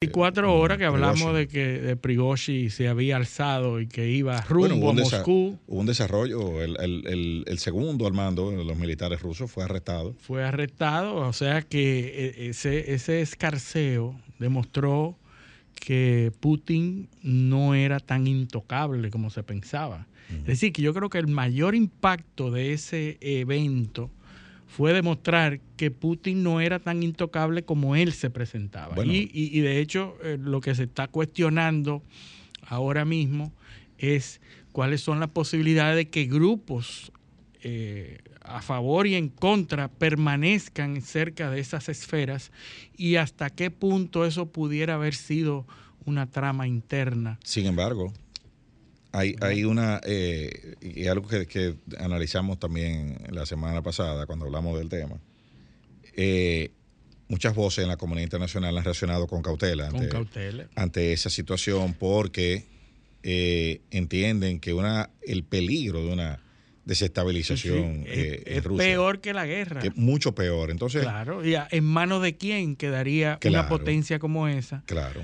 24 0.00 0.54
horas 0.56 0.78
que 0.78 0.84
hablamos 0.84 1.34
de 1.34 1.48
que 1.48 1.80
de 1.80 1.96
Prigozhin 1.96 2.70
se 2.70 2.86
había 2.86 3.16
alzado 3.16 3.80
y 3.80 3.88
que 3.88 4.08
iba 4.08 4.40
rumbo 4.42 4.90
a 4.90 4.92
Moscú. 4.92 5.58
Hubo 5.66 5.80
un 5.80 5.86
desarrollo. 5.86 6.62
El, 6.62 7.58
segundo 7.58 8.06
al 8.06 8.12
mando 8.12 8.52
de 8.52 8.64
los 8.64 8.76
militares 8.76 9.20
rusos 9.20 9.50
fue 9.50 9.64
arrestado. 9.64 10.14
Fue 10.20 10.44
arrestado, 10.44 11.16
o 11.16 11.32
sea 11.32 11.62
que 11.62 12.34
e, 12.38 12.50
ese, 12.50 12.94
ese 12.94 13.22
escarceo 13.22 14.14
demostró 14.38 15.16
que 15.74 16.30
Putin 16.38 17.08
no 17.24 17.74
era 17.74 17.98
tan 17.98 18.28
intocable 18.28 19.10
como 19.10 19.30
se 19.30 19.42
pensaba. 19.42 20.06
Es 20.30 20.46
decir, 20.46 20.72
que 20.72 20.82
yo 20.82 20.94
creo 20.94 21.10
que 21.10 21.18
el 21.18 21.26
mayor 21.26 21.74
impacto 21.74 22.52
de 22.52 22.72
ese 22.72 23.18
evento 23.20 24.12
fue 24.68 24.92
demostrar 24.92 25.60
que 25.76 25.90
Putin 25.90 26.42
no 26.42 26.60
era 26.60 26.78
tan 26.78 27.02
intocable 27.02 27.64
como 27.64 27.96
él 27.96 28.12
se 28.12 28.30
presentaba. 28.30 28.94
Y, 29.04 29.60
de 29.60 29.80
hecho, 29.80 30.16
eh, 30.22 30.38
lo 30.40 30.60
que 30.60 30.74
se 30.74 30.84
está 30.84 31.08
cuestionando 31.08 32.02
ahora 32.66 33.04
mismo 33.04 33.52
es 33.96 34.40
cuáles 34.72 35.00
son 35.00 35.20
las 35.20 35.30
posibilidades 35.30 35.96
de 35.96 36.08
que 36.08 36.26
grupos 36.26 37.10
eh, 37.62 38.18
a 38.42 38.62
favor 38.62 39.06
y 39.06 39.14
en 39.14 39.28
contra 39.30 39.88
permanezcan 39.88 41.00
cerca 41.02 41.50
de 41.50 41.60
esas 41.60 41.88
esferas 41.88 42.52
y 42.96 43.16
hasta 43.16 43.50
qué 43.50 43.70
punto 43.70 44.24
eso 44.24 44.46
pudiera 44.46 44.94
haber 44.94 45.14
sido 45.14 45.66
una 46.04 46.30
trama 46.30 46.66
interna. 46.68 47.38
Sin 47.42 47.66
embargo, 47.66 48.12
hay, 49.18 49.36
hay 49.40 49.64
una, 49.64 50.00
eh, 50.04 50.76
y 50.80 51.06
algo 51.06 51.26
que, 51.28 51.74
analizamos 51.98 52.58
también 52.58 53.18
la 53.30 53.46
semana 53.46 53.82
pasada 53.82 54.26
cuando 54.26 54.46
hablamos 54.46 54.78
del 54.78 54.88
tema. 54.88 55.16
Eh, 56.14 56.70
muchas 57.28 57.54
voces 57.54 57.82
en 57.82 57.88
la 57.88 57.96
comunidad 57.96 58.24
internacional 58.24 58.76
han 58.76 58.84
reaccionado 58.84 59.26
con 59.26 59.42
cautela 59.42 59.88
ante, 59.88 60.08
ante 60.76 61.12
esa 61.12 61.30
situación 61.30 61.94
porque 61.94 62.64
eh, 63.22 63.80
entienden 63.90 64.60
que 64.60 64.72
una 64.72 65.10
el 65.22 65.44
peligro 65.44 66.04
de 66.04 66.12
una 66.12 66.40
desestabilización 66.84 68.04
es, 68.06 68.62
peor 68.62 69.20
que 69.20 69.34
la 69.34 69.44
guerra. 69.44 69.80
Que 69.80 69.90
mucho 69.90 70.34
peor. 70.34 70.70
Entonces, 70.70 71.02
claro, 71.02 71.44
y 71.44 71.54
en 71.54 71.84
manos 71.84 72.22
de 72.22 72.36
quién 72.36 72.76
quedaría 72.76 73.38
una 73.44 73.68
potencia 73.68 74.18
como 74.18 74.48
esa. 74.48 74.82
Claro 74.86 75.22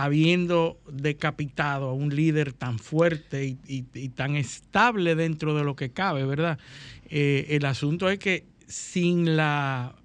habiendo 0.00 0.80
decapitado 0.88 1.88
a 1.88 1.92
un 1.92 2.14
líder 2.14 2.52
tan 2.52 2.78
fuerte 2.78 3.58
y, 3.66 3.82
tan 4.10 4.36
estable 4.36 5.16
dentro 5.16 5.56
de 5.56 5.64
lo 5.64 5.74
que 5.74 5.90
cabe, 5.90 6.24
¿verdad? 6.24 6.56
Eh, 7.10 7.46
el 7.50 7.64
asunto 7.64 8.08
es 8.08 8.20
que 8.20 8.44
sin 8.68 9.36
la 9.36 9.96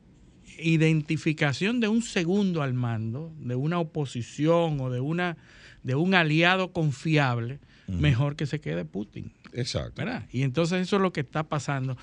identificación 0.58 1.80
de 1.80 1.90
un 1.90 2.02
segundo 2.02 2.64
al 2.64 2.74
mando, 2.74 3.32
de 3.38 3.54
una 3.54 3.78
oposición 3.78 4.80
o 4.82 4.90
de, 4.90 5.00
una, 5.00 5.38
de 5.84 5.94
un 5.94 6.16
aliado 6.16 6.72
confiable, 6.72 7.60
mejor 7.88 8.36
que 8.36 8.48
se 8.48 8.60
quede 8.60 8.86
Putin. 8.86 9.32
Exacto. 9.54 10.04
¿verdad? 10.04 10.28
Y 10.32 10.42
entonces 10.42 10.82
eso 10.82 10.96
es 10.96 11.04
lo 11.04 11.14
que 11.14 11.22
está 11.22 11.44
pasando. 11.44 11.98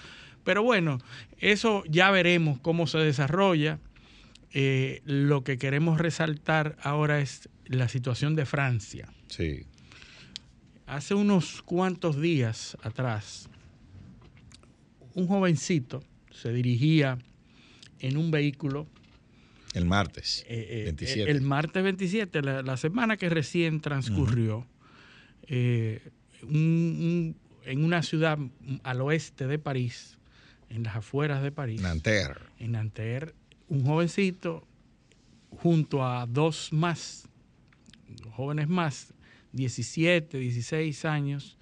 Pero 0.44 0.62
bueno, 0.62 0.98
eso 1.38 1.82
ya 1.88 2.12
veremos 2.12 2.60
cómo 2.60 2.86
se 2.86 2.98
desarrolla. 2.98 3.80
Eh, 4.52 5.02
lo 5.04 5.44
que 5.44 5.58
queremos 5.58 5.98
resaltar 5.98 6.76
ahora 6.82 7.20
es 7.20 7.48
la 7.66 7.88
situación 7.88 8.34
de 8.34 8.46
Francia. 8.46 9.08
Sí. 9.28 9.64
Hace 10.86 11.14
unos 11.14 11.62
cuantos 11.62 12.20
días 12.20 12.76
atrás, 12.82 13.48
un 15.14 15.28
jovencito 15.28 16.02
se 16.32 16.52
dirigía 16.52 17.18
en 18.00 18.16
un 18.16 18.30
vehículo. 18.30 18.88
El 19.74 19.84
martes 19.84 20.44
27. 20.48 21.20
Eh, 21.20 21.24
eh, 21.24 21.30
el 21.30 21.42
martes 21.42 21.82
27, 21.82 22.42
la, 22.42 22.76
semana 22.76 23.16
que 23.16 23.28
recién 23.28 23.80
transcurrió, 23.80 24.66
eh, 25.46 26.00
en 26.42 27.34
una 27.66 28.02
ciudad 28.02 28.38
al 28.82 29.00
oeste 29.00 29.46
de 29.46 29.58
París, 29.60 30.18
en 30.70 30.82
las 30.82 30.96
afueras 30.96 31.42
de 31.42 31.52
París. 31.52 31.80
Nanterre. 31.80 32.40
En 32.58 32.72
Nanterre, 32.72 33.34
un 33.70 33.86
jovencito 33.86 34.66
junto 35.62 36.04
a 36.04 36.26
dos 36.26 36.72
más 36.72 37.30
jóvenes 38.40 38.68
más, 38.68 39.12
17, 39.52 40.38
16 40.38 41.04
años, 41.04 41.58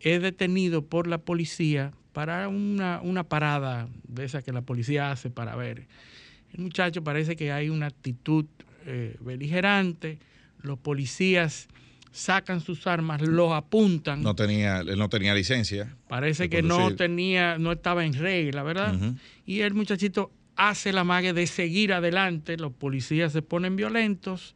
es 0.00 0.20
detenido 0.20 0.84
por 0.84 1.06
la 1.06 1.18
policía 1.18 1.92
para 2.12 2.48
una, 2.48 3.24
parada 3.28 3.88
de 4.08 4.24
esa 4.24 4.42
que 4.42 4.52
la 4.52 4.62
policía 4.62 5.12
hace 5.12 5.30
para 5.30 5.54
ver. 5.56 5.86
El 6.52 6.60
muchacho 6.60 7.04
parece 7.04 7.36
que 7.36 7.52
hay 7.52 7.70
una 7.70 7.86
actitud 7.86 8.46
eh, 8.86 9.16
beligerante, 9.20 10.18
los 10.62 10.78
policías 10.78 11.68
sacan 12.10 12.60
sus 12.60 12.88
armas, 12.88 13.22
los 13.22 13.52
apuntan. 13.52 14.22
No 14.22 14.34
tenía, 14.34 14.82
no 14.82 15.08
tenía 15.08 15.32
licencia. 15.32 15.96
Parece 16.08 16.50
que 16.50 16.60
no 16.60 16.96
tenía, 16.96 17.56
no 17.58 17.70
estaba 17.70 18.04
en 18.04 18.14
regla, 18.14 18.64
¿verdad? 18.64 18.98
Y 19.46 19.60
el 19.60 19.74
muchachito 19.74 20.32
hace 20.60 20.92
la 20.92 21.04
mague 21.04 21.32
de 21.32 21.46
seguir 21.46 21.94
adelante, 21.94 22.58
los 22.58 22.74
policías 22.74 23.32
se 23.32 23.40
ponen 23.40 23.76
violentos, 23.76 24.54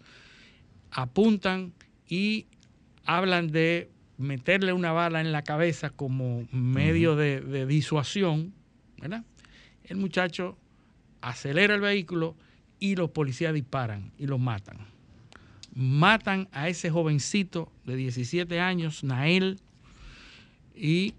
apuntan 0.91 1.73
y 2.07 2.45
hablan 3.07 3.51
de 3.51 3.91
meterle 4.19 4.75
una 4.75 4.93
bala 4.93 5.23
en 5.23 5.33
la 5.33 5.41
cabeza 5.41 5.89
como 5.89 6.47
medio 6.53 7.17
de, 7.17 7.65
disuasión, 7.65 8.53
¿verdad? 8.99 9.25
El 9.83 9.97
muchacho 9.97 10.59
acelera 11.23 11.75
el 11.75 11.81
vehículo 11.81 12.37
y 12.79 12.97
los 12.97 13.09
policías 13.09 13.55
disparan 13.55 14.13
y 14.19 14.27
lo 14.27 14.37
matan. 14.37 14.77
Matan 15.75 16.49
a 16.53 16.69
ese 16.69 16.91
jovencito 16.91 17.73
de 17.87 17.97
17 17.97 18.61
años, 18.61 19.05
Nael, 19.05 19.59
y 20.77 21.15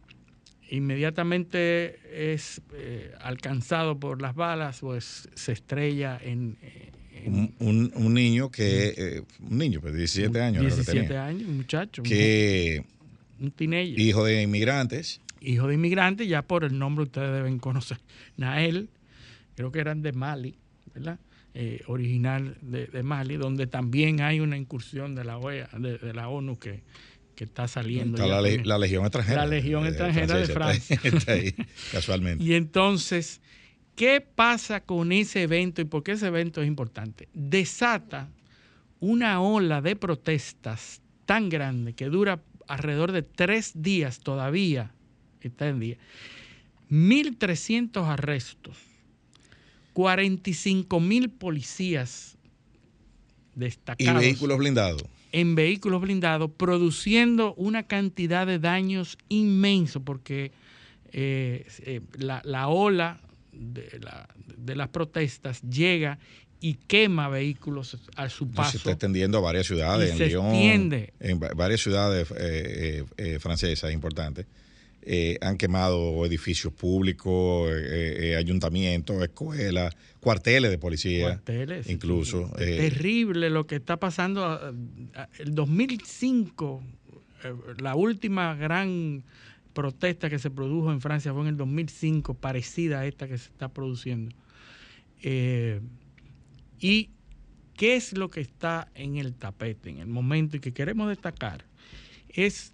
inmediatamente 0.69 1.99
es 2.33 2.61
eh, 2.73 3.13
alcanzado 3.21 3.99
por 3.99 4.21
las 4.21 4.35
balas, 4.35 4.79
pues 4.79 5.29
se 5.35 5.51
estrella 5.51 6.19
en, 6.21 6.57
un, 7.59 8.13
niño 8.13 8.51
que, 8.51 8.93
eh, 8.97 9.21
un 9.39 9.57
niño, 9.57 9.81
pues 9.81 9.95
17 9.95 10.41
años. 10.41 10.61
17 10.61 11.17
años, 11.17 11.47
un 11.47 11.57
muchacho. 11.57 12.03
Que, 12.03 12.83
un 13.39 13.51
teenager. 13.51 13.99
Hijo 13.99 14.23
de 14.25 14.41
inmigrantes. 14.41 15.21
Hijo 15.41 15.67
de 15.67 15.75
inmigrantes, 15.75 16.27
ya 16.27 16.41
por 16.41 16.63
el 16.63 16.77
nombre 16.77 17.03
ustedes 17.03 17.31
deben 17.31 17.59
conocer. 17.59 17.97
Nael, 18.37 18.89
creo 19.55 19.71
que 19.71 19.79
eran 19.79 20.01
de 20.01 20.11
Mali, 20.11 20.55
¿verdad? 20.93 21.19
Eh, 21.57 21.83
original 21.87 22.57
de, 22.61 23.01
Mali, 23.01 23.37
donde 23.37 23.65
también 23.65 24.19
hay 24.19 24.41
una 24.41 24.57
incursión 24.57 25.15
de 25.15 25.23
la 25.23 25.37
OEA, 25.37 25.69
de, 25.79 26.13
la 26.13 26.27
ONU 26.27 26.59
que, 26.59 26.83
está 27.43 27.67
saliendo. 27.67 28.17
Está 28.17 28.27
la, 28.27 28.77
Legión 28.77 29.03
extranjera. 29.03 29.43
La 29.43 29.47
Legión 29.47 29.85
extranjera 29.85 30.37
de 30.37 30.45
Francia. 30.47 30.99
está 31.03 31.33
ahí, 31.33 31.53
casualmente. 31.91 32.43
y 32.43 32.53
entonces 32.53 33.41
¿Qué 33.95 34.19
pasa 34.19 34.81
con 34.81 35.11
ese 35.13 35.43
evento 35.43 35.81
y 35.81 35.85
por 35.85 36.03
qué 36.03 36.13
ese 36.13 36.27
evento 36.27 36.61
es 36.61 36.67
importante? 36.67 37.29
Desata 37.33 38.29
una 38.99 39.41
ola 39.41 39.81
de 39.81 39.95
protestas 39.95 41.01
tan 41.25 41.47
grande 41.47 41.93
que 41.93 42.05
dura 42.05 42.43
alrededor 42.67 43.13
de 43.13 43.21
tres 43.21 43.71
días 43.75 44.19
todavía, 44.19 44.91
está 45.39 45.69
en 45.69 45.79
día, 45.79 45.97
1.300 46.89 48.05
arrestos, 48.05 48.77
45 49.93 50.99
mil 50.99 51.29
policías 51.29 52.37
destacados. 53.53 54.21
Y 54.21 54.25
vehículos 54.25 54.57
blindados. 54.57 55.03
En 55.37 55.53
vehículos 55.53 55.99
blindados, 55.99 56.49
produciendo 56.55 57.53
una 57.55 57.83
cantidad 57.83 58.47
de 58.47 58.57
daños 58.57 59.17
inmenso, 59.27 59.99
porque 59.99 60.53
eh, 61.11 61.67
eh, 61.79 61.99
la, 62.17 62.41
la, 62.45 62.69
ola 62.69 63.19
de, 63.51 63.99
la, 63.99 64.29
de 64.55 64.75
las 64.77 64.87
protestas 64.87 65.61
llega 65.61 66.19
y 66.61 66.75
quema 66.75 67.27
vehículos 67.27 67.97
a 68.15 68.29
su 68.29 68.49
paso. 68.49 68.71
Se 68.71 68.77
está 68.77 68.91
extendiendo 68.91 69.37
a 69.39 69.41
varias 69.41 69.67
ciudades, 69.67 70.17
en 70.17 70.29
Lyon, 70.29 70.55
en 71.19 71.39
varias 71.39 71.81
ciudades 71.81 72.33
eh, 72.37 73.03
francesas 73.41 73.91
importantes. 73.91 74.45
Han 75.41 75.57
quemado 75.57 76.25
edificios 76.25 76.73
públicos, 76.73 77.71
ayuntamientos, 78.37 79.21
escuelas, 79.21 79.95
cuarteles 80.19 80.71
de 80.71 80.77
policía. 80.77 81.25
Cuarteles. 81.25 81.89
Incluso. 81.89 82.51
terrible 82.57 83.49
lo 83.49 83.67
que 83.67 83.75
está 83.75 83.97
pasando. 83.97 84.73
El 85.39 85.53
2005, 85.53 86.83
la 87.79 87.95
última 87.95 88.55
gran 88.55 89.23
protesta 89.75 90.29
que 90.29 90.39
se 90.39 90.49
produjo 90.49 90.91
en 90.91 91.01
Francia 91.01 91.31
fue 91.33 91.43
en 91.43 91.49
el 91.49 91.57
2005, 91.57 92.33
parecida 92.33 93.01
a 93.01 93.05
esta 93.05 93.27
que 93.27 93.37
se 93.37 93.49
está 93.49 93.67
produciendo. 93.69 94.35
Eh, 95.21 95.81
¿Y 96.79 97.09
qué 97.75 97.95
es 97.95 98.17
lo 98.17 98.31
que 98.31 98.41
está 98.41 98.87
en 98.95 99.17
el 99.17 99.35
tapete 99.35 99.89
en 99.89 99.99
el 99.99 100.07
momento 100.07 100.57
y 100.57 100.61
que 100.61 100.71
queremos 100.71 101.09
destacar? 101.09 101.65
Es 102.29 102.73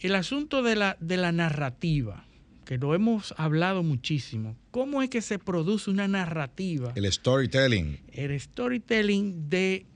el 0.00 0.14
asunto 0.14 0.62
de 0.62 0.76
la, 0.76 0.96
de 1.00 1.16
la 1.16 1.32
narrativa, 1.32 2.24
que 2.64 2.78
lo 2.78 2.94
hemos 2.94 3.34
hablado 3.36 3.82
muchísimo. 3.82 4.56
¿Cómo 4.70 5.02
es 5.02 5.08
que 5.08 5.22
se 5.22 5.38
produce 5.38 5.90
una 5.90 6.08
narrativa? 6.08 6.92
El 6.96 7.10
storytelling. 7.10 8.00
El 8.12 8.38
storytelling 8.38 9.48
de 9.48 9.86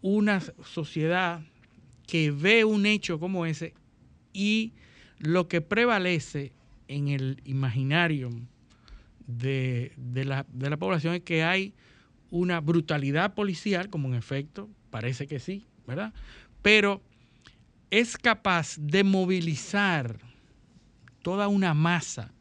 una 0.00 0.40
sociedad 0.64 1.42
que 2.06 2.30
ve 2.30 2.64
un 2.64 2.86
hecho 2.86 3.18
como 3.18 3.46
ese 3.46 3.74
y 4.32 4.72
lo 5.18 5.48
que 5.48 5.60
prevalece 5.60 6.52
en 6.88 7.08
el 7.08 7.40
imaginario 7.44 8.30
de, 9.26 9.92
la, 10.24 10.76
población 10.76 11.14
es 11.14 11.22
que 11.22 11.42
hay 11.42 11.74
una 12.30 12.60
brutalidad 12.60 13.34
policial, 13.34 13.88
como 13.90 14.08
en 14.08 14.14
efecto 14.14 14.68
parece 14.90 15.26
que 15.26 15.40
sí, 15.40 15.64
¿verdad? 15.86 16.12
Pero 16.62 17.02
es 17.90 18.16
capaz 18.16 18.76
de 18.78 19.04
movilizar 19.04 20.18
toda 21.22 21.48
una 21.48 21.74
masa 21.74 22.32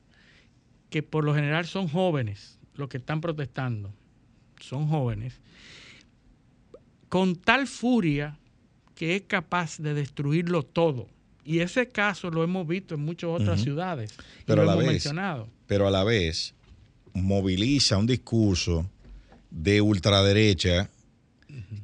que 0.90 1.04
por 1.04 1.24
lo 1.24 1.34
general 1.34 1.66
son 1.66 1.88
jóvenes, 1.88 2.60
los 2.76 2.90
que 2.90 2.98
están 2.98 3.22
protestando, 3.22 3.94
son 4.60 4.88
jóvenes, 4.88 5.40
con 7.10 7.36
tal 7.36 7.68
furia 7.68 8.38
que 8.96 9.16
es 9.16 9.24
capaz 9.24 9.78
de 9.78 9.94
destruirlo 9.94 10.64
todo. 10.64 11.08
Y 11.44 11.60
ese 11.60 11.90
caso 11.90 12.32
lo 12.32 12.44
hemos 12.44 12.68
visto 12.68 12.96
en 12.96 13.02
muchas 13.02 13.30
otras 13.30 13.62
ciudades. 13.62 14.16
Pero 14.46 14.64
lo 14.64 14.64
a 14.64 14.66
la 14.66 14.72
hemos 14.74 14.86
vez, 14.86 14.94
mencionado. 14.94 15.50
Pero 15.68 15.88
a 15.88 15.92
la 15.92 16.04
vez 16.04 16.56
moviliza 17.14 17.98
un 17.98 18.08
discurso 18.08 18.90
de 19.52 19.80
ultraderecha 19.80 20.90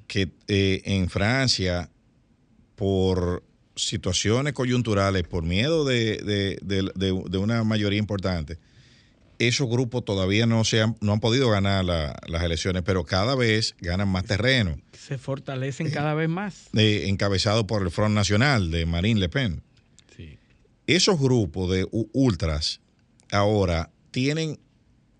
que 0.07 0.31
eh, 0.47 0.81
en 0.85 1.09
Francia, 1.09 1.89
por 2.75 3.43
situaciones 3.75 4.53
coyunturales, 4.53 5.23
por 5.23 5.43
miedo 5.43 5.85
de, 5.85 6.57
de 6.61 7.37
una 7.37 7.63
mayoría 7.63 7.99
importante, 7.99 8.57
esos 9.47 9.67
grupos 9.67 10.05
todavía 10.05 10.45
no, 10.45 10.63
se 10.63 10.81
han, 10.81 10.95
no 11.01 11.13
han 11.13 11.19
podido 11.19 11.49
ganar 11.49 11.83
las 11.83 12.43
elecciones, 12.43 12.83
pero 12.83 13.03
cada 13.03 13.35
vez 13.35 13.75
ganan 13.79 14.07
más 14.07 14.25
terreno. 14.25 14.77
Se 14.97 15.17
fortalecen 15.17 15.89
cada 15.89 16.13
vez 16.13 16.29
más. 16.29 16.69
Eh, 16.73 17.05
encabezado 17.07 17.65
por 17.65 17.81
el 17.81 17.91
Front 17.91 18.13
Nacional 18.13 18.69
de 18.71 18.85
Marine 18.85 19.19
Le 19.19 19.29
Pen. 19.29 19.63
Esos 20.87 21.19
grupos 21.19 21.71
de 21.71 21.87
ultras 22.11 22.81
ahora 23.31 23.89
tienen 24.11 24.59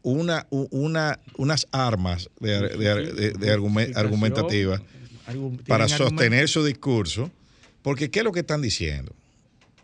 una, 0.02 0.48
una, 0.50 1.20
unas 1.38 1.68
armas 1.72 2.30
de, 2.40 3.94
argumentativas 3.96 4.82
para 5.68 5.88
sostener 5.88 6.50
su 6.50 6.66
discurso, 6.66 7.32
porque 7.82 8.12
¿qué 8.12 8.20
es 8.20 8.26
lo 8.26 8.32
que 8.32 8.42
están 8.42 8.62
diciendo? 8.62 9.14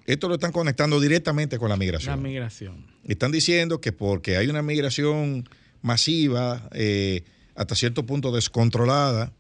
Esto 0.08 0.30
lo 0.30 0.36
están 0.36 0.54
conectando 0.54 1.02
directamente 1.02 1.60
con 1.60 1.70
la 1.70 1.76
migración. 1.76 2.16
La 2.16 2.22
migración. 2.22 2.86
Están 3.04 3.32
diciendo 3.32 3.82
que 3.82 3.92
porque 3.92 4.38
hay 4.38 4.48
una 4.48 4.62
migración 4.62 5.48
masiva, 5.82 6.70
eh, 6.74 7.24
hasta 7.56 7.76
cierto 7.76 8.06
punto 8.06 8.32
descontrolada, 8.32 9.34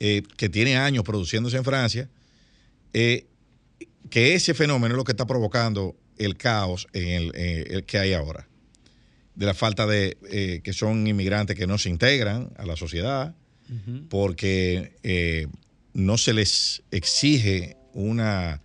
eh, 0.00 0.22
que 0.36 0.48
tiene 0.48 0.76
años 0.76 1.04
produciéndose 1.04 1.58
en 1.58 1.64
Francia, 1.64 2.08
eh, 2.92 3.26
que 4.10 4.34
ese 4.34 4.52
fenómeno 4.52 4.94
es 4.94 4.96
lo 4.96 5.04
que 5.04 5.12
está 5.12 5.26
provocando 5.26 5.94
el 6.18 6.36
caos 6.36 6.88
en 6.92 7.30
el, 7.34 7.84
que 7.84 7.98
hay 7.98 8.14
ahora. 8.14 8.48
De 9.36 9.46
la 9.46 9.54
falta 9.54 9.86
de 9.86 10.60
que 10.62 10.72
son 10.72 11.06
inmigrantes 11.06 11.56
que 11.56 11.66
no 11.66 11.78
se 11.78 11.88
integran 11.88 12.50
a 12.56 12.66
la 12.66 12.76
sociedad, 12.76 13.34
porque 14.10 15.48
no 15.94 16.18
se 16.18 16.32
les 16.32 16.82
exige 16.90 17.76
una 17.92 18.60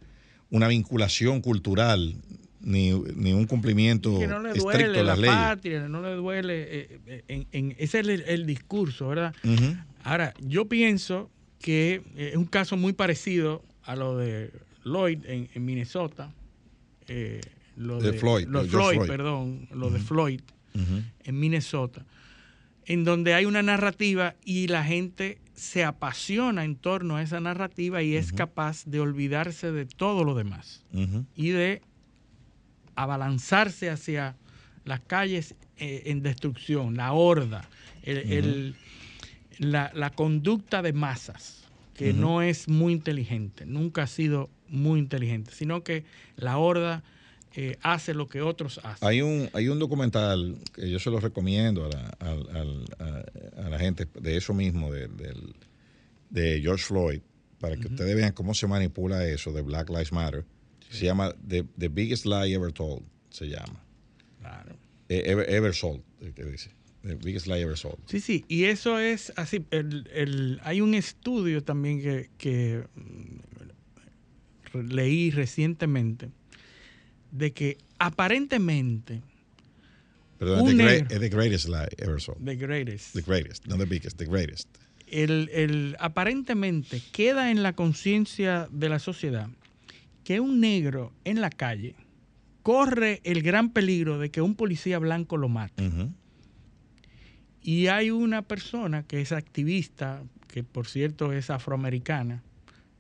una 0.50 0.68
vinculación 0.68 1.42
cultural 1.42 2.16
ni, 2.62 2.92
un 2.92 3.46
cumplimiento 3.46 4.20
que 4.20 4.28
no 4.28 4.40
le 4.40 4.54
duele 4.54 4.84
estricto 4.84 5.00
de 5.00 5.04
las 5.04 5.20
la 5.20 5.28
Patria, 5.28 5.88
no 5.88 6.02
le 6.02 6.16
duele. 6.16 6.64
Eh, 6.70 7.00
eh, 7.28 7.46
en, 7.52 7.76
ese 7.78 8.00
es 8.00 8.24
el, 8.28 8.46
discurso, 8.46 9.08
¿verdad? 9.08 9.34
Ahora, 10.04 10.34
yo 10.42 10.68
pienso 10.68 11.30
que 11.60 12.02
es 12.18 12.36
un 12.36 12.46
caso 12.46 12.76
muy 12.76 12.92
parecido 12.92 13.64
a 13.84 13.96
lo 13.96 14.18
de 14.18 14.52
Lloyd 14.84 15.20
en, 15.26 15.66
Minnesota. 15.66 16.34
Eh, 17.08 17.40
lo 17.78 18.02
de, 18.02 18.14
Floyd. 18.14 18.48
Lo 18.48 18.64
de 18.64 18.70
Floyd, 18.70 19.00
perdón. 19.08 19.70
Lo 19.72 19.90
de 19.90 20.00
Floyd 20.00 20.42
en 21.24 21.40
Minnesota. 21.40 22.06
En 22.86 23.06
donde 23.06 23.34
hay 23.34 23.46
una 23.46 23.64
narrativa 23.64 24.36
y 24.44 24.68
la 24.68 24.84
gente 24.84 25.40
se 25.58 25.84
apasiona 25.84 26.64
en 26.64 26.76
torno 26.76 27.18
a 27.18 27.24
esa 27.24 27.40
narrativa 27.40 28.04
y 28.04 28.16
es 28.16 28.32
capaz 28.32 28.86
de 28.86 29.00
olvidarse 29.00 29.72
de 29.72 29.88
todo 29.88 30.24
lo 30.24 30.36
demás 30.36 30.84
y 31.36 31.50
de 31.50 31.82
abalanzarse 32.96 33.90
hacia 33.90 34.36
las 34.86 35.00
calles 35.02 35.56
eh, 35.78 36.04
en 36.06 36.22
destrucción, 36.22 36.96
la 36.96 37.12
horda, 37.12 37.68
la, 39.58 40.12
conducta 40.12 40.84
de 40.84 40.94
masas, 40.94 41.64
que 41.96 42.14
no 42.14 42.44
es 42.44 42.70
muy 42.70 42.94
inteligente, 42.94 43.66
nunca 43.66 44.04
ha 44.04 44.08
sido 44.08 44.52
muy 44.70 45.00
inteligente, 45.00 45.52
sino 45.52 45.84
que 45.84 46.06
la 46.36 46.60
horda 46.60 47.04
eh, 47.56 47.78
hace 47.82 48.14
lo 48.14 48.28
que 48.28 48.42
otros 48.42 48.80
hacen. 48.84 49.08
Hay 49.08 49.22
un, 49.22 49.50
hay 49.54 49.68
un 49.68 49.80
documental 49.80 50.58
que 50.74 50.90
yo 50.90 51.00
se 51.00 51.10
lo 51.10 51.20
recomiendo 51.20 51.86
a 51.86 51.90
la, 51.90 52.18
a, 53.58 53.70
la 53.70 53.80
gente 53.80 54.08
de 54.20 54.38
eso 54.38 54.54
mismo, 54.54 54.92
de, 54.92 55.08
de 56.30 56.62
George 56.62 56.84
Floyd, 56.84 57.22
para 57.60 57.76
que 57.78 57.88
ustedes 57.88 58.16
vean 58.16 58.34
cómo 58.34 58.54
se 58.54 58.68
manipula 58.68 59.26
eso 59.26 59.52
de 59.52 59.62
Black 59.62 59.90
Lives 59.90 60.12
Matter. 60.12 60.46
Se 60.90 61.06
llama 61.06 61.36
The, 61.48 61.90
Biggest 61.90 62.26
Lie 62.26 62.54
Ever 62.54 62.72
Told, 62.72 63.04
se 63.30 63.48
llama. 63.48 63.84
Claro. 64.40 64.78
Eh, 65.10 65.24
ever, 65.26 65.74
Sold, 65.74 66.02
que 66.36 66.44
dice. 66.46 66.72
The 67.02 67.16
Biggest 67.16 67.48
Lie 67.48 67.62
Ever 67.62 67.78
Sold. 67.78 67.98
Sí, 68.06 68.20
sí, 68.20 68.46
y 68.48 68.66
eso 68.66 69.00
es 69.00 69.34
así. 69.36 69.66
El, 69.72 70.10
el, 70.14 70.60
hay 70.64 70.82
un 70.82 70.94
estudio 70.94 71.64
también 71.64 72.02
que, 72.02 72.30
que 72.38 72.84
mm, 72.96 74.80
leí 74.90 75.32
recientemente 75.32 76.32
de 77.32 77.52
que 77.54 77.78
aparentemente. 78.00 79.22
Perdón, 80.38 80.78
the, 80.78 81.20
the, 81.20 81.30
greatest 81.30 81.68
lie 81.68 81.88
ever 81.98 82.20
sold. 82.22 82.44
The 82.46 82.56
greatest. 82.56 83.14
The 83.14 83.22
greatest, 83.22 83.68
not 83.68 83.80
the 83.80 83.86
biggest, 83.86 84.18
the 84.18 84.26
greatest. 84.26 84.68
El, 85.08 85.50
el, 85.52 85.96
aparentemente 86.00 87.02
queda 87.12 87.50
en 87.50 87.64
la 87.64 87.74
conciencia 87.74 88.68
de 88.72 88.90
la 88.90 89.00
sociedad 89.00 89.50
que 90.24 90.42
un 90.42 90.60
negro 90.60 91.14
en 91.24 91.40
la 91.40 91.50
calle 91.50 91.96
corre 92.62 93.22
el 93.24 93.42
gran 93.44 93.72
peligro 93.72 94.20
de 94.20 94.30
que 94.30 94.42
un 94.42 94.56
policía 94.56 95.00
blanco 95.00 95.38
lo 95.38 95.48
mate. 95.48 95.90
Y 97.62 97.88
hay 97.88 98.12
una 98.12 98.42
persona 98.42 99.04
que 99.04 99.22
es 99.22 99.32
activista, 99.32 100.22
que 100.50 100.64
por 100.64 100.86
cierto 100.86 101.32
es 101.32 101.50
afroamericana, 101.50 102.44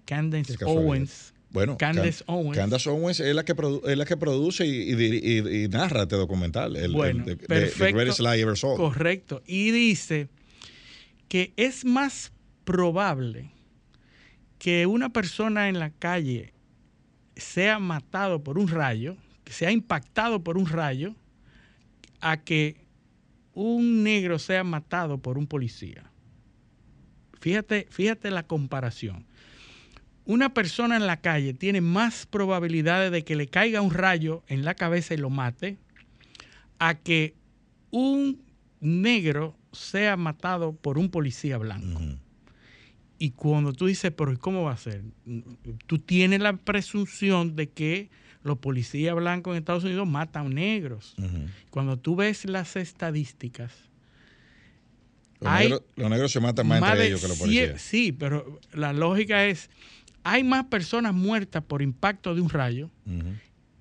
Candace 0.05 0.55
Owens, 0.63 1.33
bueno, 1.49 1.77
Candace 1.77 2.23
Owens. 2.27 2.57
Candace 2.57 2.89
Owens 2.89 3.19
es 3.19 3.33
la 3.33 3.45
que, 3.45 3.55
es 3.85 3.97
la 3.97 4.05
que 4.05 4.17
produce 4.17 4.65
y, 4.65 5.67
narra 5.69 6.03
este 6.03 6.15
documental, 6.15 6.75
el, 6.75 6.91
bueno, 6.91 7.23
Greatest 7.25 8.19
Lie 8.19 8.41
Ever 8.41 8.57
Sold. 8.57 8.77
Correcto. 8.77 9.41
Y 9.45 9.71
dice 9.71 10.27
que 11.29 11.53
es 11.55 11.85
más 11.85 12.31
probable 12.63 13.51
que 14.59 14.85
una 14.85 15.09
persona 15.09 15.69
en 15.69 15.79
la 15.79 15.91
calle 15.91 16.53
sea 17.35 17.79
matado 17.79 18.43
por 18.43 18.57
un 18.57 18.67
rayo, 18.67 19.15
que 19.43 19.53
sea 19.53 19.71
impactado 19.71 20.43
por 20.43 20.57
un 20.57 20.65
rayo, 20.65 21.15
a 22.19 22.37
que 22.37 22.85
un 23.53 24.03
negro 24.03 24.39
sea 24.39 24.63
matado 24.63 25.19
por 25.19 25.37
un 25.37 25.47
policía. 25.47 26.11
Fíjate, 27.39 27.87
fíjate 27.89 28.31
la 28.31 28.43
comparación 28.43 29.26
una 30.27 30.53
persona 30.53 30.97
en 30.97 31.07
la 31.07 31.21
calle 31.21 31.53
tiene 31.53 31.79
más 31.79 32.25
probabilidades 32.25 33.11
de 33.11 33.23
que 33.23 33.35
le 33.35 33.47
caiga 33.47 33.81
un 33.81 33.91
rayo 33.91 34.43
en 34.47 34.65
la 34.65 34.75
cabeza 34.75 35.13
y 35.13 35.17
lo 35.17 35.29
mate 35.29 35.77
a 36.79 36.95
que 36.95 37.33
un 37.91 38.43
negro 38.81 39.55
sea 39.71 40.17
matado 40.17 40.73
por 40.73 40.97
un 40.97 41.09
policía 41.09 41.57
blanco. 41.57 42.01
Y 43.17 43.31
cuando 43.31 43.71
tú 43.71 43.87
dices, 43.87 44.11
pero 44.15 44.37
¿cómo 44.37 44.63
va 44.63 44.73
a 44.73 44.77
ser? 44.77 45.01
Tú 45.87 45.97
tienes 45.99 46.41
la 46.41 46.57
presunción 46.57 47.55
de 47.55 47.69
que 47.69 48.09
los 48.43 48.57
policías 48.57 49.15
blancos 49.15 49.53
en 49.53 49.59
Estados 49.59 49.85
Unidos 49.85 50.07
matan 50.07 50.53
negros. 50.53 51.15
Cuando 51.69 51.97
tú 51.97 52.17
ves 52.17 52.43
las 52.43 52.75
estadísticas, 52.75 53.71
los, 55.39 55.81
negros, 56.09 56.31
se 56.31 56.39
matan 56.39 56.67
más, 56.67 56.81
entre 56.81 57.07
ellos 57.07 57.21
que 57.21 57.27
los 57.27 57.37
policías. 57.37 57.81
Sí, 57.81 58.11
pero 58.11 58.59
la 58.73 58.91
lógica 58.91 59.45
es 59.45 59.69
hay 60.27 60.43
más 60.43 60.65
personas 60.65 61.13
muertas 61.13 61.63
por 61.63 61.81
impacto 61.81 62.35
de 62.35 62.41
un 62.41 62.49
rayo 62.49 62.89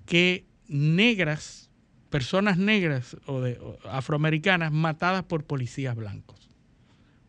que 0.06 0.46
negras, 0.68 1.70
personas 2.08 2.56
negras 2.56 3.16
o, 3.26 3.40
de, 3.40 3.58
afroamericanas 3.90 4.70
matadas 4.70 5.24
por 5.24 5.44
policías 5.44 5.96
blancos. 5.96 6.48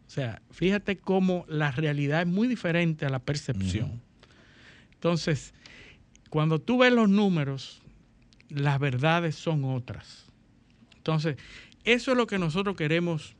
O 0.05 0.09
sea, 0.09 0.43
fíjate 0.51 0.97
cómo 0.97 1.45
la 1.47 1.71
realidad 1.71 2.21
es 2.21 2.27
muy 2.27 2.47
diferente 2.47 3.07
a 3.07 3.09
la 3.09 3.17
percepción. 3.17 4.01
Entonces, 4.93 5.55
cuando 6.29 6.59
tú 6.59 6.77
ves 6.77 6.93
los 6.93 7.09
números, 7.09 7.81
las 8.49 8.79
verdades 8.79 9.35
son 9.35 9.65
otras. 9.65 10.27
Entonces, 10.95 11.37
eso 11.85 12.11
es 12.11 12.17
lo 12.17 12.27
que 12.27 12.37
nosotros 12.37 12.75
queremos 12.75 13.35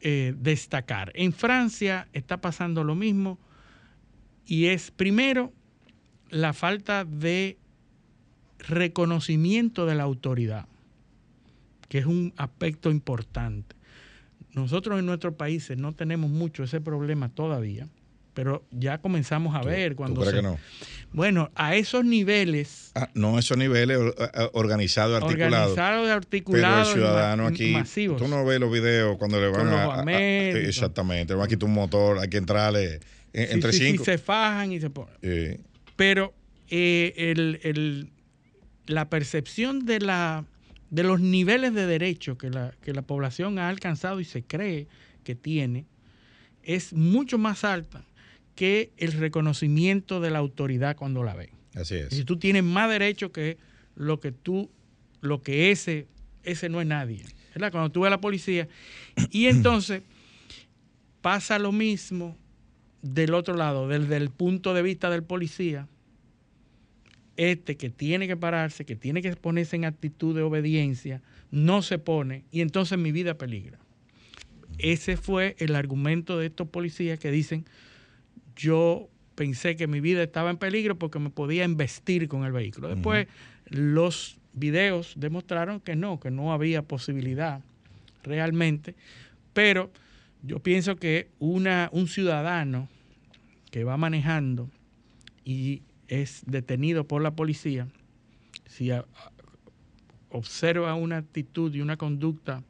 eh, 0.00 0.34
destacar. 0.38 1.12
En 1.14 1.34
Francia 1.34 2.08
está 2.14 2.40
pasando 2.40 2.84
lo 2.84 2.94
mismo 2.94 3.38
Y 4.50 4.66
es 4.66 4.90
primero 4.90 5.52
la 6.28 6.52
falta 6.52 7.04
de 7.04 7.56
reconocimiento 8.58 9.86
de 9.86 9.94
la 9.94 10.02
autoridad, 10.02 10.66
que 11.88 11.98
es 11.98 12.06
un 12.06 12.32
aspecto 12.36 12.90
importante. 12.90 13.76
Nosotros 14.52 14.98
en 14.98 15.06
nuestros 15.06 15.34
países 15.34 15.78
no 15.78 15.92
tenemos 15.94 16.30
mucho 16.30 16.64
ese 16.64 16.80
problema 16.80 17.28
todavía, 17.28 17.86
pero 18.34 18.64
ya 18.72 18.98
comenzamos 18.98 19.54
a 19.54 19.62
ver 19.62 19.94
cuando... 19.94 20.20
¿tú 20.22 20.26
crees 20.28 20.42
que 20.42 20.48
no? 20.48 20.58
Bueno, 21.12 21.52
a 21.54 21.76
esos 21.76 22.04
niveles... 22.04 22.90
Ah, 22.96 23.08
no, 23.14 23.38
esos 23.38 23.56
niveles 23.56 23.98
organizados, 24.52 25.22
articulados. 25.22 25.70
Organizados, 25.78 26.08
articulados. 26.10 26.88
Pero 26.88 27.02
el 27.04 27.08
ciudadano 27.08 27.46
aquí... 27.46 27.72
Masivos. 27.72 28.20
Tú 28.20 28.26
no 28.26 28.44
ves 28.44 28.58
los 28.58 28.72
videos 28.72 29.16
cuando 29.16 29.40
le 29.40 29.48
van 29.48 29.68
a, 29.68 29.84
a- 29.84 29.94
a- 29.94 30.00
Ahmed, 30.00 30.56
Exactamente. 30.56 31.34
Van 31.34 31.44
a 31.44 31.48
quitar 31.48 31.68
un 31.68 31.74
motor, 31.74 32.18
hay 32.18 32.28
que 32.28 32.38
entrarle 32.38 32.98
entre 33.32 33.72
sí, 33.72 33.78
sí, 33.78 33.86
cinco. 33.90 34.04
se 34.04 34.18
fajan 34.18 34.72
y 34.72 34.80
se 34.80 34.90
ponen. 34.90 35.14
Eh, 35.22 35.60
Pero 35.96 36.34
eh, 36.68 37.12
el- 37.16 37.60
el- 37.62 38.10
la 38.86 39.08
percepción 39.08 39.84
de, 39.86 40.00
la, 40.00 40.44
de 40.90 41.02
los 41.04 41.20
niveles 41.20 41.74
de 41.74 41.86
derecho 41.86 42.36
que 42.38 42.50
la, 42.50 42.74
que 42.82 42.92
la 42.92 43.02
población 43.02 43.58
ha 43.58 43.68
alcanzado 43.68 44.20
y 44.20 44.24
se 44.24 44.42
cree 44.42 44.88
que 45.24 45.34
tiene 45.34 45.84
es 46.62 46.92
mucho 46.92 47.38
más 47.38 47.64
alta 47.64 48.04
que 48.56 48.90
el 48.96 49.12
reconocimiento 49.12 50.20
de 50.20 50.30
la 50.30 50.38
autoridad 50.38 50.96
cuando 50.96 51.22
la 51.22 51.34
ve. 51.34 51.50
así 51.74 51.94
es. 51.96 52.08
Si 52.10 52.24
tú 52.24 52.36
tienes 52.38 52.64
más 52.64 52.90
derecho 52.90 53.32
que 53.32 53.58
lo 53.94 54.18
que 54.20 54.32
tú, 54.32 54.70
lo 55.20 55.40
que 55.42 55.70
ese, 55.70 56.06
ese 56.42 56.68
no 56.68 56.80
es 56.80 56.86
nadie. 56.86 57.24
¿verdad? 57.54 57.70
Cuando 57.72 57.90
tú 57.90 58.00
ves 58.02 58.08
a 58.08 58.10
la 58.10 58.20
policía. 58.20 58.68
Y 59.30 59.46
entonces 59.46 60.02
pasa 61.20 61.58
lo 61.58 61.72
mismo 61.72 62.36
del 63.02 63.34
otro 63.34 63.54
lado, 63.54 63.88
desde 63.88 64.16
el 64.16 64.30
punto 64.30 64.74
de 64.74 64.82
vista 64.82 65.10
del 65.10 65.22
policía. 65.22 65.88
Este 67.36 67.76
que 67.76 67.88
tiene 67.88 68.26
que 68.26 68.36
pararse, 68.36 68.84
que 68.84 68.96
tiene 68.96 69.22
que 69.22 69.34
ponerse 69.34 69.76
en 69.76 69.86
actitud 69.86 70.36
de 70.36 70.42
obediencia, 70.42 71.22
no 71.50 71.80
se 71.80 71.98
pone 71.98 72.44
y 72.50 72.60
entonces 72.60 72.98
mi 72.98 73.12
vida 73.12 73.34
peligra. 73.34 73.78
Ese 74.78 75.16
fue 75.16 75.56
el 75.58 75.74
argumento 75.74 76.38
de 76.38 76.46
estos 76.46 76.68
policías 76.68 77.18
que 77.18 77.30
dicen, 77.30 77.64
yo 78.56 79.08
pensé 79.34 79.76
que 79.76 79.86
mi 79.86 80.00
vida 80.00 80.22
estaba 80.22 80.50
en 80.50 80.58
peligro 80.58 80.98
porque 80.98 81.18
me 81.18 81.30
podía 81.30 81.64
embestir 81.64 82.28
con 82.28 82.44
el 82.44 82.52
vehículo. 82.52 82.88
Después 82.88 83.26
los 83.66 84.38
videos 84.52 85.14
demostraron 85.16 85.80
que 85.80 85.96
no, 85.96 86.20
que 86.20 86.30
no 86.30 86.52
había 86.52 86.82
posibilidad 86.82 87.62
realmente, 88.22 88.94
pero 89.54 89.90
yo 90.42 90.58
pienso 90.60 90.96
que 90.96 91.28
una, 91.38 91.88
un 91.92 92.06
ciudadano 92.08 92.88
que 93.70 93.84
va 93.84 93.96
manejando 93.96 94.68
y 95.44 95.82
es 96.08 96.42
detenido 96.46 97.04
por 97.04 97.22
la 97.22 97.32
policía, 97.32 97.86
si 98.66 98.90
a- 98.90 99.04
observa 100.30 100.94
una 100.94 101.18
actitud 101.18 101.74
y 101.74 101.80
una 101.80 101.96
conducta 101.96 102.62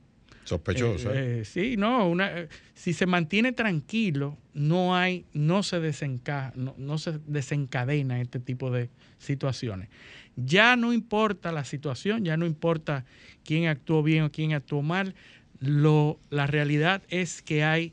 Sospechosa. 0.45 1.13
eh, 1.15 1.41
eh, 1.41 1.45
sí, 1.45 1.77
no, 1.77 2.09
una, 2.09 2.41
eh, 2.41 2.49
si 2.75 2.93
se 2.93 3.07
mantiene 3.07 3.53
tranquilo, 3.53 4.37
no 4.55 4.97
hay, 4.97 5.25
no 5.33 5.63
se 5.63 5.79
desenca, 5.81 6.53
no, 6.57 6.75
no 6.79 6.99
se 6.99 7.19
desencadena 7.27 8.21
este 8.21 8.41
tipo 8.41 8.71
de 8.71 8.89
situaciones. 9.19 9.89
Ya 10.37 10.77
no 10.77 10.93
importa 10.93 11.53
la 11.53 11.65
situación, 11.65 12.25
ya 12.25 12.37
no 12.37 12.47
importa 12.47 13.05
quién 13.45 13.67
actuó 13.69 14.03
bien 14.03 14.25
o 14.25 14.33
quién 14.33 14.55
actuó 14.55 14.81
mal. 14.83 15.15
Lo, 15.61 16.19
la 16.31 16.47
realidad 16.47 17.03
es 17.09 17.43
que 17.43 17.63
hay 17.65 17.93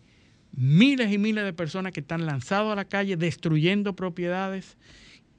miles 0.54 1.12
y 1.12 1.18
miles 1.18 1.44
de 1.44 1.54
personas 1.54 1.92
que 1.92 2.00
están 2.00 2.26
lanzados 2.26 2.72
a 2.72 2.76
la 2.76 2.86
calle 2.86 3.18
destruyendo 3.18 3.96
propiedades 3.96 4.78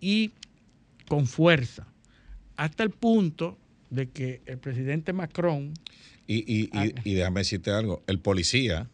y 0.01 0.33
con 1.09 1.27
fuerza, 1.27 1.87
hasta 2.57 2.83
el 2.85 2.91
punto 2.91 3.59
de 3.91 4.11
que 4.11 4.43
el 4.47 4.59
presidente 4.59 5.13
Macron 5.15 5.73
Y, 6.27 6.45
y, 6.47 6.69
Ah. 6.75 6.85
y, 6.87 6.93
y 7.11 7.15
déjame 7.15 7.41
decirte 7.41 7.71
algo, 7.71 8.03
el 8.07 8.21
policía 8.21 8.91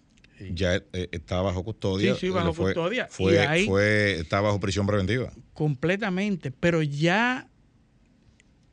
ya 0.52 0.76
eh, 0.76 1.08
está 1.10 1.42
bajo 1.42 1.64
custodia. 1.64 2.14
Sí, 2.14 2.20
sí, 2.26 2.30
bajo 2.30 2.48
Le 2.48 2.52
fue- 2.54 2.64
custodia. 2.74 3.08
Fue, 3.10 3.34
Y 3.34 3.36
ahí- 3.38 3.66
fue, 3.66 4.20
está 4.20 4.40
bajo 4.40 4.60
prisión 4.60 4.86
preventiva. 4.86 5.32
completamente, 5.52 6.52
pero 6.52 6.82
ya 6.82 7.48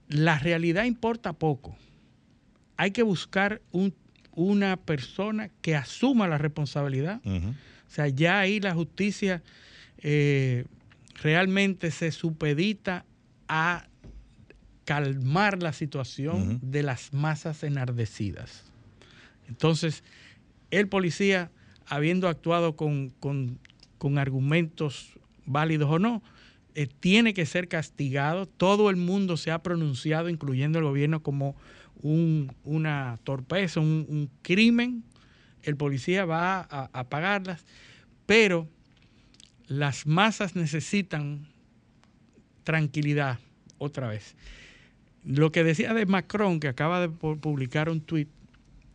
la 0.08 0.38
realidad 0.39 0.84
importa 0.86 1.34
poco. 1.34 1.75
Hay 2.77 2.91
que 2.91 3.01
buscar 3.03 3.62
un- 3.72 3.96
una 4.42 4.78
persona 4.78 5.50
que 5.62 5.76
asuma 5.76 6.28
la 6.28 6.38
responsabilidad. 6.38 7.22
O 7.24 7.94
sea, 7.94 8.08
ya 8.08 8.40
ahí 8.40 8.60
la 8.60 8.74
justicia 8.74 9.42
eh, 10.00 10.66
realmente 11.22 11.92
se 11.92 12.12
supedita 12.12 13.06
a 13.48 13.86
calmar 14.86 15.62
la 15.62 15.74
situación 15.74 16.60
de 16.64 16.84
las 16.84 17.14
masas 17.14 17.64
enardecidas. 17.64 18.64
Entonces, 19.48 20.04
el 20.72 20.88
policía, 20.88 21.52
habiendo 21.86 22.28
actuado 22.28 22.76
con, 22.76 23.10
con- 23.20 23.60
con 23.98 24.18
argumentos 24.18 25.12
válidos 25.46 25.90
o 25.92 26.00
no, 26.00 26.24
eh, 26.74 26.88
tiene 27.00 27.34
que 27.34 27.46
ser 27.46 27.68
castigado. 27.68 28.46
Todo 28.48 28.90
el 28.90 28.96
mundo 28.96 29.38
se 29.38 29.52
ha 29.52 29.62
pronunciado, 29.62 30.30
incluyendo 30.30 30.80
el 30.80 30.86
gobierno, 30.86 31.22
como 31.22 31.56
un- 32.01 32.51
una 32.63 33.20
torpeza, 33.24 33.79
un, 33.79 34.29
crimen. 34.41 35.03
El 35.63 35.75
policía 35.77 36.25
va 36.25 36.62
a, 36.62 37.03
pagarlas, 37.10 37.63
pero 38.25 38.67
las 39.67 40.08
masas 40.08 40.55
necesitan 40.55 41.48
tranquilidad 42.63 43.39
otra 43.77 44.08
vez. 44.08 44.36
Lo 45.24 45.51
que 45.51 45.63
decía 45.63 45.93
de 45.93 46.05
Macron, 46.05 46.60
que 46.60 46.67
acaba 46.67 47.00
de 47.00 47.10
pu- 47.10 47.39
publicar 47.39 47.89
un 47.89 48.01
tuit, 48.01 48.29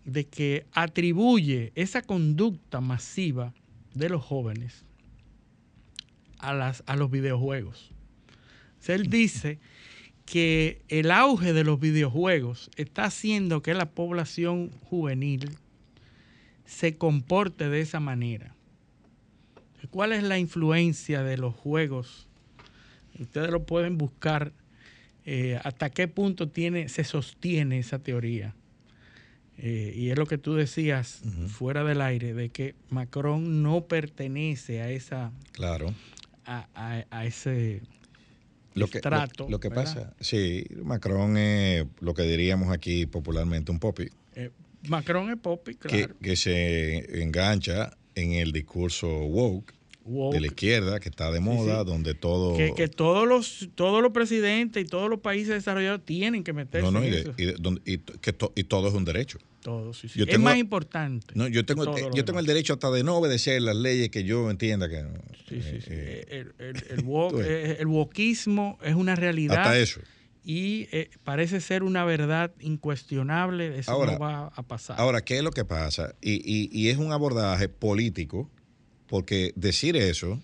de 0.05 0.27
que 0.27 0.67
atribuye 0.73 1.73
esa 1.75 2.03
conducta 2.03 2.81
masiva 2.81 3.53
de 3.95 4.09
los 4.09 4.23
jóvenes 4.25 4.85
a, 6.39 6.53
las, 6.55 6.83
a 6.87 6.97
los 6.97 7.11
videojuegos. 7.11 7.91
O 8.89 8.93
él 8.93 9.09
dice 9.09 9.59
que 10.27 10.83
el 10.89 11.11
auge 11.13 11.53
de 11.53 11.65
los 11.65 11.81
videojuegos 11.81 12.71
está 12.77 13.05
haciendo 13.05 13.63
que 13.63 13.75
la 13.75 13.91
población 13.91 14.71
juvenil 14.91 15.51
se 16.65 16.97
comporte 16.99 17.69
de 17.71 17.81
esa 17.81 18.01
manera. 18.01 18.53
¿Cuál 19.91 20.13
es 20.13 20.25
la 20.25 20.39
influencia 20.39 21.23
de 21.23 21.37
los 21.39 21.55
juegos? 21.55 22.27
Ustedes 23.21 23.51
lo 23.51 23.65
pueden 23.65 23.97
buscar. 23.99 24.53
eh, 25.25 25.59
¿Hasta 25.65 25.91
qué 25.91 26.09
punto 26.09 26.49
tiene, 26.49 26.89
se 26.89 27.05
sostiene 27.05 27.79
esa 27.79 27.99
teoría? 28.01 28.55
Eh, 29.59 29.95
y 29.97 30.11
es 30.11 30.19
lo 30.19 30.27
que 30.27 30.39
tú 30.39 30.55
decías 30.55 31.23
fuera 31.49 31.83
del 31.85 32.01
aire, 32.01 32.35
de 32.35 32.51
que 32.51 32.75
Macron 32.91 33.63
no 33.63 33.85
pertenece 33.85 34.83
a 34.83 34.91
esa 34.91 35.31
Claro. 35.53 35.95
a, 36.45 36.69
a- 36.75 37.05
a 37.11 37.25
ese 37.27 37.81
Lo 38.77 38.87
que, 38.89 38.95
lo- 38.95 38.99
estrato, 38.99 39.49
lo, 39.49 39.59
que 39.59 39.69
¿verdad? 39.69 39.85
pasa, 39.85 40.15
sí, 40.21 40.65
Macron 40.85 41.37
es 41.37 41.85
lo 42.01 42.15
que 42.15 42.23
diríamos 42.23 42.73
aquí 42.73 43.07
popularmente 43.07 43.73
un 43.73 43.79
popi, 43.81 44.09
eh, 44.35 44.51
Macron 44.89 45.31
es 45.31 45.39
popi, 45.39 45.75
que, 45.75 45.89
claro. 45.89 46.15
que 46.23 46.37
se 46.37 47.23
engancha 47.23 47.97
en 48.15 48.33
el 48.33 48.53
discurso 48.53 49.09
woke 49.09 49.73
woke, 50.07 50.35
de 50.35 50.41
la 50.41 50.47
izquierda, 50.47 51.01
que 51.01 51.09
está 51.09 51.31
de 51.31 51.41
moda, 51.41 51.81
sí. 51.83 51.87
donde 51.91 52.15
todo... 52.15 52.57
que, 52.57 52.73
que 52.75 52.89
todos 52.89 53.27
los 53.29 53.69
todos 53.75 54.03
los 54.03 54.13
presidentes 54.13 54.83
y 54.85 54.87
todos 54.87 55.11
los 55.11 55.21
países 55.21 55.49
desarrollados 55.55 56.05
tienen 56.05 56.45
que 56.45 56.53
meterse 56.53 56.85
no, 56.91 56.99
no, 56.99 57.05
y, 57.05 57.09
en 57.09 57.13
de- 57.13 57.21
eso. 57.21 57.35
y 57.37 57.45
donde- 57.61 57.83
y 57.85 57.99
que 57.99 58.33
to- 58.33 58.53
y 58.57 58.65
todo 58.65 58.89
es 58.89 58.95
un 58.95 59.05
derecho. 59.05 59.39
Todos, 59.63 59.99
sí, 59.99 60.09
sí. 60.09 60.19
yo 60.21 60.25
es 60.27 60.31
tengo- 60.31 60.45
más 60.45 60.59
importante. 60.59 61.27
No, 61.35 61.49
yo 61.49 61.67
tengo, 61.67 61.85
todo 61.85 61.97
eh, 61.99 62.11
yo 62.15 62.25
tengo 62.25 62.39
el 62.39 62.47
derecho 62.47 62.75
hasta 62.75 62.89
de 62.93 63.03
no 63.03 63.17
obedecer 63.17 63.61
las 63.63 63.75
leyes 63.77 64.11
que 64.11 64.23
yo 64.23 64.49
entienda 64.51 64.89
que... 64.89 65.03
Sí, 65.49 65.61
sí, 65.61 65.69
eh, 65.77 65.81
sí. 65.83 65.89
eh, 65.91 66.27
el, 66.59 66.67
el, 66.67 66.77
el 67.01 67.05
woke- 67.05 67.43
eh, 67.45 67.77
el 67.81 67.87
wokismo 67.89 68.79
es 68.85 68.95
una 68.95 69.17
realidad 69.17 69.59
hasta 69.59 69.79
eso. 69.79 70.01
y 70.45 70.87
eh, 70.93 71.11
parece 71.25 71.61
ser 71.61 71.83
una 71.83 72.05
verdad 72.05 72.53
incuestionable. 72.61 73.79
Eso 73.79 73.91
Ahora- 73.93 74.13
no 74.13 74.19
va 74.21 74.47
a 74.55 74.63
pasar. 74.63 75.01
Ahora, 75.01 75.21
¿qué 75.23 75.39
es 75.39 75.43
lo 75.43 75.51
que 75.51 75.65
pasa? 75.65 76.15
Y, 76.21 76.35
y- 76.45 76.69
y 76.73 76.89
es 76.91 76.99
un 76.99 77.11
abordaje 77.13 77.69
político, 77.69 78.49
porque 79.09 79.53
decir 79.57 79.97
eso, 79.97 80.43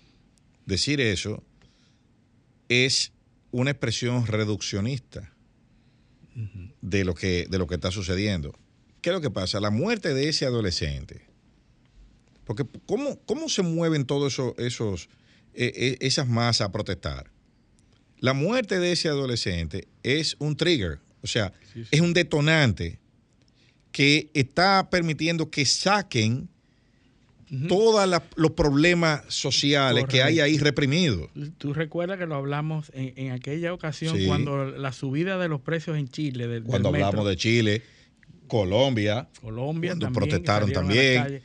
decir 0.65 1.01
eso 1.01 1.43
es 2.69 3.11
una 3.51 3.71
expresión 3.71 4.25
reduccionista 4.25 5.31
de 6.81 7.05
lo 7.05 7.13
que, 7.13 7.45
de 7.49 7.57
lo 7.59 7.67
que 7.67 7.75
está 7.75 7.91
sucediendo. 7.91 8.57
¿Qué 9.01 9.09
es 9.09 9.13
lo 9.13 9.21
que 9.21 9.29
pasa? 9.29 9.59
La 9.59 9.69
muerte 9.69 10.13
de 10.13 10.29
ese 10.29 10.45
adolescente. 10.45 11.21
Porque 12.45 12.65
¿cómo, 12.85 13.19
cómo 13.25 13.49
se 13.49 13.61
mueven 13.61 14.05
todos 14.05 14.33
esos, 14.33 14.53
esos 14.57 15.09
eh, 15.53 15.71
eh, 15.75 15.97
esas 16.01 16.27
masas 16.27 16.67
a 16.67 16.71
protestar? 16.71 17.31
La 18.19 18.33
muerte 18.33 18.79
de 18.79 18.93
ese 18.93 19.09
adolescente 19.09 19.87
es 20.01 20.35
un 20.39 20.55
trigger, 20.55 20.99
o 21.21 21.27
sea, 21.27 21.53
Sí, 21.73 21.83
sí. 21.83 21.89
es 21.91 22.01
un 22.01 22.13
detonante 22.13 22.99
que 23.91 24.31
está 24.33 24.89
permitiendo 24.89 25.51
que 25.51 25.65
saquen 25.65 26.49
todos 27.67 28.21
los 28.35 28.51
problemas 28.51 29.23
sociales 29.27 30.05
que 30.05 30.23
hay 30.23 30.39
ahí 30.39 30.57
reprimidos. 30.57 31.29
Tú 31.57 31.73
recuerdas 31.73 32.17
que 32.17 32.25
lo 32.25 32.35
hablamos 32.35 32.91
en, 32.93 33.31
aquella 33.31 33.73
ocasión 33.73 34.17
cuando 34.25 34.65
la 34.65 34.91
subida 34.91 35.37
de 35.37 35.47
los 35.47 35.61
precios 35.61 35.97
en 35.97 36.07
Chile. 36.09 36.61
cuando 36.65 36.89
hablamos 36.89 37.27
de 37.27 37.35
Chile, 37.35 37.81
Colombia. 38.47 39.27
Colombia 39.41 39.91
cuando 39.91 40.11
protestaron 40.11 40.71
también. 40.71 41.41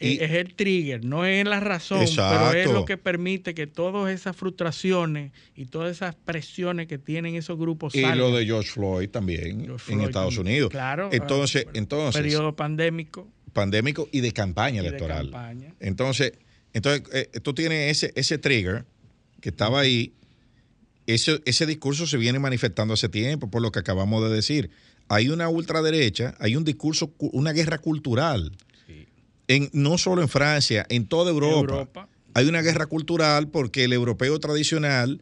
Y, 0.00 0.20
es 0.20 0.32
el 0.32 0.54
trigger, 0.54 1.04
no 1.04 1.24
es 1.24 1.46
la 1.46 1.60
razón, 1.60 2.04
pero 2.16 2.52
es 2.52 2.72
lo 2.72 2.84
que 2.84 2.96
permite 2.96 3.54
que 3.54 3.68
todas 3.68 4.12
esas 4.12 4.34
frustraciones 4.34 5.30
y 5.54 5.66
todas 5.66 5.92
esas 5.92 6.16
presiones 6.16 6.88
que 6.88 6.98
tienen 6.98 7.36
esos 7.36 7.56
grupos 7.56 7.94
y 7.94 8.00
lo 8.00 8.34
de 8.34 8.44
George 8.44 8.68
Floyd 8.68 9.08
también 9.10 9.70
en 9.88 10.00
Estados 10.00 10.38
Unidos. 10.38 10.70
Claro. 10.70 11.08
Entonces, 11.12 11.68
entonces 11.72 12.20
periodo 12.20 12.56
pandémico 12.56 13.28
pandémico 13.52 14.08
y 14.12 14.20
de 14.20 14.32
campaña 14.32 14.80
electoral. 14.80 15.30
Entonces, 15.80 16.32
entonces 16.72 17.02
eh, 17.12 17.40
tú 17.42 17.54
tienes 17.54 17.90
ese, 17.90 18.12
ese 18.16 18.38
trigger 18.38 18.84
que 19.40 19.50
estaba 19.50 19.80
ahí. 19.80 20.14
Ese, 21.06 21.42
ese 21.44 21.66
discurso 21.66 22.06
se 22.06 22.16
viene 22.16 22.38
manifestando 22.38 22.94
hace 22.94 23.08
tiempo, 23.08 23.50
por 23.50 23.60
lo 23.60 23.72
que 23.72 23.80
acabamos 23.80 24.22
de 24.22 24.34
decir. 24.34 24.70
Hay 25.08 25.28
una 25.28 25.48
ultraderecha, 25.48 26.34
hay 26.38 26.56
un 26.56 26.64
discurso, 26.64 27.12
una 27.18 27.52
guerra 27.52 27.78
cultural. 27.78 28.52
En, 29.48 29.68
no 29.72 29.98
solo 29.98 30.22
en 30.22 30.28
Francia, 30.28 30.86
en 30.88 31.06
toda 31.06 31.30
Europa, 31.30 32.08
Hay 32.34 32.46
una 32.46 32.62
guerra 32.62 32.86
cultural 32.86 33.48
porque 33.48 33.84
el 33.84 33.92
europeo 33.92 34.38
tradicional 34.40 35.20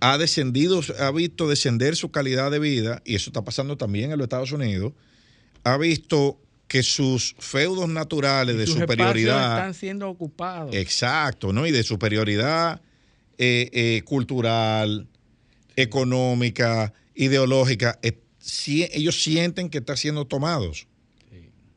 ha 0.00 0.18
descendido, 0.18 0.80
ha 1.00 1.10
visto 1.10 1.48
descender 1.48 1.96
su 1.96 2.10
calidad 2.10 2.50
de 2.50 2.58
vida, 2.58 3.02
y 3.04 3.14
eso 3.14 3.30
está 3.30 3.42
pasando 3.42 3.76
también 3.76 4.12
en 4.12 4.18
los 4.18 4.26
Estados 4.26 4.52
Unidos, 4.52 4.92
ha 5.64 5.78
visto 5.78 6.38
que 6.68 6.82
sus 6.82 7.34
feudos 7.38 7.88
naturales 7.88 8.56
de 8.56 8.66
superioridad 8.66 9.58
están 9.58 9.74
siendo 9.74 10.08
ocupados. 10.08 10.74
Exacto, 10.74 11.52
¿no? 11.52 11.66
Y 11.66 11.70
de 11.70 11.82
superioridad 11.82 12.80
eh, 13.38 13.68
eh, 13.72 14.02
cultural, 14.04 15.08
económica, 15.76 16.92
ideológica, 17.14 17.98
eh, 18.02 18.18
ellos 18.92 19.22
sienten 19.22 19.70
que 19.70 19.78
están 19.78 19.96
siendo 19.96 20.26
tomados 20.26 20.86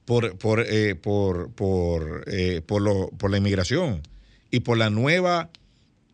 por, 0.05 0.37
por, 0.37 0.65
por, 1.01 1.51
por, 1.51 2.65
por, 2.65 3.31
la 3.31 3.37
inmigración 3.37 4.01
y 4.51 4.59
por 4.61 4.77
la 4.77 4.89
nueva 4.89 5.49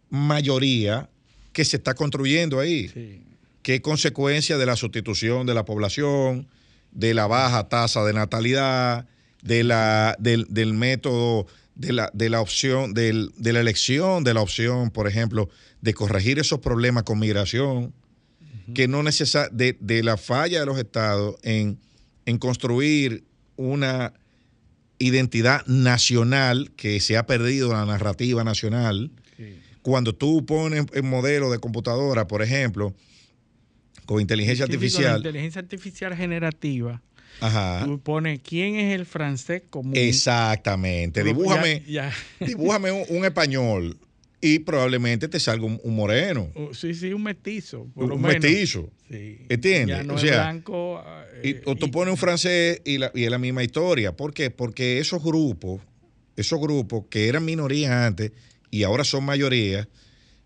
mayoría 0.09 1.09
que 1.53 1.65
se 1.65 1.77
está 1.77 1.93
construyendo 1.93 2.59
ahí, 2.59 3.23
que 3.61 3.75
es 3.75 3.81
consecuencia 3.81 4.57
de 4.57 4.65
la 4.65 4.75
sustitución 4.75 5.45
de 5.45 5.53
la 5.53 5.65
población, 5.65 6.47
de 6.93 7.13
la 7.13 7.27
baja 7.27 7.67
tasa 7.69 8.03
de 8.03 8.13
natalidad, 8.13 9.07
de 9.41 9.63
la, 9.63 10.15
del, 10.19 10.73
método, 10.73 11.47
de 11.75 11.93
la, 11.93 12.09
de 12.13 12.29
la 12.29 12.41
opción, 12.41 12.93
de 12.93 13.29
la 13.37 13.59
elección 13.59 14.23
de 14.23 14.33
la 14.33 14.41
opción, 14.41 14.89
por 14.89 15.07
ejemplo, 15.07 15.49
de 15.81 15.93
corregir 15.93 16.39
esos 16.39 16.59
problemas 16.59 17.03
con 17.03 17.19
migración, 17.19 17.93
que 18.73 18.87
no 18.87 19.03
necesita, 19.03 19.49
de, 19.49 19.75
de, 19.81 20.03
la 20.03 20.15
falla 20.15 20.61
de 20.61 20.65
los 20.65 20.77
estados 20.77 21.35
en, 21.43 21.77
en 22.25 22.37
construir 22.37 23.25
una 23.57 24.13
identidad 24.99 25.65
nacional 25.67 26.71
que 26.77 26.99
se 26.99 27.17
ha 27.17 27.25
perdido 27.25 27.73
la 27.73 27.85
narrativa 27.85 28.43
nacional. 28.43 29.11
Cuando 29.81 30.15
tú 30.15 30.45
pones 30.45 30.85
el 30.93 31.03
modelo 31.03 31.51
de 31.51 31.59
computadora, 31.59 32.25
por 32.25 32.41
ejemplo, 32.41 32.93
con 34.05 34.21
inteligencia 34.21 34.65
artificial. 34.65 35.13
Con 35.13 35.17
inteligencia 35.17 35.61
artificial 35.61 36.15
generativa. 36.15 37.01
Ajá. 37.39 37.83
Tú 37.85 37.99
pones 37.99 38.39
quién 38.41 38.75
es 38.75 38.93
el 38.95 39.05
francés 39.05 39.63
común. 39.69 39.93
Exactamente. 39.95 41.23
Dibújame, 41.23 41.83
dibújame 42.39 42.91
un, 42.91 43.25
español 43.25 43.97
y 44.39 44.59
probablemente 44.59 45.27
te 45.27 45.39
salga 45.39 45.65
un, 45.65 45.95
moreno. 45.95 46.49
Oh, 46.55 46.73
sí, 46.73 46.93
sí, 46.93 47.11
un 47.13 47.23
mestizo. 47.23 47.87
un 47.95 48.21
mestizo. 48.21 48.89
Sí. 49.09 49.39
¿Entiendes? 49.49 50.07
o 50.09 50.17
sea, 50.17 50.43
blanco, 50.43 51.03
y, 51.43 51.55
o 51.65 51.75
tú 51.75 51.89
pones 51.91 52.11
un 52.13 52.17
francés 52.17 52.81
y, 52.85 52.97
la, 52.97 53.11
y 53.13 53.23
es 53.23 53.31
la 53.31 53.37
misma 53.37 53.63
historia. 53.63 54.15
¿Por 54.15 54.33
qué? 54.33 54.49
Porque 54.49 54.99
esos 54.99 55.23
grupos, 55.23 55.81
esos 56.35 56.59
grupos 56.59 57.05
que 57.09 57.27
eran 57.27 57.45
minorías 57.45 57.91
antes 57.91 58.31
y 58.71 58.83
ahora 58.83 59.03
son 59.03 59.23
mayoría, 59.23 59.87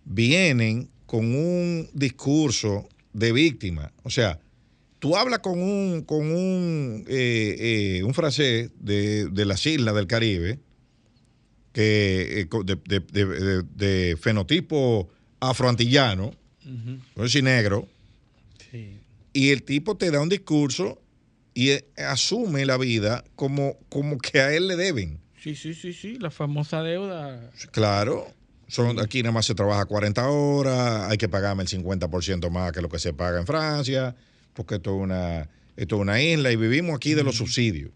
vienen 0.04 0.90
con 1.06 1.34
un 1.34 1.90
discurso 1.94 2.88
de 3.14 3.32
víctima. 3.32 3.92
O 4.04 4.10
sea, 4.10 4.40
tú 5.00 5.16
hablas 5.16 5.40
con 5.40 5.62
un, 5.62 6.02
con 6.02 6.32
un, 6.32 7.06
eh, 7.08 8.00
eh, 8.00 8.04
un 8.04 8.14
francés 8.14 8.72
de, 8.80 9.30
las 9.46 9.66
islas 9.66 9.96
del 9.96 10.08
Caribe, 10.08 10.60
que, 11.74 12.48
eh, 12.52 13.64
de, 13.76 14.18
fenotipo 14.20 15.10
afroantillano, 15.40 16.32
no 17.16 17.24
es 17.24 17.44
negro, 17.44 17.88
y 19.34 19.52
el 19.52 19.64
tipo 19.64 19.96
te 19.96 20.12
da 20.12 20.20
un 20.20 20.30
discurso 20.30 21.02
y 21.54 21.72
asume 21.98 22.66
la 22.66 22.78
vida 22.78 23.24
como, 23.36 23.78
como 23.90 24.18
que 24.18 24.40
a 24.40 24.54
él 24.54 24.68
le 24.68 24.76
deben. 24.76 25.20
Sí, 25.42 25.56
sí, 25.56 25.74
sí, 25.74 25.94
sí, 25.94 26.18
la 26.20 26.32
famosa 26.32 26.82
deuda. 26.82 27.52
Claro. 27.72 28.28
Son, 28.68 29.00
aquí 29.00 29.24
nada 29.24 29.32
más 29.32 29.46
se 29.46 29.56
trabaja 29.56 29.86
40 29.86 30.30
horas, 30.30 31.10
hay 31.10 31.18
que 31.18 31.30
pagarme 31.30 31.64
el 31.64 31.70
50% 31.70 32.50
más 32.50 32.72
que 32.74 32.82
lo 32.82 32.90
que 32.90 33.00
se 33.00 33.14
paga 33.14 33.40
en 33.40 33.46
Francia, 33.46 34.16
porque 34.54 34.76
esto 34.76 34.96
es 34.96 35.02
una, 35.02 35.50
esto 35.78 35.96
es 35.96 36.02
una 36.02 36.22
isla 36.22 36.52
y 36.52 36.58
vivimos 36.58 36.96
aquí 36.96 37.14
de 37.14 37.24
los 37.24 37.38
subsidios. 37.38 37.92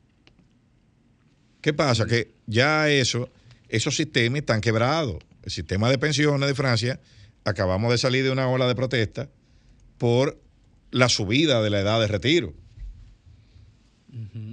¿Qué 1.62 1.74
pasa? 1.74 2.06
Que 2.06 2.32
ya 2.48 2.90
eso, 2.90 3.30
esos 3.70 3.96
sistemas 3.96 4.40
están 4.40 4.62
quebrados. 4.62 5.18
El 5.44 5.52
sistema 5.52 5.90
de 5.90 5.98
pensiones 5.98 6.48
de 6.48 6.56
Francia, 6.56 7.00
acabamos 7.44 7.92
de 7.92 7.98
salir 7.98 8.24
de 8.24 8.32
una 8.32 8.48
ola 8.48 8.68
de 8.68 8.76
protesta 8.76 9.30
por 9.98 10.40
la 10.92 11.10
subida 11.10 11.62
de 11.62 11.70
la 11.70 11.80
edad 11.82 12.00
de 12.00 12.08
retiro. 12.08 12.54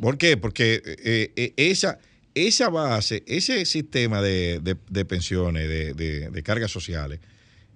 ¿Por 0.01 0.19
qué? 0.19 0.37
Porque 0.37 0.83
eh, 0.85 1.33
eh, 1.37 1.53
esa, 1.57 1.99
esa 2.47 2.69
base, 2.69 3.25
ese 3.27 3.65
sistema 3.65 4.23
de, 4.23 4.61
pensiones, 5.09 5.69
de, 5.69 6.43
cargas 6.45 6.71
sociales, 6.71 7.21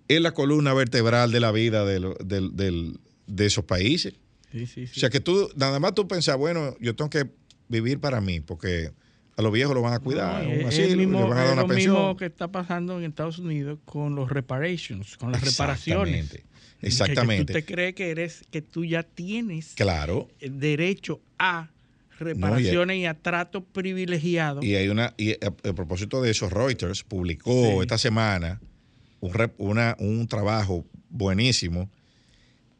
es 0.08 0.20
la 0.20 0.32
columna 0.32 0.74
vertebral 0.74 1.30
de 1.32 1.40
la 1.40 1.52
vida 1.52 1.84
de, 1.84 2.98
esos 3.38 3.64
países. 3.64 4.14
O 4.54 4.98
sea 4.98 5.10
que 5.10 5.20
tú, 5.20 5.50
nada 5.56 5.80
más 5.80 5.94
tú 5.94 6.06
pensás, 6.06 6.36
bueno, 6.36 6.76
yo 6.80 6.94
tengo 6.94 7.10
que 7.10 7.30
vivir 7.68 8.00
para 8.00 8.20
mí, 8.20 8.40
porque 8.40 8.90
a 9.36 9.42
los 9.42 9.52
viejos 9.52 9.74
lo 9.74 9.80
van 9.80 9.94
a 9.94 10.00
cuidar, 10.00 10.44
es, 10.44 10.96
mismo, 10.96 11.26
van 11.26 11.38
a 11.38 11.44
dar 11.44 11.52
una 11.54 11.62
lo 11.62 11.68
mismo 11.68 12.16
que 12.16 12.26
está 12.26 12.48
pasando 12.52 12.98
en 12.98 13.04
Estados 13.04 13.38
Unidos 13.38 13.78
con 13.84 14.14
los 14.14 14.30
reparations, 14.30 15.16
con 15.16 15.32
las 15.32 15.42
reparaciones. 15.42 16.38
Exactamente. 16.82 17.52
Que, 17.52 17.60
tú 17.60 17.66
te 17.66 17.72
crees 17.72 17.94
que 17.94 18.10
eres, 18.10 18.44
que 18.50 18.60
tú 18.60 18.84
ya 18.84 19.02
tienes 19.04 19.74
claro. 19.74 20.28
derecho 20.40 21.20
a 21.38 21.70
reparaciones 22.18 22.98
y, 22.98 23.06
a 23.06 23.14
trato 23.14 23.64
privilegiado. 23.64 24.62
Y 24.62 24.74
hay 24.74 24.88
una, 24.88 25.14
y 25.16 25.32
a, 25.32 25.50
propósito 25.74 26.22
de 26.22 26.30
eso, 26.30 26.48
Reuters 26.48 27.02
publicó 27.02 27.82
esta 27.82 27.98
semana 27.98 28.60
un, 29.20 29.52
una, 29.58 29.96
un 29.98 30.26
trabajo 30.28 30.84
buenísimo 31.10 31.90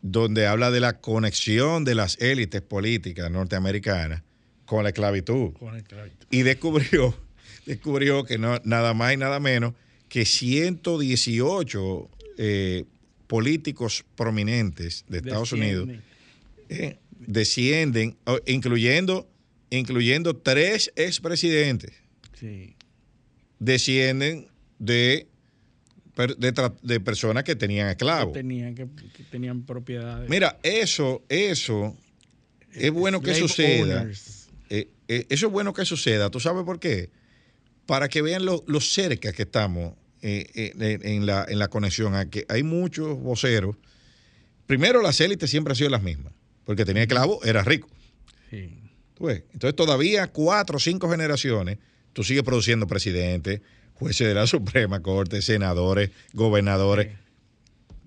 donde 0.02 0.46
habla 0.46 0.70
de 0.70 0.80
la 0.80 1.00
conexión 1.00 1.84
de 1.84 1.94
las 1.94 2.20
élites 2.20 2.60
políticas 2.60 3.30
norteamericanas 3.30 4.22
con 4.64 4.82
la 4.82 4.90
esclavitud. 4.90 5.52
Y 6.30 6.42
descubrió, 6.42 7.14
descubrió 7.66 8.24
que 8.24 8.38
no, 8.38 8.60
nada 8.64 8.94
más 8.94 9.14
y 9.14 9.16
nada 9.16 9.38
menos 9.38 9.74
que 10.08 10.24
118 10.24 12.10
eh, 12.38 12.84
políticos 13.26 14.04
prominentes 14.16 15.04
de 15.08 15.18
Estados 15.18 15.52
Unidos 15.52 15.88
eh, 16.68 16.98
descienden, 17.26 18.16
incluyendo 18.46 19.28
incluyendo 19.78 20.36
tres 20.36 20.92
expresidentes, 20.96 21.92
descienden 23.58 24.48
de, 24.78 25.26
de, 26.82 27.00
personas 27.00 27.44
que 27.44 27.56
tenían 27.56 27.88
esclavos. 27.88 28.34
Que 28.34 28.40
tenían, 28.40 28.74
que, 28.74 28.86
tenían 29.30 29.64
propiedades. 29.64 30.28
Mira, 30.28 30.58
eso, 30.62 31.24
eso 31.28 31.96
es 32.72 32.90
bueno 32.90 33.22
que 33.22 33.34
suceda. 33.34 34.08
Eh, 34.68 34.88
eh, 35.08 35.26
eso 35.28 35.46
es 35.46 35.52
bueno 35.52 35.72
que 35.72 35.84
suceda. 35.86 36.30
¿Tú 36.30 36.38
sabes 36.38 36.64
por 36.64 36.78
qué? 36.78 37.10
Para 37.86 38.08
que 38.08 38.20
vean 38.20 38.44
lo, 38.44 38.62
cerca 38.80 39.32
que 39.32 39.42
estamos 39.42 39.94
eh, 40.20 40.72
en, 41.02 41.24
la, 41.24 41.46
en 41.48 41.58
la 41.58 41.68
conexión. 41.68 42.12
Hay 42.48 42.62
muchos 42.62 43.18
voceros. 43.18 43.76
Primero, 44.66 45.00
las 45.00 45.20
élites 45.20 45.50
siempre 45.50 45.72
han 45.72 45.76
sido 45.76 45.90
las 45.90 46.02
mismas. 46.02 46.32
Porque 46.64 46.84
tenía 46.84 47.02
esclavos, 47.02 47.44
era 47.44 47.62
rico. 47.62 47.88
Sí. 48.50 48.82
Entonces 49.30 49.76
todavía 49.76 50.26
cuatro 50.28 50.76
o 50.76 50.80
cinco 50.80 51.08
generaciones, 51.10 51.78
tú 52.12 52.24
sigues 52.24 52.42
produciendo 52.42 52.86
presidentes, 52.86 53.60
jueces 53.94 54.26
de 54.26 54.34
la 54.34 54.46
Suprema 54.48 55.00
Corte, 55.00 55.42
senadores, 55.42 56.10
gobernadores. 56.32 57.08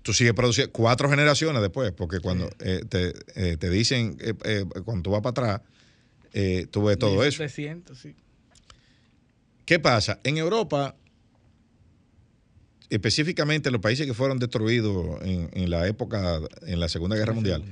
Tú 0.02 0.14
sigues 0.14 0.34
produciendo 0.34 0.72
cuatro 0.72 1.10
generaciones 1.10 1.62
después, 1.62 1.92
porque 1.92 2.20
cuando 2.20 2.48
eh, 2.60 2.82
eh, 3.36 3.58
te, 3.58 3.70
dicen, 3.70 4.18
eh, 4.20 4.66
cuando 4.84 5.04
tú 5.04 5.12
vas 5.12 5.22
para 5.22 5.54
atrás, 5.54 5.62
tú 6.70 6.84
ves 6.84 7.00
todo 7.00 7.24
eso. 7.24 7.44
sí. 7.48 8.16
¿Qué 9.66 9.80
pasa? 9.80 10.20
En 10.24 10.38
Europa, 10.38 10.96
específicamente 12.92 13.70
en 13.70 13.74
los 13.74 13.82
países 13.82 14.06
que 14.06 14.14
fueron 14.14 14.38
destruidos 14.38 15.20
en, 15.24 15.70
la 15.72 15.88
época, 15.88 16.40
en 16.68 16.80
la 16.80 16.88
Segunda 16.88 17.16
Guerra 17.16 17.34
Mundial, 17.34 17.64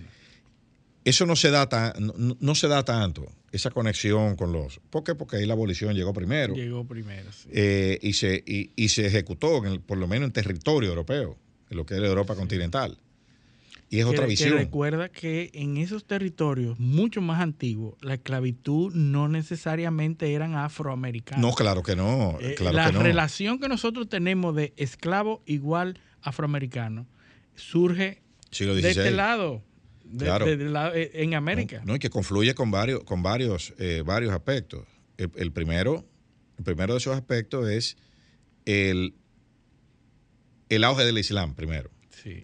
eso 1.06 1.26
no 1.26 1.36
se 1.36 1.52
da 1.52 1.94
no, 2.00 2.56
se 2.56 2.68
da 2.68 2.84
tanto, 2.84 3.26
esa 3.52 3.72
conexión 3.72 4.36
con 4.36 4.52
los. 4.52 4.80
¿Por 4.89 5.04
qué? 5.04 5.16
Porque 5.16 5.38
ahí 5.38 5.46
la 5.46 5.54
abolición 5.54 5.96
llegó 5.96 6.13
primero. 6.13 6.54
Llegó 6.54 6.86
primero, 6.86 7.32
sí. 7.32 7.50
Eh, 7.52 8.00
y, 8.02 8.13
se, 8.13 8.44
y, 8.46 8.89
se 8.89 9.06
ejecutó, 9.06 9.62
por 9.86 9.98
lo 9.98 10.08
menos 10.08 10.28
en 10.28 10.34
territorio 10.34 10.89
europeo, 10.89 11.38
en 11.70 11.78
lo 11.78 11.86
que 11.86 11.96
es 11.96 12.00
la 12.00 12.08
Europa 12.08 12.36
continental. 12.36 12.98
Y 13.89 14.00
es 14.00 14.06
otra 14.06 14.26
visión. 14.26 14.58
recuerda 14.58 15.10
que 15.10 15.52
en 15.54 15.78
esos 15.78 16.06
territorios 16.06 16.80
mucho 16.80 17.22
más 17.22 17.42
antiguos, 17.42 17.94
la 18.02 18.16
esclavitud 18.16 18.92
no 18.96 19.28
necesariamente 19.28 20.34
eran 20.34 20.56
afroamericanos. 20.56 21.39
No, 21.39 21.54
claro 21.54 21.84
que 21.84 21.96
no. 21.96 22.39
Eh, 22.42 22.56
la 22.60 22.92
que 22.92 22.98
relación 22.98 23.60
que 23.60 23.68
nosotros 23.68 24.10
tenemos 24.10 24.56
de 24.56 24.74
esclavo 24.78 25.44
igual 25.46 26.00
afroamericano 26.24 27.06
surge 27.56 28.24
de 28.50 28.89
este 28.89 29.12
lado. 29.12 29.62
Eh, 30.19 31.12
en 31.13 31.34
América. 31.34 31.82
No, 31.86 31.95
y 31.95 31.99
que 31.99 32.10
confluye 32.10 32.54
con 32.56 32.71
varios, 32.71 33.04
con 33.04 33.23
varios, 33.23 33.73
eh, 33.80 34.04
varios 34.06 34.34
aspectos. 34.34 34.86
El, 35.17 35.52
primero, 35.52 36.06
el 36.58 36.63
primero 36.63 36.93
de 36.93 36.99
esos 36.99 37.15
aspectos 37.15 37.69
es 37.69 37.97
el, 38.65 39.13
el 40.69 40.84
auge 40.84 41.06
del 41.06 41.17
Islam, 41.17 41.56
primero. 41.56 41.91
Sí 42.10 42.43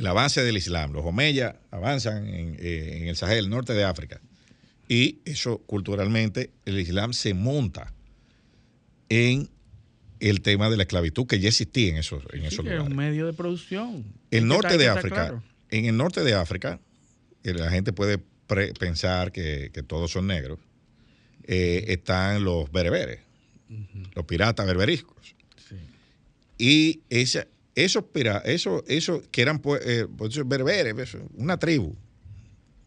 el 0.00 0.06
avance 0.06 0.42
del 0.42 0.56
Islam. 0.56 0.92
Los 0.92 1.04
Omeya 1.04 1.60
avanzan 1.70 2.26
eh, 2.26 2.98
en, 3.02 3.08
el 3.08 3.16
Sahel, 3.16 3.48
norte 3.48 3.74
de 3.74 3.84
África. 3.84 4.20
Y 4.88 5.20
eso 5.24 5.58
culturalmente, 5.58 6.50
el 6.64 6.80
Islam 6.80 7.12
se 7.12 7.34
monta 7.34 7.92
en 9.08 9.48
el 10.18 10.40
tema 10.40 10.68
de 10.68 10.76
la 10.76 10.82
esclavitud 10.82 11.26
que 11.26 11.38
ya 11.38 11.48
existía 11.48 11.90
en 11.90 11.96
esos, 11.98 12.24
en 12.32 12.44
esos 12.44 12.64
lugares. 12.64 12.82
Es 12.82 12.90
un 12.90 12.96
medio 12.96 13.26
de 13.26 13.32
producción. 13.32 14.04
El 14.30 14.48
norte 14.48 14.76
de 14.76 14.88
África, 14.88 15.42
en 15.70 15.86
el 15.86 15.96
norte 15.96 16.22
de 16.22 16.34
África, 16.34 16.80
eh, 17.44 17.54
la 17.54 17.70
gente 17.70 17.92
puede 17.92 18.18
pensar 18.78 19.32
que, 19.32 19.70
todos 19.86 20.10
son 20.10 20.26
negros. 20.26 20.58
Eh, 21.44 21.86
están 21.88 22.44
los 22.44 22.70
bereberes, 22.70 23.20
los 24.14 24.24
piratas 24.24 24.66
berberiscos. 24.66 25.34
Y 26.58 27.00
esa, 27.08 27.46
esos, 27.74 28.04
eso, 28.44 28.84
eso 28.86 29.22
que 29.30 29.42
eran 29.42 29.60
pues, 29.60 29.80
eh, 29.86 30.06
pues, 30.16 30.46
berberes, 30.46 31.16
una 31.36 31.58
tribu. 31.58 31.94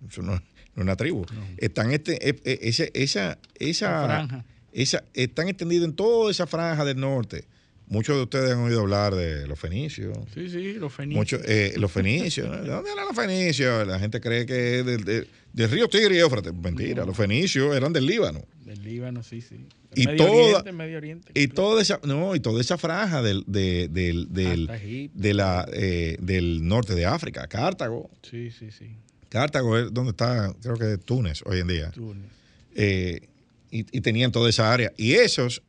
Eso 0.07 0.21
no, 0.21 0.41
una 0.75 0.95
tribu. 0.95 1.25
Están 1.57 1.91
este, 1.91 2.29
eh, 2.29 2.39
eh, 2.43 2.59
esa, 2.61 2.83
esa, 2.93 3.39
esa, 3.55 4.45
esa, 4.71 5.03
están 5.13 5.47
extendidos 5.47 5.85
en 5.85 5.95
toda 5.95 6.31
esa 6.31 6.47
franja 6.47 6.85
del 6.85 6.99
norte. 6.99 7.45
Muchos 7.87 8.15
de 8.15 8.23
ustedes 8.23 8.51
han 8.51 8.59
oído 8.59 8.81
hablar 8.81 9.13
de 9.13 9.45
los 9.47 9.59
fenicios. 9.59 10.17
Sí, 10.33 10.49
sí, 10.49 10.73
los 10.73 10.93
fenicios. 10.93 11.41
Eh, 11.45 11.73
los 11.77 11.91
fenicios. 11.91 12.49
¿De 12.49 12.69
dónde 12.69 12.91
eran 12.91 13.05
los 13.05 13.15
fenicios? 13.15 13.85
La 13.85 13.99
gente 13.99 14.19
cree 14.21 14.45
que 14.45 14.79
es 14.79 14.85
del, 14.85 15.69
río 15.69 15.87
Tigre 15.87 16.15
y 16.15 16.19
Éufrates. 16.19 16.53
Mentira, 16.53 17.05
los 17.05 17.15
fenicios 17.15 17.75
eran 17.75 17.91
del 17.93 18.05
Líbano. 18.05 18.45
Del 18.65 18.81
Líbano, 18.81 19.21
sí, 19.21 19.41
sí. 19.41 19.67
y 19.93 20.07
Medio 20.07 20.25
toda, 20.25 20.31
Oriente, 20.31 20.71
Medio 20.71 20.97
Oriente, 20.97 21.31
y 21.35 21.47
toda 21.47 21.81
esa, 21.81 21.99
no, 22.03 22.33
y 22.33 22.39
toda 22.39 22.61
esa 22.61 22.77
franja 22.77 23.21
del, 23.21 23.43
del, 23.45 23.91
del, 23.93 25.11
de 25.13 25.33
la, 25.33 25.67
eh, 25.71 26.17
del 26.19 26.65
norte 26.65 26.95
de 26.95 27.05
África, 27.05 27.45
Cartago. 27.47 28.09
Sí, 28.23 28.49
sí, 28.49 28.71
sí. 28.71 28.95
Cartago 29.29 29.77
es 29.77 29.93
donde 29.93 30.11
está, 30.11 30.53
creo 30.61 30.77
que 30.77 30.97
Túnez 30.97 31.41
hoy 31.45 31.59
en 31.59 31.67
día. 31.67 31.91
Túnez. 31.91 32.31
Eh, 32.75 33.27
y, 33.69 33.79
y 33.79 34.01
tenían 34.01 34.31
toda 34.31 34.49
esa 34.49 34.71
área. 34.71 34.93
Y 34.97 35.13
esos, 35.13 35.61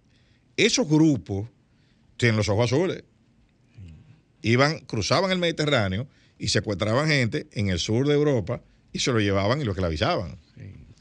esos 0.57 0.89
grupos 0.89 1.49
tienen 2.25 2.39
los 2.39 2.49
ojos 2.49 2.73
azules. 2.73 3.05
Iban, 4.41 4.81
cruzaban 4.87 5.31
el 5.31 5.39
Mediterráneo 5.39 6.09
y 6.39 6.49
secuestraban 6.49 7.09
gente 7.09 7.49
en 7.53 7.69
el 7.69 7.79
sur 7.79 8.09
de 8.09 8.15
Europa 8.15 8.63
y 8.93 9.01
se 9.01 9.13
lo 9.13 9.21
llevaban 9.21 9.61
y 9.61 9.65
lo 9.65 9.73
esclavizaban. 9.73 10.39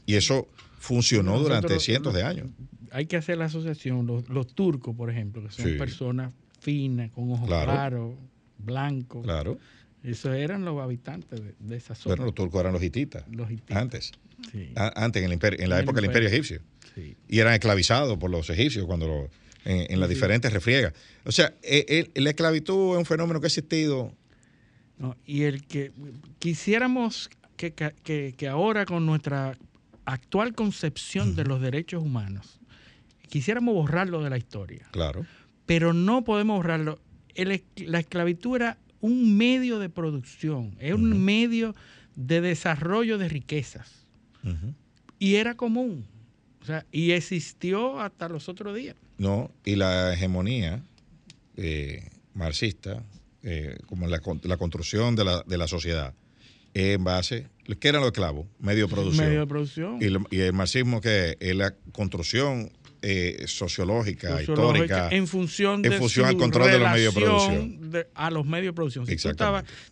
Y 0.04 0.16
eso 0.16 0.48
funcionó 0.78 1.38
durante 1.38 1.80
cientos 1.80 2.12
de 2.12 2.24
años. 2.24 2.48
Hay 2.90 3.06
que 3.06 3.16
hacer 3.16 3.38
la 3.38 3.46
asociación. 3.46 4.06
Los, 4.06 4.54
turcos, 4.54 4.94
por 4.94 5.08
ejemplo, 5.08 5.42
que 5.42 5.50
son 5.50 5.78
personas 5.78 6.30
finas, 6.60 7.10
con 7.10 7.30
ojos 7.32 7.46
claros, 7.46 8.16
blancos. 8.58 9.24
Claro. 9.24 9.58
Esos 10.02 10.34
eran 10.34 10.66
los 10.66 10.78
habitantes 10.82 11.40
de, 11.58 11.76
esa 11.76 11.94
zona. 11.94 12.16
Bueno, 12.16 12.26
los 12.26 12.34
turcos 12.34 12.60
eran 12.60 12.74
los 12.74 12.82
hititas. 12.82 13.24
Los 13.30 13.50
hititas. 13.50 13.78
Antes. 13.78 14.12
Antes, 14.74 15.22
en, 15.22 15.26
el 15.26 15.32
imperio, 15.32 15.58
en 15.58 15.70
la 15.70 15.80
época 15.80 15.96
del 15.96 16.04
imperio 16.04 16.28
egipcio. 16.28 16.60
Y 17.28 17.38
eran 17.38 17.54
esclavizados 17.54 18.18
por 18.18 18.30
los 18.30 18.50
egipcios 18.50 18.84
cuando 18.84 19.08
los 19.08 19.30
en, 19.64 20.00
las 20.00 20.08
diferentes 20.08 20.52
refriegas. 20.52 20.92
O 21.24 21.32
sea, 21.32 21.54
e, 21.62 22.10
la 22.14 22.30
esclavitud 22.30 22.92
es 22.92 22.98
un 22.98 23.06
fenómeno 23.06 23.40
que 23.40 23.46
ha 23.46 23.48
existido. 23.48 24.12
y 25.26 25.42
el 25.42 25.66
que 25.66 25.92
quisiéramos 26.38 27.30
que, 27.56 28.48
ahora 28.48 28.84
con 28.84 29.06
nuestra 29.06 29.56
actual 30.04 30.54
concepción 30.54 31.34
de 31.34 31.44
los 31.44 31.60
derechos 31.60 32.02
humanos, 32.02 32.60
quisiéramos 33.28 33.74
borrarlo 33.74 34.22
de 34.22 34.30
la 34.30 34.36
historia. 34.36 34.86
Claro. 34.90 35.26
Pero 35.66 35.92
no 35.92 36.24
podemos 36.24 36.58
borrarlo. 36.58 36.98
la 37.34 37.98
esclavitud 37.98 38.56
era 38.56 38.78
un 39.00 39.36
medio 39.36 39.78
de 39.78 39.88
producción, 39.88 40.76
es 40.78 40.94
un 40.94 41.24
medio 41.24 41.74
de 42.16 42.40
desarrollo 42.40 43.18
de 43.18 43.28
riquezas. 43.28 44.06
Y 45.18 45.36
era 45.36 45.54
común. 45.54 46.06
O 46.60 46.66
sea, 46.66 46.86
y 46.92 47.12
existió 47.12 48.00
hasta 48.00 48.28
los 48.28 48.48
otros 48.48 48.74
días. 48.74 48.96
No, 49.18 49.50
y 49.64 49.76
la 49.76 50.12
hegemonía 50.14 50.82
eh, 51.56 52.08
marxista, 52.34 53.02
eh, 53.42 53.78
como 53.86 54.06
la, 54.06 54.20
la 54.42 54.56
construcción 54.56 55.14
de 55.14 55.24
la, 55.24 55.42
de 55.46 55.58
la 55.58 55.68
sociedad, 55.68 56.14
en 56.74 57.04
base, 57.04 57.46
¿qué 57.78 57.88
eran 57.88 58.00
los 58.00 58.08
esclavos? 58.08 58.46
Medio 58.58 58.86
de 58.86 58.94
producción. 58.94 59.26
Medio 59.26 59.40
de 59.40 59.46
producción. 59.46 59.98
Y, 60.30 60.40
el 60.40 60.52
marxismo 60.52 61.00
que 61.00 61.36
es 61.38 61.54
la 61.54 61.72
construcción 61.92 62.72
eh, 63.02 63.44
sociológica, 63.46 64.42
histórica, 64.42 65.08
en 65.10 65.28
función, 65.28 65.82
de 65.82 65.92
función 65.92 66.26
al 66.26 66.36
control 66.36 66.72
de 66.72 66.78
los 66.78 66.90
medios 66.90 67.14
de 67.14 67.20
producción. 67.20 68.06
a 68.14 68.30
los 68.30 68.46
medios 68.46 68.72
de 68.72 68.72
producción. 68.72 69.06
Si 69.06 69.16
tú 69.16 69.34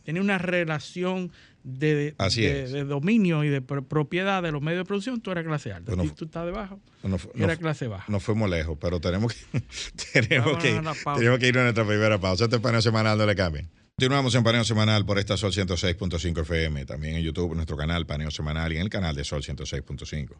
tenía 0.02 0.22
una 0.22 0.38
relación 0.38 1.30
de, 1.64 2.12
de, 2.12 2.84
dominio 2.84 3.44
y 3.44 3.48
de 3.48 3.60
propiedad 3.62 4.42
de 4.42 4.52
los 4.52 4.62
medios 4.62 4.80
de 4.80 4.84
producción, 4.84 5.20
tú 5.20 5.30
eres 5.30 5.44
clase 5.44 5.72
alta. 5.72 5.92
si 6.02 6.10
tú 6.10 6.24
estás 6.24 6.44
debajo, 6.46 6.80
no, 7.02 7.18
eres 7.34 7.58
clase 7.58 7.86
baja. 7.86 8.04
No 8.08 8.20
fuimos 8.20 8.50
lejos, 8.50 8.76
pero 8.80 9.00
tenemos 9.00 9.32
que, 9.32 9.60
tenemos, 10.12 10.58
que, 10.58 10.80
tenemos 11.16 11.38
que 11.38 11.48
ir 11.48 11.58
a 11.58 11.62
nuestra 11.62 11.86
primera 11.86 12.18
pausa. 12.18 12.44
Este 12.44 12.58
paneo 12.58 12.82
semanal 12.82 13.18
no 13.18 13.26
le 13.26 13.36
cambien. 13.36 13.68
Continuamos 13.96 14.34
en 14.34 14.42
Paneo 14.42 14.64
Semanal 14.64 15.04
por 15.04 15.18
esta 15.18 15.36
Sol 15.36 15.52
106.5 15.52 16.40
FM, 16.40 16.86
también 16.86 17.16
en 17.16 17.22
YouTube, 17.22 17.54
nuestro 17.54 17.76
canal 17.76 18.06
Paneo 18.06 18.30
Semanal 18.30 18.72
y 18.72 18.76
en 18.76 18.82
el 18.82 18.88
canal 18.88 19.14
de 19.14 19.22
Sol 19.22 19.42
106.5 19.42 20.30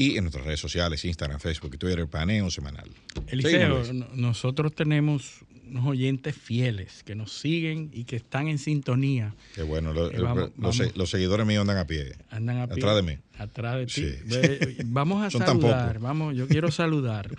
y 0.00 0.16
en 0.16 0.24
nuestras 0.24 0.46
redes 0.46 0.60
sociales, 0.60 1.04
Instagram, 1.04 1.38
Facebook 1.38 1.72
y 1.74 1.76
Twitter, 1.76 2.06
Paneo 2.08 2.50
Semanal. 2.50 2.88
Eliseo, 3.26 3.82
nosotros 4.14 4.74
tenemos 4.74 5.44
unos 5.70 5.86
oyentes 5.86 6.36
fieles 6.36 7.02
que 7.04 7.14
nos 7.14 7.32
siguen 7.32 7.90
y 7.92 8.04
que 8.04 8.16
están 8.16 8.48
en 8.48 8.58
sintonía. 8.58 9.34
Qué 9.54 9.62
bueno, 9.62 9.92
eh, 9.92 10.50
los, 10.94 11.10
seguidores 11.10 11.46
míos 11.46 11.62
andan 11.62 11.78
a 11.78 11.86
pie. 11.86 12.16
Andan 12.30 12.58
a 12.58 12.66
pie. 12.66 12.82
Atrás 12.82 12.96
de 12.96 13.02
mí. 13.02 13.18
Atrás 13.38 13.76
de 13.76 13.86
ti. 13.86 14.82
Vamos 14.86 15.22
a 15.22 15.30
saludar, 15.30 15.98
vamos, 16.00 16.36
yo 16.36 16.48
quiero 16.48 16.70
saludar 16.70 17.30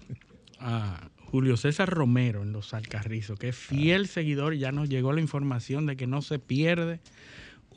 a 0.59 1.09
Julio 1.17 1.57
César 1.57 1.89
Romero 1.89 2.41
en 2.43 2.53
Los 2.53 2.73
Alcarrizos, 2.73 3.37
que 3.37 3.49
es 3.49 3.55
fiel 3.55 4.07
seguidor 4.07 4.53
y 4.53 4.59
ya 4.59 4.71
nos 4.71 4.89
llegó 4.89 5.13
la 5.13 5.21
información 5.21 5.85
de 5.85 5.95
que 5.95 6.07
no 6.07 6.21
se 6.21 6.39
pierde 6.39 6.99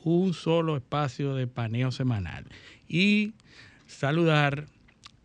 un 0.03 0.33
solo 0.33 0.77
espacio 0.77 1.35
de 1.35 1.47
paneo 1.47 1.91
semanal. 1.91 2.45
Y 2.87 3.33
saludar 3.87 4.67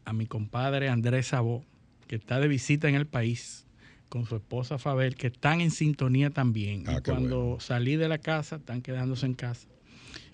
a 0.04 0.12
mi 0.12 0.26
compadre 0.26 0.88
Andrés 0.88 1.28
Sabó, 1.28 1.64
que 2.08 2.16
está 2.16 2.40
de 2.40 2.48
visita 2.48 2.88
en 2.88 2.94
el 2.94 3.06
país 3.06 3.66
con 4.10 4.26
su 4.26 4.36
esposa 4.36 4.76
Fabel, 4.76 5.14
que 5.14 5.28
están 5.28 5.62
en 5.62 5.70
sintonía 5.70 6.30
también. 6.30 6.84
Ah, 6.86 6.96
y 6.98 7.02
cuando 7.02 7.56
salí 7.60 7.96
de 7.96 8.08
la 8.08 8.18
casa, 8.18 8.56
están 8.56 8.82
quedándose 8.82 9.24
en 9.24 9.34
casa. 9.34 9.66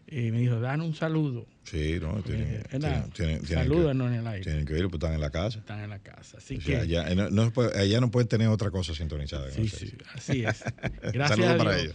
Y 0.08 0.30
me 0.30 0.38
dijo, 0.38 0.60
dan 0.60 0.80
un 0.80 0.94
saludo. 0.94 1.46
Sí, 1.64 1.98
no, 2.00 2.22
tienen, 2.22 2.62
eh, 2.70 3.40
salúdanos 3.44 4.08
en 4.08 4.14
el 4.14 4.26
aire. 4.26 4.44
Tienen 4.44 4.64
que 4.64 4.78
ir, 4.78 4.84
pues 4.84 4.94
están 4.94 5.12
en 5.12 5.20
la 5.20 5.30
casa. 5.30 5.58
Están 5.58 5.80
en 5.80 5.90
la 5.90 5.98
casa. 5.98 6.38
Así 6.38 6.58
que. 6.58 6.76
Allá 6.76 7.14
no, 7.14 7.28
no, 7.28 7.52
no, 8.00 8.10
pueden 8.10 8.28
tener 8.28 8.48
otra 8.48 8.70
cosa 8.70 8.94
sintonizada. 8.94 9.50
Sí, 9.50 9.68
sí, 9.68 9.92
así 10.14 10.44
es. 10.44 10.64
Gracias. 11.12 11.28
Saludos 11.28 11.56
para 11.56 11.78
ellos. 11.78 11.94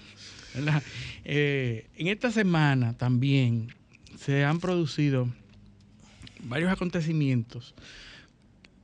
Eh, 1.24 1.88
en 1.96 2.08
esta 2.08 2.32
semana 2.32 2.98
también 2.98 3.74
se 4.20 4.44
han 4.44 4.60
producido 4.60 5.30
varios 6.44 6.72
acontecimientos. 6.72 7.74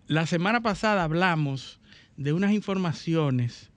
La 0.08 0.26
semana 0.26 0.62
pasada 0.62 1.04
hablamos 1.04 1.80
de 2.17 2.34
unas 2.34 2.51
informaciones 2.51 3.69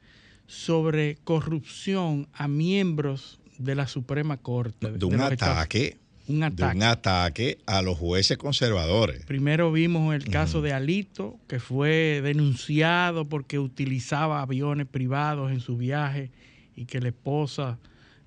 sobre 0.46 1.16
corrupción 1.24 2.28
a 2.32 2.48
miembros 2.48 3.38
de 3.58 3.74
la 3.74 3.86
Suprema 3.86 4.38
Corte. 4.38 4.90
De, 4.90 5.04
un 5.04 5.20
ataque 5.20 5.98
un 6.30 6.42
ataque. 6.44 6.76
un 6.76 6.82
ataque 6.82 7.58
a 7.66 7.82
los 7.82 7.98
jueces 7.98 8.38
conservadores. 8.38 9.24
Primero 9.26 9.72
vimos 9.72 10.14
el 10.14 10.24
caso 10.24 10.62
de 10.62 10.72
Alito, 10.72 11.38
que 11.48 11.58
fue 11.58 12.20
denunciado 12.22 13.28
porque 13.28 13.58
utilizaba 13.58 14.40
aviones 14.40 14.86
privados 14.86 15.50
en 15.50 15.60
su 15.60 15.76
viaje 15.76 16.30
y 16.76 16.86
que 16.86 17.00
la 17.00 17.08
esposa 17.08 17.78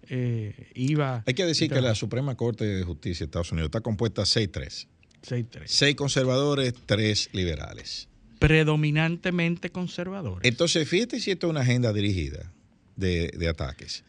eh, 0.10 0.69
iba... 0.76 1.23
Hay 1.26 1.34
que 1.34 1.45
decir 1.45 1.71
que 1.71 1.82
la 1.82 1.95
Suprema 1.95 2.36
Corte 2.36 2.65
de 2.65 2.84
Justicia 2.84 3.26
de 3.26 3.30
Estados 3.30 3.52
Unidos 3.52 3.67
está 3.67 3.82
compuesta 3.82 4.23
6-3. 4.23 4.88
6-3. 5.26 5.62
Seis 5.65 5.95
conservadores, 5.95 6.73
tres 6.86 7.30
liberales. 7.32 8.10
Predominantemente 8.48 9.70
conservadores. 9.72 10.40
Entonces, 10.50 10.88
fíjate 10.88 11.20
si 11.20 11.32
esto 11.32 11.48
es 11.48 11.52
una 11.52 11.62
agenda 11.62 11.94
dirigida 11.94 12.52
de, 12.96 13.32
de 13.38 13.48
ataques 13.48 14.04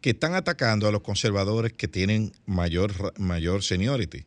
que 0.00 0.10
están 0.10 0.34
atacando 0.34 0.86
a 0.86 0.92
los 0.92 1.00
conservadores 1.00 1.72
que 1.72 1.88
tienen 1.88 2.32
mayor, 2.46 2.92
mayor 3.18 3.62
seniority. 3.64 4.18
Sí. 4.18 4.24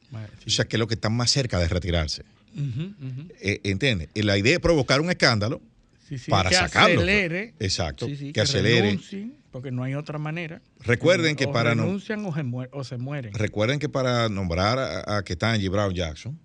O 0.48 0.50
sea, 0.50 0.66
que 0.66 0.76
es 0.76 0.80
lo 0.80 0.88
que 0.88 0.96
están 0.96 1.14
más 1.14 1.32
cerca 1.32 1.58
de 1.58 1.68
retirarse. 1.70 2.24
Ujú. 2.54 2.94
Eh, 3.40 3.62
¿Entiendes? 3.64 4.10
Y 4.14 4.24
la 4.24 4.38
idea 4.38 4.54
es 4.56 4.60
provocar 4.60 5.00
un 5.00 5.10
escándalo 5.10 5.62
Sí, 6.10 6.18
sí, 6.18 6.30
para 6.32 6.50
que 6.50 6.56
sacarlo. 6.56 6.98
acelere, 7.02 7.54
Exacto. 7.60 8.08
que, 8.08 8.34
que 8.34 8.42
acelere. 8.42 8.82
renuncien, 8.82 9.36
porque 9.52 9.72
no 9.72 9.84
hay 9.84 9.94
otra 9.94 10.18
manera. 10.18 10.62
Recuerden 10.82 11.36
que 11.36 11.46
o 11.46 11.52
para 11.54 11.76
no- 11.76 11.84
renuncian 11.84 12.26
o 12.26 12.34
se, 12.34 12.42
muer- 12.44 12.70
o 12.74 12.84
se 12.84 12.98
mueren. 12.98 13.34
Recuerden 13.34 13.80
que 13.80 13.88
para 13.88 14.28
nombrar 14.28 14.80
a, 14.80 15.18
a 15.18 15.24
Ketanji 15.24 15.68
Brown 15.70 15.94
Jackson 15.94 16.38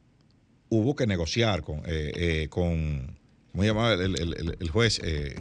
hubo 0.78 0.94
que 0.96 1.06
negociar 1.06 1.62
con, 1.62 1.78
eh, 1.86 2.12
eh, 2.14 2.48
con 2.50 3.16
¿cómo 3.52 3.62
se 3.62 3.68
llamaba 3.68 3.92
el, 3.94 4.00
el- 4.20 4.34
el- 4.34 4.56
el 4.60 4.68
juez? 4.70 5.00
Eh, 5.04 5.34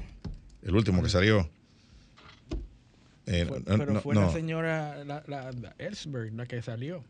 el 0.64 0.76
último 0.76 1.02
que 1.04 1.10
salió. 1.10 1.50
Eh, 3.26 3.46
Fue- 3.48 3.60
no, 3.60 3.78
pero 3.78 3.94
no, 3.94 4.02
fue 4.02 4.16
no. 4.16 4.22
la 4.22 4.32
señora 4.32 5.04
la, 5.06 5.24
la- 5.28 5.52
la 5.52 5.76
Ellsberg 5.78 6.34
la 6.34 6.46
que 6.46 6.62
salió. 6.62 7.04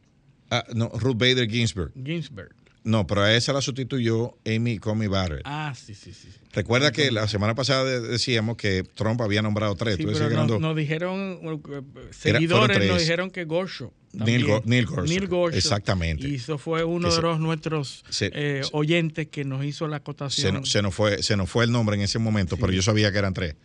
Ah, 0.52 0.64
no, 0.76 0.90
Ruth 0.90 1.18
Bader 1.18 1.50
Ginsburg. 1.50 1.92
Ginsberg. 2.04 2.54
No, 2.84 3.08
pero 3.08 3.22
a 3.22 3.34
esa 3.34 3.54
la 3.54 3.62
sustituyó 3.62 4.38
Amy 4.46 4.78
Comey 4.78 5.08
Barrett. 5.08 5.42
Ah, 5.46 5.74
sí, 5.76 5.96
sí, 5.96 6.12
sí. 6.14 6.28
sí. 6.34 6.40
Recuerda 6.52 6.92
que 6.92 7.12
la 7.12 7.28
semana 7.30 7.56
pasada 7.56 7.86
de- 7.86 8.02
decíamos 8.02 8.58
que 8.58 8.84
Trump 8.84 9.22
había 9.22 9.42
nombrado 9.42 9.76
tres. 9.76 9.96
Sí, 9.96 10.04
Tú 10.04 10.12
pero 10.14 10.30
nos, 10.46 10.60
nos 10.60 10.76
dijeron, 10.76 11.40
eh, 11.44 11.82
seguidores 12.12 12.88
nos 12.88 13.00
dijeron 13.00 13.32
que 13.32 13.46
Gorsuch. 13.46 13.92
Neil. 14.12 14.46
Go- 14.46 14.62
Neil 14.66 14.86
Gorsuch, 14.86 15.10
Neil 15.10 15.28
Gorsuch. 15.28 15.58
exactamente. 15.58 16.28
Y 16.28 16.36
eso 16.36 16.58
fue 16.60 16.84
uno 16.84 17.10
de 17.14 17.22
los 17.22 17.40
nuestros 17.40 18.04
se- 18.10 18.32
eh, 18.34 18.62
oyentes 18.74 19.28
que 19.30 19.44
nos 19.46 19.66
hizo 19.66 19.88
la 19.88 19.98
se, 19.98 20.02
acotación. 20.02 20.54
no- 20.56 20.66
se 20.66 20.82
nos 20.84 20.94
fue, 20.94 21.24
se 21.24 21.36
nos 21.38 21.50
fue 21.50 21.64
el 21.66 21.72
nombre 21.72 21.96
en 21.96 22.02
ese 22.04 22.20
momento, 22.20 22.58
pero 22.58 22.72
yo 22.72 22.82
sabía 22.84 23.12
que 23.12 23.18
eran 23.18 23.34
tres. 23.34 23.56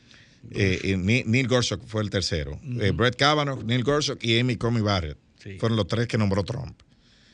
Eh, 0.52 0.96
Neil 0.96 1.48
Gorsuch 1.48 1.80
fue 1.86 2.02
el 2.02 2.10
tercero. 2.10 2.58
Eh, 2.80 2.92
Brett 2.94 3.16
Kavanaugh, 3.16 3.62
Neil 3.64 3.82
Gorsuch 3.84 4.22
y 4.24 4.38
Amy 4.38 4.56
Comey 4.56 4.80
Barrett. 4.82 5.18
Fueron 5.58 5.76
los 5.76 5.86
tres 5.86 6.06
que 6.06 6.16
nombró 6.18 6.44
Trump. 6.44 6.80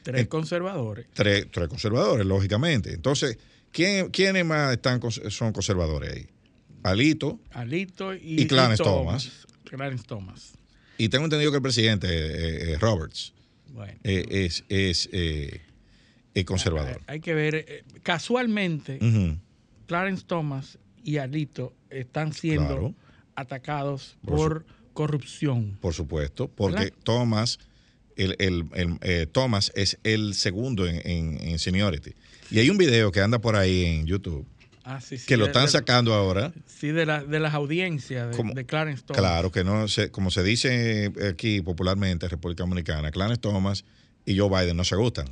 Tres 0.05 0.23
eh, 0.23 0.29
conservadores. 0.29 1.07
Tres, 1.15 1.47
tres 1.51 1.67
conservadores, 1.69 2.25
lógicamente. 2.27 2.93
Entonces, 2.93 3.37
¿quién, 3.73 4.11
¿quiénes 4.11 4.45
más 4.45 4.73
están, 4.73 5.01
son 5.31 5.53
conservadores 5.53 6.13
ahí? 6.15 6.27
Alito, 6.85 7.41
Alito 7.51 8.15
y, 8.15 8.43
Y 8.43 8.47
Clarence 8.47 8.83
y 8.83 8.87
Thomas. 8.87 9.47
Clarence 9.65 10.05
Thomas. 10.07 10.53
y 10.99 11.09
tengo 11.09 11.25
entendido 11.25 11.51
que 11.51 11.57
el 11.57 11.63
presidente, 11.63 12.07
eh, 12.09 12.73
eh, 12.75 12.79
Roberts, 12.79 13.33
Bueno. 13.73 13.99
eh, 14.05 14.27
es, 14.45 14.63
es, 14.69 15.09
conservador. 16.45 17.01
Hay 17.07 17.21
que 17.21 17.35
ver, 17.35 17.85
casualmente. 18.03 18.99
Clarence 19.87 20.25
Thomas 20.27 20.79
y 21.03 21.17
Alito 21.17 21.73
están 21.91 22.33
siendo 22.33 22.67
Claro. 22.69 22.95
atacados 23.35 24.17
Por 24.25 24.37
por, 24.37 24.67
corrupción. 24.93 25.77
Por 25.81 25.95
supuesto, 25.95 26.49
porque 26.49 26.77
¿Verdad? 26.85 26.93
Thomas, 27.03 27.59
el, 28.17 28.37
el- 28.39 28.65
el, 28.75 28.99
eh, 29.03 29.27
Thomas 29.31 29.73
es 29.75 29.99
el 30.05 30.35
segundo 30.35 30.87
en, 30.87 31.01
en- 31.09 31.39
en 31.49 31.59
seniority. 31.59 32.13
Y 32.51 32.59
hay 32.59 32.71
un 32.71 32.77
video 32.79 33.11
que 33.13 33.21
anda 33.21 33.39
por 33.41 33.57
ahí 33.57 33.85
en 33.85 34.07
YouTube 34.07 34.47
Ah, 34.87 35.01
sí, 35.01 35.17
sí, 35.17 35.27
que 35.27 35.37
lo 35.39 35.47
están 35.47 35.65
de- 35.65 35.71
sacando 35.71 36.13
ahora. 36.13 36.53
Sí, 36.67 36.89
de, 36.89 37.07
la- 37.07 37.25
de 37.25 37.41
las 37.41 37.55
audiencias 37.55 38.31
de, 38.31 38.37
Como- 38.37 38.53
de 38.55 38.67
Clarence 38.67 39.03
Thomas. 39.07 39.19
Claro, 39.21 39.51
que 39.51 39.65
no 39.65 39.89
se, 39.89 40.11
como 40.11 40.31
se 40.31 40.43
dice 40.43 41.11
aquí 41.31 41.63
popularmente 41.63 42.27
en 42.27 42.31
República 42.31 42.63
Dominicana, 42.65 43.11
Clarence 43.11 43.41
Thomas 43.41 43.85
y 44.27 44.37
Joe 44.39 44.51
Biden 44.51 44.77
no 44.77 44.85
se 44.85 44.97
gustan. 44.97 45.27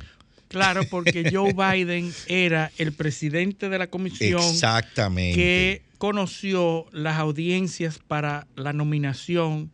Claro, 0.47 0.81
porque 0.89 1.29
Joe 1.31 1.53
Biden 1.53 2.11
era 2.27 2.71
el 2.79 2.93
presidente 2.93 3.69
de 3.69 3.77
la 3.77 3.87
comisión 3.87 4.41
Exactamente. 4.41 5.35
que 5.35 5.81
conoció 5.99 6.85
las 6.91 7.17
audiencias 7.17 7.99
para 7.99 8.47
la 8.55 8.73
nominación 8.73 9.71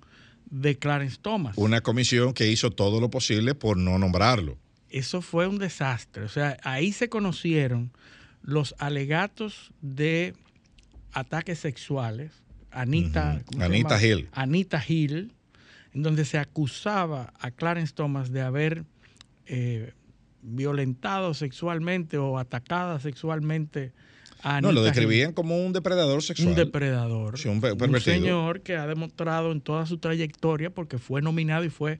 de 0.49 0.77
Clarence 0.77 1.17
Thomas. 1.21 1.57
Una 1.57 1.81
comisión 1.81 2.33
que 2.33 2.49
hizo 2.51 2.71
todo 2.71 2.99
lo 2.99 3.09
posible 3.09 3.55
por 3.55 3.77
no 3.77 3.97
nombrarlo. 3.99 4.57
Eso 4.89 5.21
fue 5.21 5.47
un 5.47 5.59
desastre. 5.59 6.23
O 6.23 6.29
sea, 6.29 6.57
ahí 6.63 6.91
se 6.91 7.09
conocieron 7.09 7.91
los 8.41 8.73
alegatos 8.79 9.71
de 9.81 10.33
ataques 11.13 11.59
sexuales. 11.59 12.31
Anita, 12.71 13.35
Ujú. 13.35 13.45
¿cómo 13.45 13.59
se 13.59 13.65
Anita? 13.65 14.03
Hill. 14.05 14.29
Anita 14.31 14.83
Hill, 14.87 15.33
en 15.93 16.03
donde 16.03 16.25
se 16.25 16.37
acusaba 16.37 17.33
a 17.39 17.51
Clarence 17.51 17.93
Thomas 17.93 18.31
de 18.31 18.41
haber 18.41 18.85
eh, 19.45 19.93
violentado 20.41 21.33
sexualmente 21.33 22.17
o 22.17 22.37
atacada 22.39 22.99
sexualmente 22.99 23.91
a 24.41 24.57
Anita 24.57 24.67
No, 24.67 24.71
lo 24.73 24.83
describían 24.83 25.33
como 25.33 25.63
un 25.65 25.73
depredador 25.73 26.21
sexual. 26.23 26.49
Un 26.49 26.55
depredador. 26.55 27.37
Sí, 27.37 27.47
un 27.49 27.99
señor 28.01 28.61
que 28.61 28.75
ha 28.75 28.87
demostrado 28.87 29.51
en 29.51 29.61
toda 29.61 29.85
su 29.85 29.97
trayectoria, 29.97 30.69
porque 30.69 30.97
fue 30.97 31.21
nominado 31.21 31.63
y 31.63 31.69
fue, 31.69 31.99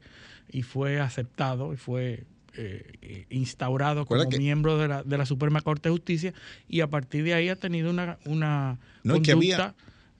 y 0.52 0.62
fue 0.63 0.99
aceptado 0.99 1.73
y 1.73 1.78
fue 1.78 2.23
eh, 2.56 3.25
instaurado 3.30 4.06
como 4.06 4.28
que- 4.30 4.38
miembro 4.38 4.78
de 4.78 4.88
la, 4.88 5.04
de 5.04 5.17
la 5.17 5.25
Suprema 5.25 5.62
Corte 5.62 5.88
de 5.89 5.93
Justicia 5.93 6.34
y 6.67 6.82
a 6.82 6.88
partir 6.88 7.23
de 7.23 7.34
ahí 7.34 7.47
ha 7.49 7.56
tenido 7.56 7.89
una, 7.89 8.17
una 8.25 8.80
No, 9.04 9.15
es 9.15 9.21
que 9.21 9.34
conducta 9.34 9.75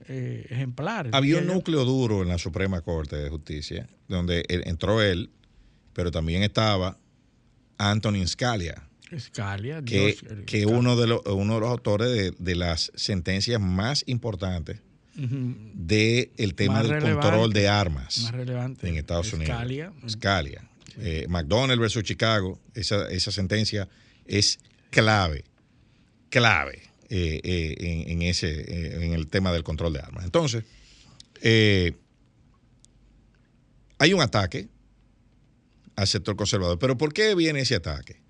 eh, 0.08 0.46
ejemplar. 0.50 1.10
Había 1.12 1.40
un 1.40 1.48
núcleo 1.48 1.84
duro 1.86 2.22
en 2.22 2.30
la 2.30 2.38
Suprema 2.38 2.82
Corte 2.82 3.16
de 3.16 3.30
Justicia, 3.30 3.88
donde 4.08 4.44
él- 4.48 4.64
entró 4.66 5.02
él, 5.02 5.30
pero 5.94 6.12
también 6.12 6.44
estaba 6.44 6.98
Antonin 7.78 8.28
Scalia, 8.28 8.84
Scalia, 9.18 9.82
que, 9.84 10.10
eh, 10.10 10.18
que 10.46 10.66
uno 10.66 10.96
de 10.96 11.08
los 11.08 11.22
uno 11.26 11.56
de 11.56 11.60
los 11.62 11.70
autores 11.70 12.10
de, 12.10 12.32
de 12.38 12.56
las 12.56 12.92
sentencias 12.96 13.60
más 13.62 14.04
importantes 14.08 14.82
Ujú, 15.18 15.56
del 15.74 16.54
tema 16.56 16.76
Más 16.76 16.88
del 16.90 17.02
control 17.02 17.52
de 17.52 17.68
armas 17.68 18.20
más 18.24 18.32
relevante. 18.32 18.88
en 18.88 18.96
Estados 18.96 19.34
Unidos. 19.34 19.54
Scalia. 19.56 19.92
Scalia. 20.08 20.70
Eh, 21.02 21.26
McDonald 21.30 21.80
versus 21.80 22.04
Chicago, 22.04 22.60
esa, 22.74 23.10
esa 23.10 23.32
sentencia 23.32 23.90
es 24.26 24.60
clave, 24.92 25.44
clave 26.30 26.84
eh, 27.10 27.40
eh, 27.44 27.76
en, 27.80 28.10
en 28.12 28.22
ese, 28.22 29.04
en 29.06 29.14
el 29.14 29.28
tema 29.28 29.52
del 29.52 29.64
control 29.64 29.94
de 29.94 30.00
armas. 30.00 30.24
Entonces, 30.26 30.64
hay 33.98 34.14
un 34.14 34.22
ataque 34.22 34.68
al 35.96 36.08
sector 36.08 36.36
conservador. 36.36 36.80
Pero 36.80 36.98
¿por 36.98 37.14
qué 37.14 37.36
viene 37.36 37.62
ese 37.62 37.76
ataque? 37.76 38.22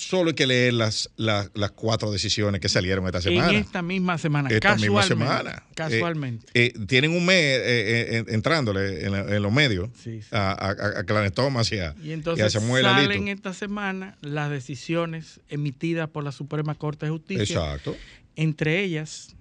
Solo 0.00 0.30
hay 0.30 0.34
que 0.34 0.46
leer 0.46 0.72
las, 0.72 1.10
las, 1.16 1.50
las 1.54 1.70
cuatro 1.72 2.10
decisiones 2.10 2.60
que 2.60 2.68
salieron 2.68 3.04
esta 3.06 3.20
semana. 3.20 3.50
En 3.50 3.56
esta 3.56 3.82
misma 3.82 4.16
semana. 4.18 4.48
Esta 4.50 4.74
misma 4.76 5.00
casualmente. 5.02 5.34
semana. 5.34 5.62
Casualmente. 5.74 6.46
Eh, 6.54 6.72
tienen 6.86 7.10
un 7.12 7.26
mes 7.26 7.36
eh, 7.36 7.60
eh, 7.64 8.16
en- 8.26 8.34
entrándole 8.34 9.04
en, 9.06 9.14
en 9.14 9.42
los 9.42 9.52
medios 9.52 9.90
Sí, 10.02 10.22
sí. 10.22 10.28
a, 10.32 10.52
a, 10.52 10.70
a 11.00 11.04
Clarence 11.04 11.34
Thomas 11.34 11.70
y 11.72 11.78
a, 11.80 11.94
Y 12.02 12.08
y 12.08 12.10
a 12.10 12.14
entonces 12.14 12.52
Samuel 12.52 12.84
salen 12.84 13.10
Alito. 13.10 13.30
esta 13.32 13.52
semana 13.54 14.16
las 14.22 14.50
decisiones 14.50 15.40
emitidas 15.48 16.08
por 16.08 16.24
la 16.24 16.32
Suprema 16.32 16.74
Corte 16.74 17.06
de 17.06 17.12
Justicia, 17.12 17.42
Exacto. 17.42 17.96
entre 18.36 18.82
ellas 18.82 19.34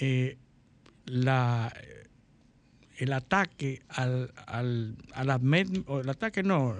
eh, 0.00 0.38
la, 1.06 1.72
el 2.96 3.12
ataque 3.12 3.82
al, 3.88 4.32
al, 4.46 4.96
al 5.14 5.84
o 5.86 6.00
el 6.00 6.08
ataque 6.08 6.42
no, 6.42 6.76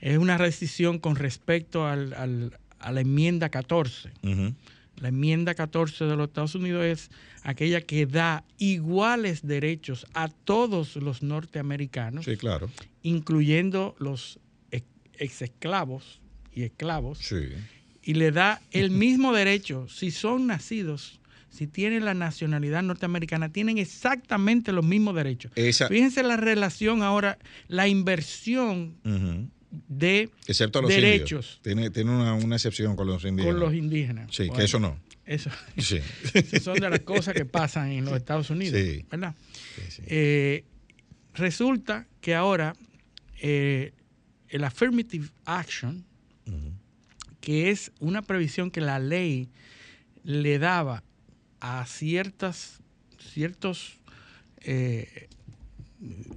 es 0.00 0.18
una 0.18 0.38
decisión 0.38 0.98
con 0.98 1.16
respecto 1.16 1.86
al, 1.86 2.12
al- 2.14 2.58
a 2.78 2.92
la 2.92 3.00
enmienda 3.02 3.48
14. 3.50 4.10
Ujú. 4.22 4.54
La 4.96 5.08
enmienda 5.08 5.54
14 5.54 6.04
de 6.04 6.16
los 6.16 6.28
Estados 6.28 6.54
Unidos 6.54 6.84
es 6.84 7.10
aquella 7.42 7.80
que 7.80 8.04
da 8.06 8.44
iguales 8.58 9.46
derechos 9.46 10.06
a 10.14 10.28
todos 10.28 10.96
los 10.96 11.22
norteamericanos 11.22 12.24
Sí, 12.26 12.36
claro. 12.36 12.70
incluyendo 13.02 13.94
los 13.98 14.38
ex- 14.70 14.84
exesclavos 15.18 16.20
y 16.54 16.62
esclavos, 16.64 17.18
Sí. 17.18 17.48
y 18.02 18.14
le 18.14 18.30
da 18.30 18.60
el 18.72 18.90
mismo 18.90 19.32
derecho, 19.32 19.86
si 19.88 20.10
son 20.10 20.46
nacidos, 20.46 21.20
si 21.48 21.66
tienen 21.66 22.04
la 22.04 22.14
nacionalidad 22.14 22.82
norteamericana, 22.82 23.50
tienen 23.50 23.78
exactamente 23.78 24.72
los 24.72 24.84
mismos 24.84 25.14
derechos. 25.14 25.50
Esa, 25.54 25.88
Fíjense 25.88 26.22
la 26.22 26.36
relación 26.36 27.02
ahora, 27.02 27.38
la 27.68 27.88
inversión. 27.88 28.96
De 29.70 30.30
Excepto 30.46 30.82
los 30.82 30.90
derechos 30.90 31.30
indios. 31.30 31.60
Tiene, 31.62 31.90
tiene 31.90 32.10
una, 32.10 32.34
una 32.34 32.56
excepción 32.56 32.96
con 32.96 33.06
los 33.06 33.24
indígenas. 33.24 33.54
con 33.54 33.60
los 33.60 33.74
indígenas. 33.74 34.28
Sí, 34.34 34.44
Bueno, 34.46 34.58
que 34.58 34.64
eso 34.64 34.78
no. 34.80 34.98
Eso, 35.26 35.50
Sí. 35.78 36.00
son 36.62 36.78
de 36.80 36.90
las 36.90 37.00
cosas 37.00 37.34
que 37.34 37.44
pasan 37.44 37.90
en 37.92 38.04
los 38.04 38.14
Estados 38.14 38.50
Unidos, 38.50 38.80
Sí. 38.80 39.04
¿verdad? 39.10 39.34
Sí, 39.76 39.82
sí. 39.90 40.02
Eh, 40.06 40.64
resulta 41.34 42.06
que 42.20 42.34
ahora 42.34 42.74
eh, 43.40 43.92
el 44.48 44.64
affirmative 44.64 45.28
action, 45.44 46.04
que 47.40 47.70
es 47.70 47.92
una 48.00 48.22
previsión 48.22 48.70
que 48.70 48.80
la 48.80 48.98
ley 48.98 49.48
le 50.24 50.58
daba 50.58 51.02
a 51.60 51.86
ciertas, 51.86 52.80
ciertos, 53.32 53.94
eh, 54.62 55.28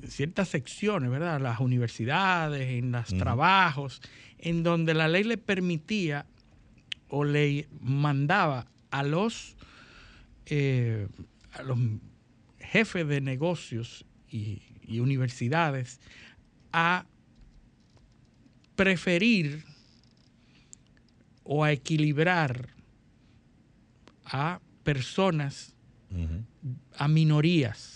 ciertas 0.08 0.50
secciones, 0.50 1.10
¿verdad? 1.10 1.40
Las 1.40 1.60
universidades, 1.60 2.70
en 2.70 2.92
los 2.92 3.08
trabajos, 3.08 4.02
en 4.40 4.64
donde 4.64 4.94
la 4.94 5.08
ley 5.08 5.24
le 5.24 5.38
permitía 5.38 6.26
o 7.08 7.24
le 7.24 7.68
mandaba 7.80 8.68
a 8.92 9.04
los, 9.04 9.56
eh, 10.46 11.08
a 11.54 11.64
los 11.64 11.78
jefes 12.60 13.08
de 13.08 13.22
negocios 13.22 14.06
y, 14.30 14.62
y 14.86 15.00
universidades 15.00 16.00
a 16.72 17.06
preferir 18.76 19.64
o 21.44 21.64
a 21.64 21.72
equilibrar 21.72 22.70
a 24.26 24.60
personas, 24.84 25.76
a 26.98 27.08
minorías, 27.08 27.93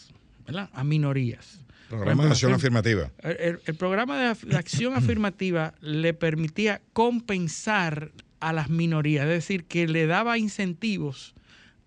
¿verdad? 0.47 0.69
A 0.73 0.83
minorías. 0.83 1.59
Programa 1.89 2.25
de 2.25 2.31
acción 2.31 2.53
afirmativa. 2.53 3.11
El, 3.21 3.59
programa 3.75 4.17
de, 4.17 4.55
acción 4.55 4.93
afirmativa 4.95 5.73
le 5.81 6.13
permitía 6.13 6.81
compensar 6.93 8.11
a 8.39 8.53
las 8.53 8.69
minorías, 8.69 9.23
es 9.25 9.29
decir, 9.29 9.65
que 9.65 9.87
le 9.87 10.05
daba 10.05 10.37
incentivos 10.37 11.33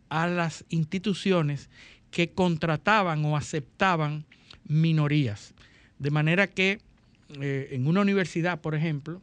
a 0.09 0.27
las 0.27 0.65
instituciones 0.69 1.69
que 2.11 2.31
contrataban 2.31 3.25
o 3.25 3.37
aceptaban 3.37 4.25
minorías. 4.65 5.55
De 5.99 6.11
manera 6.11 6.47
que 6.47 6.81
eh, 7.41 7.69
en 7.73 7.87
una 7.87 8.01
universidad, 8.01 8.61
por 8.61 8.75
ejemplo, 8.75 9.21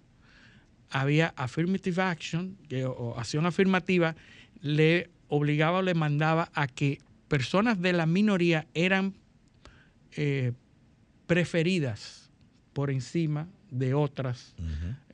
había 0.89 1.33
affirmative 1.35 2.01
action, 2.01 2.57
o 2.95 3.15
acción 3.17 3.45
afirmativa, 3.45 4.15
le 4.61 5.09
obligaba 5.27 5.79
o 5.79 5.81
le 5.81 5.93
mandaba 5.93 6.49
a 6.53 6.67
que 6.67 6.99
personas 7.27 7.81
de 7.81 7.93
la 7.93 8.05
minoría 8.05 8.67
eran 8.73 9.13
eh, 10.15 10.53
preferidas 11.25 12.31
por 12.73 12.91
encima 12.91 13.47
de 13.71 13.93
otras, 13.93 14.55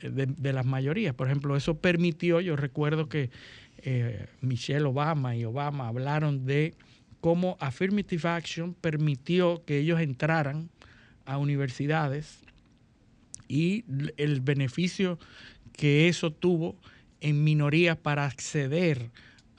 eh, 0.01 0.10
de, 0.10 0.53
las 0.53 0.65
mayorías. 0.65 1.15
Por 1.15 1.27
ejemplo, 1.27 1.56
eso 1.56 1.77
permitió, 1.79 2.41
yo 2.41 2.56
recuerdo 2.56 3.10
que 3.10 3.29
eh, 3.79 4.27
Michelle 4.41 4.86
Obama 4.86 5.36
y 5.36 5.45
Obama 5.45 5.88
hablaron 5.88 6.45
de 6.45 6.75
cómo 7.21 7.58
Affirmative 7.60 8.27
Action 8.27 8.73
permitió 8.73 9.63
que 9.65 9.79
ellos 9.79 9.99
entraran 10.01 10.69
a 11.25 11.38
universidades 11.38 12.39
y 13.47 13.86
el 14.17 14.41
beneficio 14.41 15.19
que 15.71 16.08
eso 16.08 16.32
tuvo 16.32 16.75
en 17.21 17.43
minorías 17.43 17.97
para 17.97 18.25
acceder 18.25 19.10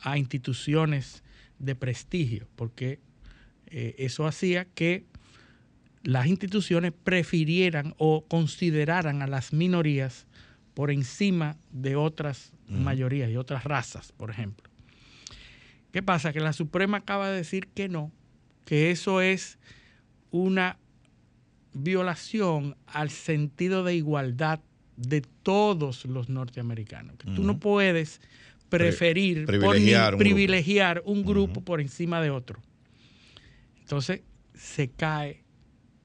a 0.00 0.18
instituciones 0.18 1.22
de 1.58 1.74
prestigio, 1.74 2.46
porque 2.56 3.00
eh, 3.66 3.94
eso 3.98 4.26
hacía 4.26 4.66
que 4.66 5.04
las 6.04 6.26
instituciones 6.26 6.92
prefirieran 6.92 7.94
o 7.98 8.24
consideraran 8.26 9.22
a 9.22 9.26
las 9.26 9.52
minorías 9.52 10.26
por 10.74 10.90
encima 10.90 11.56
de 11.72 11.96
otras 11.96 12.52
mayorías 12.68 13.30
y 13.30 13.36
otras 13.36 13.64
razas, 13.64 14.12
por 14.12 14.30
ejemplo. 14.30 14.70
¿Qué 15.92 16.02
pasa? 16.02 16.32
Que 16.32 16.40
la 16.40 16.52
Suprema 16.52 16.98
acaba 16.98 17.30
de 17.30 17.36
decir 17.36 17.68
que 17.68 17.88
no, 17.88 18.12
que 18.64 18.90
eso 18.90 19.20
es 19.20 19.58
una 20.30 20.78
violación 21.72 22.76
al 22.86 23.10
sentido 23.10 23.84
de 23.84 23.94
igualdad 23.94 24.60
de 24.96 25.22
todos 25.42 26.04
los 26.04 26.28
norteamericanos. 26.28 27.16
tú 27.18 27.42
no 27.42 27.58
puedes 27.58 28.20
preferir, 28.68 29.46
privilegiar, 29.46 31.02
un, 31.04 31.24
grupo. 31.24 31.60
por 31.62 31.80
encima 31.80 32.20
de 32.20 32.30
otro. 32.30 32.60
Entonces 33.80 34.22
se 34.54 34.90
cae 34.90 35.43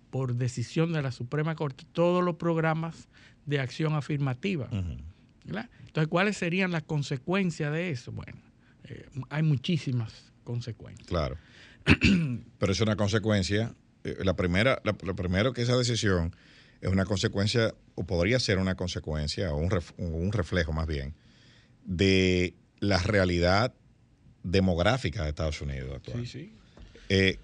por 0.10 0.36
decisión 0.36 0.94
de 0.94 1.02
la 1.02 1.12
Suprema 1.12 1.56
Corte 1.56 1.86
todos 1.92 2.24
los 2.24 2.36
programas 2.36 3.08
de 3.46 3.60
acción 3.60 3.94
afirmativa. 3.94 4.70
Entonces, 4.72 6.08
¿cuáles 6.08 6.38
serían 6.38 6.72
las 6.72 6.84
consecuencias 6.84 7.72
de 7.72 7.90
eso? 7.90 8.12
Bueno, 8.12 8.40
eh, 8.86 9.08
hay 9.30 9.44
muchísimas 9.44 10.32
consecuencias. 10.44 11.08
Claro. 11.08 11.38
Pero 12.60 12.72
es 12.72 12.82
una 12.82 12.96
consecuencia. 12.96 13.74
Eh, 14.04 14.18
la 14.24 14.36
primera, 14.36 14.82
lo 14.84 15.16
primero 15.16 15.54
que 15.54 15.64
esa 15.64 15.76
decisión 15.76 16.36
es 16.82 16.90
una 16.90 17.06
consecuencia, 17.06 17.74
o 17.96 18.06
podría 18.06 18.40
ser 18.40 18.58
una 18.58 18.76
consecuencia, 18.76 19.52
o 19.54 19.58
un, 19.58 20.32
reflejo 20.32 20.72
más 20.72 20.88
bien, 20.88 21.14
de 21.84 22.56
la 22.80 23.00
realidad 23.00 23.74
demográfica 24.44 25.24
de 25.24 25.30
Estados 25.30 25.62
Unidos 25.62 25.96
actual. 25.96 26.26
Sí, 26.26 26.28
sí. 26.28 26.54
Eh, 27.10 27.40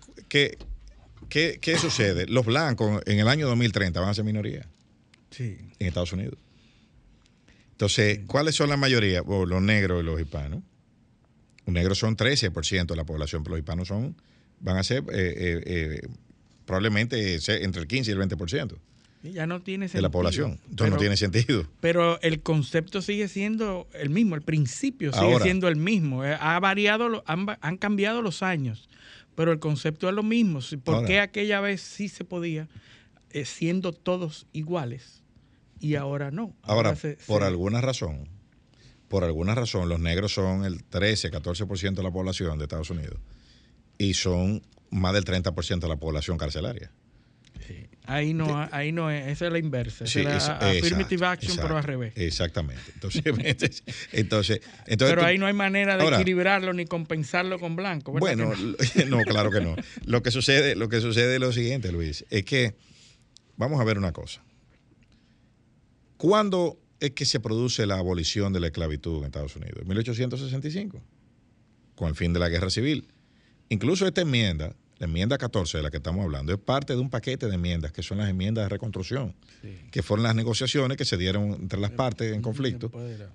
¿qué, 1.29 1.59
qué, 1.61 1.77
sucede? 1.77 2.25
Los 2.29 2.45
blancos 2.45 3.01
en 3.05 3.19
el 3.19 3.27
año 3.27 3.47
2030 3.47 3.99
van 3.99 4.09
a 4.09 4.13
ser 4.13 4.23
minoría 4.23 4.67
sí. 5.29 5.57
en 5.79 5.87
Estados 5.87 6.13
Unidos. 6.13 6.37
Entonces, 7.71 8.21
¿cuáles 8.27 8.55
son 8.55 8.69
la 8.69 8.77
mayoría? 8.77 9.21
los 9.21 9.61
negros 9.61 10.01
y 10.01 10.05
los 10.05 10.19
hispanos. 10.19 10.63
Los 11.65 11.73
negros 11.73 11.97
son 11.97 12.15
13% 12.15 12.85
de 12.85 12.95
la 12.95 13.03
población, 13.03 13.43
pero 13.43 13.55
los 13.55 13.59
hispanos 13.59 13.87
son, 13.87 14.15
van 14.59 14.77
a 14.77 14.83
ser 14.83 15.03
eh, 15.11 15.61
eh, 15.65 16.01
probablemente 16.65 17.35
entre 17.35 17.81
el 17.81 17.87
15 17.87 18.11
y 18.11 18.13
el 18.13 18.19
20%. 18.19 18.77
Ya 19.33 19.47
no 19.47 19.61
tiene 19.61 19.87
sentido. 19.87 19.99
De 19.99 20.01
la 20.03 20.11
población. 20.11 20.59
Entonces 20.69 20.93
no 20.93 20.97
tiene 20.97 21.17
sentido. 21.17 21.67
Pero 21.79 22.21
el 22.21 22.41
concepto 22.41 23.01
sigue 23.01 23.27
siendo 23.27 23.87
el 23.93 24.09
mismo, 24.09 24.35
el 24.35 24.41
principio 24.41 25.11
sigue 25.13 25.39
siendo 25.39 25.67
el 25.67 25.75
mismo. 25.75 26.23
Eh, 26.23 26.37
ha 26.39 26.59
variado, 26.59 27.23
han, 27.25 27.77
cambiado 27.77 28.21
los 28.21 28.43
años, 28.43 28.87
pero 29.35 29.51
el 29.51 29.59
concepto 29.59 30.09
es 30.09 30.15
lo 30.15 30.23
mismo. 30.23 30.59
¿Por 30.83 31.05
qué 31.05 31.19
aquella 31.19 31.59
vez 31.59 31.81
sí 31.81 32.09
se 32.09 32.23
podía, 32.23 32.67
eh, 33.31 33.45
siendo 33.45 33.91
todos 33.93 34.47
iguales, 34.53 35.21
y 35.79 35.95
ahora 35.95 36.31
no? 36.31 36.55
Ahora, 36.63 36.97
por 37.27 37.43
alguna 37.43 37.81
razón, 37.81 38.29
por 39.07 39.23
alguna 39.23 39.53
razón, 39.53 39.89
los 39.89 39.99
negros 39.99 40.33
son 40.33 40.65
el 40.65 40.83
13, 40.83 41.31
14% 41.31 41.93
de 41.93 42.03
la 42.03 42.11
población 42.11 42.57
de 42.57 42.65
Estados 42.65 42.89
Unidos 42.89 43.19
y 43.97 44.13
son 44.13 44.63
más 44.89 45.13
del 45.13 45.25
30% 45.25 45.79
de 45.79 45.87
la 45.87 45.97
población 45.97 46.37
carcelaria. 46.37 46.91
Ahí 48.07 48.33
no, 48.33 48.67
ahí 48.71 48.91
no 48.91 49.09
es, 49.09 49.27
esa 49.27 49.47
es 49.47 49.51
la 49.51 49.59
inversa. 49.59 50.05
es 50.05 50.15
affirmative 50.49 51.25
action, 51.25 51.57
pero 51.57 51.77
al 51.77 51.83
revés. 51.83 52.13
Exactamente. 52.15 52.83
Entonces, 52.93 53.23
entonces, 54.11 54.61
pero 54.85 55.23
ahí 55.23 55.37
no 55.37 55.47
hay 55.47 55.53
manera 55.53 55.97
de 55.97 56.07
equilibrarlo 56.07 56.73
ni 56.73 56.85
compensarlo 56.85 57.59
con 57.59 57.75
blanco. 57.75 58.11
Bueno, 58.11 58.51
no? 59.07 59.21
claro 59.23 59.51
que 59.51 59.61
no. 59.61 59.75
Lo 60.05 60.21
que 60.21 60.31
sucede, 60.31 60.75
lo 60.75 60.89
que 60.89 61.01
sucede 61.01 61.35
es 61.35 61.39
lo 61.39 61.51
siguiente, 61.51 61.91
Luis, 61.91 62.25
es 62.29 62.45
que 62.45 62.75
vamos 63.57 63.81
a 63.81 63.83
ver 63.83 63.97
una 63.97 64.11
cosa. 64.11 64.43
¿Cuándo 66.17 66.79
es 66.99 67.11
que 67.11 67.25
se 67.25 67.39
produce 67.39 67.85
la 67.85 67.97
abolición 67.97 68.53
de 68.53 68.59
la 68.59 68.67
esclavitud 68.67 69.19
en 69.19 69.25
Estados 69.25 69.55
Unidos? 69.55 69.79
En 69.81 69.87
1865, 69.87 71.01
con 71.95 72.09
el 72.09 72.15
fin 72.15 72.33
de 72.33 72.39
la 72.39 72.49
guerra 72.49 72.69
civil. 72.69 73.07
Incluso 73.69 74.07
esta 74.07 74.21
enmienda 74.21 74.75
la 74.97 75.05
enmienda 75.05 75.37
14 75.37 75.77
de 75.77 75.83
la 75.83 75.91
que 75.91 75.97
estamos 75.97 76.23
hablando 76.23 76.53
es 76.53 76.59
parte 76.59 76.93
de 76.93 76.99
un 76.99 77.09
paquete 77.09 77.47
de 77.47 77.55
enmiendas 77.55 77.91
que 77.91 78.01
son 78.01 78.17
las 78.17 78.29
enmiendas 78.29 78.65
de 78.65 78.69
reconstrucción, 78.69 79.35
que 79.91 80.03
fueron 80.03 80.23
las 80.23 80.35
negociaciones 80.35 80.97
que 80.97 81.05
se 81.05 81.17
dieron 81.17 81.53
entre 81.53 81.79
las 81.79 81.91
partes 81.91 82.33
en 82.33 82.41
conflicto 82.41 82.91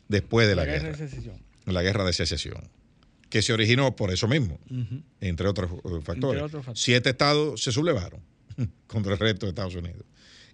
después 0.08 0.48
de 0.48 0.54
la, 0.54 0.64
guerra, 0.64 0.90
de 0.90 0.96
secesión. 0.96 1.36
la 1.66 1.82
guerra 1.82 2.04
de 2.04 2.12
secesión, 2.12 2.62
que 3.28 3.42
se 3.42 3.52
originó 3.52 3.94
por 3.94 4.10
eso 4.10 4.26
mismo, 4.26 4.58
entre, 5.20 5.48
otros 5.48 5.70
eh, 5.70 6.00
factores. 6.02 6.42
Siete 6.74 7.10
estados 7.10 7.62
se 7.62 7.72
sublevaron 7.72 8.20
contra 8.86 9.12
el 9.12 9.18
resto 9.18 9.46
de 9.46 9.50
Estados 9.50 9.74
Unidos. 9.74 10.04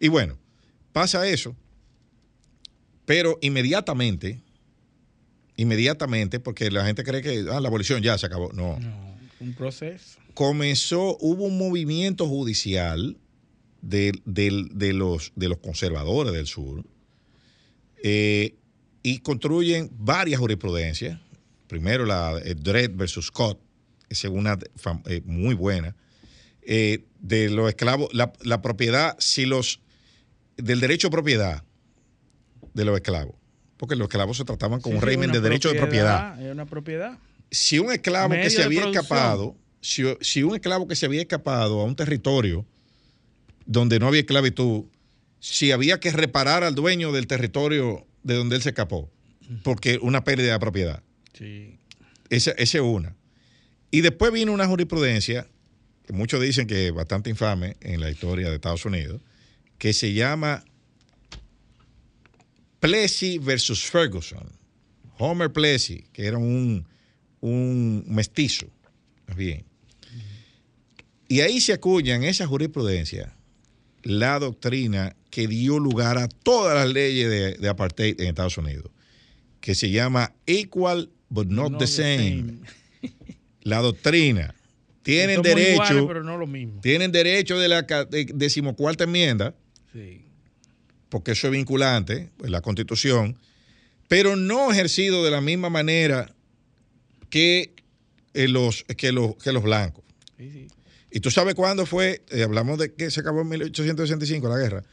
Y 0.00 0.08
bueno, 0.08 0.36
pasa 0.92 1.28
eso, 1.28 1.54
pero 3.04 3.38
inmediatamente, 3.42 4.42
inmediatamente, 5.56 6.40
porque 6.40 6.68
la 6.72 6.84
gente 6.84 7.04
cree 7.04 7.22
que 7.22 7.46
ah, 7.50 7.60
la 7.60 7.68
abolición 7.68 8.02
ya 8.02 8.18
se 8.18 8.26
acabó. 8.26 8.52
No. 8.52 8.76
no 8.80 9.15
un 9.40 9.52
proceso 9.54 10.20
comenzó, 10.36 11.16
hubo 11.20 11.44
un 11.44 11.56
movimiento 11.56 12.28
judicial 12.28 13.16
de, 13.80 14.12
los, 14.92 15.32
de 15.34 15.48
los 15.48 15.58
conservadores 15.58 16.34
del 16.34 16.46
sur 16.46 16.84
eh, 18.04 18.54
y 19.02 19.20
construyen 19.20 19.90
varias 19.96 20.38
jurisprudencias. 20.38 21.18
Primero 21.68 22.04
la 22.04 22.38
eh, 22.44 22.54
Dredd 22.54 22.96
versus 22.96 23.28
Scott, 23.28 23.58
es 24.10 24.22
una 24.24 24.58
eh, 25.06 25.22
muy 25.24 25.54
buena. 25.54 25.96
de 26.60 27.50
los 27.50 27.70
esclavos, 27.70 28.10
la, 28.12 28.60
propiedad, 28.60 29.16
si 29.18 29.46
los. 29.46 29.80
del 30.58 30.80
derecho 30.80 31.08
a 31.08 31.10
propiedad 31.10 31.64
de 32.74 32.84
los 32.84 32.94
esclavos. 32.94 33.36
Porque 33.78 33.96
los 33.96 34.08
esclavos 34.08 34.36
se 34.36 34.44
trataban 34.44 34.82
con 34.82 34.94
un 34.94 35.00
régimen 35.00 35.32
de 35.32 35.40
derecho 35.40 35.72
de 35.72 35.78
propiedad. 35.78 36.38
una 36.52 36.66
propiedad. 36.66 37.18
Si 37.50 37.78
un 37.78 37.92
esclavo 37.92 38.34
que 38.34 38.50
se 38.50 38.62
había 38.62 38.88
escapado 38.88 39.56
si, 40.20 40.42
un 40.42 40.54
esclavo 40.54 40.88
que 40.88 40.96
se 40.96 41.06
había 41.06 41.20
escapado 41.20 41.80
a 41.80 41.84
un 41.84 41.94
territorio 41.94 42.66
donde 43.66 43.98
no 44.00 44.08
había 44.08 44.20
esclavitud 44.20 44.84
si 45.38 45.70
había 45.70 46.00
que 46.00 46.10
reparar 46.10 46.64
al 46.64 46.74
dueño 46.74 47.12
del 47.12 47.26
territorio 47.28 48.04
de 48.24 48.34
donde 48.34 48.56
él 48.56 48.62
se 48.62 48.70
escapó, 48.70 49.12
porque 49.62 49.98
una 50.02 50.24
pérdida 50.24 50.54
de 50.54 50.58
propiedad. 50.58 51.02
Sí. 51.34 51.78
Esa, 52.30 52.50
esa 52.52 52.78
es 52.78 52.84
una. 52.84 53.14
Y 53.92 54.00
después 54.00 54.32
vino 54.32 54.52
una 54.52 54.66
jurisprudencia, 54.66 55.46
que 56.04 56.12
muchos 56.12 56.40
dicen 56.40 56.66
que 56.66 56.88
es 56.88 56.92
bastante 56.92 57.30
infame 57.30 57.76
en 57.80 58.00
la 58.00 58.10
historia 58.10 58.48
de 58.48 58.56
Estados 58.56 58.84
Unidos, 58.84 59.20
que 59.78 59.92
se 59.92 60.14
llama 60.14 60.64
Plessy 62.80 63.38
versus 63.38 63.84
Ferguson. 63.84 64.50
Homer 65.18 65.52
Plessy, 65.52 66.06
que 66.12 66.26
era 66.26 66.38
un, 66.38 66.86
un 67.50 68.04
mestizo, 68.08 68.66
más 69.28 69.36
bien. 69.36 69.64
Y 71.28 71.40
ahí 71.40 71.60
se 71.60 71.72
acuña 71.72 72.14
en 72.16 72.24
esa 72.24 72.46
jurisprudencia 72.46 73.34
la 74.02 74.38
doctrina 74.38 75.16
que 75.30 75.48
dio 75.48 75.78
lugar 75.78 76.18
a 76.18 76.28
todas 76.28 76.74
las 76.76 76.92
leyes 76.92 77.28
de, 77.28 77.54
de 77.54 77.68
apartheid 77.68 78.20
en 78.20 78.28
Estados 78.28 78.56
Unidos, 78.58 78.90
que 79.60 79.74
se 79.74 79.90
llama 79.90 80.32
Equal 80.46 81.10
but 81.28 81.48
not, 81.48 81.72
No 81.72 81.78
the 81.78 81.86
the 81.86 81.92
same. 81.92 82.54
La 83.62 83.78
doctrina. 83.80 84.54
Tienen 85.02 85.42
derecho, 85.42 85.72
iguales, 85.72 86.04
pero 86.08 86.24
no 86.24 86.36
lo 86.36 86.46
mismo. 86.48 86.80
tienen 86.80 87.12
derecho 87.12 87.58
de 87.58 87.68
la 87.68 87.82
de- 87.82 88.30
decimocuarta 88.34 89.04
enmienda, 89.04 89.54
Sí. 89.92 90.22
porque 91.08 91.32
eso 91.32 91.46
es 91.48 91.52
vinculante, 91.52 92.30
pues, 92.36 92.50
la 92.50 92.60
constitución, 92.60 93.36
pero 94.08 94.34
no 94.36 94.70
ejercido 94.72 95.24
de 95.24 95.30
la 95.32 95.40
misma 95.40 95.70
manera 95.70 96.32
que, 97.28 97.72
eh, 98.34 98.48
los, 98.48 98.84
que, 98.96 99.12
los, 99.12 99.36
que 99.36 99.52
los 99.52 99.62
blancos. 99.62 100.04
Sí, 100.38 100.50
sí. 100.52 100.66
¿Y 101.10 101.20
tú 101.20 101.30
sabes 101.30 101.54
cuándo 101.54 101.86
fue? 101.86 102.22
eh, 102.30 102.42
hablamos 102.42 102.78
de 102.78 102.92
que 102.92 103.10
se 103.10 103.20
acabó 103.20 103.40
en 103.42 103.48
1865 103.48 104.48
la 104.48 104.58
guerra. 104.58 104.84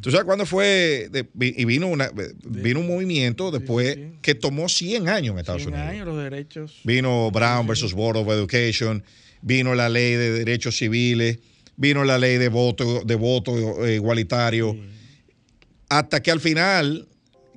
¿Tú 0.00 0.10
sabes 0.10 0.24
cuándo 0.24 0.46
fue? 0.46 1.08
de- 1.12 1.26
y 1.38 1.64
vino, 1.64 1.86
una, 1.86 2.10
vino 2.44 2.80
un 2.80 2.88
movimiento 2.88 3.52
después 3.52 3.94
sí, 3.94 4.04
que 4.20 4.34
tomó 4.34 4.68
100 4.68 5.08
años 5.08 5.34
en 5.34 5.38
Estados 5.38 5.62
100 5.62 5.74
Unidos. 5.74 5.90
años 5.90 6.06
los 6.06 6.22
derechos. 6.24 6.80
Vino 6.82 7.30
Brown 7.30 7.66
versus 7.68 7.92
Board 7.92 8.16
of 8.16 8.28
Education, 8.28 9.04
vino 9.42 9.74
la 9.76 9.88
ley 9.88 10.14
de 10.14 10.32
derechos 10.32 10.76
civiles, 10.78 11.38
vino 11.76 12.02
la 12.04 12.18
ley 12.18 12.36
de 12.38 12.48
voto, 12.48 13.02
de 13.04 13.14
voto 13.14 13.86
eh, 13.86 13.94
igualitario, 13.96 14.76
hasta 15.88 16.20
que 16.22 16.30
al 16.32 16.40
final, 16.40 17.06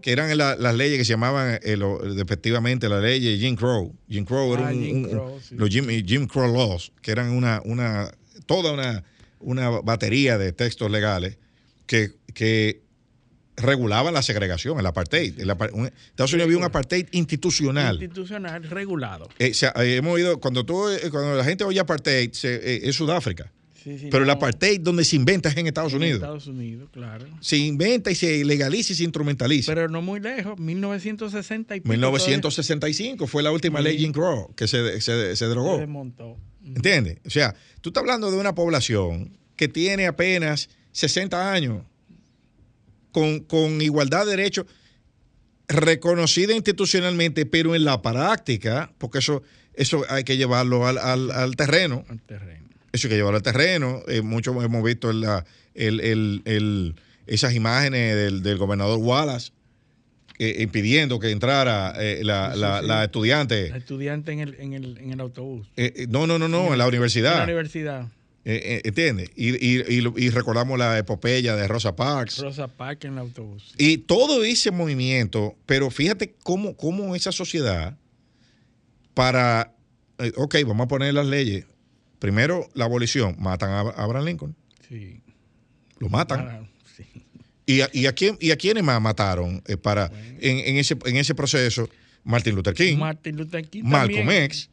que 0.01 0.11
eran 0.11 0.35
la- 0.37 0.55
las 0.55 0.75
leyes 0.75 0.97
que 0.97 1.05
se 1.05 1.09
llamaban 1.11 1.59
eh, 1.63 1.77
lo- 1.77 1.99
respectivamente 1.99 2.87
la 2.89 2.99
ley 2.99 3.19
de 3.19 3.37
Jim 3.37 3.55
Crow. 3.55 3.95
Jim 4.09 4.25
Crow 4.25 4.53
era 4.53 4.69
Ah, 4.69 4.71
un, 4.71 4.83
Jim 4.83 5.03
un- 5.03 5.09
Crow, 5.09 5.39
sí. 5.41 5.55
los 5.55 5.69
Jim, 5.69 5.87
Jim 6.05 6.27
Crow 6.27 6.51
laws, 6.53 6.91
que 7.01 7.11
eran 7.11 7.29
una, 7.31 7.61
una 7.65 8.11
toda 8.45 8.71
una, 8.73 9.03
una 9.39 9.69
batería 9.69 10.37
de 10.37 10.51
textos 10.53 10.89
legales 10.91 11.37
que, 11.85 12.11
que 12.33 12.81
regulaban 13.57 14.13
la 14.13 14.21
segregación, 14.21 14.79
el 14.79 14.85
apartheid. 14.85 15.37
El 15.39 15.49
apar- 15.49 15.71
un- 15.73 15.87
Estados 15.87 16.31
Unidos 16.33 16.45
había 16.47 16.57
un 16.57 16.63
apartheid 16.63 17.07
institucional. 17.11 17.95
Institucional 17.95 18.63
regulado. 18.63 19.27
Eh, 19.37 19.51
eh, 19.51 19.95
hemos 19.97 20.13
oído, 20.13 20.39
cuando, 20.39 20.65
tú, 20.65 20.87
eh, 20.89 21.09
cuando 21.11 21.35
la 21.35 21.43
gente 21.43 21.63
oye 21.65 21.79
apartheid, 21.79 22.31
se- 22.31 22.55
eh, 22.55 22.81
es 22.83 22.95
Sudáfrica. 22.95 23.51
Sí, 23.83 23.97
sí, 23.99 24.07
Pero 24.11 24.23
el 24.23 24.27
no, 24.27 24.33
apartheid 24.33 24.81
donde 24.81 25.05
se 25.05 25.15
inventa 25.15 25.49
es 25.49 25.57
en 25.57 25.67
Estados 25.67 25.93
en 25.93 25.97
Unidos. 25.99 26.17
Estados 26.17 26.47
Unidos, 26.47 26.89
claro. 26.91 27.25
Se 27.41 27.57
inventa 27.57 28.11
y 28.11 28.15
se 28.15 28.43
legaliza 28.43 28.93
y 28.93 28.95
se 28.95 29.03
instrumentaliza. 29.03 29.73
Pero 29.73 29.87
no 29.89 30.01
muy 30.01 30.19
lejos, 30.19 30.59
1960 30.59 31.75
y 31.75 31.79
pico. 31.81 31.89
1965 31.91 33.27
fue 33.27 33.41
la 33.43 33.51
última 33.51 33.79
ley 33.81 33.97
Jim 33.97 34.11
Crow 34.11 34.53
que 34.55 34.67
se, 34.67 34.99
se, 35.01 35.29
se 35.29 35.35
Se 35.35 35.45
drogó. 35.45 35.77
desmontó. 35.77 36.37
¿Entiendes? 36.65 37.17
O 37.25 37.29
sea, 37.29 37.55
tú 37.81 37.89
estás 37.89 38.01
hablando 38.01 38.29
de 38.31 38.37
una 38.37 38.53
población 38.53 39.37
que 39.55 39.67
tiene 39.67 40.07
apenas 40.07 40.69
60 40.91 41.51
años 41.51 41.83
con, 43.11 43.39
con 43.39 43.81
igualdad 43.81 44.25
de 44.25 44.31
derechos 44.31 44.65
reconocida 45.67 46.53
institucionalmente, 46.53 47.45
pero 47.45 47.75
en 47.75 47.85
la 47.85 48.01
práctica, 48.01 48.91
porque 48.97 49.19
eso, 49.19 49.43
eso 49.73 50.03
hay 50.09 50.23
que 50.23 50.37
llevarlo 50.37 50.87
al, 50.87 50.97
al- 50.97 51.31
al 51.31 51.55
terreno. 51.55 52.05
al 52.09 52.21
terreno. 52.21 52.68
Eso 52.91 53.07
hay 53.07 53.09
que 53.11 53.15
llevarlo 53.17 53.37
al 53.37 53.43
terreno. 53.43 54.01
Eh, 54.07 54.21
muchos 54.21 54.55
hemos 54.63 54.83
visto 54.83 55.09
el- 55.09 55.23
el- 55.75 56.41
el- 56.45 56.95
esas 57.27 57.53
imágenes 57.53 58.15
del, 58.15 58.41
del 58.41 58.57
gobernador 58.57 58.97
Wallace 58.99 59.51
eh, 60.39 60.61
impidiendo 60.63 61.19
que 61.19 61.31
entrara 61.31 61.93
eh, 61.99 62.21
la, 62.23 62.47
Sí, 62.49 62.53
sí, 62.55 62.59
la- 62.61 62.81
sí. 62.81 62.87
la 62.87 63.03
estudiante. 63.03 63.69
La 63.69 63.77
estudiante 63.77 64.31
en 64.31 64.39
el, 64.39 64.55
en 64.59 64.73
el, 64.73 64.97
en 64.97 65.11
el 65.11 65.19
autobús. 65.19 65.67
Eh, 65.75 66.07
no, 66.09 66.25
no, 66.27 66.39
no, 66.39 66.47
no, 66.47 66.59
en 66.63 66.65
la 66.67 66.73
En 66.73 66.77
la 66.79 66.87
universidad. 66.87 67.43
universidad. 67.43 68.07
¿Entiendes? 68.45 69.29
Y, 69.35 69.49
y- 69.63 69.83
y 69.87 70.01
lo- 70.01 70.13
y 70.17 70.29
recordamos 70.29 70.79
la 70.79 70.97
epopeya 70.97 71.55
de 71.55 71.67
Rosa 71.67 71.95
Parks. 71.95 72.39
Rosa 72.39 72.67
Parks 72.67 73.05
en 73.05 73.13
el 73.13 73.19
autobús. 73.19 73.73
Y 73.77 73.97
todo 73.99 74.43
ese 74.43 74.71
movimiento, 74.71 75.55
pero 75.67 75.91
fíjate 75.91 76.33
cómo, 76.41 76.75
cómo 76.75 77.15
esa 77.15 77.31
sociedad, 77.33 77.95
para, 79.13 79.73
ok, 80.37 80.55
vamos 80.65 80.85
a 80.85 80.87
poner 80.87 81.13
las 81.13 81.25
leyes. 81.27 81.65
Primero, 82.19 82.67
la 82.73 82.85
abolición. 82.85 83.35
Matan 83.39 83.71
a 83.71 83.79
Abraham 83.79 84.25
Lincoln. 84.25 84.55
Sí. 84.87 85.21
Lo 85.99 86.09
matan. 86.09 86.39
Ah, 86.47 86.69
sí. 86.95 87.03
¿Y 87.65 87.81
a, 87.81 87.89
y 87.93 88.05
a 88.07 88.13
quién, 88.13 88.37
y 88.39 88.51
a 88.51 88.57
quiénes 88.57 88.83
más 88.83 89.01
mataron 89.01 89.61
eh, 89.67 89.77
para, 89.77 90.11
en, 90.39 90.57
en 90.59 90.77
ese, 90.77 90.97
en 91.05 91.17
ese 91.17 91.35
proceso? 91.35 91.89
Martin 92.23 92.53
Luther 92.55 92.73
King. 92.73 92.97
Martin 92.97 93.37
Luther 93.37 93.65
King. 93.67 93.83
Malcolm 93.85 94.19
también, 94.19 94.43
X. 94.43 94.69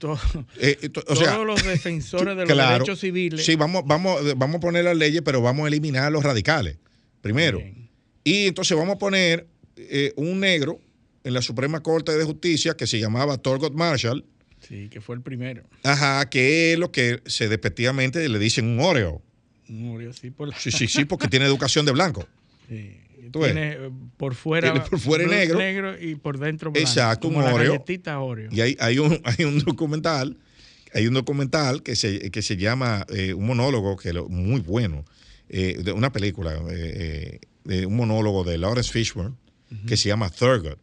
eh, 0.58 0.78
eh, 0.82 0.88
to- 0.88 1.00
o 1.00 1.04
todos 1.04 1.18
sea, 1.20 1.38
los 1.38 1.62
defensores 1.62 2.36
de 2.36 2.44
los 2.44 2.52
claro, 2.52 2.72
derechos 2.74 3.00
civiles. 3.00 3.44
Sí, 3.46 3.54
vamos, 3.54 3.82
vamos, 3.86 4.20
vamos 4.36 4.56
a 4.56 4.60
poner 4.60 4.84
las 4.84 4.96
leyes, 4.96 5.22
pero 5.24 5.40
vamos 5.40 5.64
a 5.64 5.68
eliminar 5.68 6.04
a 6.04 6.10
los 6.10 6.24
radicales. 6.24 6.76
Primero. 7.22 7.58
Bien. 7.58 7.88
Y 8.24 8.46
entonces 8.48 8.76
vamos 8.76 8.96
a 8.96 8.98
poner 8.98 9.46
eh, 9.76 10.12
un 10.16 10.40
negro 10.40 10.80
en 11.22 11.34
la 11.34 11.40
Suprema 11.42 11.80
Corte 11.82 12.12
de 12.12 12.24
Justicia 12.24 12.74
que 12.76 12.86
se 12.86 12.98
llamaba 12.98 13.38
Thurgood 13.38 13.72
Marshall, 13.72 14.24
Sí, 14.68 14.88
que 14.90 15.00
fue 15.00 15.16
el 15.16 15.22
primero. 15.22 15.62
ajá, 15.82 16.28
que 16.28 16.72
es 16.72 16.78
lo 16.78 16.90
que 16.90 17.20
se 17.26 17.48
despectivamente 17.48 18.28
le 18.28 18.38
dicen 18.38 18.66
un 18.66 18.80
Oreo. 18.80 19.22
Murió 19.68 20.10
así 20.10 20.30
por 20.30 20.48
la- 20.48 20.58
Sí, 20.58 20.70
sí, 20.70 20.86
sí, 20.88 21.04
porque 21.04 21.28
tiene 21.28 21.44
educación 21.46 21.86
de 21.86 21.92
blanco. 21.92 22.26
Sí. 22.68 22.96
Tú 23.32 23.40
ves. 23.40 23.52
Tiene 23.52 23.72
eh, 23.72 23.90
por 24.16 24.34
fuera, 24.36 24.72
Tiene 24.72 24.88
por 24.88 24.98
fuera 25.00 25.24
blanco- 25.24 25.56
negro. 25.58 26.00
y 26.00 26.14
por 26.16 26.38
dentro 26.38 26.70
blanco. 26.70 26.88
Exacto, 26.88 27.26
un 27.28 27.34
como 27.34 27.46
la 27.46 27.54
Oreo. 27.54 27.84
Oreo. 28.20 28.48
Y 28.52 28.60
hay, 28.60 28.76
hay, 28.80 28.98
un, 29.00 29.20
hay 29.24 29.44
un 29.44 29.58
documental, 29.60 30.36
hay 30.92 31.06
un 31.08 31.14
documental 31.14 31.82
que 31.82 31.96
se, 31.96 32.30
que 32.30 32.42
se 32.42 32.56
llama, 32.56 33.04
eh, 33.08 33.34
un 33.34 33.46
monólogo 33.46 33.96
que 33.96 34.12
lo- 34.12 34.28
muy 34.28 34.60
bueno, 34.60 35.04
eh, 35.48 35.78
de 35.82 35.90
una 35.92 36.12
película, 36.12 36.54
eh, 36.70 37.38
eh, 37.38 37.40
de 37.64 37.86
un 37.86 37.96
monólogo 37.96 38.44
de 38.44 38.58
Lawrence 38.58 38.90
Fishburne, 38.92 39.34
que 39.88 39.96
se 39.96 40.08
llama 40.08 40.30
Thurgood. 40.30 40.78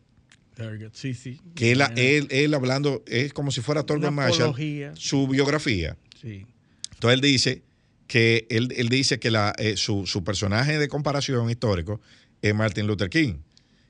Sí, 0.94 1.14
sí. 1.14 1.40
Que 1.56 1.72
él, 1.72 1.82
Eh, 1.96 2.18
él, 2.18 2.28
él 2.32 2.54
hablando, 2.54 3.04
es 3.08 3.34
como 3.34 3.52
si 3.52 3.62
fuera 3.62 3.84
Una 4.08 4.12
Marshall, 4.12 4.42
apología. 4.50 4.94
su 4.96 5.28
biografía. 5.28 5.98
Sí. 6.22 6.46
Entonces 6.94 7.16
él 7.16 7.22
dice 7.22 7.62
que 8.08 8.46
él, 8.50 8.74
él 8.78 8.90
dice 8.90 9.20
que 9.20 9.32
la, 9.32 9.54
eh, 9.58 9.76
su, 9.78 10.06
su 10.06 10.24
personaje 10.24 10.78
de 10.78 10.88
comparación 10.88 11.50
histórico 11.50 12.00
es 12.42 12.54
Martin 12.54 12.86
Luther 12.88 13.10
King, 13.10 13.36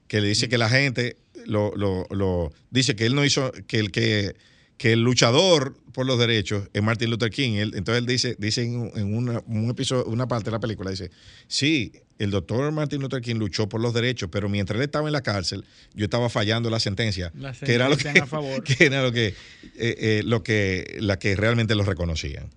que 0.08 0.22
le 0.22 0.28
dice 0.30 0.48
que 0.50 0.58
la 0.58 0.70
gente 0.70 1.18
lo, 1.46 1.76
lo- 1.76 2.06
lo- 2.12 2.52
dice 2.72 2.96
que 2.96 3.06
él 3.06 3.16
no 3.16 3.26
hizo 3.26 3.52
que 3.68 3.80
el 3.80 3.92
que, 3.92 4.36
que 4.78 4.94
el 4.94 5.02
luchador 5.04 5.76
por 5.92 6.06
los 6.06 6.18
derechos 6.18 6.70
es 6.74 6.82
Martin 6.82 7.10
Luther 7.10 7.30
King. 7.32 7.54
Él- 7.54 7.74
entonces 7.76 8.00
él 8.02 8.06
dice, 8.08 8.36
dice 8.40 8.64
en, 8.64 8.92
en 8.96 9.14
una, 9.16 9.42
un 9.48 9.70
episodio, 9.70 10.06
una 10.06 10.28
parte 10.28 10.46
de 10.46 10.52
la 10.52 10.60
película, 10.60 10.90
dice, 10.92 11.12
sí, 11.48 11.92
el 12.20 12.32
doctor 12.32 12.72
Martin 12.72 13.02
Luther 13.02 13.22
King 13.22 13.36
luchó 13.36 13.68
por 13.68 13.82
los 13.82 13.94
derechos, 13.94 14.30
pero 14.32 14.50
mientras 14.50 14.78
él 14.78 14.84
estaba 14.84 15.08
en 15.08 15.14
la 15.14 15.22
cárcel, 15.22 15.66
yo 15.94 16.06
estaba 16.06 16.30
fallando 16.30 16.70
la 16.70 16.80
sentencia, 16.80 17.32
La 17.36 17.54
que 17.54 17.74
era 17.74 17.90
lo 17.90 17.98
que, 17.98 18.04
sentencia 18.04 18.24
a 18.24 18.28
favor. 18.28 18.64
que 18.64 18.86
era 18.86 19.02
lo 19.02 19.12
que, 19.12 19.28
eh, 19.28 19.34
eh, 19.78 20.22
lo 20.26 20.44
que, 20.44 20.98
la 21.00 21.18
que 21.20 21.36
realmente 21.36 21.76
lo 21.76 21.84
reconocían. 21.84 22.50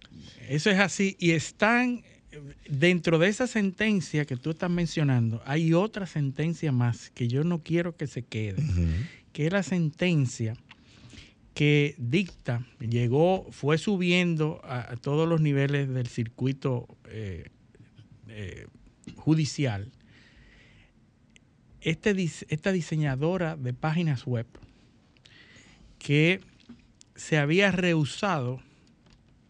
Eso 0.49 0.71
es 0.71 0.79
así. 0.79 1.17
Y 1.19 1.33
están 1.33 2.05
dentro 2.69 3.19
de 3.19 3.29
esa 3.29 3.47
sentencia 3.47 4.25
que 4.25 4.37
tú 4.37 4.51
estás 4.51 4.71
mencionando, 4.71 5.43
hay 5.47 5.73
otra 5.73 6.07
sentencia 6.07 6.73
más 6.73 7.11
que 7.11 7.29
yo 7.29 7.45
no 7.45 7.63
quiero 7.63 7.97
que 7.97 8.07
se 8.07 8.23
quede, 8.23 8.63
que 9.33 9.47
es 9.47 9.53
la 9.53 9.63
sentencia 9.63 10.55
que 11.55 11.95
dicta, 11.97 12.67
llegó, 12.81 13.47
fue 13.51 13.79
subiendo 13.79 14.61
a, 14.63 14.93
a 14.93 14.97
todos 14.97 15.27
los 15.27 15.41
niveles 15.41 15.89
del 15.89 16.07
circuito 16.07 16.87
eh, 17.09 17.49
eh, 18.29 18.67
judicial. 19.15 19.91
Este, 21.81 22.11
esta 22.49 22.73
diseñadora 22.73 23.57
de 23.57 23.73
páginas 23.73 24.27
web 24.27 24.47
que 25.99 26.41
se 27.15 27.39
había 27.39 27.71
rehusado 27.71 28.61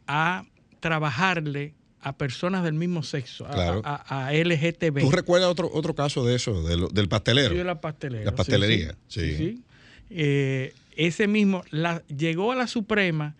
a 0.06 0.44
trabajarle 0.80 1.74
a 2.00 2.16
personas 2.16 2.62
del 2.62 2.74
mismo 2.74 3.02
sexo, 3.02 3.46
a, 3.46 3.50
Claro. 3.52 3.82
a- 3.84 4.26
a 4.26 4.34
LGTB. 4.34 5.00
¿Tú 5.00 5.10
recuerdas 5.10 5.48
otro, 5.50 5.68
otro 5.72 5.94
caso 5.94 6.24
de 6.24 6.36
eso, 6.36 6.62
de 6.62 6.76
lo- 6.76 6.88
del 6.88 7.08
pastelero? 7.08 7.50
Sí, 7.50 7.56
de 7.56 7.64
la 7.64 7.80
pastelera. 7.80 8.24
La 8.24 8.30
sí, 8.30 8.36
pastelería, 8.36 8.96
sí, 9.08 9.20
sí. 9.20 9.36
sí. 9.36 9.62
Eh, 10.10 10.74
ese 10.94 11.26
mismo 11.26 11.64
la, 11.70 12.02
llegó 12.06 12.52
a 12.52 12.54
la 12.56 12.66
Suprema 12.68 13.34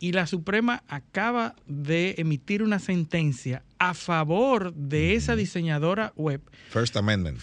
y 0.00 0.12
la 0.12 0.26
Suprema 0.26 0.82
acaba 0.88 1.54
de 1.66 2.14
emitir 2.18 2.62
una 2.62 2.78
sentencia 2.78 3.62
a 3.78 3.92
favor 3.92 4.74
de 4.74 5.14
esa 5.14 5.36
diseñadora 5.36 6.14
web. 6.16 6.40
First 6.70 6.96
Amendment. 6.96 7.38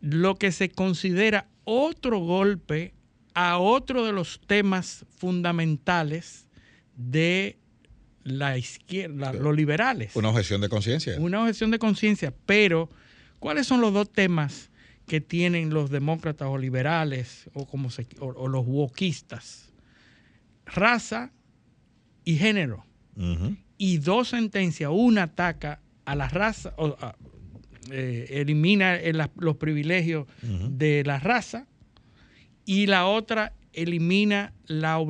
Lo 0.00 0.34
que 0.34 0.50
se 0.50 0.68
considera 0.68 1.46
otro 1.64 2.18
golpe 2.18 2.92
a 3.34 3.58
otro 3.58 4.04
de 4.04 4.12
los 4.12 4.40
temas 4.46 5.06
fundamentales 5.16 6.48
de 6.96 7.56
la 8.24 8.58
izquierda, 8.58 9.32
los 9.32 9.54
liberales. 9.54 10.14
Una 10.16 10.30
objeción 10.30 10.60
de 10.60 10.68
conciencia. 10.68 11.16
Una 11.18 11.42
objeción 11.42 11.70
de 11.70 11.78
conciencia, 11.78 12.34
pero 12.46 12.90
¿cuáles 13.38 13.68
son 13.68 13.80
los 13.80 13.92
dos 13.92 14.12
temas 14.12 14.70
que 15.06 15.20
tienen 15.20 15.70
los 15.70 15.90
demócratas 15.90 16.48
o 16.48 16.58
liberales 16.58 17.48
o, 17.54 17.66
como 17.66 17.90
se, 17.90 18.08
o, 18.18 18.48
los 18.48 18.66
wokistas? 18.66 19.72
Raza 20.66 21.32
y 22.24 22.36
género. 22.36 22.84
Y 23.78 23.98
dos 23.98 24.28
sentencias, 24.28 24.90
una 24.92 25.24
ataca 25.24 25.80
a 26.04 26.14
la 26.14 26.28
raza, 26.28 26.72
o, 26.76 26.96
eh, 27.90 28.26
elimina 28.30 28.98
los 29.36 29.56
privilegios 29.56 30.26
de 30.42 31.02
la 31.04 31.18
raza 31.18 31.66
y 32.64 32.86
la 32.86 33.06
otra 33.06 33.54
elimina 33.72 34.52
la, 34.66 35.04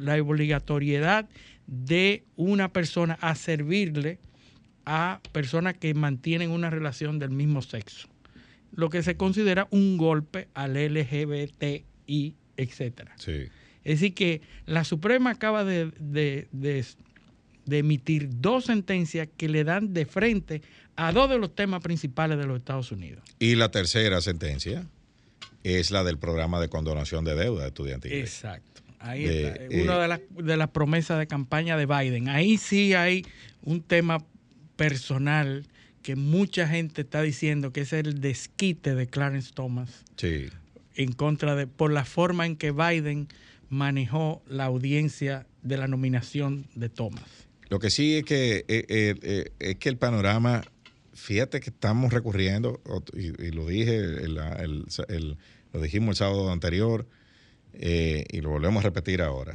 la 0.00 0.22
obligatoriedad 0.22 1.28
de 1.66 2.24
una 2.36 2.72
persona 2.72 3.18
a 3.20 3.34
servirle 3.34 4.18
a 4.84 5.20
personas 5.32 5.74
que 5.74 5.94
mantienen 5.94 6.50
una 6.50 6.70
relación 6.70 7.18
del 7.18 7.30
mismo 7.30 7.62
sexo, 7.62 8.08
lo 8.72 8.90
que 8.90 9.02
se 9.02 9.16
considera 9.16 9.68
un 9.70 9.96
golpe 9.96 10.48
al 10.54 10.74
LGBTI, 10.74 12.36
etc. 12.56 13.10
Sí. 13.16 13.48
Es 13.84 14.00
decir, 14.00 14.14
que 14.14 14.40
la 14.66 14.84
Suprema 14.84 15.30
acaba 15.30 15.64
de, 15.64 15.90
de, 16.00 16.84
emitir 17.70 18.28
dos 18.30 18.66
sentencias 18.66 19.28
que 19.36 19.48
le 19.48 19.64
dan 19.64 19.92
de 19.92 20.06
frente 20.06 20.62
a 20.96 21.12
dos 21.12 21.28
de 21.28 21.38
los 21.38 21.54
temas 21.54 21.82
principales 21.82 22.38
de 22.38 22.46
los 22.46 22.58
Estados 22.58 22.92
Unidos. 22.92 23.22
Y 23.38 23.54
la 23.56 23.70
tercera 23.70 24.20
sentencia 24.20 24.86
es 25.64 25.90
la 25.90 26.04
del 26.04 26.18
programa 26.18 26.60
de 26.60 26.68
condonación 26.68 27.24
de 27.24 27.34
deuda 27.34 27.66
estudiantil. 27.66 28.12
Exacto. 28.12 28.82
Ahí 28.98 29.24
está. 29.24 29.60
Una 29.82 29.98
de, 29.98 30.08
las, 30.08 30.20
de 30.30 30.56
las 30.56 30.68
promesas 30.68 31.18
de 31.18 31.26
campaña 31.26 31.76
de 31.76 31.86
Biden. 31.86 32.28
Ahí 32.28 32.56
sí 32.56 32.94
hay 32.94 33.26
un 33.62 33.82
tema 33.82 34.24
personal 34.76 35.66
que 36.02 36.16
mucha 36.16 36.68
gente 36.68 37.02
está 37.02 37.22
diciendo 37.22 37.72
que 37.72 37.82
es 37.82 37.92
el 37.92 38.20
desquite 38.20 38.94
de 38.94 39.06
Clarence 39.06 39.52
Thomas. 39.54 40.04
Sí. 40.16 40.48
En 40.94 41.12
contra 41.12 41.54
de, 41.54 41.66
por 41.66 41.92
la 41.92 42.04
forma 42.04 42.44
en 42.46 42.56
que 42.56 42.72
Biden 42.72 43.28
manejó 43.72 44.42
la 44.46 44.66
audiencia 44.66 45.46
de 45.62 45.78
la 45.78 45.88
nominación 45.88 46.68
de 46.74 46.90
Thomas. 46.90 47.24
Lo 47.70 47.78
que 47.78 47.88
sí 47.88 48.18
es 48.18 48.24
que, 48.24 48.66
eh, 48.68 48.84
eh, 48.88 49.14
eh, 49.22 49.52
es 49.58 49.76
que 49.76 49.88
el 49.88 49.96
panorama, 49.96 50.62
fíjate 51.14 51.58
que 51.60 51.70
estamos 51.70 52.12
recurriendo, 52.12 52.82
y, 53.14 53.50
lo 53.50 53.66
dije, 53.66 54.28
lo 54.28 55.80
dijimos 55.80 56.10
el 56.10 56.16
sábado 56.16 56.52
anterior, 56.52 57.08
y 57.72 58.40
lo 58.42 58.50
volvemos 58.50 58.84
a 58.84 58.88
repetir 58.88 59.22
ahora. 59.22 59.54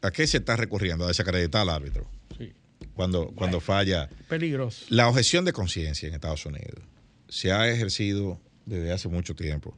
¿A 0.00 0.10
qué 0.10 0.26
se 0.26 0.38
está 0.38 0.56
recurriendo? 0.56 1.04
A 1.04 1.08
desacreditar 1.08 1.60
al 1.60 1.68
árbitro. 1.68 2.08
Sí. 2.38 2.54
Cuando, 2.94 3.32
cuando 3.32 3.60
falla. 3.60 4.08
Peligroso. 4.30 4.86
La 4.88 5.08
objeción 5.08 5.44
de 5.44 5.52
conciencia 5.52 6.08
en 6.08 6.14
Estados 6.14 6.46
Unidos 6.46 6.80
se 7.28 7.52
ha 7.52 7.68
ejercido 7.70 8.40
desde 8.64 8.92
hace 8.92 9.08
mucho 9.08 9.34
tiempo. 9.34 9.76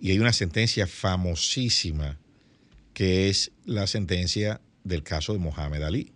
Y 0.00 0.12
hay 0.12 0.20
una 0.20 0.32
sentencia 0.32 0.86
famosísima 0.86 2.16
que 3.00 3.30
es 3.30 3.50
la 3.64 3.86
sentencia 3.86 4.60
del 4.84 5.02
caso 5.02 5.32
de 5.32 5.38
Mohamed 5.38 5.80
Ali, 5.80 6.12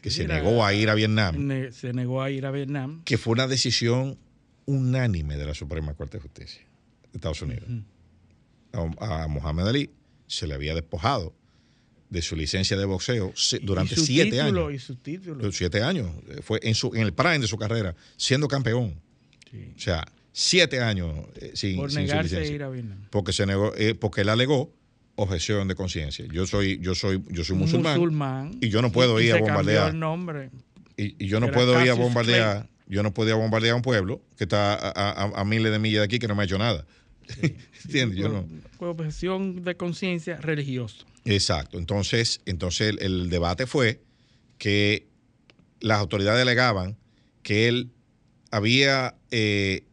que 0.00 0.10
se 0.10 0.26
negó 0.26 0.64
a 0.64 0.72
ir 0.72 0.88
a 0.88 0.94
Vietnam. 0.94 1.36
se 1.72 1.92
negó 1.92 2.22
a 2.22 2.30
ir 2.30 2.46
a 2.46 2.50
Vietnam. 2.50 3.02
Que 3.04 3.18
fue 3.18 3.34
una 3.34 3.46
decisión 3.46 4.16
unánime 4.64 5.36
de 5.36 5.44
la 5.44 5.52
Suprema 5.52 5.92
Corte 5.92 6.16
de 6.16 6.22
Justicia 6.22 6.62
de 7.12 7.18
Estados 7.18 7.42
Unidos. 7.42 7.68
a, 8.72 9.28
Mohamed 9.28 9.66
Ali 9.66 9.90
se 10.26 10.46
le 10.46 10.54
había 10.54 10.74
despojado 10.74 11.34
de 12.08 12.22
su 12.22 12.34
licencia 12.34 12.78
de 12.78 12.86
boxeo 12.86 13.34
durante 13.60 13.94
siete 13.94 14.40
años. 14.40 14.72
Y 14.72 14.78
su 14.78 14.96
título. 14.96 15.52
Siete 15.52 15.82
años. 15.82 16.10
Fue 16.40 16.60
en, 16.62 16.74
su, 16.74 16.94
en 16.94 17.02
el 17.02 17.12
prime 17.12 17.40
de 17.40 17.46
su 17.46 17.58
carrera, 17.58 17.94
siendo 18.16 18.48
campeón. 18.48 18.98
O 19.52 19.78
sea, 19.78 20.10
siete 20.32 20.80
años 20.80 21.26
eh, 21.34 21.50
sin, 21.52 21.76
Por 21.76 21.92
negarse 21.92 22.38
a 22.38 22.46
ir 22.46 22.62
a 22.62 22.70
Vietnam. 22.70 23.06
Porque, 23.10 23.34
se 23.34 23.44
negó, 23.44 23.74
eh, 23.76 23.94
porque 23.94 24.22
él 24.22 24.30
alegó 24.30 24.72
objeción 25.22 25.68
de 25.68 25.74
conciencia. 25.74 26.24
Yo 26.32 26.46
soy, 26.46 26.78
yo 26.80 26.94
soy, 26.94 27.22
yo 27.28 27.44
soy 27.44 27.56
musulmán, 27.56 28.58
y 28.60 28.70
yo 28.70 28.80
no 28.80 28.90
puedo 28.90 29.20
ir 29.20 29.34
a 29.34 29.40
bombardear. 29.40 29.90
El 29.90 29.98
nombre. 29.98 30.50
Y, 30.96 31.26
yo 31.26 31.40
no 31.40 31.50
puedo 31.50 31.82
ir 31.82 31.90
a 31.90 31.94
bombardear. 31.94 32.68
Yo 32.86 33.04
no 33.04 33.14
podía 33.14 33.36
bombardear 33.36 33.74
a 33.74 33.76
un 33.76 33.82
pueblo 33.82 34.20
que 34.36 34.44
está 34.44 34.74
a, 34.74 35.44
miles 35.44 35.70
de 35.70 35.78
millas 35.78 36.00
de 36.00 36.04
aquí 36.06 36.18
que 36.18 36.26
no 36.26 36.34
me 36.34 36.42
ha 36.42 36.44
hecho 36.46 36.58
nada. 36.58 36.86
¿Entiendes? 37.84 38.18
Yo 38.18 38.28
no. 38.28 38.46
Objeción 38.78 39.62
de 39.62 39.76
conciencia 39.76 40.38
religiosa. 40.38 41.04
Exacto. 41.24 41.78
Entonces, 41.78 42.40
entonces 42.46 42.96
el, 42.98 43.30
debate 43.30 43.66
fue 43.66 44.00
que 44.58 45.06
las 45.80 45.98
autoridades 45.98 46.42
alegaban 46.42 46.96
que 47.42 47.68
él 47.68 47.90
había 48.50 49.14
eh, 49.30 49.84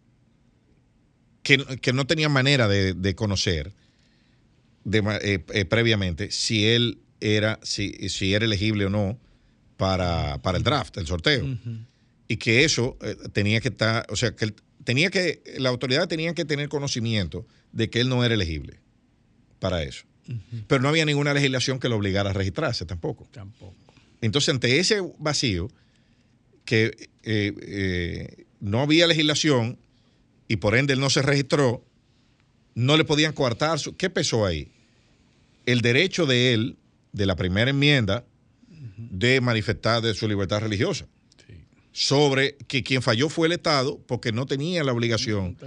que, 1.43 1.57
que, 1.79 1.93
no 1.93 2.07
tenía 2.07 2.29
manera 2.29 2.67
de 2.67 3.15
conocer 3.15 3.73
eh, 4.89 5.43
eh, 5.53 5.65
previamente 5.65 6.31
si 6.31 6.65
él 6.65 6.99
era, 7.19 7.59
si, 7.63 8.09
si, 8.09 8.33
era 8.33 8.45
elegible 8.45 8.85
o 8.85 8.89
no 8.89 9.19
para, 9.75 10.41
para 10.41 10.57
el 10.57 10.63
draft, 10.63 10.97
el 10.97 11.07
sorteo. 11.07 11.57
Y 12.27 12.37
que 12.37 12.63
eso 12.63 12.97
eh, 13.01 13.15
tenía 13.33 13.59
que 13.59 13.69
estar, 13.69 14.05
o 14.09 14.15
sea, 14.15 14.35
que 14.35 14.53
tenía 14.83 15.09
que, 15.09 15.41
la 15.57 15.69
autoridad 15.69 16.07
tenía 16.07 16.33
que 16.33 16.45
tener 16.45 16.69
conocimiento 16.69 17.45
de 17.71 17.89
que 17.89 17.99
él 17.99 18.09
no 18.09 18.23
era 18.23 18.33
elegible 18.33 18.79
para 19.59 19.83
eso. 19.83 20.05
Pero 20.67 20.81
no 20.81 20.89
había 20.89 21.05
ninguna 21.05 21.33
legislación 21.33 21.79
que 21.79 21.87
lo 21.87 21.95
obligara 21.95 22.31
a 22.31 22.33
registrarse 22.33 22.85
tampoco. 22.85 23.29
Tampoco. 23.31 23.75
Entonces, 24.19 24.49
ante 24.49 24.77
ese 24.79 25.01
vacío, 25.19 25.69
que 26.65 27.07
no 28.59 28.81
había 28.81 29.07
legislación 29.07 29.79
y 30.49 30.57
por 30.57 30.75
ende 30.75 30.93
él 30.93 30.99
no 30.99 31.09
se 31.09 31.21
registró, 31.21 31.85
no 32.75 32.97
le 32.97 33.05
podían 33.05 33.31
coartar. 33.31 33.79
Su, 33.79 33.95
¿Qué 33.95 34.09
pesó 34.09 34.45
ahí? 34.45 34.69
El 35.67 35.81
derecho 35.81 36.25
de 36.25 36.53
él, 36.53 36.77
de 37.11 37.25
la 37.27 37.35
primera 37.35 37.69
enmienda, 37.69 38.25
de 38.97 39.41
manifestar 39.41 40.01
de 40.01 40.15
su 40.15 40.27
libertad 40.27 40.61
religiosa. 40.61 41.05
Sobre 41.91 42.55
que 42.67 42.83
quien 42.83 43.01
falló 43.01 43.27
fue 43.27 43.47
el 43.47 43.53
Estado 43.53 43.99
porque 44.07 44.31
no 44.31 44.45
tenía 44.45 44.83
la 44.83 44.93
obligación 44.93 45.57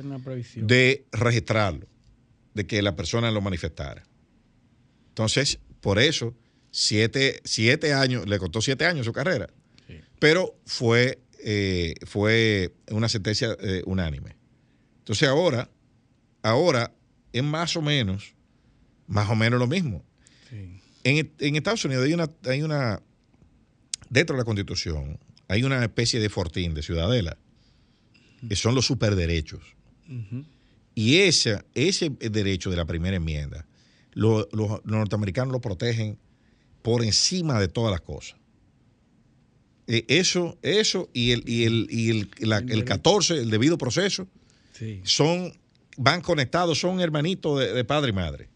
de 0.57 1.05
registrarlo, 1.13 1.87
de 2.55 2.67
que 2.67 2.83
la 2.83 2.97
persona 2.97 3.31
lo 3.31 3.41
manifestara. 3.41 4.05
Entonces, 5.09 5.59
por 5.81 5.99
eso, 5.99 6.35
siete, 6.71 7.43
años, 7.93 8.27
le 8.27 8.39
costó 8.39 8.63
siete 8.63 8.87
años 8.87 9.07
su 9.07 9.13
carrera, 9.13 9.51
pero 10.19 10.57
fue, 10.65 11.19
eh, 11.45 11.95
fue 12.07 12.73
una 12.91 13.09
sentencia 13.09 13.57
eh, 13.61 13.83
unánime. 13.87 14.37
Entonces 14.99 15.29
ahora, 15.29 15.69
ahora 16.43 16.95
es 17.33 17.43
más 17.43 17.77
o 17.77 17.83
menos 17.83 18.35
más 19.11 19.29
o 19.29 19.35
menos 19.35 19.59
lo 19.59 19.67
mismo. 19.67 20.03
En, 21.03 21.57
Estados 21.57 21.85
Unidos 21.85 22.05
hay 22.07 22.15
una, 22.15 22.31
hay 22.45 22.63
una, 22.63 23.03
dentro 24.09 24.35
de 24.37 24.41
la 24.41 24.45
Constitución, 24.45 25.19
hay 25.49 25.65
una 25.65 25.83
especie 25.83 26.21
de 26.21 26.29
fortín, 26.29 26.75
de 26.75 26.83
ciudadela, 26.83 27.37
que 28.49 28.57
son 28.57 28.75
los 28.75 28.87
superderechos. 28.87 29.61
Y 30.95 31.19
ese, 31.19 31.63
ese 31.75 32.11
derecho 32.11 32.71
de 32.71 32.77
la 32.77 32.85
primera 32.85 33.17
enmienda, 33.17 33.67
los 34.13 34.47
norteamericanos 34.85 35.53
lo 35.53 35.61
protegen 35.61 36.17
por 36.83 37.03
encima 37.03 37.61
de 37.61 37.69
todas 37.69 37.91
las 37.91 38.01
cosas. 38.01 38.39
E, 39.87 40.05
eso, 40.09 40.57
eso 40.63 41.11
y 41.13 41.33
el, 41.33 41.49
y 41.49 41.65
el, 41.65 41.89
y 41.91 42.11
el, 42.11 42.85
14, 42.85 43.39
el 43.39 43.51
debido 43.51 43.77
proceso, 43.77 44.29
son, 45.03 45.53
van 45.97 46.21
conectados, 46.21 46.79
son 46.79 47.01
hermanitos 47.01 47.59
de 47.59 47.85
padre 47.85 48.11
y 48.11 48.13
madre 48.13 48.50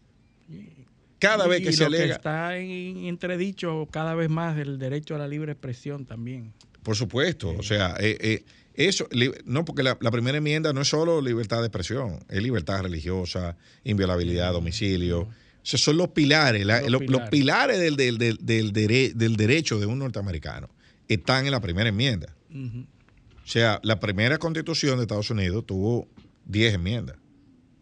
cada 1.27 1.47
vez 1.47 1.61
que 1.61 1.73
se 1.73 1.85
alega. 1.85 2.05
Que 2.05 2.11
está 2.11 2.57
en 2.57 3.05
entredicho 3.05 3.87
cada 3.91 4.15
vez 4.15 4.29
más 4.29 4.57
el 4.57 4.79
derecho 4.79 5.15
a 5.15 5.17
la 5.17 5.27
libre 5.27 5.51
expresión 5.51 6.05
también. 6.05 6.53
Por 6.83 6.95
supuesto, 6.95 7.49
o 7.57 7.63
sea, 7.63 7.95
eh, 7.99 8.17
eh, 8.19 8.45
eso, 8.75 9.07
no, 9.45 9.65
porque 9.65 9.83
la, 9.83 9.97
primera 9.97 10.37
enmienda 10.37 10.73
no 10.73 10.81
es 10.81 10.89
solo 10.89 11.21
libertad 11.21 11.61
de 11.61 11.67
expresión, 11.67 12.19
es 12.29 12.43
libertad 12.43 12.81
religiosa, 12.81 13.57
inviolabilidad, 13.83 14.51
domicilio. 14.51 15.27
Esos 15.63 15.81
son 15.81 15.97
los 15.97 16.09
pilares, 16.09 16.65
los, 16.87 17.01
pilares, 17.31 17.79
del, 17.79 17.95
del, 17.97 19.35
derecho 19.35 19.79
de 19.79 19.85
un 19.87 19.99
norteamericano. 19.99 20.69
Están 21.07 21.45
en 21.45 21.51
la 21.51 21.61
primera 21.61 21.89
enmienda. 21.89 22.35
O 22.53 23.47
sea, 23.47 23.79
la 23.83 23.99
primera 23.99 24.37
constitución 24.37 24.97
de 24.97 25.03
Estados 25.03 25.29
Unidos 25.29 25.65
tuvo 25.65 26.07
10 26.45 26.75
enmiendas. 26.75 27.17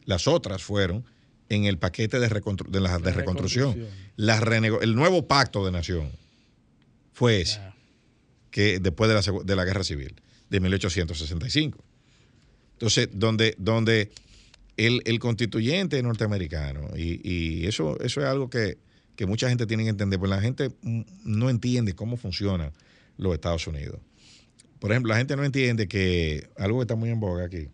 Las 0.05 0.27
otras 0.27 0.61
fueron 0.63 1.05
en 1.53 1.65
el 1.65 1.77
paquete 1.77 2.19
de, 2.19 2.27
de, 2.27 2.79
la, 2.79 2.99
de 2.99 3.11
reconstrucción. 3.11 3.87
el 4.17 4.95
nuevo 4.95 5.27
pacto 5.27 5.65
de 5.65 5.71
nación 5.71 6.09
fue 7.13 7.41
ese, 7.41 7.61
que 8.51 8.79
después 8.79 9.09
de 9.09 9.15
la, 9.15 9.43
de 9.43 9.55
la 9.55 9.65
guerra 9.65 9.83
civil, 9.83 10.15
de 10.49 10.59
1865. 10.59 11.83
Entonces, 12.73 13.09
donde, 13.13 13.55
donde 13.57 14.11
el, 14.77 15.19
constituyente 15.19 16.01
norteamericano, 16.01 16.89
y, 16.95 17.65
eso, 17.65 17.99
eso 18.01 18.21
es 18.21 18.27
algo 18.27 18.49
que, 18.49 18.77
mucha 19.25 19.47
gente 19.47 19.65
tiene 19.65 19.83
que 19.83 19.89
entender, 19.89 20.19
porque 20.19 20.35
la 20.35 20.41
gente 20.41 20.69
no 21.23 21.49
entiende 21.49 21.93
cómo 21.93 22.17
funcionan 22.17 22.73
los 23.17 23.33
Estados 23.33 23.67
Unidos. 23.67 23.99
Por 24.79 24.91
ejemplo, 24.91 25.11
la 25.11 25.17
gente 25.17 25.35
no 25.37 25.45
entiende 25.45 25.87
que 25.87 26.49
algo 26.57 26.79
que 26.79 26.83
está 26.83 26.95
muy 26.95 27.09
en 27.09 27.21
boga 27.21 27.45
aquí, 27.45 27.69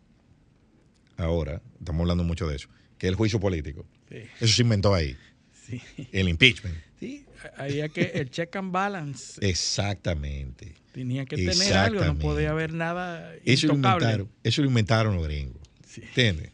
ahora, 1.17 1.61
estamos 1.79 2.01
hablando 2.01 2.23
mucho 2.23 2.47
de 2.47 2.57
eso, 2.57 2.69
que 2.99 3.07
es 3.07 3.09
el 3.09 3.15
juicio 3.15 3.39
político. 3.39 3.85
Eso 4.39 4.53
se 4.53 4.61
inventó 4.61 4.93
ahí. 4.93 5.17
El 6.11 6.29
impeachment. 6.29 6.75
Sí, 6.99 7.25
había 7.57 7.89
que 7.89 8.11
el 8.15 8.29
check 8.29 8.55
and 8.57 8.71
balance. 8.71 9.39
Exactamente. 9.47 10.73
Tenía 10.91 11.25
que 11.25 11.37
tener 11.37 11.73
algo, 11.73 12.03
no 12.03 12.17
podía 12.17 12.49
haber 12.49 12.73
nada 12.73 13.33
eso 13.45 13.67
Lo 13.67 13.75
inventaron, 13.75 14.29
eso 14.43 14.61
lo 14.61 14.67
inventaron 14.67 15.15
los 15.15 15.25
gringos. 15.25 15.61
¿Entiendes? 15.95 16.51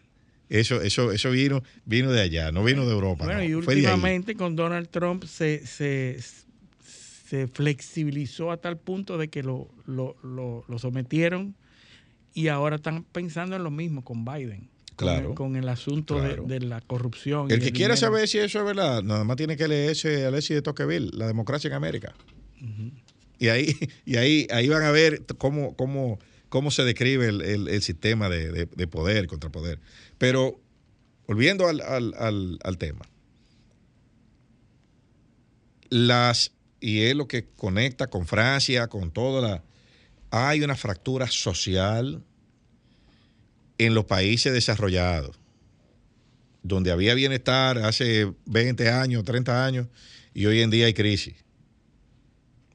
Eso, 0.50 0.82
eso, 0.82 1.12
eso 1.12 1.32
vino, 1.32 1.64
vino 1.86 2.12
de 2.12 2.22
allá, 2.22 2.52
no 2.52 2.64
vino 2.64 2.86
de 2.86 2.92
Europa. 2.92 3.26
Bueno, 3.26 3.44
y 3.44 3.54
últimamente 3.56 4.36
con 4.36 4.56
Donald 4.56 4.90
Trump 4.90 5.24
se, 5.24 5.66
se, 5.66 6.20
se, 7.28 7.48
flexibilizó 7.48 8.52
a 8.52 8.58
tal 8.58 8.78
punto 8.78 9.18
de 9.18 9.30
que 9.30 9.42
lo, 9.42 9.70
lo, 9.88 10.16
lo, 10.22 10.80
sometieron 10.80 11.56
y 12.34 12.50
ahora 12.50 12.76
están 12.76 13.04
pensando 13.04 13.56
en 13.56 13.64
lo 13.64 13.72
mismo 13.72 14.04
con 14.04 14.24
Biden. 14.24 14.70
Claro. 14.96 15.36
Con, 15.36 15.56
el, 15.58 15.68
asunto 15.68 16.22
de, 16.22 16.60
la 16.62 16.80
corrupción. 16.80 17.52
El 17.52 17.60
que 17.60 17.74
quiera 17.74 17.98
saber 17.98 18.28
si 18.30 18.38
eso 18.38 18.60
es 18.60 18.66
verdad, 18.66 19.04
nada 19.04 19.26
más 19.26 19.36
tiene 19.36 19.58
que 19.58 19.68
leerse 19.68 20.26
Alexis 20.26 20.56
de 20.56 20.62
Tocqueville, 20.62 21.12
La 21.14 21.28
democracia 21.28 21.68
en 21.68 21.74
América. 21.74 22.16
Y 23.38 23.50
ahí, 23.50 23.76
y 24.06 24.16
ahí, 24.16 24.48
ahí 24.52 24.70
van 24.70 24.84
a 24.84 24.92
ver 24.92 25.26
cómo, 25.38 25.76
cómo, 25.76 26.20
cómo 26.48 26.72
se 26.72 26.84
describe 26.84 27.28
el, 27.28 27.42
el, 27.42 27.82
sistema 27.82 28.30
de, 28.30 28.52
de, 28.52 28.66
de, 28.66 28.88
poder, 28.88 29.28
contrapoder. 29.28 29.80
Pero 30.18 30.62
volviendo 31.28 31.68
al, 31.68 31.82
al, 31.82 32.58
al, 32.64 32.78
tema, 32.78 33.06
las, 35.90 36.54
y 36.80 37.02
es 37.02 37.16
lo 37.16 37.28
que 37.28 37.46
conecta 37.46 38.08
con 38.08 38.26
Francia, 38.26 38.88
con 38.88 39.12
toda 39.12 39.42
la... 39.42 39.64
Hay 40.32 40.62
una 40.62 40.76
fractura 40.76 41.28
social 41.28 42.24
en 43.78 43.94
los 43.94 44.06
países 44.06 44.54
desarrollados, 44.54 45.38
donde 46.64 46.92
había 46.92 47.14
bienestar 47.14 47.78
hace 47.80 48.32
20 48.46 48.90
años, 48.90 49.24
30 49.24 49.66
años, 49.66 49.88
y 50.34 50.46
hoy 50.46 50.62
en 50.62 50.70
día 50.70 50.86
hay 50.86 50.94
crisis. 50.94 51.36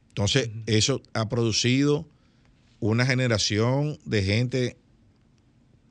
Entonces, 0.08 0.50
eso 0.66 1.02
ha 1.14 1.28
producido 1.28 2.08
una 2.80 3.06
generación 3.06 3.98
de 4.04 4.22
gente 4.22 4.76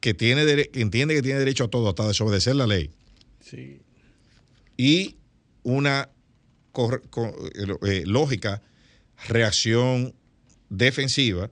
que, 0.01 0.14
tiene 0.14 0.70
entiende 0.74 1.16
que 1.16 1.22
tiene 1.22 1.39
derecho 1.39 1.66
a 1.66 1.68
todo, 1.70 1.89
hasta 1.89 2.07
desobedecer 2.07 2.55
la 2.55 2.68
ley. 2.68 2.91
Sí. 3.39 3.82
Y 4.78 5.18
una 5.64 6.10
eh, 7.86 8.03
lógica 8.05 8.62
reacción 9.28 10.16
defensiva 10.70 11.51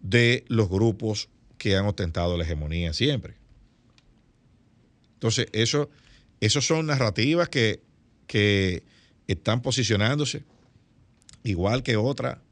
de 0.00 0.44
los 0.48 0.68
grupos 0.68 1.28
que 1.58 1.76
han 1.76 1.86
ostentado 1.86 2.36
la 2.36 2.44
hegemonía 2.44 2.92
siempre. 2.92 3.34
Entonces, 5.14 5.48
eso, 5.52 5.90
esos 6.40 6.66
son 6.66 6.86
narrativas 6.86 7.48
que, 7.48 7.80
que 8.26 8.82
están 9.26 9.62
posicionándose, 9.62 10.44
igual 11.42 11.82
que 11.82 11.96
otra 11.96 12.42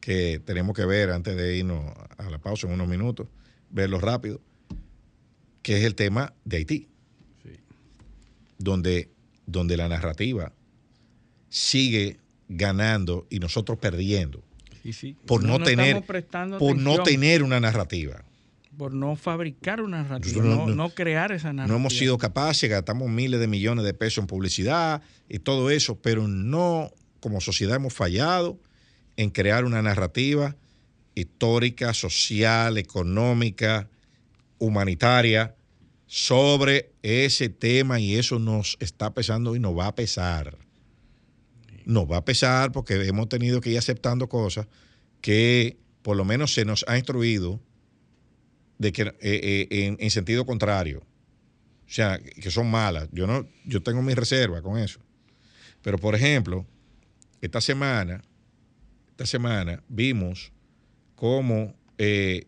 que 0.00 0.40
tenemos 0.44 0.74
que 0.74 0.84
ver 0.84 1.10
antes 1.10 1.36
de 1.36 1.56
irnos 1.56 1.94
a 2.18 2.28
la 2.28 2.38
pausa 2.38 2.66
en 2.66 2.72
unos 2.72 2.88
minutos, 2.88 3.28
verlo 3.70 4.00
rápido, 4.00 4.40
que 5.62 5.78
es 5.78 5.84
el 5.84 5.94
tema 5.94 6.34
de 6.44 6.56
Haití, 6.56 6.88
donde, 8.58 9.10
donde 9.46 9.76
la 9.76 9.88
narrativa 9.88 10.52
sigue 11.48 12.18
ganando 12.48 13.26
y 13.30 13.38
nosotros 13.38 13.78
perdiendo 13.78 14.42
por 15.26 15.44
no, 15.44 15.62
tener 15.62 16.02
por 16.58 16.76
no 16.76 17.02
tener 17.02 17.42
una 17.42 17.60
narrativa 17.60 18.24
por 18.76 18.94
no 18.94 19.16
fabricar 19.16 19.82
una 19.82 20.02
narrativa, 20.02 20.42
no, 20.42 20.90
crear 20.90 21.32
esa 21.32 21.52
narrativa. 21.52 21.72
No 21.72 21.80
hemos 21.80 21.96
sido 21.96 22.16
capaces, 22.18 22.70
gastamos 22.70 23.10
miles 23.10 23.38
de 23.38 23.46
millones 23.46 23.84
de 23.84 23.94
pesos 23.94 24.22
en 24.22 24.26
publicidad 24.26 25.02
y 25.28 25.40
todo 25.40 25.70
eso, 25.70 26.00
pero 26.00 26.26
no, 26.26 26.90
como 27.20 27.40
sociedad 27.40 27.76
hemos 27.76 27.92
fallado 27.92 28.58
en 29.16 29.30
crear 29.30 29.64
una 29.64 29.82
narrativa 29.82 30.56
histórica, 31.14 31.92
social, 31.92 32.78
económica, 32.78 33.88
humanitaria 34.58 35.54
sobre 36.06 36.92
ese 37.02 37.48
tema 37.48 38.00
y 38.00 38.16
eso 38.16 38.38
nos 38.38 38.76
está 38.80 39.12
pesando 39.12 39.54
y 39.54 39.60
nos 39.60 39.76
va 39.76 39.88
a 39.88 39.94
pesar. 39.94 40.56
Nos 41.84 42.10
va 42.10 42.18
a 42.18 42.24
pesar 42.24 42.72
porque 42.72 42.94
hemos 43.06 43.28
tenido 43.28 43.60
que 43.60 43.70
ir 43.70 43.78
aceptando 43.78 44.28
cosas 44.28 44.66
que 45.20 45.76
por 46.02 46.16
lo 46.16 46.24
menos 46.24 46.54
se 46.54 46.64
nos 46.64 46.84
ha 46.88 46.96
instruido 46.96 47.60
de 48.78 48.92
que, 48.92 49.02
eh, 49.02 49.14
eh, 49.20 49.96
en, 49.98 50.10
sentido 50.10 50.44
contrario. 50.44 51.00
O 51.86 51.94
sea, 51.94 52.18
que 52.18 52.50
son 52.50 52.70
malas. 52.70 53.08
Yo, 53.12 53.26
no, 53.26 53.46
yo 53.64 53.82
tengo 53.82 54.02
mi 54.02 54.14
reserva 54.14 54.62
con 54.62 54.78
eso. 54.78 55.00
Pero, 55.82 55.98
por 55.98 56.14
ejemplo, 56.14 56.66
esta 57.40 57.60
semana, 57.60 58.22
esta 59.10 59.26
semana 59.26 59.82
vimos 59.88 60.52
cómo 61.14 61.74
eh, 61.98 62.46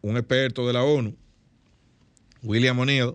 un 0.00 0.16
experto 0.16 0.66
de 0.66 0.72
la 0.72 0.82
ONU, 0.82 1.16
William 2.42 2.78
O'Neill, 2.78 3.14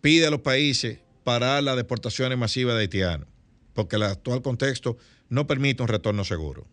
pide 0.00 0.26
a 0.26 0.30
los 0.30 0.40
países 0.40 1.00
parar 1.24 1.62
las 1.62 1.76
deportaciones 1.76 2.38
masivas 2.38 2.74
de 2.76 2.82
haitianos, 2.82 3.28
porque 3.72 3.96
el 3.96 4.04
actual 4.04 4.42
contexto 4.42 4.96
no 5.28 5.46
permite 5.46 5.82
un 5.82 5.88
retorno 5.88 6.24
seguro. 6.24 6.66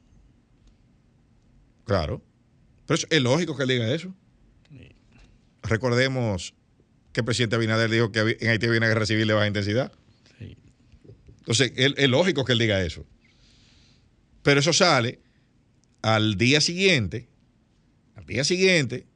Claro. 1.85 2.21
Pero 2.85 3.01
es 3.09 3.21
lógico 3.21 3.55
que 3.55 3.63
él 3.63 3.69
diga 3.69 3.93
eso. 3.93 4.13
Recordemos 5.63 6.53
que 7.13 7.21
el 7.21 7.25
presidente 7.25 7.55
Abinader 7.55 7.89
dijo 7.89 8.11
que 8.11 8.37
en 8.39 8.49
Haití 8.49 8.65
había 8.65 8.79
una 8.79 8.87
guerra 8.87 9.05
civil 9.05 9.27
de 9.27 9.33
baja 9.33 9.47
intensidad. 9.47 9.91
Entonces, 11.39 11.73
es 11.75 12.09
lógico 12.09 12.45
que 12.45 12.53
él 12.53 12.59
diga 12.59 12.81
eso. 12.81 13.05
Pero 14.43 14.59
eso 14.59 14.73
sale 14.73 15.19
al 16.01 16.37
día 16.37 16.61
siguiente, 16.61 17.27
al 18.15 18.25
día 18.25 18.43
siguiente 18.43 19.07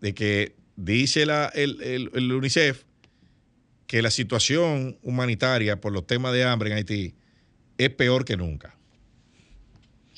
de 0.00 0.14
que 0.14 0.56
dice 0.76 1.26
la, 1.26 1.46
el, 1.54 2.10
UNICEF 2.14 2.84
que 3.86 4.02
la 4.02 4.10
situación 4.10 4.98
humanitaria 5.02 5.80
por 5.80 5.92
los 5.92 6.06
temas 6.06 6.32
de 6.32 6.44
hambre 6.44 6.70
en 6.70 6.76
Haití 6.76 7.14
es 7.76 7.90
peor 7.90 8.24
que 8.24 8.36
nunca. 8.36 8.76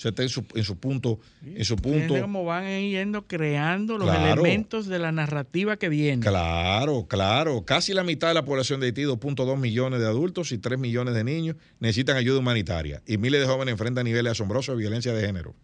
Sea, 0.05 0.11
está 0.11 0.23
en 0.23 0.29
su, 0.29 0.45
en 0.55 0.65
su 0.65 0.77
punto. 0.77 1.21
En 1.45 1.65
su 1.65 1.77
punto. 1.77 2.21
Cómo 2.21 2.45
van 2.45 2.67
yendo 2.67 3.27
creando 3.27 3.99
los 3.99 4.15
elementos 4.15 4.87
de 4.87 4.99
la 4.99 5.13
narrativa 5.13 5.77
que 5.77 5.89
viene. 5.89 6.23
Claro, 6.23 7.07
claro. 7.09 7.65
Casi 7.65 7.93
la 7.93 8.05
mitad 8.05 8.29
de 8.29 8.35
la 8.35 8.45
población 8.45 8.81
de 8.81 8.87
Haití, 8.87 9.03
2.2 9.03 9.57
millones 9.59 10.01
de 10.01 10.07
adultos 10.07 10.53
y 10.53 10.59
3 10.59 10.79
millones 10.79 11.15
de 11.15 11.25
niños, 11.25 11.57
necesitan 11.81 12.17
ayuda 12.17 12.39
humanitaria. 12.39 13.03
Y 13.07 13.19
miles 13.19 13.41
de 13.41 13.47
jóvenes 13.47 13.73
enfrentan 13.73 14.05
niveles 14.05 14.33
asombrosos 14.33 14.75
de 14.75 14.81
violencia 14.81 15.13
de 15.13 15.27
género 15.27 15.55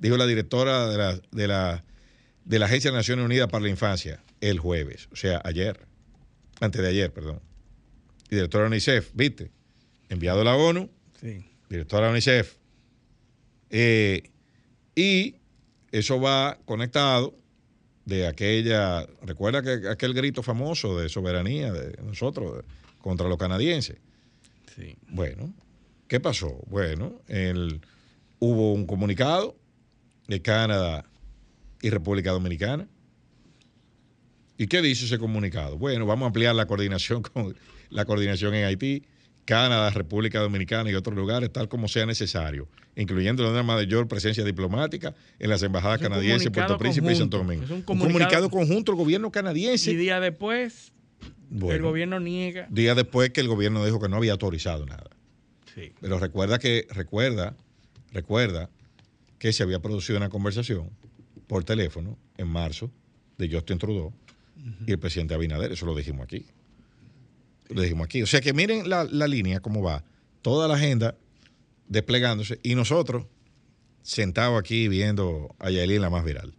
dijo 0.00 0.16
la 0.16 0.26
directora 0.26 0.88
de 0.88 0.98
la, 0.98 1.20
de 1.30 1.46
la, 1.46 1.84
de 2.44 2.58
la 2.58 2.66
Agencia 2.66 2.90
de 2.90 2.96
Naciones 2.96 3.24
Unidas 3.24 3.48
para 3.48 3.62
la 3.62 3.70
Infancia 3.70 4.22
el 4.40 4.58
jueves, 4.58 5.08
o 5.12 5.16
sea, 5.16 5.40
ayer, 5.44 5.86
antes 6.60 6.80
de 6.80 6.88
ayer, 6.88 7.12
perdón. 7.12 7.40
Y 8.30 8.36
directora 8.36 8.64
de 8.64 8.70
UNICEF, 8.70 9.10
¿viste? 9.12 9.50
Enviado 10.08 10.40
a 10.40 10.44
la 10.44 10.56
ONU, 10.56 10.88
sí. 11.20 11.44
directora 11.68 12.06
de 12.06 12.12
UNICEF. 12.12 12.56
Eh, 13.70 14.30
y 14.94 15.36
eso 15.92 16.20
va 16.20 16.58
conectado 16.64 17.34
de 18.04 18.26
aquella, 18.26 19.06
recuerda 19.22 19.62
que 19.62 19.88
aquel 19.88 20.14
grito 20.14 20.42
famoso 20.42 20.98
de 20.98 21.08
soberanía 21.08 21.72
de 21.72 22.02
nosotros 22.02 22.64
contra 23.00 23.28
los 23.28 23.38
canadienses. 23.38 23.98
Sí. 24.74 24.96
Bueno, 25.08 25.54
¿qué 26.08 26.20
pasó? 26.20 26.60
Bueno, 26.66 27.20
el, 27.28 27.80
hubo 28.40 28.72
un 28.72 28.86
comunicado 28.86 29.56
de 30.26 30.42
Canadá 30.42 31.04
y 31.82 31.90
República 31.90 32.32
Dominicana. 32.32 32.88
¿Y 34.58 34.66
qué 34.66 34.82
dice 34.82 35.06
ese 35.06 35.18
comunicado? 35.18 35.78
Bueno, 35.78 36.04
vamos 36.04 36.24
a 36.24 36.26
ampliar 36.26 36.54
la 36.54 36.66
coordinación 36.66 37.22
con 37.34 37.56
la 37.90 38.04
coordinación 38.04 38.54
en 38.54 38.64
Haití, 38.64 39.04
Canadá, 39.50 39.90
República 39.90 40.38
Dominicana 40.38 40.92
y 40.92 40.94
otros 40.94 41.16
lugares, 41.16 41.52
tal 41.52 41.68
como 41.68 41.88
sea 41.88 42.06
necesario, 42.06 42.68
incluyendo 42.94 43.50
una 43.50 43.64
mayor 43.64 44.06
presencia 44.06 44.44
diplomática 44.44 45.12
en 45.40 45.50
las 45.50 45.60
embajadas 45.64 45.98
canadienses, 45.98 46.50
Puerto 46.50 46.78
Príncipe 46.78 47.10
y 47.10 47.16
Santo 47.16 47.38
Domingo. 47.38 47.64
un 47.74 47.82
comunicado, 47.82 48.48
conjunto 48.48 48.92
del 48.92 49.00
gobierno 49.00 49.32
canadiense. 49.32 49.90
Y 49.90 49.96
día 49.96 50.20
después 50.20 50.92
Bueno, 51.48 51.74
el 51.74 51.82
gobierno 51.82 52.20
niega. 52.20 52.68
Días 52.70 52.94
después 52.94 53.30
que 53.30 53.40
el 53.40 53.48
gobierno 53.48 53.84
dijo 53.84 54.00
que 54.00 54.08
no 54.08 54.18
había 54.18 54.30
autorizado 54.30 54.86
nada. 54.86 55.10
Sí. 55.74 55.94
Pero 56.00 56.20
recuerda 56.20 56.60
que, 56.60 56.86
recuerda, 56.90 57.56
recuerda 58.12 58.70
que 59.40 59.52
se 59.52 59.64
había 59.64 59.80
producido 59.80 60.16
una 60.16 60.28
conversación 60.28 60.90
por 61.48 61.64
teléfono 61.64 62.16
en 62.36 62.46
marzo 62.46 62.92
de 63.36 63.50
Justin 63.50 63.78
Trudeau 63.78 64.12
y 64.86 64.92
el 64.92 64.98
presidente 65.00 65.34
Abinader. 65.34 65.72
Eso 65.72 65.86
lo 65.86 65.96
dijimos 65.96 66.22
aquí. 66.22 66.46
Lo 67.70 67.82
dijimos 67.82 68.04
aquí. 68.04 68.22
O 68.22 68.26
sea 68.26 68.40
que 68.40 68.52
miren 68.52 68.88
la, 68.88 69.04
la 69.04 69.28
línea, 69.28 69.60
cómo 69.60 69.82
va. 69.82 70.04
Toda 70.42 70.68
la 70.68 70.74
agenda 70.74 71.16
desplegándose 71.88 72.60
y 72.62 72.74
nosotros 72.74 73.26
sentados 74.02 74.58
aquí 74.58 74.88
viendo 74.88 75.54
a 75.58 75.70
Yailin 75.70 76.00
la 76.00 76.10
más 76.10 76.24
viral. 76.24 76.54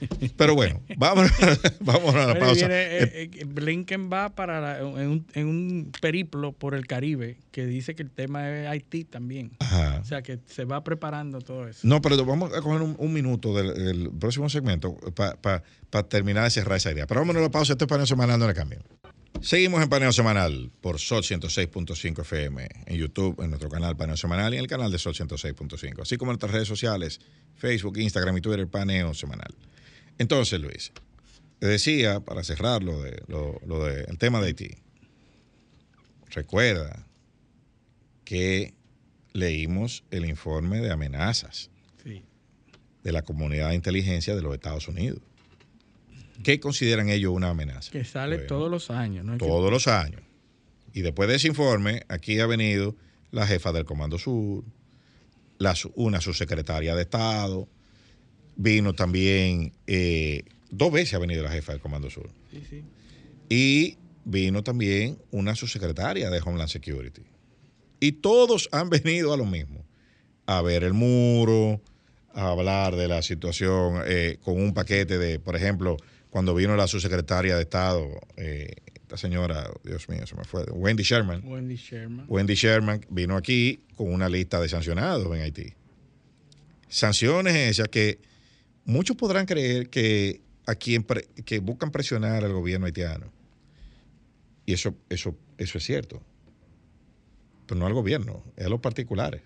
Pero 0.36 0.54
bueno, 0.54 0.82
vamos, 0.96 1.30
vamos 1.80 2.14
a 2.14 2.26
la 2.26 2.38
pausa. 2.38 2.66
Eh, 2.68 3.30
eh, 3.32 3.44
Blinken 3.46 4.10
va 4.12 4.28
para 4.28 4.80
en, 4.80 5.24
un, 5.36 5.92
periplo 6.00 6.52
por 6.52 6.74
el 6.74 6.86
Caribe 6.86 7.38
que 7.50 7.66
dice 7.66 7.94
que 7.94 8.02
el 8.02 8.10
tema 8.10 8.50
es 8.50 8.68
Haití 8.68 9.04
también. 9.04 9.52
O 10.00 10.04
sea 10.04 10.22
que 10.22 10.38
se 10.46 10.64
va 10.64 10.84
preparando 10.84 11.40
todo 11.40 11.66
eso. 11.66 11.80
No, 11.84 12.02
pero 12.02 12.22
vamos 12.24 12.52
a 12.52 12.60
coger 12.60 12.82
un, 12.82 13.12
minuto 13.12 13.54
del, 13.54 14.10
próximo 14.18 14.48
segmento 14.50 14.96
para 15.14 15.62
terminar 16.08 16.44
de 16.44 16.50
cerrar 16.50 16.76
esa 16.76 16.92
idea. 16.92 17.06
Pero 17.06 17.20
vámonos 17.20 17.40
a 17.40 17.44
la 17.44 17.50
pausa. 17.50 17.72
Este 17.72 17.84
es 17.84 17.88
paneo 17.88 18.06
semanal, 18.06 18.38
no 18.38 18.46
le 18.46 18.54
cambio. 18.54 18.80
Seguimos 19.46 19.80
en 19.80 19.88
paneo 19.88 20.10
semanal 20.10 20.72
por 20.80 20.98
Sol 20.98 21.22
106.5 21.22 22.22
FM 22.22 22.68
en 22.86 22.96
YouTube, 22.96 23.40
en 23.40 23.50
nuestro 23.50 23.68
canal 23.68 23.96
Paneo 23.96 24.16
Semanal 24.16 24.52
y 24.52 24.56
en 24.56 24.62
el 24.62 24.68
canal 24.68 24.90
de 24.90 24.98
Sol 24.98 25.14
106.5, 25.14 26.02
así 26.02 26.16
como 26.16 26.32
en 26.32 26.34
nuestras 26.34 26.50
redes 26.50 26.66
sociales, 26.66 27.20
Facebook, 27.54 27.96
Instagram 27.96 28.36
y 28.38 28.40
Twitter, 28.40 28.66
Paneo 28.66 29.14
Semanal. 29.14 29.54
Entonces, 30.18 30.60
Luis, 30.60 30.90
te 31.60 31.68
decía, 31.68 32.18
para 32.18 32.42
cerrar 32.42 32.82
lo, 32.82 33.00
de, 33.00 33.22
lo, 33.28 33.84
de, 33.84 34.02
el 34.08 34.18
tema 34.18 34.40
de 34.40 34.48
Haití, 34.48 34.70
recuerda 36.30 37.06
que 38.24 38.74
leímos 39.32 40.02
el 40.10 40.26
informe 40.26 40.80
de 40.80 40.90
amenazas 40.90 41.70
de 42.02 43.12
la 43.12 43.22
comunidad 43.22 43.68
de 43.68 43.76
inteligencia 43.76 44.34
de 44.34 44.42
los 44.42 44.54
Estados 44.54 44.88
Unidos. 44.88 45.20
¿Qué 46.42 46.60
consideran 46.60 47.08
ellos 47.08 47.32
una 47.32 47.50
amenaza? 47.50 47.90
Que 47.90 48.04
sale 48.04 48.38
todos 48.38 48.70
los 48.70 48.90
años, 48.90 49.24
¿no? 49.24 49.38
Todos 49.38 49.70
los 49.70 49.88
años. 49.88 50.22
Y 50.92 51.02
después 51.02 51.28
de 51.28 51.36
ese 51.36 51.48
informe, 51.48 52.02
aquí 52.08 52.40
ha 52.40 52.46
venido 52.46 52.96
la 53.30 53.46
jefa 53.46 53.72
del 53.72 53.84
Comando 53.84 54.18
Sur, 54.18 54.64
la, 55.58 55.74
una 55.94 56.20
subsecretaria 56.20 56.94
de 56.94 57.02
Estado, 57.02 57.68
Vino 58.56 58.94
también, 58.94 59.74
eh, 59.86 60.42
dos 60.70 60.90
veces 60.90 61.12
ha 61.12 61.18
venido 61.18 61.42
la 61.42 61.50
jefa 61.50 61.72
del 61.72 61.80
Comando 61.80 62.08
Sur. 62.08 62.30
Sí, 62.50 62.62
sí. 62.68 62.82
Y 63.50 63.98
vino 64.24 64.64
también 64.64 65.18
una 65.30 65.54
subsecretaria 65.54 66.30
de 66.30 66.40
Homeland 66.40 66.70
Security. 66.70 67.22
Y 68.00 68.12
todos 68.12 68.68
han 68.72 68.88
venido 68.88 69.34
a 69.34 69.36
lo 69.36 69.44
mismo, 69.44 69.84
a 70.46 70.62
ver 70.62 70.84
el 70.84 70.94
muro, 70.94 71.82
a 72.32 72.48
hablar 72.48 72.96
de 72.96 73.08
la 73.08 73.20
situación 73.20 74.02
eh, 74.06 74.38
con 74.42 74.60
un 74.60 74.72
paquete 74.72 75.18
de, 75.18 75.38
por 75.38 75.54
ejemplo, 75.54 75.98
cuando 76.30 76.54
vino 76.54 76.76
la 76.76 76.86
subsecretaria 76.86 77.56
de 77.56 77.62
Estado, 77.62 78.08
eh, 78.36 78.74
esta 78.94 79.16
señora, 79.16 79.70
Dios 79.84 80.08
mío, 80.08 80.26
se 80.26 80.34
me 80.34 80.44
fue, 80.44 80.64
Wendy 80.64 81.02
Sherman. 81.02 81.42
Wendy 81.44 81.76
Sherman. 81.76 82.26
Wendy 82.28 82.54
Sherman 82.54 83.00
vino 83.10 83.36
aquí 83.36 83.80
con 83.94 84.12
una 84.12 84.28
lista 84.28 84.60
de 84.60 84.68
sancionados 84.68 85.34
en 85.34 85.42
Haití. 85.42 85.72
Sanciones 86.88 87.54
esas 87.54 87.88
que 87.88 88.18
Muchos 88.86 89.16
podrán 89.16 89.46
creer 89.46 89.90
que 89.90 90.40
a 90.64 90.76
quien 90.76 91.04
que 91.44 91.58
buscan 91.58 91.90
presionar 91.90 92.44
al 92.44 92.52
gobierno 92.52 92.86
haitiano. 92.86 93.32
Y 94.64 94.72
eso, 94.72 94.96
eso, 95.08 95.36
eso 95.58 95.78
es 95.78 95.84
cierto. 95.84 96.22
Pero 97.66 97.80
no 97.80 97.86
al 97.86 97.94
gobierno, 97.94 98.44
es 98.56 98.64
a 98.64 98.68
los 98.68 98.80
particulares. 98.80 99.42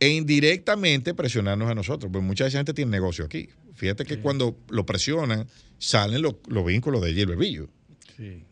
E 0.00 0.08
indirectamente 0.10 1.14
presionarnos 1.14 1.70
a 1.70 1.74
nosotros, 1.74 2.12
porque 2.12 2.26
mucha 2.26 2.50
gente 2.50 2.74
tiene 2.74 2.90
negocio 2.90 3.24
aquí. 3.24 3.48
Fíjate 3.82 4.04
que 4.04 4.20
cuando 4.20 4.56
lo 4.68 4.86
presionan, 4.86 5.48
salen 5.76 6.22
los, 6.22 6.36
vínculos 6.64 7.02
de 7.02 7.12
Gilbert 7.12 7.40
Villo. 7.40 7.68
Sí. 8.16 8.44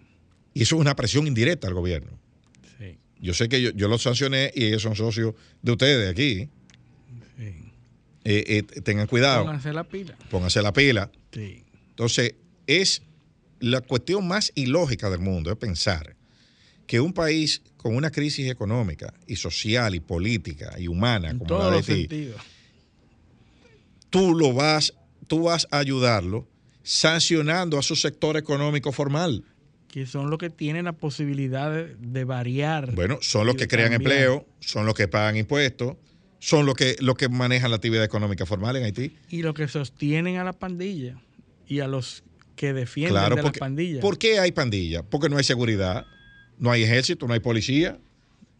Y 0.54 0.62
eso 0.62 0.74
es 0.74 0.80
una 0.80 0.96
presión 0.96 1.28
indirecta 1.28 1.68
al 1.68 1.74
gobierno. 1.74 2.18
Sí. 2.76 2.98
Yo 3.20 3.32
sé 3.32 3.48
que 3.48 3.62
yo, 3.62 3.70
yo 3.70 3.86
los 3.86 4.02
sancioné 4.02 4.50
y 4.56 4.64
ellos 4.64 4.82
son 4.82 4.96
socios 4.96 5.36
de 5.62 5.70
ustedes 5.70 6.10
aquí. 6.10 6.48
Eh, 7.38 7.62
eh, 8.24 8.62
tengan 8.82 9.06
cuidado. 9.06 9.44
Pónganse 9.44 9.72
la 9.72 9.84
pila. 9.84 10.18
Pónganse 10.32 10.62
la 10.62 10.72
pila. 10.72 11.12
Sí. 11.32 11.62
Entonces, 11.90 12.34
es 12.66 13.02
la 13.60 13.82
cuestión 13.82 14.26
más 14.26 14.50
ilógica 14.56 15.10
del 15.10 15.20
mundo, 15.20 15.52
es 15.52 15.56
pensar 15.58 16.16
que 16.88 17.00
un 17.00 17.12
país 17.12 17.62
con 17.76 17.94
una 17.94 18.10
crisis 18.10 18.50
económica 18.50 19.14
y 19.28 19.36
social 19.36 19.94
y 19.94 20.00
política 20.00 20.74
y 20.76 20.88
humana 20.88 21.38
como 21.38 21.70
la 21.70 21.80
de 21.80 21.92
Haití, 21.92 22.32
tú 24.10 24.34
lo 24.34 24.52
vas, 24.52 24.92
tú 25.30 25.44
vas 25.44 25.68
a 25.70 25.78
ayudarlo 25.78 26.48
sancionando 26.82 27.78
a 27.78 27.82
su 27.82 27.94
sector 27.94 28.36
económico 28.36 28.90
formal. 28.90 29.44
Que 29.86 30.04
son 30.04 30.28
los 30.28 30.40
que 30.40 30.50
tienen 30.50 30.86
la 30.86 30.92
posibilidad 30.92 31.70
de, 31.72 32.24
variar. 32.24 32.96
Bueno, 32.96 33.18
son 33.22 33.46
los 33.46 33.54
que 33.54 33.68
crean 33.68 33.92
empleo, 33.92 34.44
son 34.58 34.86
los 34.86 34.94
que 34.94 35.06
pagan 35.06 35.36
impuestos, 35.36 35.96
son 36.40 36.66
los 36.66 36.74
que, 36.74 36.96
los 36.98 37.14
que 37.14 37.28
manejan 37.28 37.70
la 37.70 37.76
actividad 37.76 38.02
económica 38.02 38.44
formal 38.44 38.74
en 38.74 38.84
Haití. 38.84 39.16
Y 39.28 39.42
los 39.42 39.54
que 39.54 39.68
sostienen 39.68 40.38
a 40.38 40.44
la 40.44 40.52
pandilla 40.52 41.16
y 41.68 41.78
a 41.78 41.86
los 41.86 42.24
que 42.56 42.72
defienden 42.72 43.16
a 43.16 43.28
la 43.28 43.52
pandilla. 43.52 44.00
¿Por 44.00 44.18
qué 44.18 44.40
hay 44.40 44.50
pandilla? 44.50 45.04
Porque 45.04 45.28
no 45.28 45.36
hay 45.36 45.44
seguridad, 45.44 46.06
no 46.58 46.72
hay 46.72 46.82
ejército, 46.82 47.28
no 47.28 47.34
hay 47.34 47.40
policía. 47.40 47.98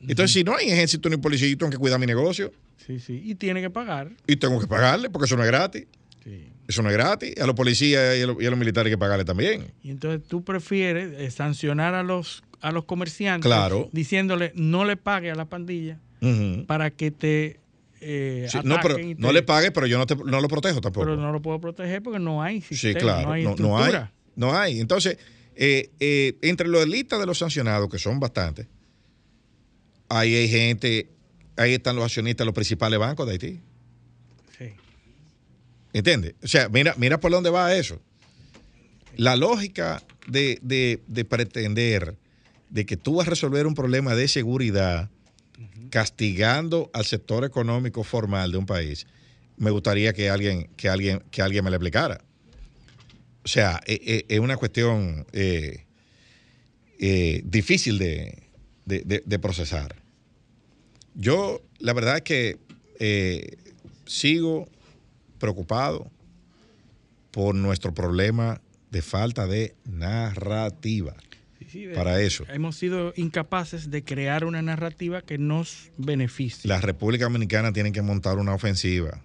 Entonces, 0.01 0.33
si 0.33 0.45
no 0.45 0.55
hay 0.55 0.71
ejército 0.71 1.09
ni 1.09 1.17
policía, 1.17 1.49
yo 1.49 1.59
tengo 1.59 1.73
que 1.73 1.79
cuidar 1.79 1.99
mi 1.99 2.07
negocio. 2.07 2.53
Sí, 2.87 3.01
sí. 3.01 3.21
Y 3.25 3.35
tiene 3.35 3.61
que 3.61 3.71
pagar. 3.71 4.13
Y 4.29 4.37
tengo 4.37 4.61
que 4.61 4.69
pagarle, 4.69 5.11
porque 5.11 5.27
eso 5.27 5.37
no 5.37 5.43
es 5.43 5.49
gratis. 5.49 5.87
Sí. 6.25 6.53
Eso 6.69 6.83
no 6.83 6.91
es 6.91 6.97
gratis. 6.97 7.39
A 7.41 7.47
los 7.47 7.55
policías 7.55 8.17
y 8.19 8.23
a 8.23 8.27
los, 8.27 8.59
militares 8.59 8.91
hay 8.91 8.93
que 8.93 8.99
pagarle 8.99 9.25
también. 9.25 9.73
Y 9.83 9.91
entonces 9.91 10.27
tú 10.29 10.45
prefieres 10.45 11.13
eh, 11.19 11.31
sancionar 11.31 11.95
a 11.95 12.03
los, 12.03 12.43
a 12.61 12.73
los 12.73 12.85
comerciantes 12.85 13.47
claro. 13.47 13.89
diciéndole 13.93 14.53
no 14.55 14.85
le 14.85 14.97
pague 14.97 15.31
a 15.31 15.35
la 15.35 15.47
pandilla 15.47 15.99
para 16.67 16.91
que 16.91 17.11
te 17.11 17.61
eh, 18.03 18.49
no, 18.65 18.79
pero 18.83 18.97
no 19.19 19.33
le 19.33 19.43
pague, 19.43 19.71
pero 19.73 19.87
yo 19.87 19.99
no, 19.99 20.07
te, 20.07 20.17
no 20.17 20.41
lo 20.41 20.49
protejo 20.49 20.81
tampoco. 20.81 21.05
Pero 21.05 21.17
no 21.17 21.33
lo 21.33 21.43
puedo 21.43 21.61
proteger 21.61 22.03
porque 22.03 22.19
no 22.19 22.43
hay 22.43 22.63
sistema, 22.63 22.99
sí, 22.99 22.99
claro, 22.99 23.29
no 23.29 23.33
hay, 23.33 23.45
no, 23.45 23.79
hay 23.79 23.93
no 24.37 24.57
hay. 24.57 24.81
Entonces, 24.81 25.19
eh, 25.55 25.91
eh, 26.01 26.39
entre 26.43 26.69
los 26.69 26.89
listas 26.89 27.21
de 27.21 27.27
los 27.27 27.39
sancionados, 27.39 27.91
que 27.91 27.99
son 27.99 28.19
bastantes, 28.19 28.67
ahí 30.09 30.35
hay 30.35 30.49
gente, 30.49 31.11
ahí 31.57 31.75
están 31.75 31.97
los 31.97 32.05
accionistas 32.05 32.39
de 32.39 32.47
los 32.47 32.55
principales 32.55 32.99
bancos 32.99 33.27
de 33.27 33.33
Haití. 33.33 33.61
¿Entiendes? 35.93 36.35
O 36.43 36.49
sea, 36.49 36.69
mira, 36.69 36.95
mira 36.97 37.19
por 37.19 37.31
dónde 37.31 37.51
va 37.51 37.75
eso. 37.75 38.01
La 39.17 39.37
lógica 39.37 40.03
de, 40.27 40.59
de, 40.63 41.01
de 41.07 41.25
pretender 41.25 42.17
de 42.69 42.87
que 42.87 42.97
tú 42.97 43.17
vas 43.17 43.27
a 43.27 43.31
resolver 43.31 43.67
un 43.67 43.75
problema 43.75 44.15
de 44.15 44.29
seguridad 44.29 45.11
castigando 45.91 46.91
al 46.93 47.05
sector 47.05 47.45
económico 47.45 48.05
formal 48.05 48.53
de 48.53 48.59
un 48.59 48.67
país, 48.67 49.07
me 49.57 49.71
gustaría 49.71 50.13
que 50.13 50.31
alguien, 50.31 50.71
que 50.77 50.89
alguien, 50.89 51.23
que 51.31 51.43
alguien 51.43 51.65
me 51.65 51.71
lo 51.71 51.77
explicara. 51.77 52.25
O 53.45 53.49
sea, 53.49 53.81
e, 53.87 54.27
e, 54.29 54.35
es, 54.35 54.41
una 54.41 54.57
cuestión 54.57 55.27
eh, 55.33 55.85
eh, 56.99 57.43
difícil 57.45 57.99
de, 57.99 59.39
procesar. 59.41 59.97
Yo, 61.15 61.63
la 61.79 61.93
verdad 61.93 62.17
es 62.17 62.23
que 62.23 62.59
eh, 63.01 63.57
sigo 64.07 64.69
preocupado 65.41 66.09
por 67.33 67.57
nuestro 67.57 67.93
problema 67.93 68.61
de 68.93 69.03
falta 69.03 69.49
de 69.49 69.75
narrativa 69.85 71.17
para 71.95 72.21
eso. 72.21 72.45
Hemos 72.49 72.77
sido 72.77 73.13
incapaces 73.17 73.91
de 73.91 74.03
crear 74.03 74.45
una 74.45 74.63
narrativa 74.63 75.23
que 75.23 75.39
nos 75.39 75.91
beneficie. 75.97 76.69
La 76.69 76.81
República 76.81 77.25
Dominicana 77.25 77.73
tiene 77.73 77.93
que 77.93 78.03
montar 78.03 78.39
una 78.39 78.55
ofensiva 78.55 79.23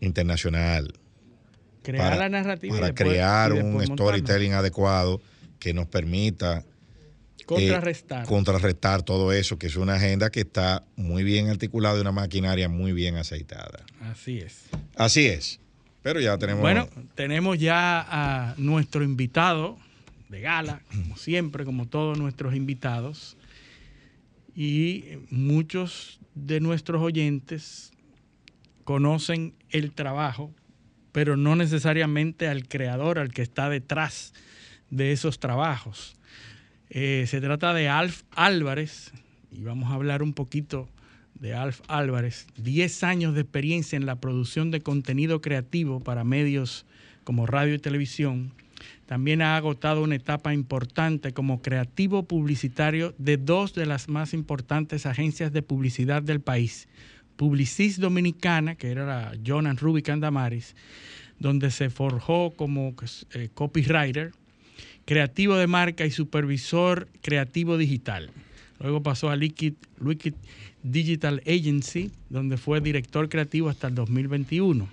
internacional. 0.00 0.94
Crear 1.82 2.16
la 2.16 2.28
narrativa. 2.28 2.78
Para 2.78 2.94
crear 2.94 3.52
un 3.52 3.84
storytelling 3.84 4.52
adecuado 4.52 5.20
que 5.58 5.74
nos 5.74 5.86
permita 5.86 6.64
contrarrestar. 7.44 8.24
Eh, 8.24 8.26
contrarrestar 8.26 9.02
todo 9.02 9.32
eso, 9.32 9.58
que 9.58 9.66
es 9.66 9.76
una 9.76 9.94
agenda 9.94 10.30
que 10.30 10.40
está 10.40 10.84
muy 10.96 11.24
bien 11.24 11.48
articulada 11.48 11.98
y 11.98 12.00
una 12.00 12.12
maquinaria 12.12 12.68
muy 12.68 12.92
bien 12.92 13.16
aceitada. 13.16 13.84
Así 14.00 14.38
es. 14.38 14.64
Así 14.96 15.26
es. 15.26 15.60
Pero 16.02 16.20
ya 16.20 16.36
tenemos. 16.36 16.60
Bueno, 16.60 16.88
tenemos 17.14 17.58
ya 17.58 18.06
a 18.08 18.54
nuestro 18.58 19.02
invitado 19.02 19.78
de 20.28 20.40
gala, 20.40 20.82
como 20.90 21.16
siempre, 21.16 21.64
como 21.64 21.86
todos 21.86 22.18
nuestros 22.18 22.54
invitados. 22.54 23.36
Y 24.54 25.04
muchos 25.30 26.20
de 26.34 26.60
nuestros 26.60 27.02
oyentes 27.02 27.92
conocen 28.84 29.54
el 29.70 29.92
trabajo, 29.92 30.52
pero 31.12 31.36
no 31.36 31.56
necesariamente 31.56 32.48
al 32.48 32.68
creador, 32.68 33.18
al 33.18 33.32
que 33.32 33.42
está 33.42 33.68
detrás 33.68 34.34
de 34.90 35.12
esos 35.12 35.38
trabajos. 35.40 36.16
Eh, 36.96 37.26
se 37.26 37.40
trata 37.40 37.74
de 37.74 37.88
Alf 37.88 38.22
Álvarez, 38.36 39.10
y 39.50 39.64
vamos 39.64 39.90
a 39.90 39.94
hablar 39.94 40.22
un 40.22 40.32
poquito 40.32 40.88
de 41.34 41.52
Alf 41.52 41.80
Álvarez. 41.88 42.46
10 42.56 43.02
años 43.02 43.34
de 43.34 43.40
experiencia 43.40 43.96
en 43.96 44.06
la 44.06 44.20
producción 44.20 44.70
de 44.70 44.80
contenido 44.80 45.40
creativo 45.40 45.98
para 45.98 46.22
medios 46.22 46.86
como 47.24 47.46
radio 47.46 47.74
y 47.74 47.80
televisión. 47.80 48.52
También 49.06 49.42
ha 49.42 49.56
agotado 49.56 50.04
una 50.04 50.14
etapa 50.14 50.54
importante 50.54 51.32
como 51.32 51.62
creativo 51.62 52.28
publicitario 52.28 53.12
de 53.18 53.38
dos 53.38 53.74
de 53.74 53.86
las 53.86 54.08
más 54.08 54.32
importantes 54.32 55.04
agencias 55.04 55.52
de 55.52 55.62
publicidad 55.62 56.22
del 56.22 56.40
país, 56.40 56.86
Publicis 57.34 57.98
Dominicana, 57.98 58.76
que 58.76 58.92
era 58.92 59.04
la 59.04 59.32
Jonan 59.44 59.78
Rubicán 59.78 60.20
Damaris, 60.20 60.76
donde 61.40 61.72
se 61.72 61.90
forjó 61.90 62.52
como 62.52 62.94
eh, 63.32 63.48
copywriter, 63.52 64.30
creativo 65.04 65.56
de 65.56 65.66
marca 65.66 66.06
y 66.06 66.10
supervisor 66.10 67.08
creativo 67.22 67.76
digital. 67.76 68.30
Luego 68.80 69.02
pasó 69.02 69.30
a 69.30 69.36
Liquid, 69.36 69.74
Digital 70.82 71.42
Agency, 71.46 72.10
donde 72.28 72.56
fue 72.56 72.80
director 72.80 73.28
creativo 73.28 73.68
hasta 73.68 73.88
el 73.88 73.94
2021. 73.94 74.88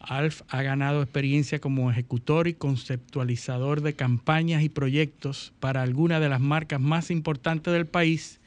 Alf 0.00 0.42
ha 0.48 0.62
ganado 0.62 1.02
experiencia 1.02 1.60
como 1.60 1.90
ejecutor 1.90 2.46
y 2.48 2.54
conceptualizador 2.54 3.80
de 3.80 3.94
campañas 3.94 4.62
y 4.62 4.68
proyectos 4.68 5.52
para 5.60 5.82
algunas 5.82 6.20
de 6.20 6.28
las 6.28 6.40
marcas 6.40 6.80
más 6.80 7.10
importantes 7.10 7.72
del 7.72 7.86
país, 7.86 8.40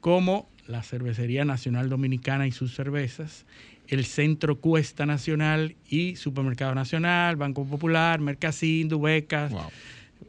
como 0.00 0.48
la 0.66 0.82
Cervecería 0.82 1.44
Nacional 1.44 1.88
Dominicana 1.88 2.46
y 2.46 2.52
sus 2.52 2.74
cervezas, 2.74 3.46
el 3.86 4.04
Centro 4.04 4.60
Cuesta 4.60 5.06
Nacional 5.06 5.76
y 5.88 6.16
Supermercado 6.16 6.74
Nacional, 6.74 7.36
Banco 7.36 7.64
Popular, 7.64 8.20
Mercasín, 8.20 8.88
Dubecas, 8.88 9.50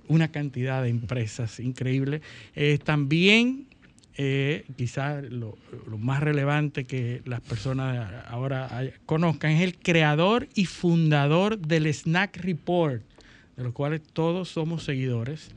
una 0.08 0.30
cantidad 0.30 0.84
de 0.84 0.90
empresas 0.90 1.60
increíble. 1.60 2.22
Eh, 2.56 2.80
también, 2.84 3.68
eh, 4.18 4.66
quizás 4.76 5.24
lo, 5.24 5.58
más 5.98 6.22
relevante 6.22 6.86
que 6.86 7.22
las 7.26 7.42
personas 7.42 8.26
ahora 8.28 8.82
conozcan 9.06 9.52
es 9.52 9.62
el 9.62 9.78
creador 9.78 10.48
y 10.56 10.66
fundador 10.66 11.60
del 11.60 11.94
Snack 11.94 12.38
Report 12.38 13.04
de 13.60 13.66
los 13.66 13.74
cuales 13.74 14.02
todos 14.14 14.48
somos 14.48 14.86
seguidores. 14.86 15.52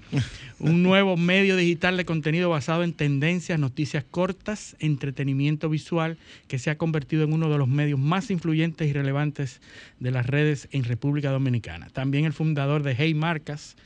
Un 0.58 0.82
nuevo 0.82 1.16
medio 1.16 1.56
digital 1.56 1.96
de 1.96 2.04
contenido 2.04 2.50
basado 2.50 2.82
en 2.82 2.94
tendencias, 2.94 3.60
noticias 3.60 4.02
cortas, 4.02 4.74
entretenimiento 4.80 5.68
visual, 5.68 6.18
que 6.48 6.58
se 6.58 6.70
ha 6.70 6.76
convertido 6.76 7.22
en 7.22 7.32
uno 7.32 7.48
de 7.48 7.58
los 7.58 7.68
medios 7.68 8.00
más 8.00 8.32
influyentes 8.32 8.90
y 8.90 8.92
relevantes 8.92 9.60
de 10.00 10.10
las 10.10 10.26
redes 10.26 10.68
en 10.72 10.82
República 10.82 11.30
Dominicana. 11.30 11.90
También 11.92 12.24
el 12.24 12.32
fundador 12.32 12.82
de 12.82 12.96
Hey 12.98 13.14
Marcas, 13.14 13.76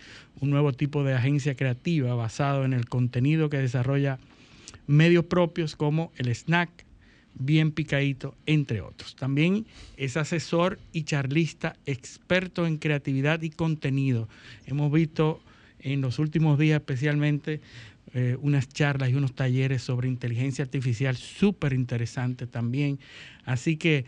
un 0.40 0.48
nuevo 0.48 0.72
tipo 0.72 1.04
de 1.04 1.12
agencia 1.12 1.54
creativa 1.54 2.14
basado 2.14 2.64
en 2.64 2.72
el 2.72 2.88
contenido 2.88 3.50
que 3.50 3.58
desarrolla 3.58 4.18
medios 4.86 5.26
propios 5.26 5.76
como 5.76 6.10
el 6.16 6.34
Snack, 6.34 6.85
bien 7.38 7.72
picadito, 7.72 8.34
entre 8.46 8.80
otros. 8.80 9.16
También 9.16 9.66
es 9.96 10.16
asesor 10.16 10.78
y 10.92 11.04
charlista 11.04 11.76
experto 11.86 12.66
en 12.66 12.78
creatividad 12.78 13.42
y 13.42 13.50
contenido. 13.50 14.28
Hemos 14.66 14.92
visto 14.92 15.40
en 15.80 16.00
los 16.00 16.18
últimos 16.18 16.58
días 16.58 16.80
especialmente 16.80 17.60
eh, 18.14 18.36
unas 18.40 18.68
charlas 18.68 19.10
y 19.10 19.14
unos 19.14 19.34
talleres 19.34 19.82
sobre 19.82 20.08
inteligencia 20.08 20.64
artificial 20.64 21.16
súper 21.16 21.72
interesantes 21.72 22.50
también. 22.50 22.98
Así 23.44 23.76
que 23.76 24.04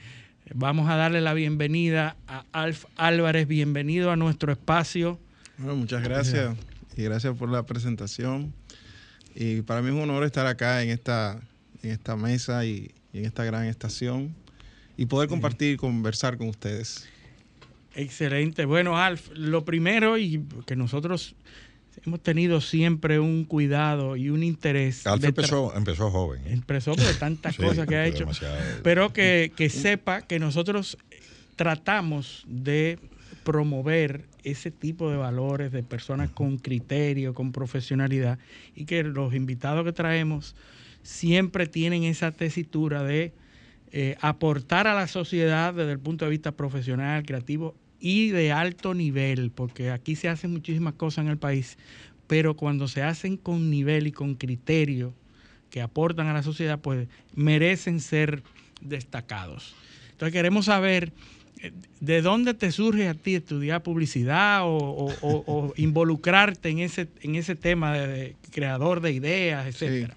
vamos 0.55 0.89
a 0.89 0.97
darle 0.97 1.20
la 1.20 1.35
bienvenida 1.35 2.16
a 2.26 2.45
Alf 2.53 2.87
Álvarez. 2.97 3.47
Bienvenido 3.47 4.11
a 4.11 4.16
nuestro 4.16 4.53
espacio. 4.53 5.18
Bueno, 5.59 5.76
muchas 5.76 6.03
gracias 6.03 6.57
y 6.97 7.03
gracias 7.03 7.37
por 7.37 7.51
la 7.51 7.64
presentación. 7.64 8.55
Y 9.35 9.62
para 9.62 9.83
mí 9.83 9.89
es 9.89 9.95
un 9.95 10.01
honor 10.01 10.24
estar 10.24 10.47
acá 10.47 10.83
en 10.83 10.91
esta, 10.91 11.41
en 11.83 11.91
esta 11.91 12.16
mesa 12.16 12.64
y, 12.64 12.91
en 13.12 13.24
esta 13.24 13.45
gran 13.45 13.64
estación 13.64 14.35
y 14.97 15.07
poder 15.07 15.29
compartir 15.29 15.74
y 15.74 15.76
conversar 15.76 16.37
con 16.37 16.49
ustedes. 16.49 17.09
Excelente. 17.95 18.64
Bueno, 18.64 18.99
Alf, 18.99 19.31
lo 19.35 19.64
primero 19.64 20.18
y 20.18 20.45
que 20.66 20.76
nosotros 20.76 21.35
hemos 22.05 22.22
tenido 22.22 22.61
siempre 22.61 23.18
un 23.18 23.45
cuidado 23.45 24.16
y 24.16 24.31
un 24.31 24.43
interés. 24.43 25.07
Alf 25.07 25.24
empezó, 25.24 25.74
empezó 25.74 26.11
joven. 26.11 26.43
Empezó 26.47 26.95
por 26.95 27.14
tantas 27.14 27.57
cosas 27.59 27.87
que 27.87 27.97
ha 27.97 28.07
hecho. 28.07 28.26
Pero 28.83 29.12
que, 29.12 29.53
que 29.57 29.68
sepa 29.68 30.22
que 30.22 30.39
nosotros 30.39 30.99
tratamos 31.57 32.45
de 32.47 32.99
promover 33.43 34.26
ese 34.45 34.70
tipo 34.70 35.11
de 35.11 35.16
valores 35.16 35.72
de 35.72 35.83
personas 35.83 36.31
con 36.31 36.59
criterio, 36.59 37.35
con 37.35 37.53
profesionalidad 37.53 38.39
y 38.74 38.85
que 38.85 39.03
los 39.03 39.35
invitados 39.35 39.85
que 39.85 39.93
traemos 39.93 40.55
siempre 41.09 41.66
tienen 41.66 42.04
esa 42.04 42.32
tesitura 42.32 43.02
de 43.02 43.32
eh, 43.92 44.16
aportar 44.20 44.86
a 44.86 44.94
la 44.94 45.09
sociedad 45.09 45.72
desde 45.72 45.92
el 45.92 45.98
punto 45.98 46.26
de 46.26 46.30
vista 46.30 46.52
profesional, 46.52 47.24
creativo 47.24 47.74
y 47.98 48.28
de 48.28 48.52
alto 48.52 48.92
nivel, 48.92 49.50
porque 49.50 49.90
aquí 49.90 50.16
se 50.16 50.28
hacen 50.28 50.52
muchísimas 50.52 50.94
cosas 50.94 51.24
en 51.24 51.30
el 51.30 51.38
país, 51.38 51.78
pero 52.26 52.56
cuando 52.56 52.88
se 52.88 53.02
hacen 53.02 53.38
con 53.38 53.70
nivel 53.70 54.06
y 54.06 54.12
con 54.12 54.34
criterio 54.34 55.14
que 55.70 55.80
aportan 55.80 56.26
a 56.26 56.34
la 56.34 56.42
sociedad, 56.42 56.78
pues 56.78 57.09
merecen 57.34 58.00
ser 58.00 58.42
destacados. 58.82 59.74
Entonces 60.11 60.34
queremos 60.34 60.66
saber 60.66 61.14
eh, 61.62 61.72
de 62.00 62.20
dónde 62.20 62.52
te 62.52 62.70
surge 62.70 63.09
a 63.09 63.14
ti 63.14 63.34
estudiar 63.34 63.82
publicidad 63.82 64.61
o, 64.64 65.72
involucrarte 65.78 66.68
en 66.68 66.80
ese, 66.80 67.09
en 67.22 67.34
ese 67.34 67.54
tema 67.54 67.94
de, 67.94 68.36
creador 68.50 69.00
de 69.00 69.12
ideas, 69.12 69.66
etcétera. 69.66 70.14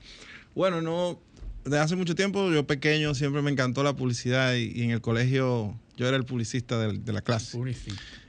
Bueno, 0.55 0.81
no, 0.81 1.19
de 1.65 1.79
hace 1.79 1.95
mucho 1.95 2.15
tiempo, 2.15 2.51
yo 2.51 2.65
pequeño, 2.65 3.13
siempre 3.13 3.41
me 3.41 3.51
encantó 3.51 3.83
la 3.83 3.95
publicidad 3.95 4.55
y, 4.55 4.81
en 4.81 4.91
el 4.91 5.01
colegio 5.01 5.77
yo 5.97 6.07
era 6.07 6.17
el 6.17 6.25
publicista 6.25 6.79
de, 6.79 7.13
la 7.13 7.21
clase. 7.21 7.57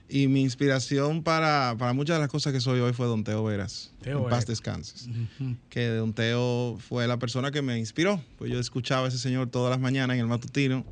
Y 0.08 0.28
mi 0.28 0.42
inspiración 0.42 1.22
para, 1.22 1.74
muchas 1.94 2.16
de 2.16 2.20
las 2.20 2.28
cosas 2.28 2.52
que 2.52 2.60
soy 2.60 2.80
hoy 2.80 2.92
fue 2.92 3.06
Don 3.06 3.24
Teo 3.24 3.42
Veras. 3.44 3.92
en 4.04 4.22
paz 4.28 4.46
descanses. 4.46 5.08
Que 5.70 5.88
Don 5.88 6.12
Teo 6.12 6.78
fue 6.86 7.06
la 7.08 7.18
persona 7.18 7.50
que 7.50 7.62
me 7.62 7.78
inspiró. 7.78 8.22
Pues 8.36 8.50
yo 8.50 8.60
escuchaba 8.60 9.06
a 9.06 9.08
ese 9.08 9.16
señor 9.16 9.48
todas 9.48 9.70
las 9.70 9.80
mañanas 9.80 10.14
en 10.14 10.20
el 10.20 10.26
matutino 10.26 10.84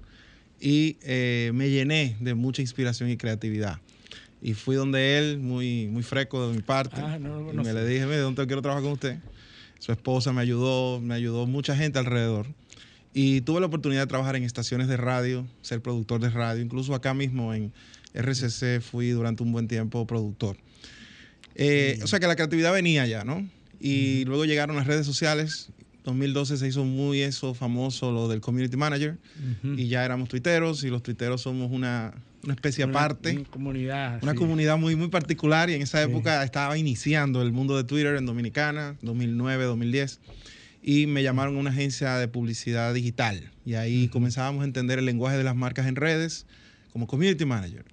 y 0.59 0.97
eh, 1.03 1.51
me 1.55 1.69
llené 1.69 2.17
de 2.21 2.35
mucha 2.35 2.63
inspiración 2.63 3.11
y 3.11 3.19
creatividad. 3.19 3.79
Y 4.41 4.55
fui 4.55 4.75
donde 4.75 5.19
él, 5.19 5.39
muy, 5.39 5.89
muy 5.89 6.03
freco 6.03 6.49
de 6.49 6.57
mi 6.57 6.63
parte. 6.63 6.97
Ah, 6.99 7.19
y 7.19 7.57
me 7.57 7.73
le 7.75 7.87
dije, 7.87 8.05
Don 8.17 8.35
Teo, 8.35 8.47
quiero 8.47 8.63
trabajar 8.63 8.83
con 8.83 8.93
usted. 8.93 9.19
Su 9.81 9.93
esposa 9.93 10.33
me 10.33 10.43
ayudó, 10.43 11.01
me 11.01 11.15
ayudó 11.15 11.47
mucha 11.47 11.75
gente 11.75 11.99
alrededor. 11.99 12.47
Y 13.13 13.41
tuve 13.41 13.61
la 13.61 13.67
oportunidad 13.67 14.03
de 14.03 14.07
trabajar 14.07 14.37
en 14.37 14.45
estaciones 14.45 14.87
de 14.87 14.97
radio, 14.97 15.47
ser 15.63 15.81
productor 15.81 16.21
de 16.21 16.31
radio. 16.31 16.63
Incluso 16.63 16.95
acá 16.95 17.13
mismo 17.15 17.53
en 17.53 17.73
RCC 18.15 18.81
fui 18.81 19.11
durante 19.11 19.43
un 19.43 19.51
buen 19.53 19.67
tiempo 19.67 20.07
productor. 20.07 20.57
Eh, 21.57 21.99
o 22.03 22.07
sea 22.07 22.21
que 22.21 22.27
la 22.27 22.37
creatividad 22.37 22.73
venía 22.73 23.07
ya, 23.07 23.25
¿no? 23.25 23.49
Y 23.81 24.25
luego 24.27 24.45
llegaron 24.45 24.77
las 24.77 24.87
redes 24.87 25.07
sociales. 25.07 25.71
2012 26.05 26.59
se 26.59 26.69
hizo 26.69 26.85
muy 26.85 27.23
eso 27.23 27.55
famoso 27.55 28.13
lo 28.13 28.29
del 28.29 28.41
community 28.41 28.77
manager 28.77 29.19
y 29.63 29.89
ya 29.89 30.05
éramos 30.05 30.29
tuiteros 30.29 30.83
y 30.85 30.89
los 30.89 31.03
tuiteros 31.03 31.43
somos 31.43 31.71
una, 31.71 32.15
una 32.43 32.55
especie 32.55 32.85
aparte. 32.85 33.33
Una 33.33 33.45
comunidad. 33.45 34.23
Una 34.23 34.35
comunidad 34.35 34.79
muy, 34.79 34.97
muy 34.97 35.09
particular 35.09 35.71
y 35.71 35.75
en 35.75 35.83
esa 35.83 36.03
época 36.03 36.43
estaba 36.43 36.77
iniciando 36.79 37.43
el 37.43 37.53
mundo 37.53 37.77
de 37.77 37.85
Twitter 37.85 38.17
en 38.17 38.27
Dominicana, 38.27 38.97
2009, 39.03 39.65
2010. 39.65 40.21
Y 40.83 41.07
me 41.07 41.23
llamaron 41.23 41.57
a 41.57 41.61
una 41.61 41.71
agencia 41.71 42.17
de 42.17 42.29
publicidad 42.29 42.95
digital. 42.95 43.51
Y 43.67 43.75
ahí 43.75 44.09
comenzábamos 44.09 44.63
a 44.63 44.65
entender 44.65 44.99
el 44.99 45.05
lenguaje 45.05 45.37
de 45.37 45.45
las 45.45 45.55
marcas 45.55 45.87
en 45.87 45.97
redes 45.97 46.47
como 46.93 47.07
community 47.07 47.45
manager. 47.45 47.85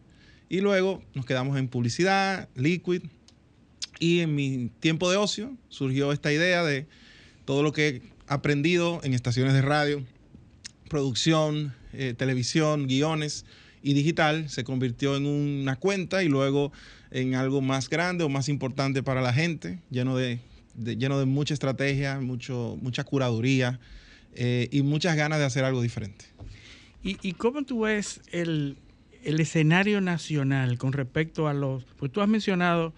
Y 0.49 0.61
luego 0.61 1.03
nos 1.13 1.25
quedamos 1.25 1.57
en 1.57 1.67
publicidad, 1.67 2.47
liquid. 2.55 3.01
Y 3.99 4.19
en 4.19 4.35
mi 4.35 4.71
tiempo 4.79 5.11
de 5.11 5.17
ocio 5.17 5.57
surgió 5.67 6.13
esta 6.13 6.31
idea 6.31 6.63
de 6.63 6.87
todo 7.43 7.63
lo 7.63 7.73
que 7.73 7.87
he 7.87 8.01
aprendido 8.27 9.01
en 9.03 9.13
estaciones 9.13 9.53
de 9.53 9.61
radio, 9.61 10.05
producción, 10.87 11.73
eh, 11.93 12.13
televisión, 12.15 12.87
guiones 12.87 13.45
y 13.81 13.93
digital 13.93 14.49
se 14.49 14.63
convirtió 14.63 15.15
en 15.15 15.25
una 15.25 15.75
cuenta 15.75 16.23
y 16.23 16.27
luego 16.27 16.71
en 17.11 17.35
algo 17.35 17.61
más 17.61 17.89
grande 17.89 18.23
o 18.23 18.29
más 18.29 18.49
importante 18.49 19.03
para 19.03 19.21
la 19.21 19.33
gente, 19.33 19.79
lleno 19.89 20.17
de, 20.17 20.39
lleno 20.75 21.19
de 21.19 21.25
mucha 21.25 21.53
estrategia, 21.53 22.19
mucho, 22.19 22.77
mucha 22.81 23.03
curaduría 23.03 23.79
eh, 24.35 24.67
y 24.71 24.81
muchas 24.81 25.15
ganas 25.15 25.39
de 25.39 25.45
hacer 25.45 25.63
algo 25.63 25.81
diferente. 25.81 26.25
¿Y, 27.03 27.33
cómo 27.33 27.63
tú 27.63 27.81
ves 27.81 28.19
el, 28.31 28.75
escenario 29.23 30.01
nacional 30.01 30.77
con 30.77 30.91
respecto 30.91 31.47
a 31.47 31.53
los... 31.53 31.85
Pues 31.97 32.11
tú 32.11 32.21
has 32.21 32.27
mencionado 32.27 32.93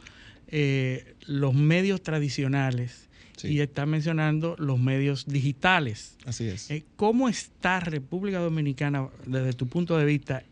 eh, 0.47 1.13
los 1.27 1.53
medios 1.53 2.01
tradicionales 2.01 3.07
y 3.43 3.59
estás 3.59 3.87
mencionando 3.87 4.55
los 4.57 4.79
medios 4.79 5.25
digitales. 5.27 6.17
Así 6.25 6.47
es. 6.47 6.71
Eh, 6.71 6.83
¿Cómo 6.95 7.29
está 7.29 7.79
República 7.79 8.39
Dominicana 8.39 9.07
desde 9.25 9.53
tu 9.53 9.67
punto 9.67 9.97
de 9.97 10.05
vista 10.05 10.43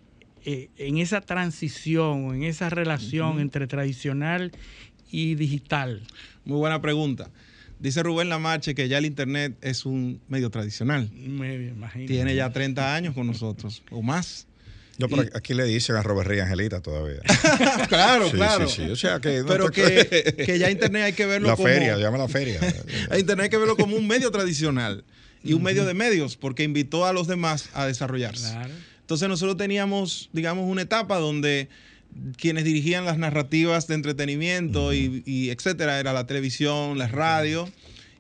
eh, 0.50 0.70
en 0.78 0.98
esa 0.98 1.20
transición 1.20 2.34
en 2.34 2.44
esa 2.44 2.70
relación 2.70 3.42
entre 3.42 3.68
tradicional 3.68 4.54
y 5.12 5.36
digital? 5.36 6.02
Muy 6.46 6.58
buena 6.58 6.82
pregunta. 6.82 7.30
Dice 7.80 8.02
Rubén 8.02 8.30
Lamarche 8.30 8.74
que 8.74 8.88
ya 8.88 8.98
el 8.98 9.06
Internet 9.06 9.58
es 9.60 9.86
un 9.86 10.22
medio 10.30 10.50
tradicional. 10.50 11.12
Tiene 12.08 12.34
ya 12.34 12.50
30 12.50 12.96
años 12.96 13.14
con 13.14 13.28
nosotros 13.28 13.84
o 13.92 14.02
más. 14.02 14.48
Yo, 14.98 15.10
pero 15.10 15.24
aquí 15.36 15.54
le 15.54 15.66
dicen 15.66 15.98
a 15.98 16.02
Robert 16.02 16.30
Rey 16.30 16.40
Angelita 16.40 16.80
todavía. 16.80 17.20
claro, 17.90 18.32
claro. 18.32 18.70
Sí, 18.70 18.84
sí. 18.86 18.90
O 18.90 18.96
sea 18.96 19.20
que. 19.20 19.44
pero 19.46 19.70
que, 19.70 20.34
que, 20.46 20.58
ya 20.58 20.72
Internet 20.72 21.04
hay 21.04 21.14
que 21.14 21.26
verlo 21.26 21.50
la 21.50 21.58
como. 21.58 21.68
La 21.68 21.74
feria, 21.74 21.98
llama 21.98 22.18
la 22.18 22.30
feria. 22.30 22.62
a 23.12 23.20
Internet 23.20 23.44
hay 23.44 23.50
que 23.50 23.58
verlo 23.58 23.76
como 23.76 23.98
un 23.98 24.08
medio 24.08 24.32
tradicional 24.32 25.04
y 25.44 25.52
un 25.52 25.62
medio 25.62 25.84
de 25.84 25.94
medios, 25.94 26.38
porque 26.38 26.64
invitó 26.64 27.06
a 27.06 27.12
los 27.12 27.28
demás 27.28 27.70
a 27.74 27.86
desarrollarse. 27.86 28.50
Claro. 28.54 28.74
Entonces, 29.08 29.30
nosotros 29.30 29.56
teníamos, 29.56 30.30
digamos, 30.34 30.70
una 30.70 30.82
etapa 30.82 31.18
donde 31.18 31.70
quienes 32.36 32.66
dirigían 32.66 33.06
las 33.06 33.18
narrativas 33.18 33.88
de 33.88 33.96
entretenimiento 33.96 34.94
y, 34.94 35.50
etcétera, 35.50 36.02
era 36.02 36.12
la 36.12 36.28
televisión, 36.28 36.98
la 36.98 37.08
radio, 37.08 37.70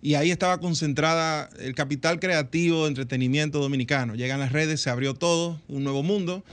y 0.01 0.13
ahí 0.13 0.31
estaba 0.31 0.61
concentrada 0.61 1.49
el 1.59 1.75
capital 1.75 2.21
creativo 2.21 2.83
de 2.83 2.87
entretenimiento 2.87 3.59
dominicano. 3.59 4.15
Llegan 4.15 4.39
las 4.39 4.53
redes, 4.53 4.79
se 4.79 4.89
abrió 4.89 5.13
todo, 5.13 5.61
un 5.67 5.83
nuevo 5.83 6.03
mundo, 6.03 6.45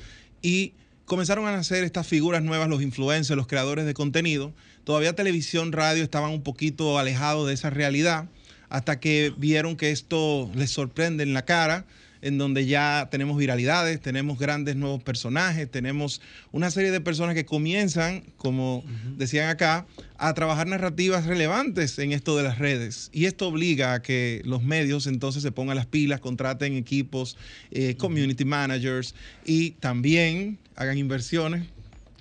y 0.43 0.73
comenzaron 1.05 1.47
a 1.47 1.53
nacer 1.53 1.85
estas 1.85 2.09
figuras 2.09 2.43
nuevas, 2.43 2.69
los 2.69 2.83
influencers, 2.83 3.37
los 3.37 3.47
creadores 3.47 3.87
de 3.87 3.95
contenido. 3.95 4.53
Todavía 4.83 5.13
televisión, 5.13 5.71
radio 5.71 6.03
estaban 6.03 6.33
un 6.33 6.43
poquito 6.43 6.99
alejados 6.99 7.47
de 7.47 7.55
esa 7.55 7.71
realidad, 7.71 8.29
hasta 8.69 8.99
que 8.99 9.33
vieron 9.37 9.77
que 9.77 9.93
esto 9.93 10.51
les 10.57 10.73
sorprende 10.73 11.23
en 11.23 11.35
la 11.35 11.45
cara 11.45 11.87
en 12.25 12.39
donde 12.39 12.65
ya 12.65 13.09
tenemos 13.11 13.37
viralidades, 13.37 14.01
tenemos 14.01 14.39
grandes 14.39 14.77
nuevos 14.77 15.03
personajes, 15.03 15.71
tenemos 15.71 16.23
una 16.53 16.71
serie 16.71 16.91
de 16.91 17.03
personas 17.03 17.35
que 17.35 17.45
comienzan, 17.45 18.25
como 18.39 18.83
decían 19.19 19.51
acá, 19.51 19.87
a 20.17 20.33
trabajar 20.33 20.67
narrativas 20.67 21.27
relevantes 21.27 21.99
en 21.99 22.13
esto 22.13 22.35
de 22.39 22.43
las 22.43 22.59
redes. 22.59 23.11
Y 23.13 23.27
esto 23.27 23.49
obliga 23.49 23.93
a 23.93 24.01
que 24.01 24.41
los 24.47 24.63
medios 24.63 25.07
entonces 25.07 25.43
se 25.43 25.53
pongan 25.53 25.77
las 25.77 25.85
pilas, 25.85 26.21
contraten 26.21 26.77
equipos, 26.77 27.37
eh, 27.71 27.95
community 27.97 28.47
managers 28.47 29.15
y 29.45 29.73
también 29.73 30.59
hagan 30.77 30.97
inversiones 30.97 31.67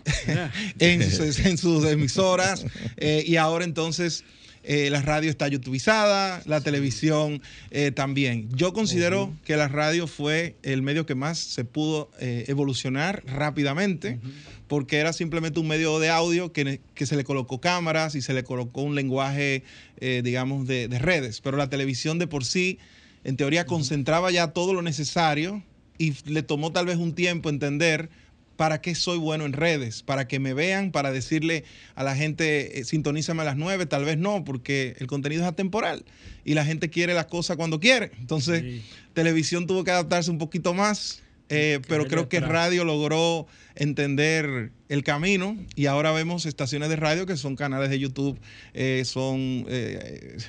en, 0.80 1.02
sus, 1.58 1.86
emisoras. 1.86 2.66
Eh, 2.98 3.24
y 3.26 3.38
ahora 3.38 3.64
entonces 3.64 4.26
eh, 4.64 4.90
la 4.90 5.02
radio 5.02 5.30
está 5.30 5.48
youtubizada, 5.50 6.42
la 6.46 6.62
televisión 6.62 7.42
eh, 7.72 7.92
también. 7.92 8.50
Yo 8.56 8.72
considero 8.72 9.34
que 9.44 9.58
la 9.58 9.68
radio 9.68 10.08
fue 10.08 10.56
el 10.64 10.82
medio 10.82 11.06
que 11.06 11.16
más 11.16 11.38
se 11.38 11.66
pudo 11.66 12.10
eh, 12.20 12.46
evolucionar 12.48 13.24
rápidamente, 13.26 14.20
porque 14.68 14.98
era 14.98 15.12
simplemente 15.12 15.60
un 15.60 15.68
medio 15.68 16.00
de 16.00 16.10
audio 16.10 16.54
que, 16.54 16.80
se 16.96 17.16
le 17.18 17.24
colocó 17.26 17.60
cámaras 17.60 18.16
y 18.16 18.22
se 18.22 18.34
le 18.34 18.44
colocó 18.44 18.82
un 18.82 18.96
lenguaje, 18.96 19.64
digamos, 20.00 20.66
de, 20.66 20.88
de, 20.88 21.00
redes. 21.00 21.42
Pero 21.42 21.58
la 21.58 21.70
televisión 21.70 22.18
de 22.18 22.28
por 22.28 22.46
sí, 22.46 22.80
en 23.24 23.36
teoría, 23.36 23.66
concentraba 23.66 24.32
ya 24.32 24.48
todo 24.48 24.74
lo 24.74 24.82
necesario 24.82 25.62
y 25.98 26.14
le 26.26 26.42
tomó 26.42 26.72
tal 26.72 26.86
vez 26.86 26.98
un 26.98 27.14
tiempo 27.14 27.50
entender 27.50 28.10
para 28.56 28.82
qué 28.82 28.96
soy 28.96 29.18
bueno 29.18 29.46
en 29.46 29.54
redes, 29.54 30.04
para 30.04 30.28
que 30.28 30.40
me 30.40 30.54
vean, 30.54 30.92
para 30.92 31.12
decirle 31.12 31.64
a 31.96 32.04
la 32.04 32.16
gente, 32.16 32.80
eh, 32.80 32.84
sintonízame 32.84 33.42
a 33.42 33.46
las 33.46 33.58
nueve, 33.58 33.86
tal 33.86 34.06
vez 34.06 34.18
no, 34.18 34.44
porque 34.44 34.96
el 35.00 35.08
contenido 35.08 35.44
es 35.44 35.48
atemporal 35.48 36.06
y 36.46 36.54
la 36.54 36.66
gente 36.66 36.90
quiere 36.90 37.14
las 37.14 37.26
cosas 37.26 37.58
cuando 37.58 37.80
quiere. 37.80 38.12
Entonces, 38.20 38.82
televisión 39.14 39.68
tuvo 39.68 39.84
que 39.84 39.92
adaptarse 39.92 40.30
un 40.30 40.38
poquito 40.38 40.74
más, 40.74 41.24
eh, 41.50 41.80
pero 41.88 42.08
creo 42.08 42.30
que 42.30 42.40
radio 42.40 42.84
logró 42.84 43.48
entender 43.76 44.72
el 44.90 45.04
camino 45.04 45.58
y 45.76 45.88
ahora 45.88 46.12
vemos 46.12 46.46
estaciones 46.46 46.90
de 46.90 46.96
radio 46.96 47.26
que 47.26 47.38
son 47.38 47.56
canales 47.56 47.90
de 47.90 48.00
YouTube, 48.00 48.40
eh, 48.74 49.04
son 49.06 49.66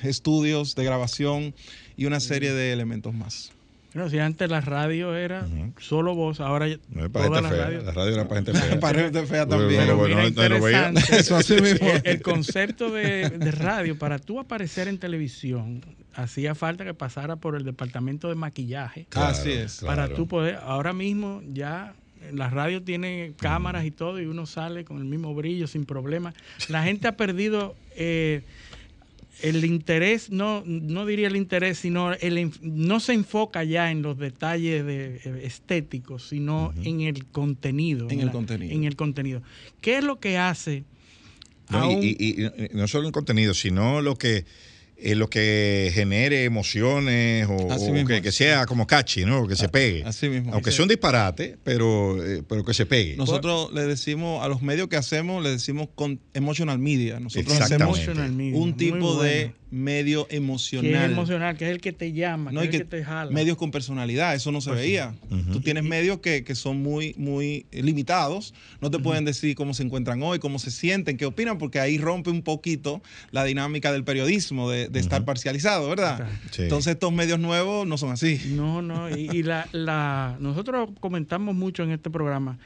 estudios 0.03 0.75
de 0.75 0.83
grabación 0.83 1.55
y 1.97 2.05
una 2.05 2.19
serie 2.19 2.53
de 2.53 2.71
elementos 2.71 3.13
más. 3.13 3.54
Bueno, 3.95 4.09
si 4.09 4.19
antes 4.19 4.49
la 4.51 4.59
radio 4.59 5.15
era 5.15 5.47
solo 5.79 6.15
voz, 6.15 6.41
ahora 6.41 6.67
no 6.89 7.09
toda 7.09 7.39
la 7.41 7.49
radio. 7.49 7.81
La 7.81 7.91
radio 7.93 8.13
era 8.13 8.27
para 8.27 8.41
gente 8.43 8.53
fea. 8.59 8.79
para 8.81 9.03
gente 9.03 9.25
fea 9.25 9.47
también. 9.47 9.83
Pero 9.85 9.97
mira, 9.97 10.27
interesante. 10.27 11.01
Eso 11.17 11.37
así 11.37 11.61
mismo. 11.61 11.87
El, 12.03 12.21
concepto 12.21 12.91
de, 12.91 13.29
radio, 13.53 13.97
para 13.97 14.19
tú 14.19 14.37
aparecer 14.41 14.89
en 14.89 14.97
televisión, 14.97 15.79
hacía 16.13 16.55
falta 16.55 16.83
que 16.83 16.93
pasara 16.93 17.37
por 17.37 17.55
el 17.55 17.63
departamento 17.63 18.27
de 18.27 18.35
maquillaje. 18.35 19.07
así 19.15 19.53
es. 19.53 19.79
Para 19.79 20.09
tú 20.09 20.27
poder, 20.27 20.55
ahora 20.61 20.91
mismo 20.91 21.41
ya 21.53 21.93
la 22.33 22.49
radio 22.49 22.83
tiene 22.83 23.31
cámaras 23.37 23.85
y 23.85 23.91
todo 23.91 24.19
y 24.19 24.25
uno 24.25 24.45
sale 24.45 24.83
con 24.83 24.97
el 24.97 25.05
mismo 25.05 25.33
brillo 25.33 25.67
sin 25.67 25.85
problema. 25.85 26.33
La 26.67 26.83
gente 26.83 27.07
ha 27.07 27.15
perdido... 27.15 27.77
Eh, 27.95 28.43
el 29.41 29.63
interés, 29.65 30.29
no, 30.29 30.63
no 30.65 31.05
diría 31.05 31.27
el 31.27 31.35
interés, 31.35 31.79
sino 31.79 32.13
el, 32.13 32.51
no 32.61 32.99
se 32.99 33.13
enfoca 33.13 33.63
ya 33.63 33.91
en 33.91 34.01
los 34.01 34.17
detalles 34.17 34.85
de, 34.85 35.21
eh, 35.23 35.41
estéticos, 35.43 36.27
sino 36.29 36.73
en 36.83 37.01
el 37.01 37.25
contenido. 37.25 38.09
En, 38.09 38.21
el 38.21 38.31
contenido. 38.31 38.73
En 38.73 38.83
el 38.85 38.95
contenido. 38.95 39.41
¿Qué 39.81 39.97
es 39.97 40.03
lo 40.03 40.19
que 40.19 40.37
hace? 40.37 40.83
y, 42.01 42.37
no 42.73 42.87
solo 42.87 43.07
el 43.07 43.13
contenido, 43.13 43.53
sino 43.53 44.01
lo 44.01 44.17
que 44.17 44.45
eh, 44.97 45.15
lo 45.15 45.29
que 45.29 45.91
genere 45.93 46.45
emociones 46.45 47.47
o, 47.49 47.67
que, 48.07 48.31
sea 48.31 48.65
como 48.65 48.87
catchy, 48.87 49.25
¿no? 49.25 49.47
Que 49.47 49.55
se 49.55 49.67
pegue. 49.67 50.03
Así 50.05 50.29
mismo. 50.29 50.53
Aunque 50.53 50.71
sea 50.71 50.83
un 50.83 50.89
disparate, 50.89 51.57
pero, 51.63 52.23
eh, 52.25 52.43
pero 52.47 52.63
que 52.63 52.73
se 52.73 52.85
pegue. 52.85 53.17
Nosotros 53.17 53.73
le 53.73 53.83
decimos 53.83 54.43
a 54.43 54.47
los 54.47 54.61
medios 54.61 54.87
que 54.87 54.95
hacemos, 54.95 55.43
le 55.43 55.49
decimos 55.49 55.89
con 55.95 56.19
emotional 56.33 56.79
media. 56.79 57.19
Nosotros 57.19 57.59
hacemos 57.59 57.99
un 58.07 58.77
tipo 58.77 59.21
de 59.21 59.53
medio 59.75 60.25
emocional. 60.29 60.91
Que 60.91 60.97
es 60.97 61.11
emocional, 61.11 61.57
que 61.57 61.65
es 61.65 61.71
el 61.71 61.81
que 61.81 61.91
te 61.91 62.13
llama, 62.13 62.51
que, 62.51 62.57
es 62.57 62.63
el 62.63 62.69
que, 62.69 62.85
te 62.85 63.03
jala. 63.03 63.31
Medios 63.31 63.57
con 63.57 63.71
personalidad, 63.71 64.33
eso 64.33 64.51
no 64.51 64.61
se 64.61 64.69
pues 64.69 64.81
veía. 64.81 65.13
Tú 65.51 65.59
tienes 65.59 65.83
medios 65.83 66.19
que, 66.19 66.55
son 66.55 66.81
muy, 66.81 67.13
muy 67.17 67.65
limitados, 67.71 68.53
no 68.79 68.89
te 68.89 68.99
pueden 68.99 69.25
decir 69.25 69.55
cómo 69.55 69.73
se 69.73 69.83
encuentran 69.83 70.23
hoy, 70.23 70.39
cómo 70.39 70.59
se 70.59 70.71
sienten, 70.71 71.17
qué 71.17 71.25
opinan, 71.25 71.57
porque 71.57 71.79
ahí 71.79 71.97
rompe 71.97 72.29
un 72.29 72.41
poquito 72.41 73.01
la 73.31 73.43
dinámica 73.43 73.91
del 73.91 74.05
periodismo, 74.05 74.69
de, 74.69 74.84
estar 74.93 75.25
parcializado, 75.25 75.89
¿verdad? 75.89 76.27
Entonces 76.57 76.93
estos 76.93 77.11
medios 77.11 77.39
nuevos 77.39 77.87
no 77.87 77.97
son 77.97 78.11
así. 78.11 78.39
No, 78.47 78.81
no, 78.81 79.09
y, 79.09 79.43
la, 79.43 79.67
la, 79.71 80.37
nosotros 80.39 80.89
comentamos 80.99 81.55
mucho 81.55 81.83
en 81.83 81.91
este 81.91 82.09
programa, 82.09 82.57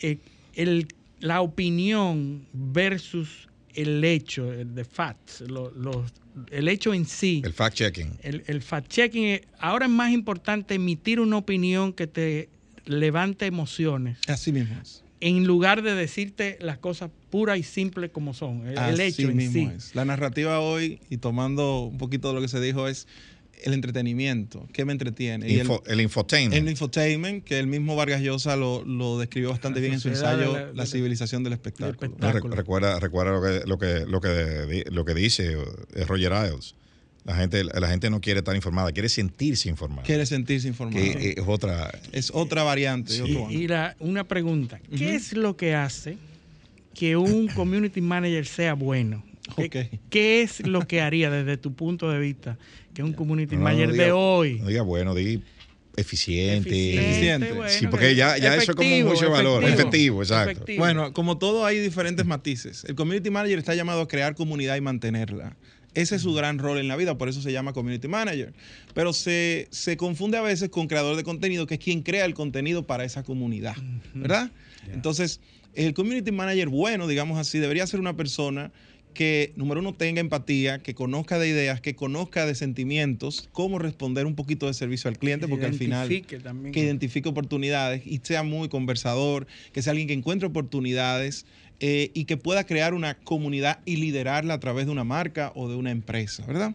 eh, 0.00 0.18
el, 0.54 0.88
la 1.20 1.40
opinión 1.40 2.46
versus 2.52 3.48
el 3.74 4.04
hecho, 4.04 4.52
el 4.52 4.74
de 4.74 4.84
facts, 4.84 5.40
los, 5.42 5.72
el 6.50 6.68
hecho 6.68 6.94
en 6.94 7.06
sí. 7.06 7.42
El 7.44 7.54
fact-checking. 7.54 8.18
El, 8.22 8.62
fact-checking, 8.62 9.42
ahora 9.58 9.86
es 9.86 9.92
más 9.92 10.12
importante 10.12 10.74
emitir 10.74 11.20
una 11.20 11.36
opinión 11.36 11.92
que 11.92 12.06
te 12.06 12.48
levante 12.86 13.46
emociones. 13.46 14.18
Así 14.28 14.52
mismo 14.52 14.76
En 15.26 15.46
lugar 15.46 15.80
de 15.80 15.94
decirte 15.94 16.58
las 16.60 16.76
cosas 16.76 17.10
puras 17.30 17.58
y 17.58 17.62
simples 17.62 18.10
como 18.10 18.34
son. 18.34 18.66
El, 18.66 19.00
hecho 19.00 19.30
en 19.30 19.50
sí. 19.50 19.70
La 19.94 20.04
narrativa 20.04 20.60
hoy, 20.60 21.00
y 21.08 21.16
tomando 21.16 21.84
un 21.84 21.96
poquito 21.96 22.28
de 22.28 22.34
lo 22.34 22.40
que 22.42 22.48
se 22.48 22.60
dijo, 22.60 22.86
es 22.88 23.06
el 23.62 23.72
entretenimiento, 23.72 24.68
¿qué 24.74 24.84
me 24.84 24.92
entretiene? 24.92 25.46
el, 25.46 26.00
infotainment. 26.00 26.54
El 26.54 26.68
infotainment, 26.68 27.42
que 27.42 27.58
el 27.58 27.66
mismo 27.66 27.96
Vargas 27.96 28.20
Llosa 28.20 28.54
lo, 28.56 28.84
lo 28.84 29.18
describió 29.18 29.48
bastante 29.48 29.80
bien 29.80 29.94
en 29.94 30.00
su 30.00 30.08
ensayo 30.08 30.74
La, 30.74 30.84
civilización 30.84 31.42
del 31.42 31.54
espectáculo. 31.54 32.14
recuerda 32.50 33.00
recuerda 33.00 33.32
lo, 33.32 33.40
que, 33.40 33.66
lo, 33.66 33.78
que, 33.78 34.04
lo, 34.06 34.20
que, 34.20 34.84
lo 34.90 35.04
que 35.06 35.14
dice 35.14 35.56
eh, 35.94 36.04
Roger 36.04 36.34
Ailes. 36.34 36.74
La 37.24 37.34
gente, 37.36 37.64
la 37.64 37.88
gente 37.88 38.10
no 38.10 38.20
quiere 38.20 38.40
estar 38.40 38.54
informada, 38.54 38.92
quiere 38.92 39.08
sentirse 39.08 39.70
informada. 39.70 40.02
Quiere 40.02 40.26
sentirse 40.26 40.68
informada. 40.68 41.02
es 41.02 41.42
otra, 41.46 41.90
es 42.12 42.30
otra 42.34 42.62
variante. 42.62 43.14
y 43.50 43.66
la, 43.66 43.96
una 43.98 44.24
pregunta, 44.24 44.78
¿qué 44.94 45.14
es 45.14 45.32
lo 45.32 45.56
que 45.56 45.74
hace 45.74 46.18
que 46.92 47.16
un 47.16 47.48
community 47.54 48.02
manager 48.02 48.46
sea 48.46 48.74
bueno? 48.74 49.24
¿Qué, 50.10 50.42
es 50.42 50.66
lo 50.66 50.86
que 50.86 51.00
haría 51.00 51.30
desde 51.30 51.56
tu 51.56 51.74
punto 51.74 52.10
de 52.10 52.18
vista 52.18 52.58
que 52.94 53.02
un 53.02 53.12
community 53.12 53.56
manager 53.56 53.92
de 53.92 54.12
hoy? 54.12 54.58
No 54.58 54.68
diga 54.68 54.82
bueno, 54.82 55.14
diga 55.14 55.42
eficiente. 55.96 56.94
Eficiente. 56.94 57.52
sí, 57.68 57.86
porque 57.86 58.14
ya, 58.14 58.36
ya 58.38 58.56
eso 58.56 58.72
es 58.72 58.76
como 58.76 59.10
mucho 59.10 59.30
valor. 59.30 59.64
Efectivo, 59.64 60.22
exacto. 60.22 60.64
Bueno, 60.76 61.12
como 61.12 61.38
todo 61.38 61.64
hay 61.64 61.78
diferentes 61.78 62.26
matices. 62.26 62.84
El 62.84 62.94
community 62.94 63.30
manager 63.30 63.58
está 63.58 63.74
llamado 63.74 64.02
a 64.02 64.08
crear 64.08 64.34
comunidad 64.34 64.76
y 64.76 64.80
mantenerla. 64.80 65.56
Ese 65.94 66.16
es 66.16 66.22
su 66.22 66.34
gran 66.34 66.58
rol 66.58 66.78
en 66.78 66.88
la 66.88 66.96
vida, 66.96 67.16
por 67.16 67.28
eso 67.28 67.40
se 67.40 67.52
llama 67.52 67.72
community 67.72 68.08
manager. 68.08 68.52
Pero 68.94 69.12
se, 69.12 69.68
se 69.70 69.96
confunde 69.96 70.36
a 70.36 70.42
veces 70.42 70.68
con 70.68 70.88
creador 70.88 71.16
de 71.16 71.22
contenido, 71.22 71.66
que 71.66 71.74
es 71.74 71.80
quien 71.80 72.02
crea 72.02 72.24
el 72.24 72.34
contenido 72.34 72.86
para 72.86 73.04
esa 73.04 73.22
comunidad, 73.22 73.76
¿verdad? 74.14 74.50
Entonces, 74.92 75.40
el 75.74 75.94
community 75.94 76.32
manager 76.32 76.68
bueno, 76.68 77.06
digamos 77.06 77.38
así, 77.38 77.58
debería 77.58 77.86
ser 77.86 78.00
una 78.00 78.16
persona 78.16 78.72
que, 79.14 79.52
número 79.56 79.80
uno, 79.80 79.94
tenga 79.94 80.20
empatía, 80.20 80.80
que 80.80 80.94
conozca 80.94 81.38
de 81.38 81.48
ideas, 81.48 81.80
que 81.80 81.94
conozca 81.94 82.44
de 82.44 82.54
sentimientos, 82.54 83.48
cómo 83.52 83.78
responder 83.78 84.26
un 84.26 84.34
poquito 84.34 84.66
de 84.66 84.74
servicio 84.74 85.08
al 85.08 85.18
cliente, 85.18 85.48
porque 85.48 85.64
al 85.64 85.74
final 85.74 86.08
que 86.08 86.80
identifique 86.80 87.28
oportunidades 87.28 88.02
y 88.04 88.20
sea 88.22 88.42
muy 88.42 88.68
conversador, 88.68 89.46
que 89.72 89.80
sea 89.80 89.92
alguien 89.92 90.08
que 90.08 90.14
encuentre 90.14 90.48
oportunidades 90.48 91.46
eh, 91.80 92.10
y 92.14 92.24
que 92.24 92.36
pueda 92.36 92.64
crear 92.64 92.94
una 92.94 93.14
comunidad 93.14 93.80
y 93.84 93.96
liderarla 93.96 94.54
a 94.54 94.60
través 94.60 94.86
de 94.86 94.92
una 94.92 95.04
marca 95.04 95.52
o 95.54 95.68
de 95.68 95.76
una 95.76 95.90
empresa, 95.90 96.44
¿verdad? 96.46 96.74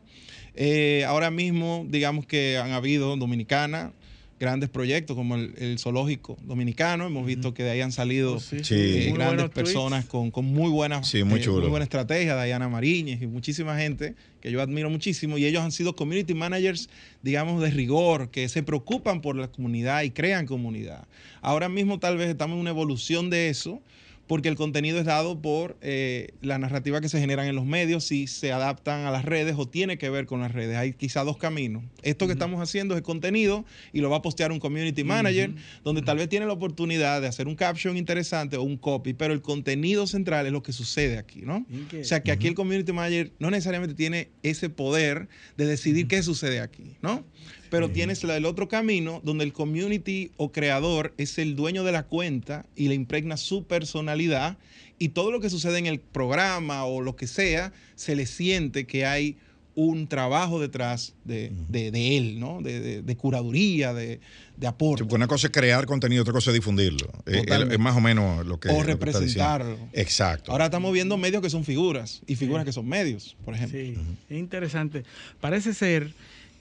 Eh, 0.56 1.06
ahora 1.08 1.32
mismo, 1.32 1.86
digamos 1.89 2.26
que 2.26 2.58
han 2.58 2.72
habido 2.72 3.16
Dominicana, 3.16 3.93
grandes 4.39 4.70
proyectos 4.70 5.16
como 5.16 5.36
el, 5.36 5.78
zoológico 5.78 6.38
dominicano. 6.43 7.06
Hemos 7.06 7.26
visto 7.26 7.54
que 7.54 7.64
de 7.64 7.72
ahí 7.72 7.82
han 7.82 7.91
salido 7.91 8.38
oh, 8.38 8.41
eh, 8.52 9.12
grandes 9.14 9.50
personas 9.50 10.06
con, 10.06 10.32
muy 10.45 10.72
buenas 10.72 11.14
muy, 11.14 11.22
eh, 11.22 11.50
muy, 11.50 11.68
buena 11.68 11.84
estrategia, 11.84 12.41
Diana 12.41 12.70
Mariñez 12.70 13.22
y 13.22 13.28
muchísima 13.28 13.78
gente 13.78 14.16
que 14.41 14.52
yo 14.52 14.62
admiro 14.62 14.89
muchísimo. 14.89 15.38
Y 15.38 15.45
ellos 15.45 15.62
han 15.62 15.72
sido 15.72 15.95
community 15.95 16.34
managers, 16.34 16.89
digamos, 17.22 17.62
de 17.62 17.70
rigor, 17.70 18.32
que 18.32 18.47
se 18.47 18.64
preocupan 18.64 19.22
por 19.22 19.36
la 19.36 19.50
comunidad 19.50 20.04
y 20.04 20.12
crean 20.12 20.45
comunidad. 20.45 21.06
Ahora 21.41 21.68
mismo 21.68 22.00
tal 22.00 22.18
vez 22.18 22.30
estamos 22.30 22.56
en 22.56 22.62
una 22.62 22.70
evolución 22.70 23.30
de 23.30 23.50
eso 23.50 23.82
porque 24.30 24.47
el 24.47 24.55
contenido 24.55 24.99
es 24.99 25.05
dado 25.05 25.41
por 25.41 25.75
eh, 25.82 26.36
la 26.43 26.59
narrativa 26.59 27.01
que 27.01 27.09
se 27.09 27.19
generan 27.19 27.47
en 27.47 27.55
los 27.55 27.65
medios, 27.65 28.03
si 28.03 28.27
se 28.27 28.51
adaptan 28.51 29.07
a 29.07 29.11
las 29.11 29.25
redes 29.25 29.55
o 29.57 29.67
tiene 29.67 29.97
que 29.97 30.11
ver 30.11 30.27
con 30.27 30.39
las 30.39 30.51
redes. 30.51 30.77
Hay 30.77 30.93
quizá 30.93 31.23
dos 31.23 31.38
caminos. 31.38 31.84
Esto 32.03 32.27
que 32.27 32.34
estamos 32.34 32.61
haciendo 32.61 32.95
es 32.95 33.01
contenido 33.01 33.65
y 33.91 34.01
lo 34.01 34.11
va 34.11 34.17
a 34.17 34.21
postear 34.21 34.51
un 34.51 34.59
community 34.59 35.03
manager, 35.03 35.55
donde 35.84 36.03
tal 36.03 36.17
vez 36.17 36.30
tiene 36.30 36.45
la 36.45 36.53
oportunidad 36.53 37.21
de 37.21 37.27
hacer 37.27 37.47
un 37.47 37.55
caption 37.55 37.97
interesante 37.97 38.55
o 38.55 38.61
un 38.61 38.77
copy, 38.77 39.15
pero 39.15 39.34
el 39.34 39.41
contenido 39.41 40.05
central 40.05 40.45
es 40.45 40.51
lo 40.51 40.61
que 40.61 40.73
sucede 40.73 41.17
aquí, 41.17 41.41
¿no? 41.41 41.65
O 41.99 42.03
sea 42.03 42.21
que 42.21 42.32
aquí 42.32 42.45
el 42.45 42.53
community 42.53 42.93
manager 42.93 43.32
no 43.39 43.49
necesariamente 43.49 43.95
tiene 43.95 44.30
ese 44.43 44.69
poder 44.69 45.27
de 45.57 45.65
decidir 45.65 46.07
qué 46.07 46.21
sucede 46.21 46.59
aquí, 46.59 46.97
¿no? 47.01 47.25
Pero 47.70 47.89
tienes 47.89 48.24
el 48.24 48.45
otro 48.45 48.67
camino 48.67 49.22
donde 49.24 49.43
el 49.43 49.53
community 49.53 50.32
o 50.38 50.51
creador 50.51 51.13
es 51.17 51.38
el 51.38 51.55
dueño 51.55 51.84
de 51.84 51.91
la 51.91 52.03
cuenta 52.03 52.65
y 52.76 52.88
le 52.88 52.95
impregna 52.95 53.38
su 53.38 53.63
personalidad 53.63 54.57
y 54.97 55.09
todo 55.09 55.32
lo 55.32 55.39
que 55.39 55.49
sucede 55.49 55.78
en 55.78 55.86
el 55.86 55.99
programa 55.99 56.86
o 56.86 57.01
lo 57.01 57.15
que 57.15 57.28
sea, 57.28 57.72
se 57.95 58.15
le 58.15 58.26
siente 58.26 58.86
que 58.86 59.05
hay 59.05 59.38
un 59.76 60.07
trabajo 60.07 60.59
detrás 60.59 61.13
de, 61.24 61.53
él, 61.74 62.38
¿no? 62.38 62.61
De, 62.61 63.15
curaduría, 63.17 63.93
de, 63.93 64.20
aporte. 64.65 65.03
una 65.15 65.28
cosa 65.28 65.47
es 65.47 65.53
crear 65.53 65.86
contenido, 65.86 66.22
otra 66.24 66.34
cosa 66.34 66.51
es 66.51 66.55
difundirlo. 66.55 67.07
Eh, 67.26 67.45
es, 67.47 67.80
más 67.80 67.95
o 67.95 68.01
menos 68.01 68.45
lo 68.45 68.59
que. 68.59 68.67
O 68.70 68.84
representarlo. 68.84 69.78
Exacto. 69.93 70.51
Ahora 70.51 70.65
estamos 70.65 70.91
viendo 70.91 71.15
medios 71.15 71.41
que 71.41 71.49
son 71.49 71.63
figuras 71.63 72.22
y 72.28 72.36
figuras 72.36 72.65
que 72.65 72.74
son 72.74 72.89
medios, 72.89 73.38
por 73.45 73.53
ejemplo. 73.53 73.80
Sí, 73.80 73.95
es 74.30 74.38
interesante. 74.38 75.03
Parece 75.39 75.74
ser 75.74 76.13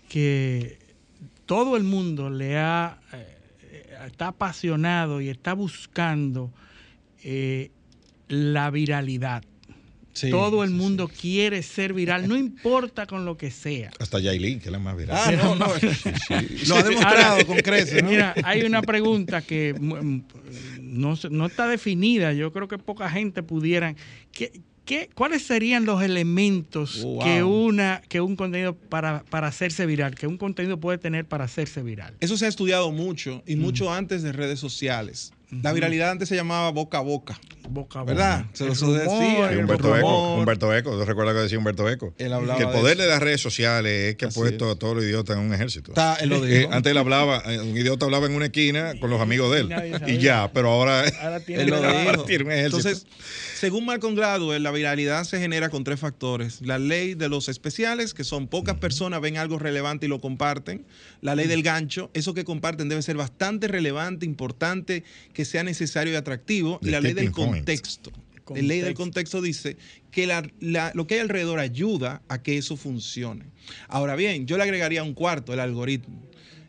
que 0.08 0.78
todo 1.48 1.78
el 1.78 1.82
mundo 1.82 2.28
le 2.28 2.58
ha, 2.58 2.98
eh, 3.14 3.96
está 4.06 4.28
apasionado 4.28 5.22
y 5.22 5.30
está 5.30 5.54
buscando 5.54 6.52
eh, 7.24 7.70
la 8.28 8.70
viralidad. 8.70 9.42
todo 10.30 10.62
el 10.62 10.70
mundo 10.70 11.08
quiere 11.08 11.62
ser 11.62 11.94
viral, 11.94 12.28
no 12.28 12.36
importa 12.36 13.06
con 13.06 13.24
lo 13.24 13.38
que 13.38 13.50
sea. 13.50 13.90
Hasta 13.98 14.18
Yailin, 14.18 14.60
que 14.60 14.66
es 14.66 14.72
la 14.72 14.78
más 14.78 14.94
viral. 14.94 15.16
Ah, 15.18 15.32
no, 15.32 15.54
no. 15.54 15.68
Lo 16.66 16.76
ha 16.76 16.82
demostrado 16.82 17.46
con 17.46 17.56
creces. 17.60 18.04
Mira, 18.04 18.34
hay 18.44 18.64
una 18.64 18.82
pregunta 18.82 19.40
que 19.40 19.72
mm, 19.72 19.94
mm, 19.94 20.24
no, 20.82 21.14
no, 21.30 21.46
está 21.46 21.66
definida. 21.66 22.34
Yo 22.34 22.52
creo 22.52 22.68
que 22.68 22.76
poca 22.76 23.08
gente 23.08 23.42
pudiera. 23.42 23.94
¿Qué, 24.32 24.52
¿Cuáles 25.14 25.42
serían 25.42 25.84
los 25.84 26.02
elementos 26.02 27.02
oh, 27.04 27.20
que, 27.22 27.42
una, 27.42 28.02
que 28.08 28.20
un 28.20 28.36
contenido 28.36 28.74
para, 28.74 29.24
para, 29.24 29.48
hacerse 29.48 29.86
viral, 29.86 30.14
que 30.14 30.26
un 30.26 30.38
contenido 30.38 30.78
puede 30.78 30.98
tener 30.98 31.24
para 31.26 31.44
hacerse 31.44 31.82
viral? 31.82 32.14
Eso 32.20 32.36
se 32.36 32.46
ha 32.46 32.48
estudiado 32.48 32.90
mucho 32.90 33.42
y 33.46 33.56
mucho 33.56 33.92
antes 33.92 34.22
de 34.22 34.32
redes 34.32 34.58
sociales. 34.58 35.32
La 35.50 35.72
viralidad 35.72 36.10
antes 36.10 36.28
se 36.28 36.36
llamaba 36.36 36.70
boca 36.70 36.98
a 36.98 37.00
boca. 37.00 37.38
Boca 37.68 38.00
a 38.00 38.02
boca. 38.02 38.12
¿Verdad? 38.12 38.44
Se 38.52 38.66
lo 38.66 38.92
decía. 38.92 39.58
Humberto 39.58 39.96
Eco. 39.96 40.34
Humberto 40.36 40.76
Eco. 40.76 40.90
¿Tú 40.98 41.04
recuerdas 41.04 41.34
que 41.34 41.40
decía 41.40 41.58
Humberto 41.58 41.88
Eco? 41.88 42.14
Él 42.18 42.32
hablaba 42.32 42.58
que 42.58 42.64
el 42.64 42.70
poder 42.70 42.98
de, 42.98 43.06
las 43.06 43.20
redes 43.20 43.40
sociales 43.40 44.10
es 44.10 44.16
que 44.16 44.26
ha 44.26 44.28
puesto 44.28 44.70
a 44.70 44.76
todos 44.76 44.96
los 44.96 45.04
idiotas 45.04 45.36
en 45.36 45.42
un 45.42 45.54
ejército. 45.54 45.92
Está, 45.92 46.16
él 46.16 46.28
lo 46.28 46.44
eh, 46.44 46.68
antes 46.70 46.90
él 46.90 46.98
hablaba, 46.98 47.42
eh, 47.46 47.60
un 47.60 47.76
idiota 47.76 48.04
hablaba 48.04 48.26
en 48.26 48.34
una 48.34 48.46
esquina 48.46 48.94
con 49.00 49.08
los 49.08 49.20
amigos 49.20 49.52
de 49.52 49.60
él. 49.60 50.02
Y 50.06 50.18
ya, 50.18 50.50
pero 50.52 50.70
ahora, 50.70 51.04
ahora 51.22 51.40
tiene, 51.44 51.62
él 51.62 51.70
lo 51.70 51.80
dijo. 51.80 52.24
tiene 52.24 52.44
un 52.44 52.52
ejército. 52.52 52.88
Entonces, 52.88 53.06
según 53.58 53.86
Malcolm 53.86 54.14
Gladwell, 54.14 54.62
la 54.62 54.70
viralidad 54.70 55.24
se 55.24 55.40
genera 55.40 55.68
con 55.68 55.82
tres 55.82 55.98
factores. 55.98 56.60
La 56.60 56.78
ley 56.78 57.14
de 57.14 57.28
los 57.28 57.48
especiales, 57.48 58.14
que 58.14 58.22
son 58.22 58.46
pocas 58.46 58.76
personas 58.76 59.20
ven 59.20 59.36
algo 59.36 59.58
relevante 59.58 60.06
y 60.06 60.08
lo 60.08 60.20
comparten. 60.20 60.84
La 61.22 61.34
ley 61.34 61.48
del 61.48 61.64
gancho, 61.64 62.08
eso 62.14 62.34
que 62.34 62.44
comparten 62.44 62.88
debe 62.88 63.02
ser 63.02 63.16
bastante 63.16 63.66
relevante, 63.66 64.26
importante, 64.26 65.02
que 65.38 65.44
sea 65.44 65.62
necesario 65.62 66.14
y 66.14 66.16
atractivo. 66.16 66.80
y 66.82 66.90
la 66.90 67.00
ley 67.00 67.12
del 67.12 67.30
contexto. 67.30 68.10
La 68.48 68.60
ley 68.60 68.80
del 68.80 68.94
contexto 68.94 69.40
dice 69.40 69.76
que 70.10 70.26
lo 70.94 71.06
que 71.06 71.14
hay 71.14 71.20
alrededor 71.20 71.60
ayuda 71.60 72.22
a 72.26 72.42
que 72.42 72.58
eso 72.58 72.76
funcione. 72.76 73.44
Ahora 73.86 74.16
bien, 74.16 74.48
yo 74.48 74.56
le 74.56 74.64
agregaría 74.64 75.04
un 75.04 75.14
cuarto, 75.14 75.52
el 75.52 75.60
algoritmo. 75.60 76.20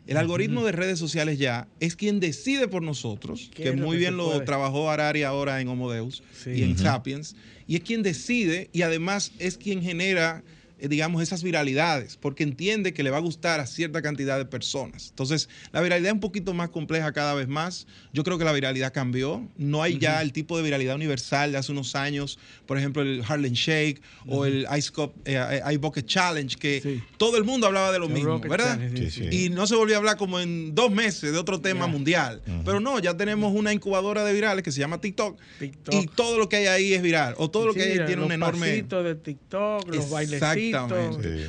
El 0.06 0.16
algoritmo 0.18 0.64
de 0.64 0.70
redes 0.70 1.00
sociales 1.00 1.40
ya 1.40 1.66
es 1.80 1.96
quien 1.96 2.20
decide 2.20 2.68
por 2.68 2.82
nosotros, 2.82 3.50
que 3.52 3.72
muy 3.72 3.96
bien 3.96 4.16
lo 4.16 4.40
trabajó 4.44 4.88
Arari 4.88 5.24
ahora 5.24 5.60
en 5.60 5.66
Homodeus 5.66 6.22
y 6.46 6.62
en 6.62 6.78
Sapiens, 6.78 7.34
y 7.66 7.74
es 7.74 7.80
quien 7.80 8.04
decide 8.04 8.70
y 8.72 8.82
además 8.82 9.32
es 9.40 9.58
quien 9.58 9.82
genera 9.82 10.44
digamos, 10.88 11.22
esas 11.22 11.42
viralidades, 11.42 12.16
porque 12.16 12.42
entiende 12.42 12.92
que 12.92 13.02
le 13.02 13.10
va 13.10 13.18
a 13.18 13.20
gustar 13.20 13.60
a 13.60 13.66
cierta 13.66 14.02
cantidad 14.02 14.38
de 14.38 14.44
personas. 14.44 15.08
Entonces, 15.10 15.48
la 15.72 15.80
viralidad 15.80 16.08
es 16.08 16.14
un 16.14 16.20
poquito 16.20 16.54
más 16.54 16.70
compleja 16.70 17.12
cada 17.12 17.34
vez 17.34 17.48
más. 17.48 17.86
Yo 18.12 18.24
creo 18.24 18.38
que 18.38 18.44
la 18.44 18.52
viralidad 18.52 18.92
cambió. 18.92 19.48
No 19.56 19.82
hay 19.82 19.98
ya 19.98 20.22
el 20.22 20.32
tipo 20.32 20.56
de 20.56 20.62
viralidad 20.62 20.94
universal 20.94 21.52
de 21.52 21.58
hace 21.58 21.72
unos 21.72 21.94
años, 21.94 22.38
por 22.66 22.78
ejemplo, 22.78 23.02
el 23.02 23.22
Harlem 23.26 23.52
Shake 23.52 24.00
o 24.26 24.44
el 24.46 24.66
Ice, 24.76 24.90
Cup, 24.90 25.12
eh, 25.24 25.60
Ice 25.68 25.78
Bucket 25.78 26.06
Challenge, 26.06 26.56
que 26.56 27.02
todo 27.16 27.36
el 27.36 27.44
mundo 27.44 27.66
hablaba 27.66 27.92
de 27.92 27.98
lo 27.98 28.08
mismo, 28.08 28.40
¿verdad? 28.40 28.78
y 29.30 29.50
no 29.50 29.66
se 29.66 29.74
volvió 29.74 29.96
a 29.96 29.98
hablar 29.98 30.16
como 30.16 30.40
en 30.40 30.74
dos 30.74 30.90
meses 30.90 31.32
de 31.32 31.38
otro 31.38 31.60
tema 31.60 31.86
mundial. 31.86 32.42
Pero 32.64 32.80
no, 32.80 32.98
ya 32.98 33.16
tenemos 33.16 33.54
una 33.54 33.72
incubadora 33.72 34.24
de 34.24 34.32
virales 34.32 34.64
que 34.64 34.72
se 34.72 34.80
llama 34.80 35.00
TikTok, 35.00 35.38
y 35.90 36.06
todo 36.06 36.38
lo 36.38 36.48
que 36.48 36.56
hay 36.56 36.66
ahí 36.66 36.94
es 36.94 37.02
viral, 37.02 37.34
o 37.38 37.50
todo 37.50 37.66
lo 37.66 37.74
que 37.74 37.82
hay 37.82 37.98
ahí 37.98 38.06
tiene 38.06 38.22
un 38.22 38.32
enorme... 38.32 38.82
de 38.82 39.14
TikTok, 39.14 39.94
los 39.94 40.10
bailecitos 40.10 40.69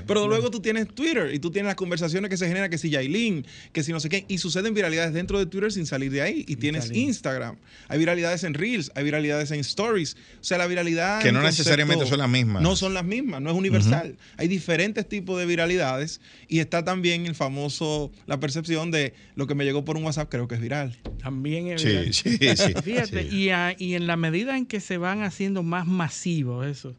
pero 0.07 0.27
luego 0.27 0.51
tú 0.51 0.61
tienes 0.61 0.87
Twitter 0.87 1.33
y 1.33 1.39
tú 1.39 1.51
tienes 1.51 1.67
las 1.67 1.75
conversaciones 1.75 2.29
que 2.29 2.37
se 2.37 2.47
generan, 2.47 2.69
que 2.69 2.77
si 2.77 2.89
Yailin, 2.89 3.45
que 3.71 3.83
si 3.83 3.91
no 3.91 3.99
sé 3.99 4.09
qué, 4.09 4.25
y 4.27 4.37
suceden 4.37 4.73
viralidades 4.73 5.13
dentro 5.13 5.39
de 5.39 5.45
Twitter 5.45 5.71
sin 5.71 5.85
salir 5.85 6.11
de 6.11 6.21
ahí. 6.21 6.45
Y 6.47 6.55
tienes 6.57 6.91
Instagram. 6.91 7.57
Hay 7.87 7.99
viralidades 7.99 8.43
en 8.43 8.53
Reels, 8.53 8.91
hay 8.95 9.03
viralidades 9.03 9.51
en 9.51 9.59
Stories. 9.59 10.15
O 10.39 10.43
sea, 10.43 10.57
la 10.57 10.67
viralidad. 10.67 11.21
Que 11.21 11.31
no 11.31 11.41
necesariamente 11.41 12.05
son 12.05 12.19
las 12.19 12.29
mismas. 12.29 12.61
No 12.61 12.75
son 12.75 12.93
las 12.93 13.05
mismas, 13.05 13.41
no 13.41 13.49
es 13.51 13.55
universal. 13.55 14.17
Hay 14.37 14.47
diferentes 14.47 15.07
tipos 15.07 15.39
de 15.39 15.45
viralidades 15.45 16.21
y 16.47 16.59
está 16.59 16.83
también 16.83 17.25
el 17.25 17.35
famoso, 17.35 18.11
la 18.27 18.39
percepción 18.39 18.91
de 18.91 19.13
lo 19.35 19.47
que 19.47 19.55
me 19.55 19.65
llegó 19.65 19.85
por 19.85 19.97
un 19.97 20.03
WhatsApp 20.03 20.29
creo 20.29 20.47
que 20.47 20.55
es 20.55 20.61
viral. 20.61 20.97
También 21.21 21.67
es 21.67 21.83
viral. 21.83 22.13
Sí, 22.13 22.37
sí, 22.37 22.37
sí. 22.55 22.73
Fíjate, 22.83 23.23
y, 23.23 23.49
y 23.77 23.95
en 23.95 24.07
la 24.07 24.17
medida 24.17 24.57
en 24.57 24.65
que 24.65 24.79
se 24.79 24.97
van 24.97 25.23
haciendo 25.23 25.63
más 25.63 25.87
masivos 25.87 26.67
eso, 26.67 26.95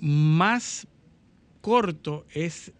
más 0.00 0.86
corto 1.68 2.24
es 2.32 2.72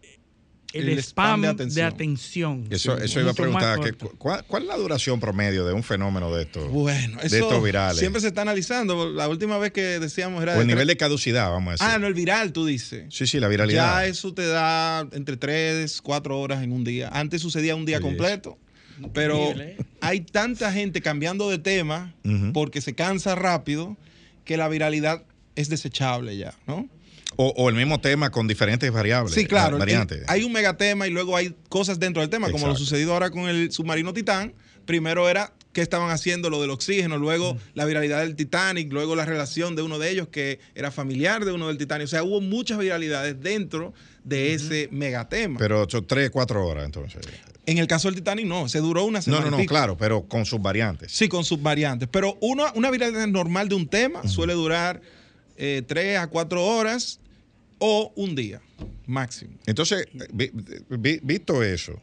el, 0.72 0.98
spam, 0.98 1.42
de 1.42 1.82
atención. 1.82 2.66
Eso, 2.70 2.98
eso 2.98 3.20
iba 3.20 3.30
a 3.30 3.34
preguntar, 3.34 3.78
¿cuál, 4.18 4.62
es 4.62 4.68
la 4.68 4.76
duración 4.76 5.18
promedio 5.18 5.64
de 5.64 5.72
un 5.72 5.82
fenómeno 5.82 6.34
de 6.34 6.42
estos, 6.42 6.70
bueno, 6.70 7.18
de 7.20 7.26
estos 7.26 7.62
virales? 7.62 7.98
Siempre 7.98 8.20
se 8.20 8.28
está 8.28 8.42
analizando. 8.42 9.10
La 9.10 9.28
última 9.28 9.58
vez 9.58 9.72
que 9.72 9.98
decíamos 9.98 10.42
era... 10.42 10.56
O 10.56 10.60
el 10.60 10.66
nivel 10.66 10.86
de 10.86 10.96
caducidad, 10.96 11.50
vamos 11.50 11.68
a 11.68 11.72
decir. 11.72 11.86
Ah, 11.88 11.98
no, 11.98 12.06
el 12.06 12.14
viral, 12.14 12.52
tú 12.52 12.66
dices. 12.66 13.06
Sí, 13.10 13.26
sí, 13.26 13.40
la 13.40 13.48
viralidad. 13.48 14.00
Ya 14.00 14.06
eso 14.06 14.34
te 14.34 14.46
da 14.46 15.06
entre 15.12 15.36
3, 15.36 16.00
4 16.02 16.38
horas 16.38 16.62
en 16.62 16.72
un 16.72 16.84
día. 16.84 17.08
Antes 17.12 17.40
sucedía 17.42 17.74
un 17.74 17.86
día 17.86 18.00
completo. 18.00 18.58
Pero 19.12 19.54
hay 20.00 20.20
tanta 20.20 20.72
gente 20.72 21.00
cambiando 21.00 21.48
de 21.48 21.58
tema 21.58 22.14
porque 22.52 22.80
se 22.80 22.94
cansa 22.94 23.34
rápido 23.34 23.96
que 24.44 24.56
la 24.56 24.68
viralidad 24.68 25.24
es 25.54 25.68
desechable 25.68 26.36
ya, 26.36 26.54
¿no? 26.66 26.88
O, 27.36 27.68
el 27.68 27.76
mismo 27.76 28.00
tema 28.00 28.30
con 28.30 28.48
diferentes 28.48 28.90
variables. 28.90 29.34
Sí, 29.34 29.46
claro. 29.46 29.78
Variantes. 29.78 30.24
hay 30.26 30.42
un 30.42 30.52
megatema 30.52 31.06
y 31.06 31.10
luego 31.10 31.36
hay 31.36 31.54
cosas 31.68 32.00
dentro 32.00 32.20
del 32.20 32.30
tema, 32.30 32.50
como 32.50 32.66
lo 32.66 32.74
sucedido 32.74 33.12
ahora 33.12 33.30
con 33.30 33.48
el 33.48 33.70
submarino 33.70 34.12
Titán. 34.12 34.54
Primero 34.86 35.28
era 35.28 35.52
qué 35.72 35.82
estaban 35.82 36.10
haciendo 36.10 36.50
lo 36.50 36.60
del 36.60 36.70
oxígeno, 36.70 37.18
luego 37.18 37.54
mm. 37.54 37.58
la 37.74 37.84
viralidad 37.84 38.20
del 38.20 38.34
Titanic, 38.34 38.92
luego 38.92 39.14
la 39.14 39.24
relación 39.24 39.76
de 39.76 39.82
uno 39.82 39.98
de 39.98 40.10
ellos 40.10 40.28
que 40.28 40.58
era 40.74 40.90
familiar 40.90 41.44
de 41.44 41.52
uno 41.52 41.68
del 41.68 41.78
Titanic. 41.78 42.06
O 42.06 42.08
sea, 42.08 42.24
hubo 42.24 42.40
muchas 42.40 42.78
viralidades 42.78 43.40
dentro 43.40 43.92
de 44.24 44.54
ese 44.54 44.88
megatema. 44.90 45.58
Pero 45.58 45.82
ocho, 45.82 46.02
tres, 46.02 46.30
cuatro 46.30 46.66
horas 46.66 46.86
entonces. 46.86 47.22
En 47.66 47.76
el 47.76 47.86
caso 47.86 48.08
del 48.08 48.14
Titanic 48.14 48.46
no, 48.46 48.68
se 48.68 48.80
duró 48.80 49.04
una 49.04 49.20
semana. 49.20 49.44
No, 49.44 49.50
no, 49.50 49.58
no, 49.58 49.66
claro, 49.66 49.96
pero 49.96 50.26
con 50.26 50.46
sus 50.46 50.60
variantes. 50.60 51.12
Sí, 51.12 51.28
con 51.28 51.44
sus 51.44 51.62
variantes. 51.62 52.08
Pero 52.10 52.38
una, 52.40 52.72
una 52.72 52.90
viralidad 52.90 53.26
normal 53.26 53.68
de 53.68 53.74
un 53.74 53.86
tema 53.86 54.26
suele 54.26 54.54
durar 54.54 55.02
eh, 55.58 55.82
tres 55.86 56.18
a 56.18 56.28
cuatro 56.28 56.64
horas 56.64 57.20
o 57.78 58.12
un 58.16 58.34
día 58.34 58.62
máximo. 59.06 59.52
Entonces, 59.66 60.06
visto 61.22 61.62
eso, 61.62 62.00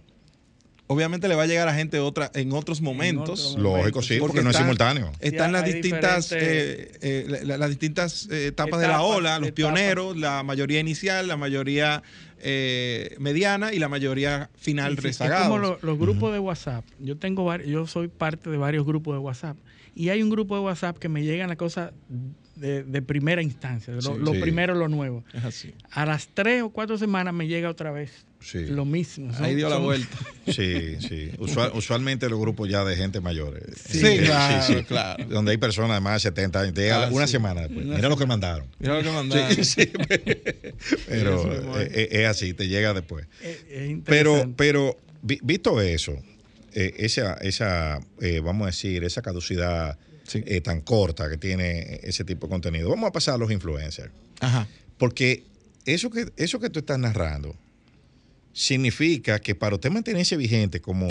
obviamente 0.87 1.27
le 1.27 1.35
va 1.35 1.43
a 1.43 1.47
llegar 1.47 1.67
a 1.67 1.73
gente 1.73 1.99
otra 1.99 2.31
en 2.33 2.51
otros 2.53 2.81
momentos. 2.81 3.55
Lógico, 3.57 4.01
sí, 4.01 4.17
porque, 4.19 4.41
no 4.41 4.49
es 4.49 4.57
simultáneo. 4.57 5.11
Están 5.19 5.51
las 5.51 5.65
distintas, 5.65 6.31
eh, 6.31 6.91
eh, 7.01 7.41
las 7.43 7.69
distintas 7.69 8.27
etapas, 8.29 8.79
de 8.81 8.87
la 8.87 9.01
ola, 9.01 9.39
los 9.39 9.51
pioneros, 9.51 10.17
la 10.17 10.43
mayoría 10.43 10.79
inicial, 10.79 11.27
la 11.27 11.37
mayoría 11.37 12.03
eh, 12.39 13.15
mediana 13.19 13.73
y 13.73 13.79
la 13.79 13.89
mayoría 13.89 14.49
final 14.55 14.97
rezagada. 14.97 15.47
como 15.47 15.77
los 15.81 15.97
grupos 15.97 16.33
de 16.33 16.39
WhatsApp. 16.39 16.85
Yo 16.99 17.17
tengo 17.17 17.55
yo 17.57 17.87
soy 17.87 18.07
parte 18.07 18.49
de 18.49 18.57
varios 18.57 18.85
grupos 18.85 19.15
de 19.15 19.19
WhatsApp 19.19 19.57
y 19.95 20.09
hay 20.09 20.21
un 20.21 20.29
grupo 20.29 20.55
de 20.55 20.61
WhatsApp 20.61 20.97
que 20.97 21.09
me 21.09 21.23
llegan 21.23 21.47
las 21.47 21.57
cosas 21.57 21.91
de, 22.55 23.01
primera 23.01 23.41
instancia, 23.41 23.93
lo, 23.93 24.31
primero, 24.33 24.75
lo 24.75 24.87
nuevo. 24.87 25.23
A 25.91 26.05
las 26.05 26.27
tres 26.33 26.63
o 26.63 26.69
cuatro 26.69 26.97
semanas 26.97 27.33
me 27.33 27.47
llega 27.47 27.69
otra 27.69 27.91
vez 27.91 28.25
lo 28.53 28.85
mismo. 28.85 29.31
Ahí 29.39 29.55
dio 29.55 29.69
la 29.69 29.77
vuelta. 29.77 30.17
Sí, 30.45 30.97
sí. 30.99 31.31
usualmente 31.39 32.29
los 32.29 32.39
grupos 32.39 32.69
ya 32.69 32.85
de 32.85 32.95
gente 32.95 33.19
mayor. 33.19 33.59
Sí, 33.75 34.19
claro, 34.19 34.85
claro. 34.87 35.25
Donde 35.25 35.51
hay 35.51 35.57
personas 35.57 35.97
de 35.97 36.01
más 36.01 36.21
de 36.21 36.29
70 36.29 36.59
años. 36.59 36.73
Te 36.75 36.81
llega 36.81 37.07
ah, 37.07 37.09
una 37.11 37.25
semana 37.25 37.61
después. 37.61 37.83
Mira 37.83 38.09
lo 38.09 38.15
que 38.15 38.27
mandaron. 38.27 38.67
Mira 38.77 38.93
lo 38.93 39.03
que 39.03 39.09
mandaron. 39.11 39.57
pero 41.07 41.79
es, 41.79 42.27
así, 42.27 42.53
te 42.53 42.67
llega 42.67 42.93
después. 42.93 43.25
pero, 44.05 44.53
pero 44.55 44.99
visto 45.23 45.81
eso, 45.81 46.15
eh, 46.73 46.93
esa, 46.97 47.33
esa 47.35 47.99
eh, 48.21 48.39
vamos 48.39 48.63
a 48.63 48.67
decir, 48.67 49.03
esa 49.03 49.23
caducidad 49.23 49.97
eh, 50.33 50.61
tan 50.61 50.81
corta 50.81 51.29
que 51.29 51.37
tiene 51.37 51.99
ese 52.03 52.23
tipo 52.23 52.47
de 52.47 52.51
contenido. 52.51 52.89
Vamos 52.89 53.07
a 53.07 53.11
pasar 53.11 53.35
a 53.35 53.37
los 53.37 53.51
influencers. 53.51 54.11
Ajá. 54.39 54.67
Porque 54.97 55.43
eso 55.85 56.09
que, 56.09 56.31
eso 56.37 56.59
que 56.59 56.69
tú 56.69 56.79
estás 56.79 56.99
narrando 56.99 57.55
significa 58.53 59.39
que 59.39 59.53
para 59.53 59.75
usted 59.75 59.91
mantenerse 59.91 60.37
vigente 60.37 60.79
como, 60.79 61.07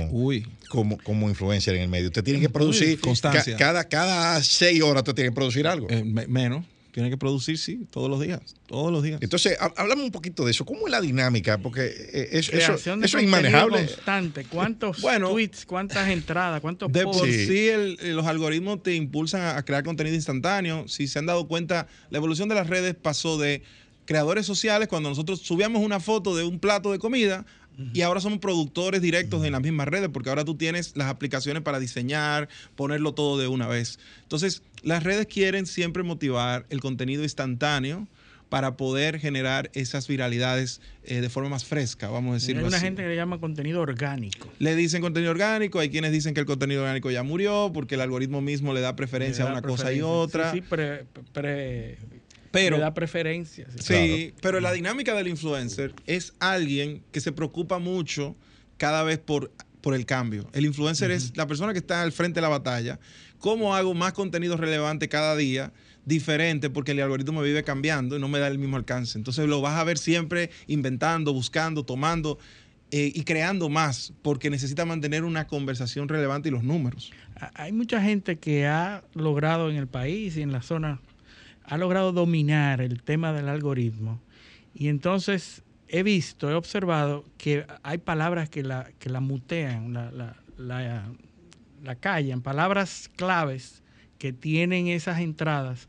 como, 0.69 0.99
como 0.99 1.29
influencer 1.29 1.75
en 1.75 1.83
el 1.83 1.89
medio, 1.89 2.07
usted 2.07 2.25
tiene 2.25 2.41
que 2.41 2.49
producir 2.49 2.99
constancia. 3.01 3.57
cada, 3.59 3.85
cada 3.85 4.43
seis 4.43 4.81
horas 4.83 5.03
usted 5.03 5.15
tiene 5.15 5.31
que 5.31 5.35
producir 5.35 5.67
algo. 5.67 5.87
Eh, 5.91 6.03
menos. 6.03 6.65
Tiene 6.95 7.11
que 7.11 7.17
producir, 7.17 7.59
sí, 7.59 7.89
todos 7.91 8.09
los 8.09 8.21
días. 8.21 8.55
Todos 8.69 8.93
los 8.93 9.03
días. 9.03 9.21
Entonces, 9.21 9.59
hablamos 9.59 10.05
un 10.05 10.13
poquito 10.13 10.45
de 10.45 10.53
eso. 10.53 10.65
¿Cómo 10.65 10.87
es 10.87 10.93
la 10.93 11.01
dinámica? 11.01 11.59
Porque 11.59 11.87
eh, 11.87 12.29
eso, 12.31 12.53
eso, 12.53 12.75
es 13.03 13.15
inmanejable. 13.15 13.87
constante. 13.87 14.45
¿Cuántos 14.45 14.99
tweets, 14.99 15.67
cuántas 15.67 16.09
entradas, 16.09 16.61
cuántos 16.61 16.93
De 16.93 17.03
por 17.03 17.27
sí, 17.27 17.69
los 18.01 18.25
algoritmos 18.27 18.81
te 18.85 18.95
impulsan 18.95 19.57
a, 19.57 19.65
crear 19.65 19.83
contenido 19.83 20.15
instantáneo. 20.15 20.87
Si 20.87 21.09
se 21.09 21.19
han 21.19 21.27
dado 21.27 21.49
cuenta, 21.49 21.89
la 22.11 22.19
evolución 22.19 22.49
de 22.49 22.55
las 22.55 22.69
redes 22.69 22.95
pasó 22.95 23.39
de 23.39 23.65
creadores 24.05 24.47
sociales 24.47 24.87
cuando 24.87 25.09
nosotros 25.09 25.41
subíamos 25.41 25.83
una 25.83 25.99
foto 25.99 26.37
de 26.37 26.45
un 26.45 26.61
plato 26.61 26.93
de 26.93 27.01
comida 27.01 27.45
y 27.93 28.03
ahora 28.03 28.21
somos 28.21 28.39
productores 28.39 29.03
directos 29.03 29.45
en 29.45 29.53
las 29.53 29.61
mismas 29.61 29.89
redes, 29.89 30.09
porque 30.13 30.29
ahora 30.29 30.45
tú 30.45 30.57
tienes 30.57 30.97
las 30.97 31.09
aplicaciones 31.09 31.63
para 31.63 31.81
diseñar, 31.81 32.49
ponerlo 32.77 33.15
todo 33.15 33.39
de 33.39 33.49
una 33.49 33.67
vez. 33.67 33.99
Entonces, 34.23 34.63
las 34.83 35.03
redes 35.03 35.27
quieren 35.27 35.67
siempre 35.67 36.03
motivar 36.03 36.67
el 36.71 36.81
contenido 36.81 37.23
instantáneo 37.23 38.07
para 38.49 38.77
poder 38.77 39.19
generar 39.19 39.71
esas 39.75 40.07
viralidades 40.07 40.81
eh, 41.03 41.21
de 41.21 41.29
forma 41.29 41.49
más 41.49 41.65
fresca, 41.65 42.09
vamos 42.09 42.31
a 42.31 42.35
decirlo 42.35 42.61
Hay 42.61 42.69
una 42.69 42.79
gente 42.79 43.03
que 43.03 43.09
le 43.09 43.17
llama 43.17 43.41
contenido 43.41 43.81
orgánico. 43.81 44.49
Le 44.61 44.77
dicen 44.77 45.03
contenido 45.03 45.33
orgánico, 45.33 45.81
hay 45.81 45.91
quienes 45.91 46.13
dicen 46.13 46.35
que 46.35 46.41
el 46.41 46.47
contenido 46.47 46.83
orgánico 46.83 47.11
ya 47.11 47.25
murió 47.25 47.73
porque 47.75 47.97
el 47.97 48.01
algoritmo 48.01 48.41
mismo 48.43 48.73
le 48.73 48.81
da 48.81 48.95
preferencia 48.95 49.45
a 49.45 49.51
una 49.51 49.63
cosa 49.63 49.93
y 49.93 50.03
otra. 50.03 50.53
Sí, 50.53 50.63
pero, 52.55 52.79
da 52.79 52.95
preferencia. 52.95 53.67
Sí, 53.81 54.33
pero 54.41 54.61
la 54.61 54.73
dinámica 54.73 55.15
del 55.15 55.29
influencer 55.29 55.93
es 56.07 56.33
alguien 56.39 57.03
que 57.13 57.21
se 57.21 57.33
preocupa 57.33 57.79
mucho 57.79 58.37
cada 58.77 59.03
vez 59.03 59.19
por, 59.19 59.51
por 59.81 59.95
el 59.95 60.07
cambio. 60.07 60.49
El 60.53 60.65
influencer 60.65 61.11
es 61.11 61.37
la 61.37 61.47
persona 61.47 61.73
que 61.73 61.81
está 61.81 62.03
al 62.03 62.13
frente 62.13 62.37
de 62.37 62.43
la 62.43 62.49
batalla. 62.49 63.01
¿Cómo 63.39 63.75
hago 63.75 63.93
más 63.93 64.13
contenido 64.13 64.57
relevante 64.57 65.09
cada 65.09 65.37
día? 65.37 65.73
diferente 66.07 66.69
porque 66.69 66.93
el 66.93 67.01
algoritmo 67.01 67.41
me 67.41 67.47
vive 67.47 67.65
cambiando 67.65 68.17
y 68.17 68.21
no 68.21 68.29
me 68.29 68.39
da 68.39 68.49
el 68.49 68.59
mismo 68.59 68.77
alcance. 68.77 69.17
Entonces 69.17 69.49
lo 69.49 69.63
vas 69.63 69.79
a 69.79 69.85
ver 69.85 69.97
siempre 69.97 70.51
inventando, 70.67 71.33
buscando, 71.33 71.85
tomando 71.85 72.39
eh, 72.91 73.11
y 73.15 73.25
creando 73.25 73.69
más 73.69 74.13
porque 74.23 74.51
necesita 74.51 74.85
mantener 74.85 75.25
una 75.25 75.47
conversación 75.47 76.09
relevante 76.09 76.51
y 76.51 76.53
los 76.53 76.63
números. 76.63 77.11
Hay 77.55 77.73
mucha 77.73 78.03
gente 78.03 78.37
que 78.37 78.67
ha 78.67 79.03
logrado 79.15 79.71
en 79.71 79.77
el 79.77 79.87
país 79.87 80.37
y 80.37 80.43
en 80.43 80.53
la 80.53 80.61
zona 80.61 81.01
ha 81.65 81.79
logrado 81.79 82.13
dominar 82.13 82.81
el 82.81 83.03
tema 83.03 83.33
del 83.33 83.49
algoritmo. 83.49 84.21
Y 84.75 84.89
entonces 84.89 85.63
he 85.89 86.03
visto, 86.03 86.51
he 86.51 86.55
observado 86.55 87.25
que 87.39 87.67
hay 87.83 87.99
palabras 87.99 88.49
que 88.49 88.63
la, 88.63 88.91
que 88.99 89.11
la 89.11 89.21
mutean, 89.21 89.93
la, 89.93 90.11
la, 90.11 90.37
la, 90.57 91.09
la 91.83 91.95
callan, 91.97 92.43
palabras 92.43 93.11
claves 93.17 93.83
que 94.19 94.33
tienen 94.33 94.89
esas 94.89 95.21
entradas 95.21 95.89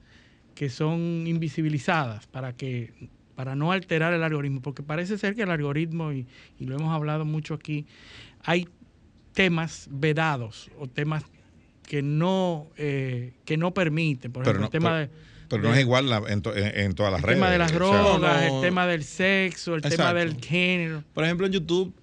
que 0.53 0.69
son 0.69 1.25
invisibilizadas 1.27 2.27
para 2.27 2.53
que 2.53 3.09
para 3.35 3.53
no 3.53 3.73
alterar 3.73 4.13
el 4.13 4.23
algoritmo, 4.23 4.61
porque 4.61 4.81
parece 4.81 5.17
ser 5.17 5.35
que 5.35 5.41
el 5.43 5.51
algoritmo, 5.51 6.13
y, 6.13 6.25
y 6.57 6.65
lo 6.65 6.75
hemos 6.75 6.93
hablado 6.93 7.25
mucho 7.25 7.53
aquí, 7.53 7.85
hay 8.41 8.69
temas 9.33 9.89
vedados 9.91 10.71
o 10.79 10.87
temas 10.87 11.25
que 11.83 12.01
no, 12.01 12.67
eh, 12.77 13.33
que 13.43 13.57
no 13.57 13.73
permiten, 13.73 14.31
por 14.31 14.43
ejemplo, 14.43 14.65
el 14.65 14.71
tema 14.71 14.99
de 14.99 15.09
pero 15.49 15.63
no 15.63 15.73
es 15.73 15.79
igual 15.79 16.09
en, 16.27 16.41
todas 16.41 17.11
las 17.11 17.21
redes. 17.21 17.35
El 17.35 17.41
tema 17.41 17.51
de 17.51 17.57
las 17.57 17.71
drogas, 17.71 18.43
el 18.43 18.61
tema 18.61 18.87
del 18.87 19.03
sexo, 19.03 19.75
el 19.75 19.81
tema 19.81 20.13
del 20.13 20.35
género. 20.41 21.03
Por 21.13 21.23
ejemplo, 21.23 21.45
en 21.45 21.53
YouTube 21.53 21.93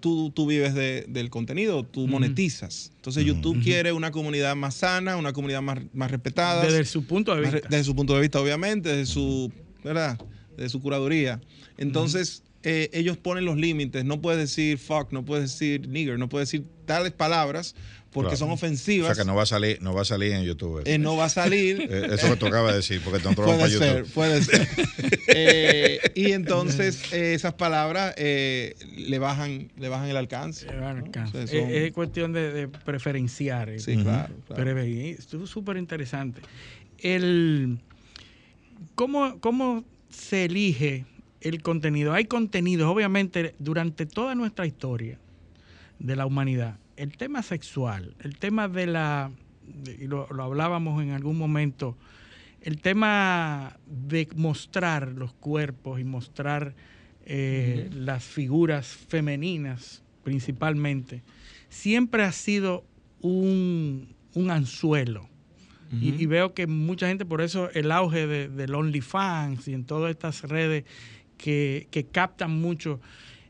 tú, 0.00 0.30
tú 0.30 0.46
vives 0.46 0.74
del 0.74 1.30
contenido, 1.30 1.82
tú 1.84 2.06
monetizas. 2.06 2.92
Entonces 2.96 3.24
YouTube 3.24 3.62
quiere 3.62 3.92
una 3.92 4.10
comunidad 4.10 4.54
más 4.56 4.76
sana, 4.76 5.16
una 5.16 5.32
comunidad 5.32 5.62
más, 5.62 5.78
más 5.92 6.10
respetada. 6.10 6.64
Desde 6.64 6.84
su 6.84 7.04
punto 7.04 7.34
de 7.34 7.42
vista. 7.42 7.68
Desde 7.68 7.84
su 7.84 7.94
punto 7.94 8.14
de 8.14 8.20
vista, 8.20 8.40
obviamente, 8.40 8.88
desde 8.88 9.06
su, 9.06 9.50
¿verdad? 9.82 10.18
Desde 10.56 10.70
su 10.70 10.80
curaduría. 10.80 11.40
Entonces, 11.76 12.42
eh, 12.62 12.90
ellos 12.92 13.16
ponen 13.16 13.44
los 13.44 13.56
límites. 13.56 14.04
No 14.04 14.20
puedes 14.20 14.40
decir 14.40 14.78
fuck, 14.78 15.12
no 15.12 15.24
puedes 15.24 15.50
decir 15.52 15.88
nigger, 15.88 16.18
no 16.18 16.28
puedes 16.28 16.50
decir 16.50 16.66
tales 16.84 17.12
palabras 17.12 17.74
porque 18.16 18.36
son 18.38 18.50
ofensivas. 18.50 19.10
O 19.10 19.14
sea 19.14 19.22
que 19.22 19.28
no 19.28 19.36
va 19.36 19.42
a 19.42 19.46
salir, 19.46 19.82
no 19.82 19.92
va 19.92 20.00
a 20.00 20.04
salir 20.06 20.32
en 20.32 20.42
YouTube. 20.42 20.82
Eh, 20.86 20.96
no 20.96 21.16
va 21.16 21.26
a 21.26 21.28
salir. 21.28 21.86
Eh, 21.96 22.08
eso 22.12 22.30
que 22.30 22.36
tocaba 22.36 22.72
decir, 22.72 23.00
porque 23.04 23.20
te 23.20 23.34
puede 23.34 23.58
para 23.58 23.68
ser, 23.68 24.04
Puede 24.06 24.42
ser. 24.42 24.68
Eh, 25.28 26.00
y 26.14 26.32
entonces 26.32 27.12
esas 27.12 27.54
palabras 27.54 28.14
le 28.16 29.18
bajan, 29.18 29.70
le 29.76 29.88
bajan 29.88 30.08
el 30.08 30.16
alcance. 30.16 30.66
es, 31.52 31.92
cuestión 31.92 32.32
de, 32.32 32.68
preferenciar. 32.68 33.78
Sí, 33.78 33.96
claro. 33.96 34.34
Esto 34.48 35.44
es 35.44 35.50
súper 35.50 35.76
interesante. 35.76 36.40
El 36.98 37.78
¿cómo, 38.94 39.38
¿Cómo 39.40 39.84
se 40.08 40.46
elige 40.46 41.04
el 41.40 41.62
contenido? 41.62 42.14
Hay 42.14 42.24
contenidos, 42.24 42.88
obviamente, 42.88 43.54
durante 43.58 44.06
toda 44.06 44.34
nuestra 44.34 44.66
historia 44.66 45.18
de 45.98 46.16
la 46.16 46.24
humanidad 46.26 46.78
el 46.96 47.16
tema 47.16 47.42
sexual, 47.42 48.14
el 48.20 48.36
tema 48.38 48.68
de 48.68 48.86
la, 48.86 49.30
y 49.98 50.06
lo, 50.06 50.26
hablábamos 50.42 51.02
en 51.02 51.10
algún 51.10 51.38
momento, 51.38 51.96
el 52.60 52.80
tema 52.80 53.78
de 53.86 54.28
mostrar 54.34 55.12
los 55.12 55.32
cuerpos 55.34 56.00
y 56.00 56.04
mostrar 56.04 56.74
eh, 57.24 57.88
las 57.92 58.24
figuras 58.24 58.86
femeninas 58.86 60.02
principalmente, 60.22 61.22
siempre 61.68 62.24
ha 62.24 62.32
sido 62.32 62.84
un, 63.20 64.14
anzuelo. 64.50 65.28
y, 65.92 66.26
veo 66.26 66.52
que 66.52 66.66
mucha 66.66 67.06
gente, 67.06 67.24
por 67.24 67.40
eso 67.40 67.70
el 67.70 67.92
auge 67.92 68.26
de, 68.26 68.48
del 68.48 68.74
OnlyFans 68.74 69.68
y 69.68 69.74
en 69.74 69.84
todas 69.84 70.10
estas 70.10 70.42
redes 70.42 70.84
que, 71.38 72.08
captan 72.10 72.50
mucho. 72.50 73.00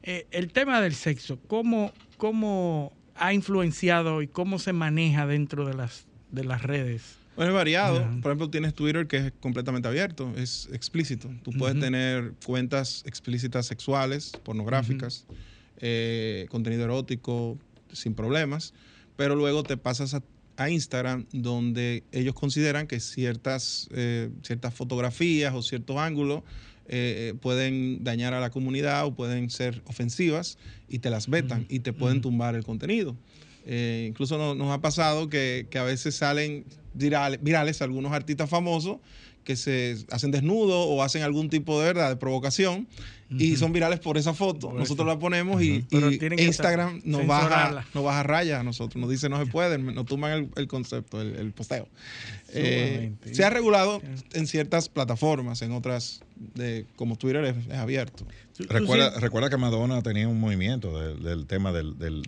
Eh, 0.02 0.26
el 0.30 0.52
tema 0.52 0.80
del 0.80 0.94
sexo, 0.94 1.38
¿cómo, 1.46 1.92
cómo 2.18 2.92
ha 3.18 3.32
influenciado 3.32 4.22
y 4.22 4.28
cómo 4.28 4.58
se 4.58 4.72
maneja 4.72 5.26
dentro 5.26 5.66
de 5.66 5.74
las, 5.74 6.06
de 6.30 6.44
las 6.44 6.62
redes? 6.62 7.16
Bueno, 7.36 7.50
es 7.50 7.54
variado. 7.54 8.00
Por 8.22 8.30
ejemplo, 8.30 8.48
tienes 8.48 8.74
Twitter 8.74 9.06
que 9.06 9.18
es 9.18 9.32
completamente 9.40 9.86
abierto, 9.86 10.32
es 10.36 10.70
explícito. 10.72 11.28
Tú 11.42 11.52
puedes 11.52 11.78
tener 11.78 12.32
cuentas 12.44 13.02
explícitas 13.06 13.66
sexuales, 13.66 14.32
pornográficas, 14.42 15.26
eh, 15.78 16.46
contenido 16.48 16.84
erótico, 16.84 17.58
sin 17.92 18.14
problemas, 18.14 18.72
pero 19.16 19.36
luego 19.36 19.62
te 19.62 19.76
pasas 19.76 20.14
a, 20.14 20.22
Instagram 20.70 21.26
donde 21.32 22.02
ellos 22.12 22.34
consideran 22.34 22.86
que 22.86 22.98
ciertas, 22.98 23.90
eh, 23.92 24.30
ciertas 24.42 24.72
fotografías 24.72 25.52
o 25.52 25.60
ciertos 25.60 25.98
ángulos 25.98 26.44
eh, 26.88 27.34
pueden 27.40 28.04
dañar 28.04 28.34
a 28.34 28.40
la 28.40 28.50
comunidad 28.50 29.06
o 29.06 29.14
pueden 29.14 29.50
ser 29.50 29.82
ofensivas 29.86 30.58
y 30.88 31.00
te 31.00 31.10
las 31.10 31.28
vetan 31.28 31.66
y 31.68 31.80
te 31.80 31.92
pueden 31.92 32.20
tumbar 32.20 32.54
el 32.54 32.64
contenido. 32.64 33.16
Eh, 33.64 34.06
incluso 34.08 34.54
nos 34.54 34.70
ha 34.72 34.80
pasado 34.80 35.28
que, 35.28 35.68
a 35.74 35.82
veces 35.82 36.14
salen 36.14 36.64
virales, 36.94 37.42
virales 37.42 37.82
algunos 37.82 38.12
artistas 38.12 38.48
famosos 38.48 38.98
que 39.46 39.54
se 39.56 39.96
hacen 40.10 40.32
desnudos 40.32 40.86
o 40.88 41.02
hacen 41.02 41.22
algún 41.22 41.48
tipo 41.48 41.80
de 41.80 41.86
verdad 41.86 42.10
de 42.10 42.16
provocación 42.16 42.88
y 43.30 43.56
son 43.56 43.72
virales 43.72 44.00
por 44.00 44.18
esa 44.18 44.34
foto. 44.34 44.72
nosotros 44.72 45.06
la 45.06 45.18
ponemos 45.18 45.62
y, 45.62 45.84
Instagram 46.38 47.00
nos 47.04 47.26
baja, 47.26 47.86
nos 47.94 48.04
baja 48.04 48.22
rayas 48.24 48.60
a 48.60 48.62
nosotros, 48.64 49.00
nos 49.00 49.08
dice 49.08 49.28
no 49.28 49.38
se 49.38 49.46
puede, 49.46 49.78
nos 49.78 50.04
tumban 50.04 50.50
el, 50.56 50.68
concepto, 50.68 51.20
el, 51.20 51.52
posteo. 51.52 51.88
Eh, 52.52 53.12
se 53.32 53.44
ha 53.44 53.50
regulado 53.50 54.02
en 54.32 54.46
ciertas 54.46 54.88
plataformas, 54.88 55.62
en 55.62 55.72
otras, 55.72 56.22
de, 56.54 56.86
como 56.96 57.16
Twitter 57.16 57.44
es, 57.44 57.78
abierto. 57.78 58.26
Recuerda, 58.58 59.18
recuerda 59.20 59.48
que 59.48 59.56
Madonna 59.56 60.02
tenía 60.02 60.26
un 60.26 60.40
movimiento 60.40 60.98
del, 61.14 61.46
tema 61.46 61.72
del, 61.72 61.98
del, 61.98 62.24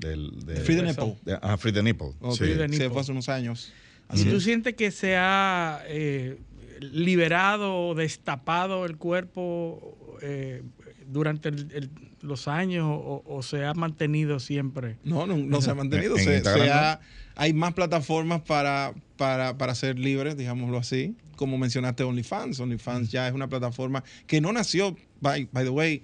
Free 0.65 0.77
the 0.77 0.83
Nipple. 0.83 1.17
ah, 1.43 1.57
Free 1.57 1.73
the 1.73 1.83
Nipple. 1.83 2.13
sí. 2.31 2.45
sí, 2.71 2.89
fue 2.91 3.01
hace 3.01 3.11
unos 3.11 3.29
años. 3.29 3.73
¿Y 4.15 4.25
tú 4.25 4.41
sientes 4.41 4.75
que 4.75 4.91
se 4.91 5.17
ha 5.17 5.83
eh, 5.87 6.39
liberado 6.81 7.89
o 7.89 7.95
destapado 7.95 8.87
el 8.87 8.97
cuerpo 8.97 9.97
eh, 10.23 10.63
durante 11.07 11.51
los 12.21 12.49
años 12.49 12.87
o, 12.89 13.43
se 13.43 13.65
ha 13.65 13.75
mantenido 13.75 14.41
siempre? 14.41 14.99
No, 15.05 15.27
no, 15.27 15.61
se 15.63 15.71
ha 15.71 15.75
mantenido. 15.75 16.17
hay 17.37 17.53
más 17.53 17.75
plataformas 17.75 18.43
para, 18.43 18.95
para, 19.17 19.75
ser 19.75 19.99
libres, 19.99 20.37
digámoslo 20.37 20.79
así. 20.79 21.17
Como 21.37 21.57
mencionaste 21.57 22.03
OnlyFans. 22.03 22.59
OnlyFans 22.61 23.11
ya 23.11 23.29
es 23.29 23.35
una 23.35 23.49
plataforma 23.49 24.03
que 24.27 24.41
no 24.41 24.53
nació, 24.53 24.97
by, 25.21 25.49
by 25.53 25.65
the 25.65 25.71
way, 25.71 26.03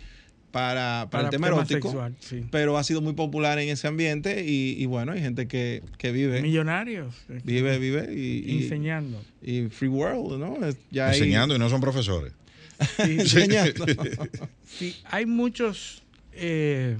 para, 0.54 1.08
para, 1.10 1.24
el 1.24 1.30
tema, 1.30 1.48
erótico, 1.48 2.08
pero 2.52 2.78
ha 2.78 2.84
sido 2.84 3.00
muy 3.00 3.14
popular 3.14 3.58
en 3.58 3.70
ese 3.70 3.88
ambiente 3.88 4.44
y, 4.46 4.86
bueno, 4.86 5.10
hay 5.10 5.20
gente 5.20 5.48
que, 5.48 5.82
vive. 6.00 6.42
Millonarios. 6.42 7.12
Vive, 7.42 7.76
vive 7.80 8.14
y, 8.14 8.62
enseñando. 8.62 9.20
Y 9.42 9.64
free 9.64 9.88
world, 9.88 10.38
¿no? 10.38 10.56
Ya 10.92 11.08
enseñando 11.08 11.56
y 11.56 11.58
no 11.58 11.68
son 11.68 11.80
profesores. 11.80 12.32
Sí, 12.78 13.02
enseñando. 13.18 13.84
sí, 14.64 14.94
hay 15.06 15.26
muchos, 15.26 16.04
eh, 16.34 16.96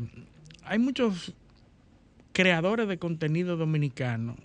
hay 0.64 0.81
muchos 0.81 1.32
creadores 2.32 2.89
de 2.89 2.98
contenido 2.98 3.56
dominicano 3.56 4.36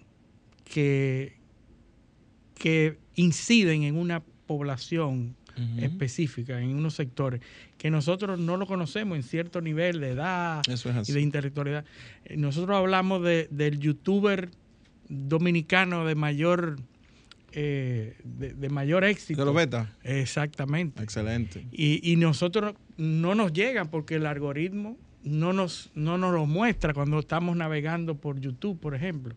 que, 0.65 1.33
que 2.53 2.99
inciden 3.15 3.81
en 3.81 3.97
una 3.97 4.21
población 4.45 5.35
específica 5.77 6.61
en 6.61 6.75
unos 6.75 6.95
sectores 6.95 7.41
que 7.77 7.89
nosotros 7.89 8.39
no 8.39 8.57
lo 8.57 8.65
conocemos 8.65 9.15
en 9.15 9.23
cierto 9.23 9.61
nivel 9.61 9.99
de 9.99 10.09
edad 10.11 10.61
y 11.07 11.11
de 11.11 11.21
intelectualidad. 11.21 11.85
Eh, 12.25 12.37
nosotros 12.37 12.75
hablamos 12.75 13.23
de, 13.23 13.47
del 13.51 13.79
youtuber 13.79 14.49
dominicano 15.07 16.05
de 16.05 16.15
mayor 16.15 16.77
eh, 17.51 18.15
de, 18.23 18.69
mayor 18.69 19.03
éxito. 19.03 19.41
De 19.41 19.45
los 19.45 19.55
beta. 19.55 19.95
Exactamente. 20.03 21.01
Excelente. 21.01 21.65
Y, 21.71 22.15
nosotros 22.17 22.75
no 22.97 23.33
nos 23.33 23.53
llegan 23.53 23.89
porque 23.89 24.15
el 24.15 24.25
algoritmo 24.25 24.97
no 25.23 25.53
nos, 25.53 25.89
no 25.95 26.17
nos 26.17 26.33
lo 26.33 26.45
muestra 26.45 26.93
cuando 26.93 27.19
estamos 27.19 27.55
navegando 27.55 28.15
por 28.15 28.39
YouTube, 28.39 28.79
por 28.79 28.93
ejemplo. 28.93 29.35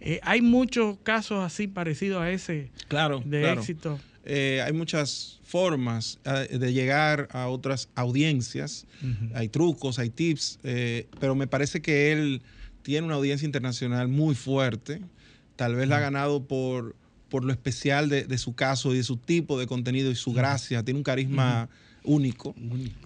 Eh, 0.00 0.20
hay 0.22 0.42
muchos 0.42 0.98
casos 1.02 1.42
así 1.42 1.68
parecidos 1.68 2.20
a 2.20 2.30
ese 2.30 2.70
claro, 2.88 3.22
de 3.24 3.52
éxito. 3.52 3.98
Eh, 4.30 4.62
hay 4.62 4.74
muchas 4.74 5.40
formas 5.42 6.18
eh, 6.24 6.58
de 6.58 6.72
llegar 6.74 7.28
a 7.32 7.48
otras 7.48 7.88
audiencias. 7.94 8.86
Hay 9.34 9.48
trucos, 9.48 9.98
hay 9.98 10.10
tips, 10.10 10.58
eh, 10.64 11.06
pero 11.18 11.34
me 11.34 11.46
parece 11.46 11.80
que 11.80 12.12
él 12.12 12.42
tiene 12.82 13.06
una 13.06 13.16
audiencia 13.16 13.46
internacional 13.46 14.06
muy 14.08 14.34
fuerte. 14.34 15.00
Tal 15.56 15.74
vez 15.74 15.88
la 15.88 15.96
ha 15.96 16.00
ganado 16.00 16.46
por, 16.46 16.94
por 17.30 17.42
lo 17.42 17.52
especial 17.52 18.10
de, 18.10 18.38
su 18.38 18.54
caso 18.54 18.92
y 18.92 18.98
de 18.98 19.02
su 19.02 19.16
tipo 19.16 19.58
de 19.58 19.66
contenido 19.66 20.10
y 20.10 20.14
su 20.14 20.34
gracia. 20.34 20.84
Tiene 20.84 20.98
un 20.98 21.04
carisma 21.04 21.70
único. 22.04 22.54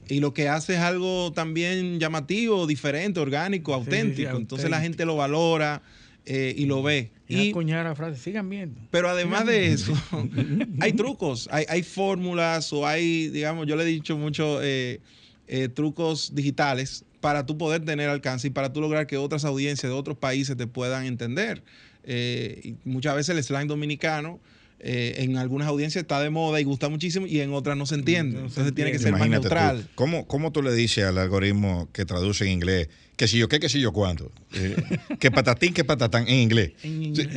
Y 0.09 0.19
lo 0.19 0.35
que 0.35 0.49
hace 0.49 0.75
es 0.75 0.81
algo 0.81 1.33
también 1.33 2.01
llamativo, 2.01 2.67
diferente, 2.67 3.21
orgánico, 3.21 3.75
auténtico. 3.75 4.37
Entonces 4.37 4.69
la 4.69 4.81
gente 4.81 5.05
lo 5.05 5.15
valora. 5.15 5.83
Eh, 6.25 6.55
y 6.57 6.67
lo 6.67 6.83
ve. 6.83 7.11
Y, 7.29 7.53
la 7.53 7.95
frase, 7.95 8.21
sigan 8.21 8.49
viendo. 8.49 8.81
Pero 8.91 9.09
además 9.09 9.47
de 9.47 9.73
eso, 9.73 9.95
hay 10.81 10.93
trucos, 10.93 11.49
hay, 11.51 11.65
hay, 11.69 11.83
fórmulas 11.83 12.73
o 12.73 12.87
hay, 12.87 13.29
digamos, 13.29 13.67
yo 13.67 13.75
le 13.75 13.85
he 13.85 13.87
dicho 13.87 14.19
mucho 14.19 14.63
eh, 14.63 15.01
eh, 15.49 15.69
trucos 15.69 16.35
digitales 16.35 17.05
para 17.21 17.47
tú 17.47 17.57
poder 17.57 17.85
tener 17.85 18.11
alcance 18.11 18.49
y 18.49 18.51
para 18.51 18.73
tú 18.73 18.81
lograr 18.81 19.07
que 19.07 19.17
otras 19.17 19.45
audiencias 19.45 19.91
de 19.91 19.97
otros 19.97 20.19
países 20.19 20.57
te 20.57 20.67
puedan 20.67 21.07
entender. 21.07 21.63
y 22.07 22.77
muchas 22.85 23.17
veces 23.17 23.37
el 23.37 23.43
slang 23.43 23.67
dominicano 23.67 24.39
en 24.83 25.37
algunas 25.37 25.69
audiencias 25.69 26.03
está 26.03 26.21
de 26.21 26.31
moda 26.31 26.61
y 26.61 26.65
gusta 26.65 26.89
muchísimo 26.89 27.27
y 27.27 27.41
en 27.41 27.53
otras 27.53 27.77
no 27.77 27.87
se 27.87 27.95
entiende. 27.95 28.41
Entonces 28.41 28.75
tiene 28.75 28.93
que 28.93 28.99
ser 28.99 29.13
más 29.13 29.29
neutral. 29.29 29.89
¿Cómo, 29.95 30.27
¿Cómo 30.27 30.53
tú 30.53 30.63
le 30.63 30.75
dices 30.75 31.05
al 31.05 31.19
algoritmo 31.19 31.89
que 31.93 32.05
traduce 32.05 32.45
en 32.45 32.53
inglés? 32.53 32.89
que 33.23 33.29
si 33.29 33.39
yo 33.39 33.49
qué, 33.49 33.61
que 33.61 33.69
si 33.69 33.81
yo 33.81 33.93
cuánto. 33.93 34.33
Eh, 34.53 34.77
que 35.21 35.31
patatín, 35.31 35.73
que 35.73 35.85
patatán 35.85 36.27
en 36.27 36.41
inglés. 36.41 36.73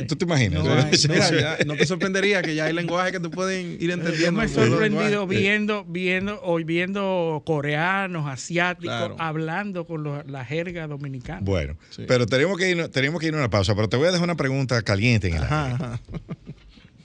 ¿Tú 0.08 0.16
te 0.16 0.24
imaginas? 0.24 0.64
No, 1.64 1.76
te 1.76 1.86
sorprendería 1.86 2.42
que 2.42 2.56
ya 2.56 2.64
hay 2.64 2.72
lenguaje 2.72 3.12
que 3.12 3.20
te 3.20 3.28
pueden 3.28 3.76
ir 3.80 3.90
entendiendo. 3.90 4.24
Yo 4.24 4.32
me 4.32 4.44
he 4.46 4.48
sorprendido 4.48 5.28
viendo, 5.28 5.84
viendo, 5.84 6.40
hoy 6.42 6.64
viendo 6.64 7.42
coreanos, 7.46 8.26
asiáticos, 8.26 9.12
hablando 9.18 9.86
con 9.86 10.24
la 10.26 10.44
jerga 10.44 10.88
dominicana. 10.88 11.40
Bueno, 11.42 11.76
pero 12.08 12.26
tenemos 12.26 12.58
que, 12.58 12.70
ir, 12.70 12.88
tenemos 12.88 13.20
que 13.20 13.28
ir 13.28 13.34
a 13.34 13.38
una 13.38 13.50
pausa, 13.50 13.76
pero 13.76 13.88
te 13.88 13.96
voy 13.96 14.08
a 14.08 14.10
dejar 14.10 14.24
una 14.24 14.36
pregunta 14.36 14.82
caliente 14.82 15.28
en 15.28 15.36
el 15.36 15.42
ajá, 15.44 16.00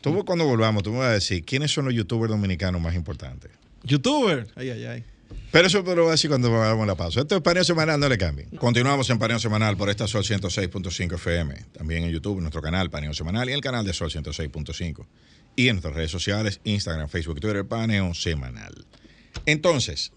Tú 0.02 0.26
cuando 0.26 0.46
volvamos, 0.46 0.84
tú 0.84 0.92
me 0.92 1.00
vas 1.00 1.08
a 1.08 1.14
decir, 1.14 1.44
¿quiénes 1.46 1.72
son 1.72 1.86
los 1.86 1.94
youtubers 1.94 2.32
dominicanos 2.32 2.82
más 2.82 2.96
importantes? 2.96 3.52
¿Youtubers? 3.84 4.50
Ay, 4.56 4.72
ay, 4.72 4.86
ay. 4.86 5.04
Pero 5.52 5.68
eso 5.68 5.82
lo 5.82 5.96
voy 5.96 6.08
a 6.08 6.12
decir 6.12 6.30
cuando 6.30 6.62
a 6.62 6.86
la 6.86 6.96
pausa. 6.96 7.22
Esto 7.22 7.36
es 7.36 7.42
Paneo 7.42 7.64
Semanal, 7.64 8.00
no 8.00 8.10
le 8.10 8.18
cambien. 8.18 8.50
Continuamos 8.58 9.10
en 9.10 9.20
Paneo 9.20 9.40
Semanal 9.40 9.78
por 9.78 9.90
esta 9.90 10.08
Sol 10.08 10.24
106.5 10.24 11.16
FM. 11.16 11.56
También 11.74 12.04
en 12.04 12.12
YouTube, 12.12 12.38
en 12.38 12.44
nuestro 12.44 12.62
canal 12.62 12.90
Paneo 12.90 13.14
Semanal 13.14 13.50
y 13.50 13.54
el 13.54 13.62
canal 13.62 13.86
de 13.86 13.94
Sol 13.94 14.10
106.5. 14.10 15.06
Y 15.56 15.68
en 15.68 15.76
nuestras 15.76 15.96
redes 15.96 16.12
sociales, 16.12 16.62
Instagram, 16.64 17.10
Facebook, 17.10 17.40
Twitter, 17.40 17.66
Paneo 17.66 18.14
Semanal. 18.14 18.86
Entonces, 19.46 20.14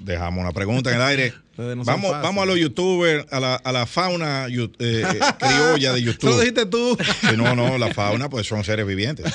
Dejamos 0.00 0.42
una 0.42 0.52
pregunta 0.52 0.90
en 0.90 0.96
el 0.96 1.02
aire. 1.02 1.34
Vamos, 1.56 2.10
vamos 2.10 2.42
a 2.42 2.46
los 2.46 2.58
youtubers, 2.58 3.26
a 3.32 3.40
la, 3.40 3.54
a 3.56 3.72
la 3.72 3.86
fauna 3.86 4.46
eh, 4.48 4.70
eh, 4.78 5.04
criolla 5.38 5.92
de 5.92 6.02
YouTube. 6.02 6.30
lo 6.30 6.38
dijiste 6.38 6.66
tú? 6.66 6.96
no, 7.36 7.54
no, 7.54 7.78
la 7.78 7.92
fauna 7.92 8.28
pues 8.28 8.46
son 8.46 8.64
seres 8.64 8.86
vivientes. 8.86 9.32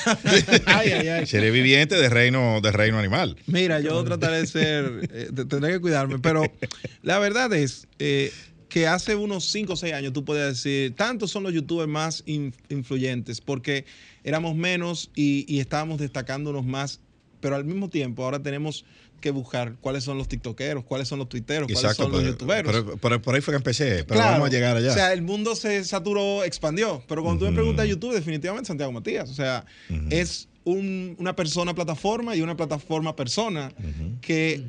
Seres 1.26 1.52
vivientes 1.52 2.00
de 2.00 2.08
reino, 2.08 2.60
de 2.60 2.72
reino 2.72 2.98
animal. 2.98 3.36
Mira, 3.46 3.80
yo 3.80 4.02
trataré 4.04 4.38
de 4.38 4.46
ser, 4.46 5.08
eh, 5.12 5.30
tendré 5.48 5.72
que 5.72 5.80
cuidarme, 5.80 6.18
pero 6.18 6.44
la 7.02 7.18
verdad 7.18 7.52
es 7.52 7.86
que 7.98 8.86
hace 8.86 9.16
unos 9.16 9.50
5 9.50 9.72
o 9.72 9.76
6 9.76 9.92
años 9.92 10.12
tú 10.12 10.24
puedes 10.24 10.62
decir, 10.62 10.94
tantos 10.94 11.30
son 11.30 11.42
los 11.42 11.52
youtubers 11.52 11.88
más 11.88 12.22
influyentes, 12.26 13.40
porque 13.40 13.84
éramos 14.24 14.54
menos 14.54 15.10
y, 15.14 15.44
y 15.52 15.60
estábamos 15.60 15.98
destacándonos 15.98 16.64
más, 16.64 17.00
pero 17.40 17.56
al 17.56 17.64
mismo 17.64 17.88
tiempo 17.88 18.24
ahora 18.24 18.42
tenemos 18.42 18.84
que 19.20 19.30
buscar 19.30 19.74
cuáles 19.80 20.04
son 20.04 20.18
los 20.18 20.28
tiktokeros, 20.28 20.84
cuáles 20.84 21.08
son 21.08 21.18
los 21.18 21.28
tuiteros, 21.28 21.70
cuáles 21.70 21.96
son 21.96 22.10
los 22.10 22.24
youtuberos. 22.24 22.84
Pero, 23.00 23.22
por 23.22 23.34
ahí 23.34 23.40
fue 23.40 23.52
que 23.52 23.56
empecé, 23.56 24.04
pero 24.04 24.20
vamos 24.20 24.48
a 24.48 24.50
llegar 24.50 24.76
allá. 24.76 24.90
O 24.90 24.94
sea, 24.94 25.12
el 25.12 25.22
mundo 25.22 25.54
se 25.54 25.84
saturó, 25.84 26.44
expandió. 26.44 27.02
Pero 27.06 27.22
cuando 27.22 27.44
tú 27.44 27.50
me 27.50 27.54
preguntas 27.54 27.86
YouTube, 27.86 28.14
definitivamente 28.14 28.68
Santiago 28.68 28.92
Matías. 28.92 29.30
O 29.30 29.34
sea, 29.34 29.64
es 30.10 30.48
una 30.64 31.34
persona 31.34 31.74
plataforma 31.74 32.36
y 32.36 32.42
una 32.42 32.56
plataforma 32.56 33.16
persona 33.16 33.72
que 34.20 34.62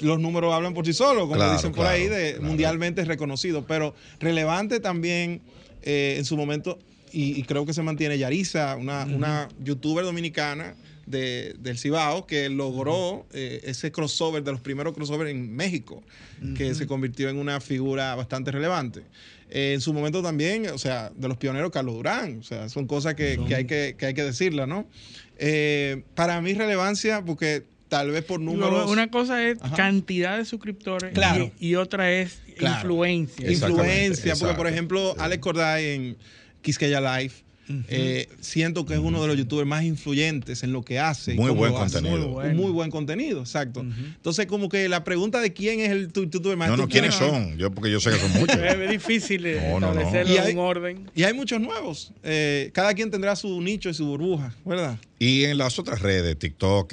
los 0.00 0.20
números 0.20 0.52
hablan 0.52 0.74
por 0.74 0.86
sí 0.86 0.92
solos, 0.92 1.28
como 1.28 1.52
dicen 1.52 1.72
por 1.72 1.86
ahí, 1.86 2.08
de 2.08 2.38
mundialmente 2.40 3.04
reconocido. 3.04 3.64
Pero 3.66 3.94
relevante 4.20 4.80
también 4.80 5.40
eh, 5.82 6.16
en 6.18 6.24
su 6.24 6.36
momento, 6.36 6.78
y, 7.12 7.42
creo 7.42 7.66
que 7.66 7.74
se 7.74 7.82
mantiene 7.82 8.18
Yarisa, 8.18 8.76
una, 8.76 9.04
una 9.04 9.48
youtuber 9.62 10.04
dominicana 10.04 10.74
del 11.06 11.78
Cibao 11.78 12.26
que 12.26 12.48
logró 12.48 13.26
eh, 13.32 13.60
ese 13.64 13.92
crossover, 13.92 14.42
de 14.42 14.52
los 14.52 14.60
primeros 14.60 14.94
crossovers 14.94 15.30
en 15.30 15.54
México, 15.54 16.02
que 16.56 16.74
se 16.74 16.86
convirtió 16.86 17.28
en 17.28 17.38
una 17.38 17.60
figura 17.60 18.14
bastante 18.14 18.50
relevante. 18.50 19.02
Eh, 19.50 19.74
en 19.74 19.80
su 19.80 19.92
momento 19.92 20.22
también, 20.22 20.66
o 20.70 20.78
sea, 20.78 21.12
de 21.14 21.28
los 21.28 21.36
pioneros 21.36 21.70
Carlos 21.70 21.94
Durán, 21.94 22.38
o 22.38 22.42
sea, 22.42 22.68
son 22.68 22.86
cosas 22.86 23.14
que, 23.14 23.38
hay, 23.54 23.66
que, 23.66 23.96
hay 24.00 24.14
que 24.14 24.24
decirla, 24.24 24.66
¿no? 24.66 24.86
Eh, 25.36 26.04
para 26.14 26.40
mí 26.40 26.54
relevancia, 26.54 27.22
porque 27.24 27.64
tal 27.88 28.10
vez 28.10 28.24
por 28.24 28.40
números... 28.40 28.90
una 28.90 29.10
cosa 29.10 29.46
es 29.46 29.58
cantidad 29.76 30.38
de 30.38 30.46
suscriptores 30.46 31.12
y, 31.58 31.74
otra 31.74 32.10
es 32.10 32.40
influencia. 32.58 33.50
Influencia, 33.50 34.36
porque 34.36 34.54
por 34.54 34.66
ejemplo, 34.66 35.14
Alex 35.18 35.42
Corday 35.42 35.94
en 35.94 36.16
Quisqueya 36.62 37.18
Life 37.18 37.44
Eh, 37.88 38.28
siento 38.40 38.84
que 38.84 38.94
es 38.94 39.00
uno 39.00 39.22
de 39.22 39.28
los 39.28 39.36
youtubers 39.36 39.66
más 39.66 39.84
influyentes 39.84 40.62
en 40.62 40.72
lo 40.72 40.82
que 40.82 40.98
hace. 40.98 41.34
Muy 41.34 41.50
buen 41.50 41.72
contenido. 41.72 42.28
Muy, 42.28 42.54
muy, 42.54 42.70
buen 42.70 42.90
contenido, 42.90 43.40
exacto. 43.40 43.80
Entonces, 43.80 44.46
como 44.46 44.68
que 44.68 44.88
la 44.88 45.04
pregunta 45.04 45.40
de 45.40 45.52
quién 45.52 45.80
es 45.80 45.90
el 45.90 46.12
youtuber 46.12 46.56
más 46.56 46.68
No, 46.70 46.76
no, 46.76 46.88
¿quiénes 46.88 47.14
son? 47.14 47.56
Yo, 47.56 47.70
porque 47.70 47.90
yo 47.90 48.00
sé 48.00 48.10
que 48.10 48.18
son 48.18 48.32
muchos. 48.32 48.56
es 48.62 48.90
difícil 48.90 49.46
establecerlo 49.46 50.46
en 50.46 50.58
orden. 50.58 51.10
Y 51.14 51.22
hay 51.22 51.34
muchos 51.34 51.60
nuevos. 51.60 52.12
Eh, 52.22 52.70
cada 52.72 52.94
quien 52.94 53.10
tendrá 53.10 53.36
su 53.36 53.60
nicho 53.60 53.88
y 53.88 53.94
su 53.94 54.06
burbuja, 54.06 54.54
¿verdad? 54.64 54.98
Y 55.18 55.44
en 55.44 55.56
las 55.56 55.78
otras 55.78 56.00
redes, 56.02 56.36
TikTok, 56.38 56.92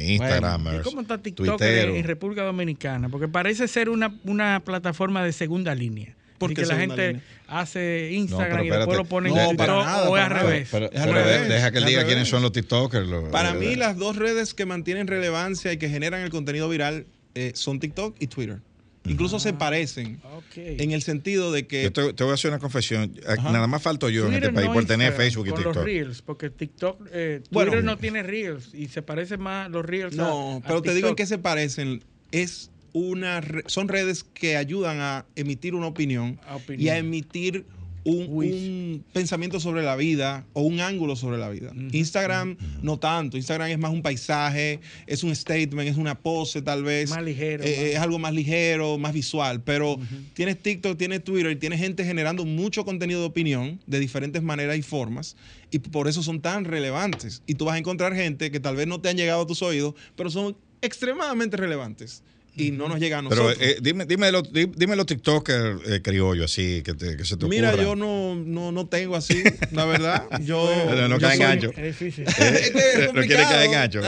Instagram, 0.00 0.82
¿Cómo 0.82 1.00
está 1.00 1.18
TikTok 1.18 1.60
en 1.60 2.04
República 2.04 2.44
Dominicana? 2.44 3.08
Porque 3.08 3.26
parece 3.26 3.66
ser 3.66 3.88
una, 3.88 4.14
una 4.24 4.62
plataforma 4.64 5.24
de 5.24 5.32
segunda 5.32 5.74
línea. 5.74 6.14
Porque 6.38 6.66
la 6.66 6.76
gente 6.76 7.20
hace 7.46 8.10
Instagram 8.12 8.64
y 8.64 8.70
después 8.70 8.98
lo 8.98 9.04
pone 9.04 9.28
en 9.28 9.56
TikTok 9.56 9.86
o 10.08 10.16
es 10.16 10.24
al 10.24 10.30
revés. 10.30 10.68
Pero, 10.70 10.90
deja 10.90 11.70
que 11.70 11.78
él 11.78 11.84
diga 11.84 12.04
quiénes 12.04 12.28
son 12.28 12.42
los 12.42 12.52
TikTokers. 12.52 13.08
para 13.30 13.54
mí, 13.54 13.76
las 13.76 13.96
dos 13.96 14.16
redes 14.16 14.54
que 14.54 14.66
mantienen 14.66 15.06
relevancia 15.06 15.72
y 15.72 15.76
que 15.76 15.88
generan 15.88 16.22
el 16.22 16.30
contenido 16.30 16.68
viral 16.68 17.06
eh, 17.34 17.52
son 17.54 17.80
TikTok 17.80 18.16
y 18.20 18.26
Twitter. 18.28 18.60
Incluso 19.06 19.38
se 19.38 19.50
ah, 19.50 19.58
parecen 19.58 20.20
en 20.56 20.92
el 20.92 21.02
sentido 21.02 21.52
de 21.52 21.66
que. 21.66 21.82
Yo 21.82 21.92
te, 21.92 22.24
voy 22.24 22.30
a 22.30 22.34
hacer 22.34 22.50
una 22.50 22.58
confesión. 22.58 23.14
Nada 23.42 23.66
más 23.66 23.82
falto 23.82 24.08
yo 24.08 24.26
en 24.26 24.34
este 24.34 24.50
país 24.50 24.68
por 24.70 24.86
tener 24.86 25.12
Facebook 25.12 25.46
y 25.48 25.52
TikTok. 25.52 25.76
los 25.76 25.84
Reels, 25.84 26.22
porque 26.22 26.48
TikTok, 26.48 27.08
eh, 27.12 27.42
Twitter 27.50 27.84
no 27.84 27.98
tiene 27.98 28.22
Reels 28.22 28.74
y 28.74 28.88
se 28.88 29.02
parecen 29.02 29.40
más 29.42 29.70
los 29.70 29.84
Reels. 29.84 30.16
No, 30.16 30.62
pero 30.66 30.80
te 30.80 30.94
digo 30.94 31.08
en 31.08 31.16
qué 31.16 31.26
se 31.26 31.38
parecen. 31.38 32.02
Es 32.32 32.70
una 32.94 33.42
son 33.66 33.88
redes 33.88 34.24
que 34.24 34.56
ayudan 34.56 35.00
a 35.00 35.26
emitir 35.34 35.74
una 35.74 35.88
opinión, 35.88 36.40
y 36.78 36.88
a 36.88 36.96
emitir 36.96 37.66
un, 38.04 39.04
pensamiento 39.12 39.58
sobre 39.60 39.82
la 39.82 39.96
vida 39.96 40.46
o 40.52 40.62
un 40.62 40.80
ángulo 40.80 41.16
sobre 41.16 41.38
la 41.38 41.48
vida. 41.48 41.72
Instagram 41.92 42.56
no 42.82 42.98
tanto, 42.98 43.36
Instagram 43.36 43.70
es 43.70 43.78
más 43.78 43.90
un 43.90 44.02
paisaje, 44.02 44.80
es 45.06 45.24
un 45.24 45.34
statement, 45.34 45.88
es 45.88 45.96
una 45.96 46.18
pose 46.18 46.62
tal 46.62 46.84
vez. 46.84 47.10
Más 47.10 47.22
ligero. 47.22 47.64
Eh, 47.64 47.94
es 47.94 47.98
algo 47.98 48.18
más 48.18 48.32
ligero, 48.32 48.98
más 48.98 49.12
visual, 49.12 49.62
pero 49.62 49.98
tienes 50.34 50.62
TikTok, 50.62 50.96
tienes 50.96 51.24
Twitter 51.24 51.50
y 51.50 51.56
tienes 51.56 51.80
gente 51.80 52.04
generando 52.04 52.44
mucho 52.44 52.84
contenido 52.84 53.20
de 53.20 53.26
opinión 53.26 53.80
de 53.86 53.98
diferentes 53.98 54.42
maneras 54.42 54.76
y 54.76 54.82
formas 54.82 55.36
y 55.70 55.78
por 55.80 56.06
eso 56.06 56.22
son 56.22 56.40
tan 56.40 56.64
relevantes. 56.64 57.42
Y 57.46 57.54
tú 57.54 57.64
vas 57.64 57.74
a 57.74 57.78
encontrar 57.78 58.14
gente 58.14 58.50
que 58.50 58.60
tal 58.60 58.76
vez 58.76 58.86
no 58.86 59.00
te 59.00 59.08
han 59.08 59.16
llegado 59.16 59.42
a 59.42 59.46
tus 59.46 59.62
oídos, 59.62 59.94
pero 60.14 60.30
son 60.30 60.56
extremadamente 60.82 61.56
relevantes 61.56 62.22
y 62.56 62.70
no 62.70 62.88
nos 62.88 63.00
llega 63.00 63.18
a 63.18 63.22
nosotros. 63.22 63.56
Pero 63.58 63.70
eh, 63.70 63.78
dime, 63.80 64.04
dime, 64.06 64.30
los, 64.30 64.44
dime 64.52 64.96
los 64.96 65.06
TikTokers 65.06 65.80
eh, 65.86 66.02
criollos 66.02 66.50
así 66.50 66.82
que, 66.82 66.96
que 66.96 67.24
se 67.24 67.36
te 67.36 67.46
Mira, 67.46 67.74
yo 67.76 67.96
no, 67.96 68.34
no, 68.34 68.72
no 68.72 68.86
tengo 68.86 69.16
así, 69.16 69.42
la 69.72 69.84
verdad. 69.84 70.24
Yo, 70.42 70.70
no, 70.90 71.08
no 71.08 71.18
cae 71.18 71.34
en 71.34 71.40
gancho. 71.40 71.70
Es 71.76 71.98
difícil. 71.98 72.24
Eh, 72.38 73.10
no 73.14 73.22
quiere 73.22 73.42
caer 73.42 73.66
en 73.66 73.72
gancho. 73.72 74.00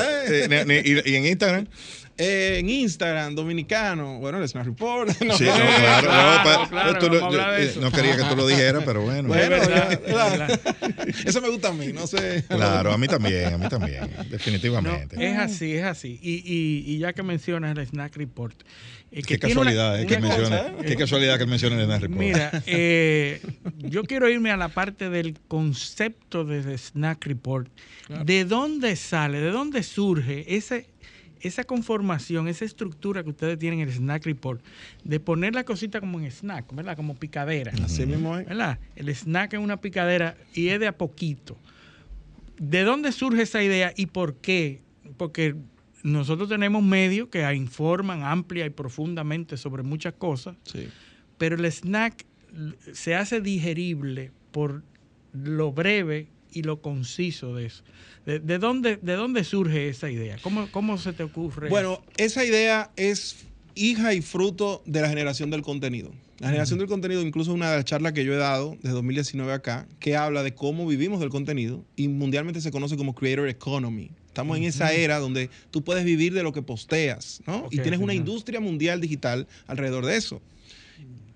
¿Y, 0.84 1.10
¿Y 1.10 1.16
en 1.16 1.26
Instagram? 1.26 1.66
Eh, 2.18 2.58
en 2.60 2.70
Instagram, 2.70 3.34
dominicano, 3.34 4.18
bueno, 4.18 4.40
el 4.40 4.48
Snap 4.48 4.64
Report. 4.64 5.10
No, 5.26 5.36
sí, 5.36 5.44
no, 5.44 5.54
claro, 5.54 6.70
no, 6.70 7.80
no, 7.80 7.92
quería 7.92 8.16
que 8.16 8.22
tú 8.24 8.36
lo 8.36 8.46
dijeras, 8.46 8.84
pero 8.86 9.02
bueno. 9.02 9.28
bueno 9.28 9.56
eso 11.24 11.40
me 11.40 11.50
gusta 11.50 11.68
a 11.68 11.72
mí, 11.72 11.92
no 11.92 12.06
sé. 12.06 12.44
Claro, 12.48 12.92
a 12.92 12.98
mí 12.98 13.08
también, 13.08 13.54
a 13.54 13.58
mí 13.58 13.68
también, 13.68 14.08
definitivamente. 14.30 15.16
es 15.18 15.38
así, 15.38 15.74
es 15.74 15.84
así. 15.84 16.18
Y, 16.22 16.36
y, 16.36 16.94
y, 16.94 16.98
ya 16.98 17.12
que 17.12 17.22
mencionas 17.22 17.76
el 17.76 17.86
Snack 17.86 18.16
Report. 18.16 18.54
Eh, 19.12 19.22
qué 19.22 19.38
casualidad, 19.38 20.00
eh, 20.00 20.06
que 20.06 20.18
mencione, 20.18 20.60
qué 20.86 20.96
casualidad 20.96 21.38
que 21.38 21.46
mencione 21.46 21.76
el 21.76 21.84
Snack 21.86 22.02
Report. 22.02 22.20
Mira, 22.20 22.62
eh, 22.66 23.40
yo 23.78 24.04
quiero 24.04 24.28
irme 24.28 24.50
a 24.50 24.56
la 24.56 24.68
parte 24.68 25.10
del 25.10 25.38
concepto 25.48 26.44
del 26.44 26.78
Snack 26.78 27.26
Report. 27.26 27.68
¿De 28.24 28.44
dónde 28.44 28.94
sale, 28.96 29.40
de 29.40 29.50
dónde 29.50 29.82
surge 29.82 30.56
ese 30.56 30.86
esa 31.40 31.64
conformación, 31.64 32.48
esa 32.48 32.64
estructura 32.64 33.22
que 33.22 33.30
ustedes 33.30 33.58
tienen 33.58 33.80
en 33.80 33.88
el 33.88 33.94
Snack 33.94 34.24
Report, 34.24 34.62
de 35.04 35.20
poner 35.20 35.54
la 35.54 35.64
cosita 35.64 36.00
como 36.00 36.20
en 36.20 36.30
snack, 36.30 36.74
¿verdad? 36.74 36.96
Como 36.96 37.14
picadera. 37.16 37.72
Así 37.82 38.06
mismo 38.06 38.36
es. 38.38 38.46
¿Verdad? 38.46 38.78
El 38.94 39.08
snack 39.08 39.54
es 39.54 39.60
una 39.60 39.78
picadera 39.78 40.36
y 40.54 40.68
es 40.68 40.80
de 40.80 40.86
a 40.86 40.96
poquito. 40.96 41.58
¿De 42.58 42.82
dónde 42.82 43.12
surge 43.12 43.42
esa 43.42 43.62
idea 43.62 43.92
y 43.96 44.06
por 44.06 44.36
qué? 44.36 44.82
Porque 45.16 45.56
nosotros 46.02 46.48
tenemos 46.48 46.82
medios 46.82 47.28
que 47.28 47.52
informan 47.54 48.22
amplia 48.22 48.64
y 48.66 48.70
profundamente 48.70 49.56
sobre 49.56 49.82
muchas 49.82 50.14
cosas, 50.14 50.56
sí. 50.64 50.88
pero 51.36 51.56
el 51.56 51.64
snack 51.66 52.24
se 52.92 53.14
hace 53.14 53.40
digerible 53.40 54.30
por 54.52 54.82
lo 55.32 55.72
breve 55.72 56.28
y 56.56 56.62
lo 56.62 56.80
conciso 56.80 57.54
de 57.54 57.66
eso. 57.66 57.82
¿De, 58.24 58.58
dónde, 58.58 58.96
¿De 58.96 59.12
dónde 59.12 59.44
surge 59.44 59.90
esa 59.90 60.10
idea? 60.10 60.38
¿Cómo, 60.42 60.68
cómo 60.72 60.96
se 60.96 61.12
te 61.12 61.22
ocurre? 61.22 61.68
Bueno, 61.68 62.02
esa 62.16 62.46
idea 62.46 62.90
es 62.96 63.36
hija 63.74 64.14
y 64.14 64.22
fruto 64.22 64.82
de 64.86 65.02
la 65.02 65.08
generación 65.10 65.50
del 65.50 65.60
contenido. 65.60 66.12
La 66.38 66.48
generación 66.48 66.78
del 66.78 66.88
contenido, 66.88 67.20
incluso 67.20 67.52
una 67.52 67.70
de 67.70 67.76
las 67.76 67.84
charlas 67.84 68.14
que 68.14 68.24
yo 68.24 68.32
he 68.32 68.38
dado 68.38 68.76
desde 68.82 68.94
2019 68.94 69.52
acá, 69.52 69.86
que 70.00 70.16
habla 70.16 70.42
de 70.42 70.54
cómo 70.54 70.86
vivimos 70.86 71.20
del 71.20 71.28
contenido 71.28 71.84
y 71.94 72.08
mundialmente 72.08 72.62
se 72.62 72.70
conoce 72.70 72.96
como 72.96 73.14
Creator 73.14 73.48
Economy. 73.48 74.10
Estamos 74.28 74.56
en 74.56 74.64
esa 74.64 74.92
era 74.92 75.18
donde 75.18 75.50
tú 75.70 75.84
puedes 75.84 76.04
vivir 76.04 76.32
de 76.32 76.42
lo 76.42 76.54
que 76.54 76.62
posteas, 76.62 77.42
¿no? 77.46 77.68
y 77.70 77.78
tienes 77.80 78.00
una 78.00 78.14
industria 78.14 78.60
mundial 78.60 79.02
digital 79.02 79.46
alrededor 79.66 80.06
de 80.06 80.16
eso. 80.16 80.40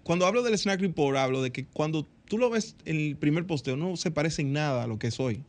Cuando 0.03 0.27
hablo 0.27 0.43
del 0.43 0.57
Snack 0.57 0.81
Report, 0.81 1.19
hablo 1.19 1.43
de 1.43 1.51
que 1.51 1.67
cuando 1.67 2.07
tú 2.31 2.39
lo 2.39 2.49
ves 2.49 2.77
en 2.85 2.97
el 2.97 3.17
primer 3.17 3.45
posteo, 3.45 3.77
no 3.77 3.97
se 3.97 4.13
parece 4.13 4.43
en 4.43 4.53
nada 4.53 4.85
a 4.85 4.87
lo 4.87 5.01
que 5.01 5.09
es 5.09 5.19
hoy. 5.19 5.43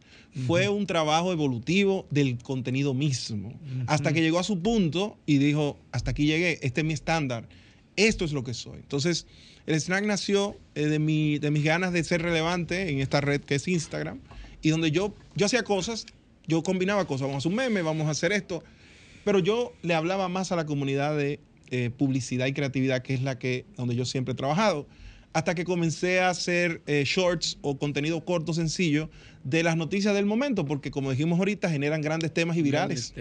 Fue 0.48 0.68
un 0.68 0.88
trabajo 0.88 1.32
evolutivo 1.32 2.08
del 2.10 2.40
contenido 2.40 2.96
mismo, 2.96 3.54
hasta 3.86 4.14
que 4.14 4.22
llegó 4.22 4.40
a 4.40 4.44
su 4.44 4.60
punto 4.64 5.16
y 5.28 5.38
dijo, 5.38 5.78
hasta 5.92 6.12
aquí 6.12 6.26
llegué, 6.26 6.58
este 6.64 6.82
es 6.82 6.88
mi 6.88 6.94
estándar, 6.94 7.48
esto 7.98 8.26
es 8.26 8.34
lo 8.34 8.44
que 8.44 8.56
soy. 8.56 8.78
Entonces, 8.78 9.28
el 9.68 9.80
snack 9.80 10.06
nació 10.06 10.58
eh, 10.74 10.88
de, 10.88 10.98
mi, 10.98 11.38
de 11.38 11.52
mis 11.52 11.64
ganas 11.64 11.94
de 11.94 12.04
ser 12.04 12.24
relevante 12.24 12.90
en 12.90 13.00
esta 13.00 13.22
red 13.22 13.42
que 13.42 13.56
es 13.56 13.68
Instagram, 13.68 14.20
y 14.64 14.70
donde 14.70 14.90
yo, 14.90 15.14
yo 15.36 15.46
hacía 15.46 15.62
cosas, 15.62 16.08
yo 16.48 16.64
combinaba 16.64 17.06
cosas, 17.06 17.28
vamos 17.28 17.36
a 17.36 17.38
hacer 17.38 17.52
un 17.52 17.58
meme, 17.58 17.84
vamos 17.84 18.08
a 18.08 18.12
hacer 18.12 18.32
esto, 18.32 18.64
pero 19.24 19.38
yo 19.38 19.72
le 19.84 19.94
hablaba 19.94 20.30
más 20.30 20.52
a 20.52 20.56
la 20.56 20.66
comunidad 20.66 21.16
de 21.16 21.40
eh, 21.70 21.92
publicidad 21.96 22.48
y 22.48 22.54
creatividad, 22.54 23.04
que 23.04 23.14
es 23.14 23.22
la 23.22 23.38
que, 23.38 23.66
donde 23.78 23.96
yo 23.96 24.06
siempre 24.06 24.32
he 24.32 24.36
trabajado 24.36 24.88
hasta 25.34 25.56
que 25.56 25.64
comencé 25.64 26.20
a 26.20 26.30
hacer 26.30 26.82
eh, 26.88 27.04
shorts 27.06 27.58
o 27.62 27.78
contenido 27.78 28.24
corto, 28.26 28.54
sencillo, 28.54 29.10
de 29.44 29.64
las 29.64 29.78
noticias 29.78 30.14
del 30.14 30.26
momento, 30.26 30.66
porque 30.66 30.92
como 30.92 31.12
dijimos 31.12 31.40
ahorita, 31.40 31.70
generan 31.70 32.02
grandes 32.02 32.34
temas 32.34 32.58
y 32.58 32.62
virales. 32.62 33.14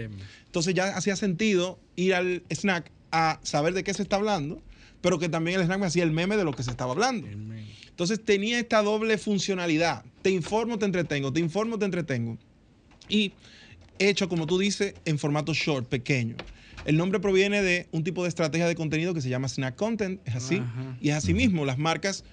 Entonces 0.45 0.73
ya 0.73 0.95
hacía 0.95 1.15
sentido 1.15 1.79
ir 1.95 2.13
al 2.13 2.43
snack 2.49 2.91
a 3.11 3.39
saber 3.43 3.73
de 3.73 3.83
qué 3.83 3.93
se 3.93 4.03
está 4.03 4.17
hablando, 4.17 4.61
pero 5.01 5.19
que 5.19 5.29
también 5.29 5.59
el 5.59 5.65
snack 5.65 5.79
me 5.79 5.87
hacía 5.87 6.03
el 6.03 6.11
meme 6.11 6.37
de 6.37 6.43
lo 6.43 6.53
que 6.53 6.63
se 6.63 6.71
estaba 6.71 6.91
hablando. 6.91 7.27
Entonces 7.27 8.23
tenía 8.23 8.59
esta 8.59 8.81
doble 8.81 9.17
funcionalidad. 9.17 10.03
Te 10.21 10.31
informo, 10.31 10.77
te 10.77 10.85
entretengo, 10.85 11.31
te 11.31 11.39
informo, 11.39 11.79
te 11.79 11.85
entretengo. 11.85 12.37
Y 13.09 13.33
hecho, 13.99 14.29
como 14.29 14.47
tú 14.47 14.57
dices, 14.57 14.93
en 15.05 15.17
formato 15.17 15.53
short, 15.53 15.87
pequeño. 15.87 16.35
El 16.85 16.97
nombre 16.97 17.19
proviene 17.19 17.61
de 17.61 17.87
un 17.91 18.03
tipo 18.03 18.23
de 18.23 18.29
estrategia 18.29 18.67
de 18.67 18.75
contenido 18.75 19.13
que 19.13 19.21
se 19.21 19.29
llama 19.29 19.47
snack 19.47 19.75
content, 19.75 20.19
es 20.25 20.35
así. 20.35 20.61
Y 20.99 21.09
es 21.09 21.15
así 21.15 21.33
mismo, 21.33 21.65
las 21.65 21.77
marcas, 21.77 22.23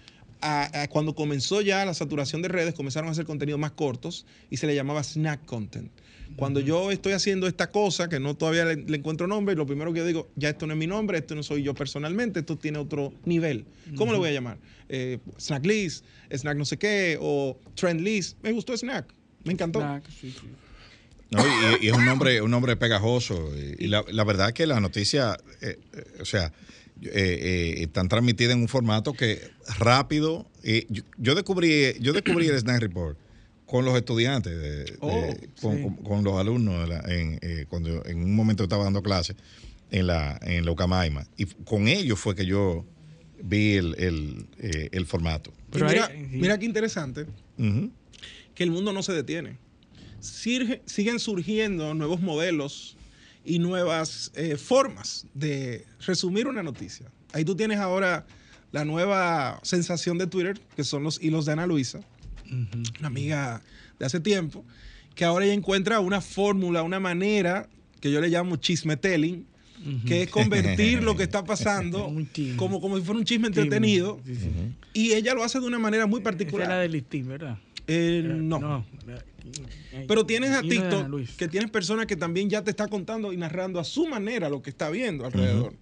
cuando 0.90 1.14
comenzó 1.14 1.60
ya 1.60 1.84
la 1.84 1.94
saturación 1.94 2.42
de 2.42 2.48
redes, 2.48 2.74
comenzaron 2.74 3.08
a 3.08 3.12
hacer 3.12 3.24
contenidos 3.24 3.60
más 3.60 3.72
cortos 3.72 4.26
y 4.50 4.56
se 4.56 4.66
le 4.66 4.74
llamaba 4.74 5.02
snack 5.02 5.44
content. 5.44 5.90
Cuando 6.36 6.60
yo 6.60 6.90
estoy 6.90 7.12
haciendo 7.12 7.46
esta 7.46 7.70
cosa, 7.70 8.08
que 8.08 8.20
no 8.20 8.36
todavía 8.36 8.64
le, 8.64 8.96
encuentro 8.96 9.26
nombre, 9.26 9.56
lo 9.56 9.66
primero 9.66 9.92
que 9.92 10.00
yo 10.00 10.06
digo, 10.06 10.28
ya 10.36 10.50
esto 10.50 10.66
no 10.66 10.74
es 10.74 10.78
mi 10.78 10.86
nombre, 10.86 11.18
esto 11.18 11.34
no 11.34 11.42
soy 11.42 11.62
yo 11.62 11.74
personalmente, 11.74 12.40
esto 12.40 12.56
tiene 12.56 12.78
otro 12.78 13.12
nivel. 13.24 13.64
¿Cómo 13.96 14.12
le 14.12 14.18
voy 14.18 14.28
a 14.28 14.32
llamar? 14.32 14.58
Eh, 14.88 15.18
snack 15.38 15.64
list, 15.66 16.04
snack 16.30 16.56
no 16.56 16.64
sé 16.64 16.78
qué, 16.78 17.18
o 17.20 17.58
trend 17.74 18.00
list. 18.02 18.38
Me 18.42 18.52
gustó 18.52 18.76
snack, 18.76 19.12
me 19.44 19.52
encantó. 19.52 19.80
sí, 20.20 20.30
sí. 20.30 20.46
No, 21.30 21.44
y, 21.80 21.88
es 21.88 21.92
un 21.92 22.06
nombre, 22.06 22.40
un 22.40 22.50
nombre 22.50 22.76
pegajoso. 22.76 23.50
Y, 23.78 23.86
la, 23.88 24.02
verdad 24.24 24.48
es 24.48 24.55
que 24.55 24.66
las 24.66 24.80
noticias, 24.80 25.36
eh, 25.60 25.78
eh, 25.92 26.05
o 26.20 26.24
sea, 26.24 26.52
eh, 27.02 27.76
están 27.78 28.09
transmitidas 28.09 28.55
en 28.55 28.62
un 28.62 28.68
formato 28.68 29.12
que 29.12 29.50
rápido. 29.78 30.46
Yo, 30.88 31.02
yo, 31.18 31.34
descubrí, 31.34 31.94
yo 32.00 32.12
descubrí 32.12 32.48
el 32.48 32.59
Snack 32.59 32.80
Report 32.80 33.18
con 33.66 33.84
los 33.84 33.94
estudiantes, 33.96 34.96
oh, 35.00 35.34
con, 36.02 36.24
los 36.24 36.40
alumnos, 36.40 36.88
en, 37.06 37.38
cuando 37.68 38.05
en 38.06 38.24
un 38.24 38.34
momento 38.34 38.62
estaba 38.62 38.84
dando 38.84 39.02
clases 39.02 39.36
en 39.90 40.06
la, 40.06 40.38
en 40.42 40.64
la 40.64 40.72
Ucamaima. 40.72 41.26
Y 41.36 41.44
con 41.44 41.88
ellos 41.88 42.18
fue 42.18 42.34
que 42.34 42.46
yo 42.46 42.86
vi 43.42 43.74
el, 43.74 44.46
el, 44.56 45.06
formato. 45.06 45.52
Pero 45.70 45.86
mira, 45.86 46.10
mira 46.30 46.59
qué 46.59 46.64
interesante, 46.64 47.26
que 48.55 48.62
el 48.62 48.70
mundo 48.70 48.94
no 48.94 49.02
se 49.02 49.12
detiene 49.12 49.67
siguen 50.20 51.18
surgiendo 51.18 51.94
nuevos 51.94 52.20
modelos 52.20 52.96
y 53.44 53.58
nuevas 53.58 54.30
eh, 54.34 54.56
formas 54.56 55.26
de 55.34 55.86
resumir 56.06 56.46
una 56.46 56.62
noticia. 56.62 57.06
Ahí 57.32 57.44
tú 57.44 57.56
tienes 57.56 57.78
ahora 57.78 58.26
la 58.72 58.84
nueva 58.84 59.60
sensación 59.62 60.18
de 60.18 60.26
Twitter, 60.26 60.60
que 60.76 60.84
son 60.84 61.02
los 61.02 61.22
hilos 61.22 61.46
de 61.46 61.52
Ana 61.52 61.66
Luisa, 61.66 62.00
una 62.98 63.08
amiga 63.08 63.62
de 63.98 64.06
hace 64.06 64.20
tiempo, 64.20 64.64
que 65.14 65.24
ahora 65.24 65.44
ella 65.44 65.54
encuentra 65.54 66.00
una 66.00 66.20
fórmula, 66.20 66.82
una 66.82 67.00
manera 67.00 67.68
que 68.00 68.10
yo 68.10 68.20
le 68.20 68.28
llamo 68.28 68.56
chismetelling, 68.56 69.46
que 70.06 70.22
es 70.22 70.30
convertir 70.30 71.02
lo 71.02 71.16
que 71.16 71.22
está 71.22 71.44
pasando 71.46 72.12
como, 72.56 72.80
como 72.80 72.96
si 72.96 73.02
fuera 73.02 73.18
un 73.18 73.24
chisme 73.24 73.48
entretenido. 73.48 74.20
Y 74.92 75.12
ella 75.12 75.34
lo 75.34 75.44
hace 75.44 75.60
de 75.60 75.66
una 75.66 75.78
manera 75.78 76.06
muy 76.06 76.20
particular. 76.20 76.66
Esa 76.66 76.84
es 76.84 76.92
la 76.92 77.08
de 77.10 77.22
¿verdad? 77.22 77.58
Eh, 77.89 78.23
no. 78.23 78.85
Pero 80.06 80.27
tienes 80.27 80.51
a 80.51 80.60
TikTok 80.60 81.27
que 81.36 81.48
tienes 81.48 81.70
personas 81.70 82.06
que 82.06 82.16
también 82.16 82.51
ya 82.51 82.62
te 82.62 82.70
está 82.70 82.86
contando 82.86 83.32
y 83.32 83.36
narrando 83.36 83.81
a 83.81 83.85
su 83.85 84.06
manera 84.06 84.48
lo 84.48 84.62
que 84.62 84.70
está 84.70 84.90
viendo 84.90 85.24
alrededor. 85.24 85.74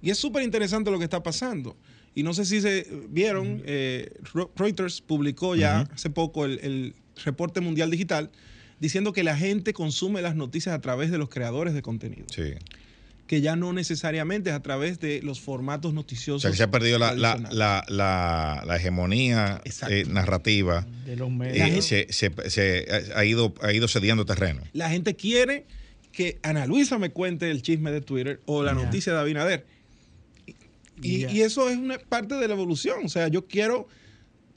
Y 0.00 0.10
es 0.10 0.18
súper 0.18 0.44
interesante 0.44 0.90
lo 0.90 0.98
que 0.98 1.04
está 1.04 1.22
pasando. 1.22 1.76
Y 2.14 2.22
no 2.22 2.32
sé 2.32 2.44
si 2.44 2.60
se 2.60 2.86
vieron, 3.08 3.62
eh, 3.66 4.12
Reuters 4.56 5.00
publicó 5.00 5.56
ya 5.56 5.80
hace 5.92 6.10
poco 6.10 6.44
el, 6.44 6.94
reporte 7.24 7.60
mundial 7.60 7.90
digital 7.90 8.30
diciendo 8.78 9.12
que 9.12 9.24
la 9.24 9.36
gente 9.36 9.72
consume 9.72 10.22
las 10.22 10.36
noticias 10.36 10.72
a 10.72 10.80
través 10.80 11.10
de 11.10 11.18
los 11.18 11.28
creadores 11.28 11.74
de 11.74 11.82
contenido. 11.82 12.26
Sí. 12.30 12.54
Que 13.28 13.40
ya 13.40 13.54
no 13.54 13.72
necesariamente 13.72 14.50
es 14.50 14.56
a 14.56 14.62
través 14.62 14.98
de 14.98 15.22
los 15.22 15.40
formatos 15.40 15.94
noticiosos. 15.94 16.40
O 16.40 16.40
sea, 16.40 16.50
que 16.50 16.56
se 16.56 16.64
ha 16.64 16.70
perdido 16.70 16.98
la, 16.98 17.14
la, 17.14 18.76
hegemonía 18.76 19.62
eh, 19.88 20.04
narrativa. 20.08 20.84
De 21.04 21.14
los 21.14 21.30
medios. 21.30 21.84
se, 21.84 22.08
se, 22.10 22.86
ha, 23.14 23.24
ido, 23.24 23.54
ha 23.62 23.72
ido 23.72 23.86
cediendo 23.86 24.24
terreno. 24.24 24.62
La 24.72 24.90
gente 24.90 25.14
quiere 25.14 25.66
que 26.10 26.40
Ana 26.42 26.66
Luisa 26.66 26.98
me 26.98 27.10
cuente 27.10 27.50
el 27.50 27.62
chisme 27.62 27.92
de 27.92 28.00
Twitter 28.00 28.40
o 28.46 28.64
la 28.64 28.72
noticia 28.72 29.12
de 29.12 29.20
Abinader 29.20 29.78
y, 31.02 31.40
eso 31.42 31.68
es 31.68 31.76
una 31.76 31.98
parte 31.98 32.34
de 32.34 32.48
la 32.48 32.54
evolución. 32.54 33.04
O 33.04 33.08
sea, 33.08 33.28
yo 33.28 33.46
quiero, 33.46 33.88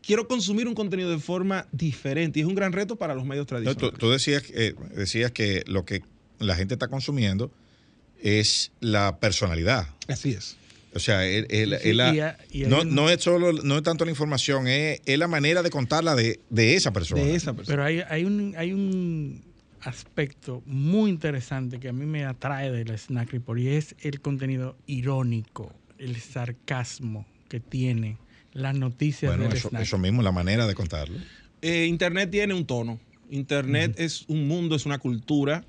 quiero 0.02 0.28
consumir 0.28 0.68
un 0.68 0.76
contenido 0.76 1.10
de 1.10 1.20
forma 1.20 1.68
diferente 1.72 2.40
y 2.40 2.42
es 2.44 2.48
un 2.48 2.56
gran 2.56 2.74
reto 2.74 2.96
para 2.96 3.16
los 3.16 3.26
medios 3.26 3.48
tradicionales. 3.48 4.00
tú, 4.00 4.10
decías, 4.10 4.44
eh, 4.54 4.74
decías 4.96 5.32
que 5.32 5.64
lo 5.68 5.86
que 5.86 6.04
la 6.40 6.56
gente 6.56 6.76
está 6.76 6.88
consumiendo 6.88 7.52
es 8.22 8.72
la 8.80 9.20
personalidad. 9.20 9.88
Así 10.08 10.32
es. 10.32 10.58
O 10.94 11.00
sea, 11.00 11.22
no, 12.86 13.10
es 13.10 13.24
solo, 13.24 13.54
no 13.54 13.78
es 13.78 13.84
tanto 13.84 14.04
la 14.04 14.12
información, 14.12 14.68
es, 14.68 15.02
la 15.06 15.28
manera 15.28 15.64
de 15.64 15.70
contarla 15.70 16.16
de, 16.16 16.40
esa 16.56 16.92
persona. 16.92 17.24
De 17.24 17.36
esa 17.36 17.54
persona. 17.54 17.74
Pero 17.74 17.86
hay, 17.86 18.02
hay, 18.10 18.26
un, 18.26 18.54
hay 18.58 18.74
un 18.74 19.42
aspecto 19.82 20.62
muy 20.66 21.10
interesante 21.10 21.80
que 21.80 21.90
a 21.90 21.94
mí 21.94 22.06
me 22.06 22.26
atrae 22.26 22.72
del 22.72 22.98
Snack 22.98 23.32
Report 23.32 23.60
y 23.60 23.70
es 23.70 23.96
el 24.02 24.20
contenido 24.20 24.78
irónico 24.86 25.74
el 25.98 26.20
sarcasmo 26.20 27.26
que 27.48 27.60
tiene 27.60 28.18
las 28.54 28.76
noticias 28.76 29.38
bueno, 29.38 29.54
eso, 29.54 29.70
eso, 29.80 29.98
mismo, 29.98 30.22
la 30.22 30.32
manera 30.32 30.68
de 30.68 30.76
contarlo. 30.76 31.18
Eh, 31.62 31.86
Internet 31.86 32.32
tiene 32.32 32.54
un 32.54 32.66
tono. 32.66 33.00
Internet 33.30 33.96
es 33.98 34.26
un 34.28 34.48
mundo, 34.48 34.76
es 34.76 34.86
una 34.86 34.98
cultura. 34.98 35.64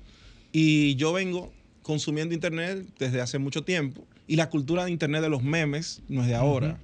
Y 0.51 0.95
yo 0.95 1.13
vengo 1.13 1.53
consumiendo 1.83 2.33
Internet 2.33 2.85
desde 2.97 3.21
hace 3.21 3.37
mucho 3.37 3.63
tiempo. 3.63 4.05
Y 4.25 4.37
la 4.37 4.49
cultura 4.49 4.85
de 4.85 4.91
Internet 4.91 5.21
de 5.21 5.29
los 5.29 5.43
memes 5.43 6.01
no 6.07 6.21
es 6.21 6.27
de 6.27 6.35
ahora. 6.35 6.79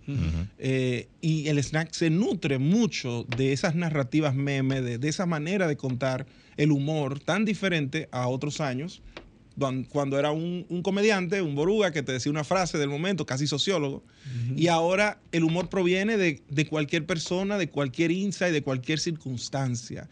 Eh, 0.60 1.08
y 1.22 1.48
el 1.48 1.58
snack 1.58 1.92
se 1.92 2.10
nutre 2.10 2.60
mucho 2.60 3.26
de 3.36 3.54
esas 3.54 3.76
narrativas 3.76 4.36
memes, 4.36 4.84
de, 4.84 4.98
de 4.98 5.10
esa 5.10 5.26
manera 5.26 5.68
de 5.68 5.78
contar 5.78 6.28
el 6.58 6.72
humor 6.72 7.20
tan 7.20 7.46
diferente 7.46 8.10
a 8.12 8.28
otros 8.28 8.62
años 8.62 9.02
cuando 9.90 10.18
era 10.18 10.32
un, 10.32 10.82
comediante, 10.84 11.42
un 11.42 11.56
boruga 11.56 11.92
que 11.92 12.02
te 12.02 12.12
decía 12.12 12.32
una 12.32 12.44
frase 12.44 12.78
del 12.78 12.90
momento, 12.90 13.26
casi 13.26 13.48
sociólogo, 13.48 14.04
y 14.56 14.68
ahora 14.68 15.20
el 15.32 15.44
humor 15.44 15.70
proviene 15.70 16.18
de, 16.18 16.68
cualquier 16.68 17.06
persona, 17.06 17.58
de 17.58 17.70
cualquier 17.70 18.12
insight, 18.12 18.54
de 18.54 18.62
cualquier 18.62 19.00
circunstancia. 19.00 20.08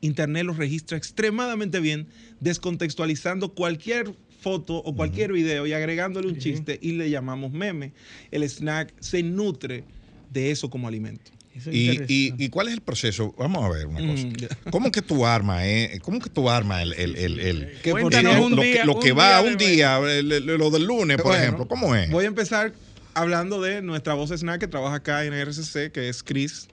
Internet 0.00 0.44
lo 0.44 0.52
registra 0.52 0.96
extremadamente 0.96 1.80
bien, 1.80 2.06
descontextualizando 2.40 3.54
cualquier 3.54 4.14
foto 4.42 4.76
o 4.76 4.94
cualquier 4.94 5.32
video 5.32 5.66
y 5.66 5.72
agregándole 5.72 6.28
un 6.28 6.38
chiste 6.38 6.78
y 6.82 6.92
le 6.92 7.08
llamamos 7.08 7.52
meme. 7.52 7.92
El 8.30 8.42
snack 8.42 8.92
se 9.00 9.22
nutre 9.22 9.84
de 10.30 10.50
eso 10.50 10.68
como 10.68 10.88
alimento. 10.88 11.30
Y, 11.70 12.48
cuál 12.48 12.68
es 12.68 12.74
el 12.74 12.80
proceso? 12.80 13.34
Vamos 13.38 13.64
a 13.64 13.68
ver 13.68 13.86
una 13.86 14.00
cosa. 14.00 14.26
Mm, 14.26 14.70
¿Cómo 14.70 14.90
que 14.90 15.02
tu 15.02 15.26
arma 15.26 15.66
eh? 15.66 15.98
¿Cómo 16.02 16.18
que 16.18 16.30
tu 16.30 16.48
arma 16.48 16.82
el, 16.82 16.94
el, 16.94 17.16
el, 17.16 17.40
el 17.40 17.60
lo, 17.60 17.80
que, 17.82 19.12
va 19.12 19.42
un 19.42 19.56
día, 19.56 19.98
lo 19.98 20.70
del 20.70 20.84
lunes, 20.84 21.20
por 21.20 21.34
ejemplo? 21.34 21.68
¿Cómo 21.68 21.94
es? 21.94 22.10
Voy 22.10 22.24
a 22.24 22.28
empezar 22.28 22.72
hablando 23.14 23.60
de 23.60 23.82
nuestra 23.82 24.14
voz 24.14 24.30
snack 24.30 24.60
que 24.60 24.68
trabaja 24.68 24.96
acá 24.96 25.24
en 25.24 25.34
RCC, 25.34 25.92
que 25.92 26.08
es 26.08 26.22
Chris 26.22 26.68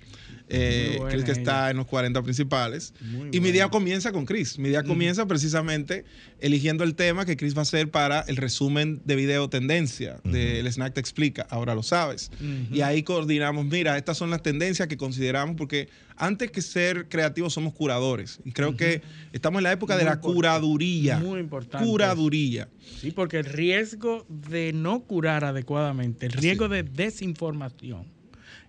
eh, 0.49 0.99
que 1.09 1.23
que 1.23 1.31
está 1.31 1.69
en 1.69 1.77
los 1.77 1.85
40 1.85 2.21
principales. 2.23 2.93
y 3.31 3.39
mi 3.39 3.51
día 3.51 3.69
comienza 3.69 4.11
con 4.11 4.25
Chris. 4.25 4.57
Mi 4.57 4.69
día 4.69 4.83
comienza 4.83 5.27
precisamente 5.27 6.05
eligiendo 6.39 6.83
el 6.83 6.95
tema 6.95 7.25
que 7.25 7.37
Chris 7.37 7.55
va 7.55 7.59
a 7.59 7.61
hacer 7.63 7.91
para 7.91 8.21
el 8.21 8.35
resumen 8.35 9.01
de 9.05 9.15
video 9.15 9.49
tendencia 9.49 10.19
del 10.23 10.71
Snack 10.71 10.93
Te 10.93 10.99
Explica. 10.99 11.45
Ahora 11.49 11.75
lo 11.75 11.83
sabes. 11.83 12.31
Y 12.71 12.81
ahí 12.81 13.03
coordinamos, 13.03 13.65
mira, 13.65 13.97
estas 13.97 14.17
son 14.17 14.29
las 14.29 14.41
tendencias 14.41 14.87
que 14.87 14.97
consideramos 14.97 15.55
porque 15.55 15.89
antes 16.15 16.51
que 16.51 16.61
ser 16.61 17.07
creativos 17.09 17.53
somos 17.53 17.73
curadores. 17.73 18.39
Y 18.43 18.51
creo 18.51 18.75
que 18.75 19.01
estamos 19.31 19.59
en 19.59 19.63
la 19.63 19.71
época 19.71 19.97
de 19.97 20.05
la 20.05 20.19
curaduría. 20.19 21.19
Muy 21.19 21.39
importante. 21.39 21.85
Curaduría. 21.85 22.69
Sí, 22.99 23.11
porque 23.11 23.37
el 23.37 23.45
riesgo 23.45 24.25
de 24.27 24.73
no 24.73 25.01
curar 25.01 25.45
adecuadamente, 25.45 26.25
el 26.25 26.33
riesgo 26.33 26.67
de 26.69 26.83
desinformación 26.83 28.18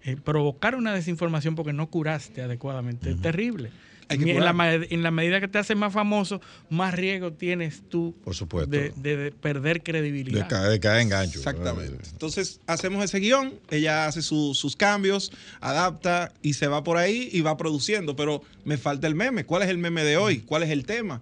eh, 0.04 0.16
provocar 0.16 0.74
una 0.74 0.94
desinformación 0.94 1.54
porque 1.54 1.72
no 1.72 1.88
curaste 1.88 2.42
adecuadamente. 2.42 3.10
Es 3.10 3.20
terrible. 3.20 3.70
En 4.10 4.40
la, 4.40 4.74
en 4.74 5.02
la, 5.04 5.10
medida 5.12 5.40
que 5.40 5.46
te 5.46 5.58
haces 5.58 5.76
más 5.76 5.92
famoso, 5.92 6.40
más 6.68 6.94
riesgo 6.94 7.32
tienes 7.32 7.82
tú 7.88 8.16
Por 8.24 8.34
supuesto. 8.34 8.70
De, 8.70 9.32
perder 9.40 9.84
credibilidad. 9.84 10.48
De 10.68 10.80
caer, 10.80 11.00
en 11.02 11.08
gancho. 11.08 11.38
Exactamente. 11.38 12.04
Entonces 12.10 12.60
hacemos 12.66 13.04
ese 13.04 13.20
guion, 13.20 13.54
ella 13.70 14.06
hace 14.06 14.22
sus 14.22 14.74
cambios, 14.76 15.32
adapta 15.60 16.32
y 16.42 16.54
se 16.54 16.66
va 16.66 16.82
por 16.82 16.96
ahí 16.96 17.28
y 17.32 17.42
va 17.42 17.56
produciendo. 17.56 18.16
Pero 18.16 18.42
me 18.64 18.78
falta 18.78 19.06
el 19.06 19.14
meme. 19.14 19.44
¿Cuál 19.44 19.62
es 19.62 19.68
el 19.68 19.78
meme 19.78 20.02
de 20.02 20.16
hoy? 20.16 20.40
¿Cuál 20.40 20.64
es 20.64 20.70
el 20.70 20.86
tema? 20.86 21.20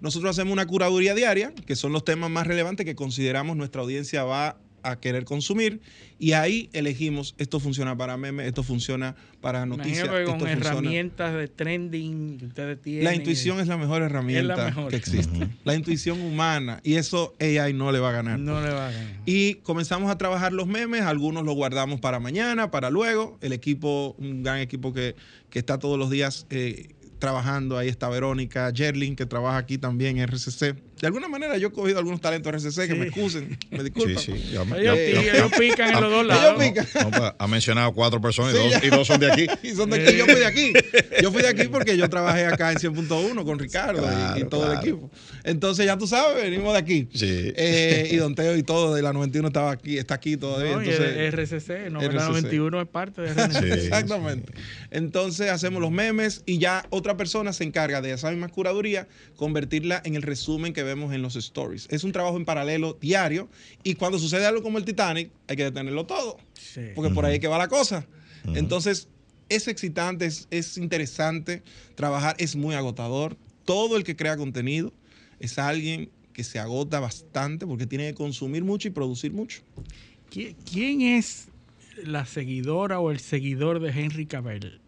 Nosotros 0.00 0.30
hacemos 0.30 0.54
una 0.54 0.66
curaduría 0.66 1.14
diaria, 1.14 1.52
que 1.66 1.76
son 1.76 1.92
los 1.92 2.06
temas 2.06 2.30
más 2.30 2.46
relevantes 2.46 2.86
que 2.86 2.94
consideramos 2.94 3.54
nuestra 3.58 3.82
audiencia 3.82 4.24
va 4.24 4.56
a 4.82 4.96
querer 5.00 5.24
consumir 5.24 5.80
y 6.18 6.32
ahí 6.32 6.68
elegimos 6.72 7.34
esto 7.38 7.60
funciona 7.60 7.96
para 7.96 8.16
memes, 8.16 8.46
esto 8.46 8.62
funciona 8.62 9.16
para 9.40 9.64
noticias. 9.66 10.08
con 10.26 10.46
herramientas 10.46 11.34
de 11.34 11.48
trending 11.48 12.38
que 12.38 12.46
ustedes 12.46 12.82
tienen. 12.82 13.04
La 13.04 13.14
intuición 13.14 13.60
es 13.60 13.68
la 13.68 13.76
mejor 13.76 14.02
herramienta 14.02 14.74
que 14.88 14.96
existe. 14.96 15.48
La 15.64 15.74
intuición 15.74 16.20
humana 16.20 16.80
y 16.82 16.94
eso 16.94 17.34
AI 17.40 17.72
no 17.72 17.90
le 17.92 18.00
va 18.00 18.10
a 18.10 18.12
ganar. 18.12 18.38
No 18.38 18.60
le 18.60 18.70
va 18.70 18.88
a 18.88 18.92
ganar. 18.92 19.20
Y 19.24 19.54
comenzamos 19.56 20.10
a 20.10 20.18
trabajar 20.18 20.52
los 20.52 20.66
memes, 20.66 21.02
algunos 21.02 21.44
los 21.44 21.54
guardamos 21.54 22.00
para 22.00 22.20
mañana, 22.20 22.70
para 22.70 22.90
luego. 22.90 23.38
El 23.40 23.52
equipo, 23.52 24.14
un 24.18 24.42
gran 24.42 24.58
equipo 24.58 24.92
que, 24.92 25.16
que 25.48 25.58
está 25.58 25.78
todos 25.78 25.98
los 25.98 26.10
días 26.10 26.46
eh, 26.50 26.94
trabajando. 27.18 27.78
Ahí 27.78 27.88
está 27.88 28.08
Verónica 28.08 28.72
Gerling, 28.74 29.14
que 29.14 29.26
trabaja 29.26 29.58
aquí 29.58 29.78
también 29.78 30.18
en 30.18 30.28
RCC. 30.28 30.74
De 31.00 31.06
alguna 31.06 31.28
manera 31.28 31.56
yo 31.56 31.68
he 31.68 31.72
cogido 31.72 31.98
algunos 31.98 32.20
talentos 32.20 32.52
RCC 32.52 32.86
que 32.86 32.94
me 32.94 33.06
excusen, 33.06 33.58
me 33.70 33.82
disculpan. 33.82 34.18
Sí, 34.18 34.32
sí. 34.36 34.56
ellos, 34.76 35.50
pican 35.58 35.94
en 35.94 36.00
los 36.00 36.10
dos 36.10 36.26
lados. 36.26 36.60
Ellos 36.60 36.86
pican. 36.86 37.10
Pues, 37.20 37.32
ha 37.38 37.46
mencionado 37.48 37.92
cuatro 37.92 38.20
personas 38.20 38.54
y, 38.82 38.88
dos, 38.88 39.06
son 39.06 39.18
de 39.18 39.32
aquí. 39.32 39.46
y 39.62 39.70
son 39.70 39.90
de 39.90 40.02
aquí. 40.02 40.16
Yo 40.16 40.26
fui 40.26 40.34
de 40.34 40.46
aquí. 40.46 40.72
Yo 41.22 41.32
fui 41.32 41.42
de 41.42 41.48
aquí 41.48 41.68
porque 41.72 41.96
yo 41.96 42.08
trabajé 42.08 42.46
acá 42.46 42.70
en 42.70 42.78
100.1 42.78 43.44
con 43.44 43.58
Ricardo 43.58 44.06
y, 44.36 44.44
todo 44.44 44.72
el 44.72 44.78
equipo. 44.78 45.10
Entonces 45.44 45.86
ya 45.86 45.96
tú 45.96 46.06
sabes, 46.06 46.42
venimos 46.42 46.72
de 46.74 46.78
aquí. 46.78 47.08
Sí. 47.14 47.52
Eh, 47.56 48.10
y 48.12 48.16
Don 48.16 48.34
Teo 48.34 48.56
y 48.56 48.62
todo 48.62 48.94
de 48.94 49.02
la 49.02 49.12
91 49.12 49.48
estaba 49.48 49.72
aquí, 49.72 49.98
está 49.98 50.14
aquí 50.14 50.36
todavía. 50.36 50.76
No, 50.76 50.82
entonces, 50.82 51.34
RCC, 51.34 51.90
no, 51.90 52.00
la 52.00 52.26
91 52.26 52.80
es 52.82 52.88
parte 52.88 53.22
de 53.22 53.30
RCC. 53.30 53.64
Exactamente. 53.72 54.52
Entonces 54.90 55.50
hacemos 55.50 55.80
los 55.80 55.90
memes 55.90 56.42
y 56.46 56.58
ya 56.58 56.84
otra 56.90 57.16
persona 57.16 57.52
se 57.52 57.64
encarga 57.64 58.00
de 58.00 58.12
esa 58.12 58.30
misma 58.30 58.48
curaduría, 58.48 59.08
convertirla 59.36 60.02
en 60.04 60.14
el 60.14 60.22
resumen 60.22 60.72
que 60.72 60.82
vemos 60.90 61.12
en 61.14 61.22
los 61.22 61.36
stories. 61.36 61.86
Es 61.90 62.04
un 62.04 62.12
trabajo 62.12 62.36
en 62.36 62.44
paralelo 62.44 62.96
diario 63.00 63.48
y 63.82 63.94
cuando 63.94 64.18
sucede 64.18 64.46
algo 64.46 64.62
como 64.62 64.78
el 64.78 64.84
Titanic, 64.84 65.30
hay 65.48 65.56
que 65.56 65.64
detenerlo 65.64 66.06
todo. 66.06 66.36
Porque 66.94 67.12
por 67.12 67.24
ahí 67.24 67.38
que 67.40 67.48
va 67.48 67.58
la 67.58 67.68
cosa. 67.68 68.06
Entonces, 68.54 69.08
es 69.48 69.68
excitante, 69.68 70.26
es, 70.26 70.78
interesante 70.78 71.62
trabajar, 71.94 72.36
es 72.38 72.56
muy 72.56 72.74
agotador. 72.74 73.36
Todo 73.64 73.96
el 73.96 74.04
que 74.04 74.16
crea 74.16 74.36
contenido 74.36 74.92
es 75.38 75.58
alguien 75.58 76.10
que 76.32 76.44
se 76.44 76.58
agota 76.58 77.00
bastante 77.00 77.66
porque 77.66 77.86
tiene 77.86 78.08
que 78.08 78.14
consumir 78.14 78.64
mucho 78.64 78.88
y 78.88 78.90
producir 78.92 79.32
mucho. 79.32 79.62
¿Quién 80.30 81.02
es 81.02 81.48
la 82.02 82.24
seguidora 82.24 83.00
o 83.00 83.10
el 83.10 83.18
seguidor 83.18 83.80
de 83.80 83.90
Henry 83.90 84.26
Cavill? 84.26 84.80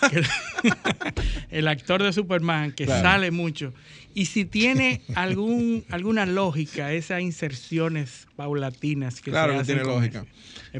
el 1.50 1.68
actor 1.68 2.02
de 2.02 2.12
Superman, 2.12 2.72
que 2.72 2.86
sale 2.86 3.30
mucho. 3.30 3.72
Y 4.12 4.26
si 4.26 4.44
tiene 4.44 5.02
algún, 5.14 5.84
alguna 5.88 6.26
lógica 6.26 6.92
esas 6.92 7.20
inserciones 7.20 8.26
paulatinas 8.34 9.20
que 9.20 9.30
Claro 9.30 9.58
que 9.58 9.64
tiene 9.64 9.84
lógica. 9.84 10.26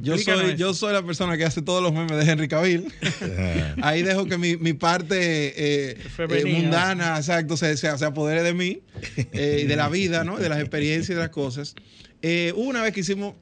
Yo 0.02 0.18
soy, 0.18 0.56
yo 0.56 0.74
soy 0.74 0.92
la 0.92 1.04
persona 1.04 1.36
que 1.36 1.44
hace 1.44 1.62
todos 1.62 1.82
los 1.82 1.92
memes 1.92 2.16
de 2.24 2.30
Henry 2.30 2.48
Cavill. 2.48 2.92
Ahí 3.82 4.02
dejo 4.02 4.26
que 4.26 4.36
mi, 4.36 4.56
mi 4.56 4.72
parte 4.72 5.16
eh, 5.20 5.96
eh 6.18 6.44
mundana, 6.44 7.16
exacto, 7.16 7.56
se, 7.56 7.76
se, 7.76 7.88
apodere 7.88 8.42
de 8.42 8.52
mí, 8.52 8.80
eh, 9.32 9.64
de 9.66 9.76
la 9.76 9.88
vida, 9.88 10.24
¿no? 10.24 10.38
De 10.38 10.48
las 10.48 10.58
experiencias 10.60 11.10
y 11.10 11.14
de 11.14 11.20
las 11.20 11.30
cosas. 11.30 11.76
Eh, 12.22 12.52
hubo 12.56 12.68
una 12.68 12.82
vez 12.82 12.92
que 12.92 13.00
hicimos, 13.00 13.34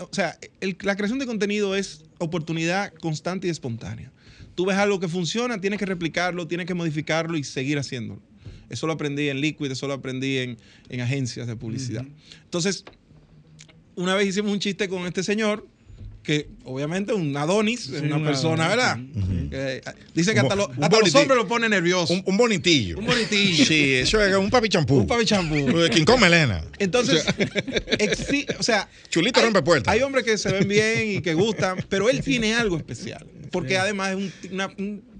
o 0.00 0.08
sea, 0.12 0.38
la 0.80 0.96
creación 0.96 1.18
de 1.18 1.26
contenido 1.26 1.76
es 1.76 2.04
oportunidad 2.18 2.92
constante 2.94 3.48
y 3.48 3.50
espontánea. 3.50 4.12
Tú 4.60 4.66
ves 4.66 4.76
algo 4.76 5.00
que 5.00 5.08
funciona, 5.08 5.58
tienes 5.58 5.78
que 5.78 5.86
replicarlo, 5.86 6.46
tienes 6.46 6.66
que 6.66 6.74
modificarlo 6.74 7.38
y 7.38 7.44
seguir 7.44 7.78
haciéndolo. 7.78 8.20
Eso 8.68 8.86
lo 8.86 8.92
aprendí 8.92 9.30
en 9.30 9.40
Liquid, 9.40 9.70
eso 9.70 9.88
lo 9.88 9.94
aprendí 9.94 10.36
en, 10.36 10.58
en 10.90 11.00
agencias 11.00 11.46
de 11.46 11.56
publicidad. 11.56 12.04
Entonces, 12.44 12.84
una 13.96 14.14
vez 14.14 14.28
hicimos 14.28 14.52
un 14.52 14.58
chiste 14.58 14.86
con 14.90 15.06
este 15.06 15.22
señor 15.22 15.66
que 16.22 16.50
obviamente 16.64 17.14
un 17.14 17.34
Adonis 17.34 17.88
es 17.88 18.02
una 18.02 18.22
persona, 18.22 18.68
¿verdad? 18.68 18.98
dice 20.14 20.34
que 20.34 20.40
hasta, 20.40 20.56
los 20.56 20.68
hombres 20.68 21.38
lo 21.38 21.48
pone 21.48 21.66
nervioso. 21.66 22.12
Un, 22.26 22.36
bonitillo. 22.36 22.98
Un 22.98 23.06
bonitillo. 23.06 23.64
Sí, 23.64 23.94
eso 23.94 24.22
es 24.22 24.36
un 24.36 24.50
papi 24.50 24.68
champú. 24.68 24.98
Un 24.98 25.06
papi 25.06 25.24
champú. 25.24 25.56
Quien 25.90 26.04
come 26.04 26.26
Elena. 26.26 26.62
Entonces, 26.78 27.24
o 28.58 28.62
sea. 28.62 28.90
Chulito 29.08 29.40
rompe 29.40 29.62
puertas. 29.62 29.90
Hay 29.94 30.02
hombres 30.02 30.24
que 30.24 30.36
se 30.36 30.52
ven 30.52 30.68
bien 30.68 31.12
y 31.12 31.22
que 31.22 31.32
gustan, 31.32 31.82
pero 31.88 32.10
él 32.10 32.20
tiene 32.20 32.54
algo 32.54 32.76
especial. 32.76 33.26
Porque 33.50 33.76
además 33.76 34.16
es 34.16 34.50
una, 34.50 34.70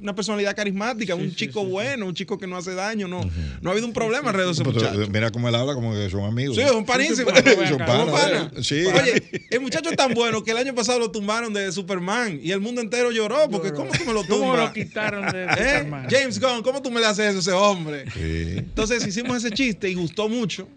una, 0.01 0.15
personalidad 0.15 0.55
carismática, 0.55 1.15
un 1.15 1.35
chico 1.35 1.65
bueno, 1.65 2.07
un 2.07 2.15
chico 2.15 2.39
que 2.39 2.47
no 2.47 2.57
hace 2.57 2.75
daño. 2.75 3.09
No, 3.09 3.21
no 3.61 3.71
ha 3.71 3.73
habido 3.73 3.87
un 3.87 3.93
problema 3.93 4.29
alrededor 4.29 4.55
de 4.55 4.63
ese 4.63 4.71
muchacho. 4.71 5.11
Mira 5.11 5.31
cómo 5.31 5.49
él 5.49 5.55
habla, 5.55 5.75
como 5.75 5.93
que 5.93 6.09
son 6.09 6.25
amigos. 6.25 6.57
Sí, 6.57 6.63
son 6.63 6.85
panísimos. 6.85 7.33
son 7.69 7.79
panas. 7.79 8.53
Sí. 8.63 8.85
Oye, 8.85 9.47
el 9.51 9.61
muchacho 9.61 9.91
es 9.91 9.97
tan 9.97 10.15
bueno 10.15 10.45
que 10.45 10.53
el 10.53 10.59
año 10.59 10.75
pasado 10.75 10.99
lo 10.99 11.11
tumbaron 11.11 11.53
de 11.53 11.73
Superman 11.73 12.39
y 12.43 12.53
el 12.53 12.61
mundo 12.61 12.81
entero 12.81 13.11
lloró. 13.11 13.49
Porque, 13.51 13.73
¿cómo 13.73 13.91
tú 13.91 14.05
me 14.05 14.13
lo 14.13 14.23
tumbas? 14.23 14.51
¿Cómo 14.51 14.57
lo 14.57 14.73
quitaron 14.73 15.33
de 15.33 15.45
¿Eh? 15.45 15.79
Superman? 15.79 16.07
James 16.09 16.41
Gunn, 16.41 16.63
¿cómo 16.63 16.83
tú 16.83 16.91
me 16.91 17.01
le 17.01 17.07
haces 17.07 17.27
eso 17.31 17.39
a 17.39 17.41
ese 17.41 17.53
hombre? 17.53 18.05
Entonces 18.15 19.05
hicimos 19.07 19.37
ese 19.39 19.51
chiste 19.51 19.91
y 19.91 19.95
gustó 19.95 20.29
mucho. 20.29 20.69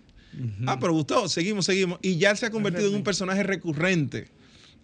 Ah, 0.66 0.80
pero 0.80 0.94
gustó. 0.94 1.30
Seguimos, 1.30 1.66
seguimos. 1.66 2.00
Y 2.02 2.18
ya 2.18 2.36
se 2.36 2.48
ha 2.48 2.50
convertido 2.50 2.88
en 2.88 2.96
un 2.96 3.04
personaje 3.04 3.44
recurrente 3.44 4.28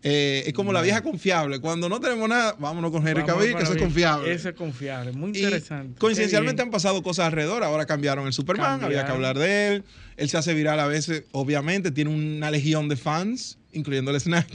eh, 0.01 0.43
es 0.45 0.53
como 0.53 0.71
la 0.71 0.81
vieja 0.81 1.01
confiable. 1.01 1.59
Cuando 1.59 1.89
no 1.89 1.99
tenemos 1.99 2.30
nada, 2.30 2.55
vámonos 2.57 2.91
con 2.91 3.05
Henry 3.05 3.26
Cavill, 3.26 3.55
que 3.55 3.63
eso 3.63 3.73
es 3.73 3.81
confiable. 3.81 4.31
Eso 4.31 4.49
es 4.49 4.55
confiable, 4.55 5.11
muy 5.11 5.30
interesante. 5.30 5.99
coincidencialmente 5.99 6.61
han 6.61 6.71
pasado 6.71 7.03
cosas 7.03 7.26
alrededor. 7.26 7.63
Ahora 7.63 7.85
cambiaron 7.85 8.26
el 8.26 8.34
Superman, 8.34 8.84
había 8.84 9.05
que 9.05 9.11
hablar 9.11 9.38
de 9.38 9.67
él. 9.67 9.84
Él 10.15 10.30
se 10.30 10.38
hace 10.38 10.53
viral 10.53 10.80
a 10.80 10.88
veces, 10.88 11.23
obviamente, 11.31 11.91
tiene 11.91 12.11
una 12.11 12.49
legión 12.49 12.88
de 12.88 12.95
fans, 12.95 13.57
incluyendo 13.73 14.11
el 14.11 14.19
snack. 14.19 14.47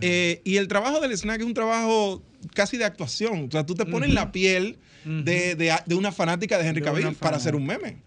Eh, 0.00 0.40
y 0.44 0.56
el 0.56 0.68
trabajo 0.68 1.00
del 1.00 1.12
snack 1.12 1.40
es 1.40 1.46
un 1.46 1.54
trabajo 1.54 2.22
casi 2.54 2.78
de 2.78 2.84
actuación. 2.84 3.46
O 3.48 3.50
sea, 3.50 3.66
tú 3.66 3.74
te 3.74 3.84
pones 3.84 4.08
en 4.08 4.14
la 4.14 4.32
piel 4.32 4.78
de, 5.04 5.94
una 5.94 6.12
fanática 6.12 6.58
de 6.58 6.66
Henry 6.66 6.82
Cavill 6.82 7.14
para 7.14 7.36
hacer 7.36 7.54
un 7.54 7.66
meme. 7.66 7.98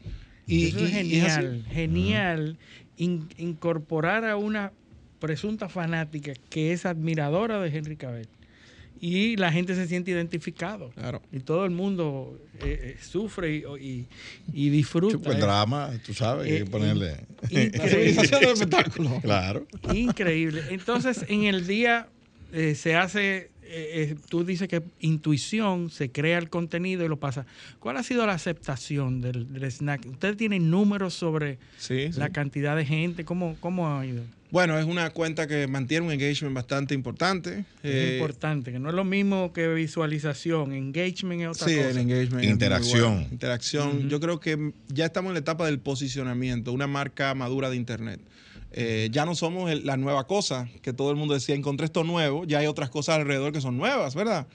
Y, 0.47 0.67
eso 0.67 0.85
es 0.85 0.91
genial, 0.91 1.65
genial 1.71 2.57
incorporar 2.97 4.25
a 4.25 4.37
una 4.37 4.71
presunta 5.26 5.69
fanática 5.69 6.34
que 6.52 6.72
es 6.72 6.85
admiradora 6.85 7.60
de 7.60 7.76
Henry 7.76 7.95
Cavill. 7.95 8.27
Y 9.02 9.35
la 9.38 9.52
gente 9.52 9.73
se 9.73 9.88
siente 9.88 10.11
identificado. 10.11 10.91
Claro. 10.91 11.22
Y 11.31 11.39
todo 11.39 11.65
el 11.65 11.72
mundo 11.72 12.39
eh, 12.61 12.95
eh, 12.95 12.97
sufre 13.02 13.64
y, 13.80 14.07
y, 14.53 14.69
disfruta. 14.69 15.31
El 15.31 15.39
drama, 15.39 15.91
tú 16.06 16.14
sabes, 16.14 16.45
hay 16.45 16.60
que 16.60 16.65
ponerle. 16.65 17.18
Increíble. 17.49 18.22
espectáculo. 18.22 19.19
Claro. 19.22 19.68
Increíble. 19.93 20.64
Entonces, 20.69 21.26
en 21.27 21.43
el 21.43 21.65
día 21.65 22.07
eh, 22.53 22.76
se 22.76 22.95
hace 22.95 23.49
tú 24.30 24.43
dices 24.45 24.68
que 24.68 24.84
intuición, 24.99 25.89
se 25.89 26.11
crea 26.11 26.38
el 26.38 26.49
contenido 26.49 27.03
y 27.06 27.07
lo 27.07 27.18
pasa. 27.18 27.45
¿Cuál 27.80 27.97
ha 27.97 28.03
sido 28.03 28.26
la 28.26 28.34
aceptación 28.34 29.22
del, 29.22 29.47
snack? 29.72 30.06
¿Ustedes 30.06 30.38
tienen 30.38 30.69
números 30.69 31.14
sobre 31.14 31.57
la 32.15 32.30
cantidad 32.30 32.76
de 32.76 32.85
gente? 32.85 33.26
¿Cómo, 33.26 33.57
¿Cómo 33.60 33.89
ha 33.89 34.06
ido? 34.06 34.23
Bueno, 34.52 34.80
es 34.80 34.85
una 34.85 35.10
cuenta 35.10 35.47
que 35.47 35.68
mantiene 35.68 36.06
un 36.06 36.14
engagement 36.14 36.56
bastante 36.56 36.93
importante. 36.93 37.65
Es 37.84 37.93
eh, 37.93 38.14
importante, 38.19 38.72
que 38.72 38.80
no 38.80 38.88
es 38.88 38.95
lo 38.95 39.03
mismo 39.03 39.52
que 39.52 39.68
visualización. 39.68 40.72
Engagement 40.72 41.41
es 41.41 41.47
otra 41.49 41.65
cosa. 41.65 41.68
Sí, 41.68 41.77
el 41.77 41.97
engagement. 41.97 42.45
Interacción. 42.45 43.27
Interacción. 43.31 44.10
Yo 44.10 44.19
creo 44.19 44.39
que 44.39 44.72
ya 44.88 45.06
estamos 45.06 45.31
en 45.31 45.34
la 45.34 45.39
etapa 45.39 45.65
del 45.65 45.80
posicionamiento, 45.80 46.72
una 46.72 46.88
marca 46.88 47.34
madura 47.35 47.69
de 47.69 47.76
Internet. 47.76 48.22
Eh, 48.77 49.07
ya 49.10 49.26
no 49.26 49.35
somos 49.35 49.73
la 49.85 49.95
nueva 49.95 50.27
cosa 50.27 50.68
que 50.81 50.91
todo 50.91 51.10
el 51.10 51.15
mundo 51.15 51.34
decía, 51.34 51.56
encontré 51.56 51.85
esto 51.85 52.03
nuevo, 52.03 52.43
ya 52.43 52.60
hay 52.60 52.68
otras 52.68 52.89
cosas 52.89 53.15
alrededor 53.15 53.53
que 53.53 53.61
son 53.61 53.77
nuevas, 53.77 54.15
¿verdad? 54.15 54.47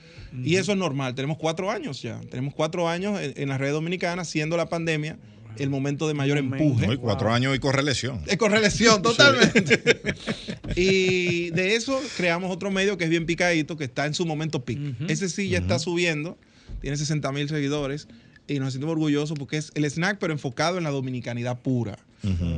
Y 0.43 0.57
eso 0.57 0.73
es 0.73 0.77
normal, 0.77 1.15
tenemos 1.15 1.37
cuatro 1.39 1.71
años 1.71 2.03
ya, 2.03 2.21
tenemos 2.29 2.53
cuatro 2.53 2.87
años 2.87 3.19
en, 3.19 3.33
en 3.35 3.49
la 3.49 3.57
red 3.57 3.71
dominicana, 3.71 4.23
siendo 4.23 4.57
la 4.57 4.69
pandemia 4.69 5.17
el 5.57 5.69
momento 5.69 6.07
de 6.07 6.13
mayor 6.13 6.37
empuje. 6.37 6.97
cuatro 6.97 7.33
años 7.33 7.55
y 7.55 7.59
correlación. 7.59 8.21
Es 8.27 8.37
correlación, 8.37 9.01
totalmente. 9.01 9.81
y 10.75 11.49
de 11.51 11.75
eso 11.75 11.99
creamos 12.17 12.51
otro 12.51 12.71
medio 12.71 12.97
que 12.97 13.05
es 13.05 13.09
bien 13.09 13.25
picadito, 13.25 13.77
que 13.77 13.85
está 13.85 14.05
en 14.05 14.13
su 14.13 14.25
momento 14.25 14.63
pic. 14.63 14.79
Ese 15.07 15.29
sí 15.29 15.49
ya 15.49 15.59
está 15.59 15.79
subiendo, 15.79 16.37
tiene 16.79 16.97
60 16.97 17.31
mil 17.31 17.49
seguidores 17.49 18.07
y 18.51 18.59
nos 18.59 18.73
sentimos 18.73 18.93
orgullosos 18.93 19.37
porque 19.37 19.57
es 19.57 19.71
el 19.75 19.85
snack, 19.85 20.17
pero 20.19 20.33
enfocado 20.33 20.77
en 20.77 20.83
la 20.83 20.91
dominicanidad 20.91 21.59
pura. 21.59 21.97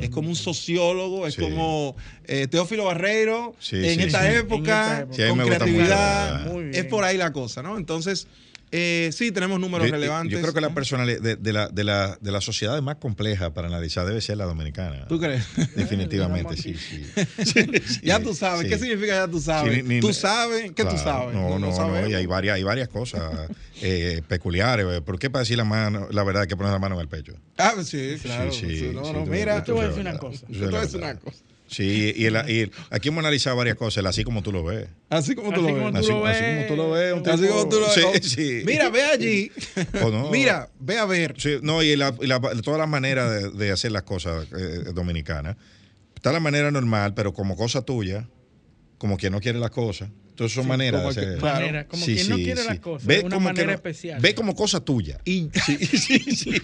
Es 0.02 0.10
como 0.10 0.28
un 0.28 0.36
sociólogo, 0.36 1.26
es 1.26 1.38
como 1.38 1.96
eh, 2.26 2.48
Teófilo 2.48 2.84
Barreiro 2.84 3.56
en, 3.72 4.02
esta 4.02 4.30
época, 4.30 5.08
con 5.08 5.40
creatividad. 5.40 6.54
es 6.76 6.84
por 6.84 7.06
ahí 7.06 7.16
la 7.16 7.32
cosa, 7.32 7.64
¿no? 7.64 7.78
Entonces, 7.78 8.28
eh, 8.76 9.12
sí, 9.12 9.32
tenemos 9.32 9.60
números 9.60 9.88
relevantes. 9.88 10.32
Yo 10.32 10.42
creo 10.42 10.52
que 10.52 10.60
la 10.60 10.74
personalidad 10.74 11.22
de, 11.22 11.54
la, 11.54 11.68
de, 11.68 11.84
la, 11.84 12.18
de 12.20 12.32
la 12.32 12.42
sociedad 12.42 12.82
más 12.82 12.96
compleja 12.96 13.54
para 13.54 13.68
analizar 13.68 14.04
debe 14.04 14.20
ser 14.20 14.38
la 14.38 14.46
dominicana. 14.46 15.08
¿Tú 15.08 15.20
crees? 15.20 15.46
Definitivamente, 15.76 16.58
sí, 16.58 16.74
sí. 16.74 17.06
ya 18.02 18.20
tú 18.20 18.34
sabes. 18.34 18.68
¿Qué 18.68 18.80
significa 18.80 19.14
ya 19.14 19.28
tú 19.28 19.40
sabes? 19.40 19.84
¿Tú 20.02 20.12
sabes? 20.12 20.72
¿Qué 20.72 20.86
tú 20.86 20.98
sabes? 20.98 21.36
No, 21.36 21.60
no, 21.60 21.70
no, 21.70 22.10
y 22.10 22.16
hay 22.16 22.26
varias, 22.26 22.56
hay 22.56 22.64
varias 22.64 22.88
cosas 22.88 23.48
eh, 23.84 24.24
peculiares. 24.28 25.02
¿Por 25.02 25.20
qué 25.20 25.30
para 25.30 25.42
decir 25.42 25.58
la, 25.58 25.66
mano, 25.66 26.08
la 26.10 26.24
verdad 26.24 26.42
hay 26.42 26.48
que 26.48 26.58
poner 26.58 26.72
la 26.72 26.80
mano 26.80 26.96
en 26.96 27.02
el 27.02 27.08
pecho? 27.08 27.34
Ah, 27.60 27.76
sí, 27.84 28.16
claro. 28.24 28.52
Sí, 28.52 28.90
no, 28.92 29.14
no, 29.14 29.24
mira. 29.28 29.58
Yo 29.58 29.64
te 29.66 29.72
voy 29.74 29.86
a 29.86 29.88
decir 29.90 30.02
una 30.02 30.18
cosa. 30.18 30.48
Yo 30.50 30.62
te 30.62 30.66
voy 30.66 30.76
a 30.78 30.82
decir 30.82 30.98
una 31.00 31.16
cosa. 31.16 31.44
Sí, 31.74 32.14
y, 32.16 32.28
aquí 32.92 33.08
hemos 33.08 33.24
analizado 33.24 33.58
varias 33.58 33.76
cosas, 33.78 34.06
así 34.06 34.24
como 34.24 34.44
tú 34.44 34.52
lo 34.52 34.64
ves. 34.64 34.88
Así 35.10 35.34
como 35.34 35.52
tú, 35.52 35.64
lo, 35.64 35.74
ves. 35.74 35.96
Así, 35.96 36.08
como 36.12 36.68
tú 36.68 36.76
lo 36.76 36.92
ves. 36.92 37.28
así 37.28 37.48
como 37.48 37.68
tú 37.68 37.80
lo 37.80 37.88
ves. 37.88 38.38
Mira, 38.64 38.90
ve 38.90 39.04
allí. 39.04 39.52
Mira, 40.32 40.70
ve 40.80 41.00
a 41.00 41.06
ver. 41.06 41.36
no, 41.64 41.82
y, 41.82 41.96
la, 41.96 42.14
todas 42.64 42.80
las 42.80 42.88
maneras 42.88 43.58
de, 43.58 43.72
hacer 43.72 43.92
las 43.92 44.04
cosas 44.04 44.48
eh, 44.56 44.92
dominicanas. 44.94 45.58
Está 46.14 46.32
la 46.32 46.40
manera 46.40 46.70
normal, 46.70 47.16
pero 47.16 47.34
como 47.34 47.56
cosa 47.56 47.82
tuya, 47.82 48.30
como 49.00 49.18
quien 49.18 49.34
no 49.34 49.42
quiere 49.42 49.58
las 49.58 49.72
cosas. 49.72 50.10
Entonces 50.34 50.56
son 50.56 50.68
maneras 50.68 51.04
de 51.04 51.10
hacer. 51.10 51.38
Claro. 51.38 51.88
como 51.88 52.06
quien 52.06 52.28
no 52.28 52.36
quiere 52.38 52.64
las 52.64 52.80
cosas. 52.80 53.06
Ve 53.06 53.22
una 53.24 53.38
manera 53.38 53.72
especial. 53.72 54.20
Ve 54.20 54.34
como 54.34 54.56
cosa 54.56 54.80
tuya. 54.80 55.20
Y, 55.26 55.50
sí, 55.66 55.78
sí, 55.86 56.20
sí. 56.36 56.62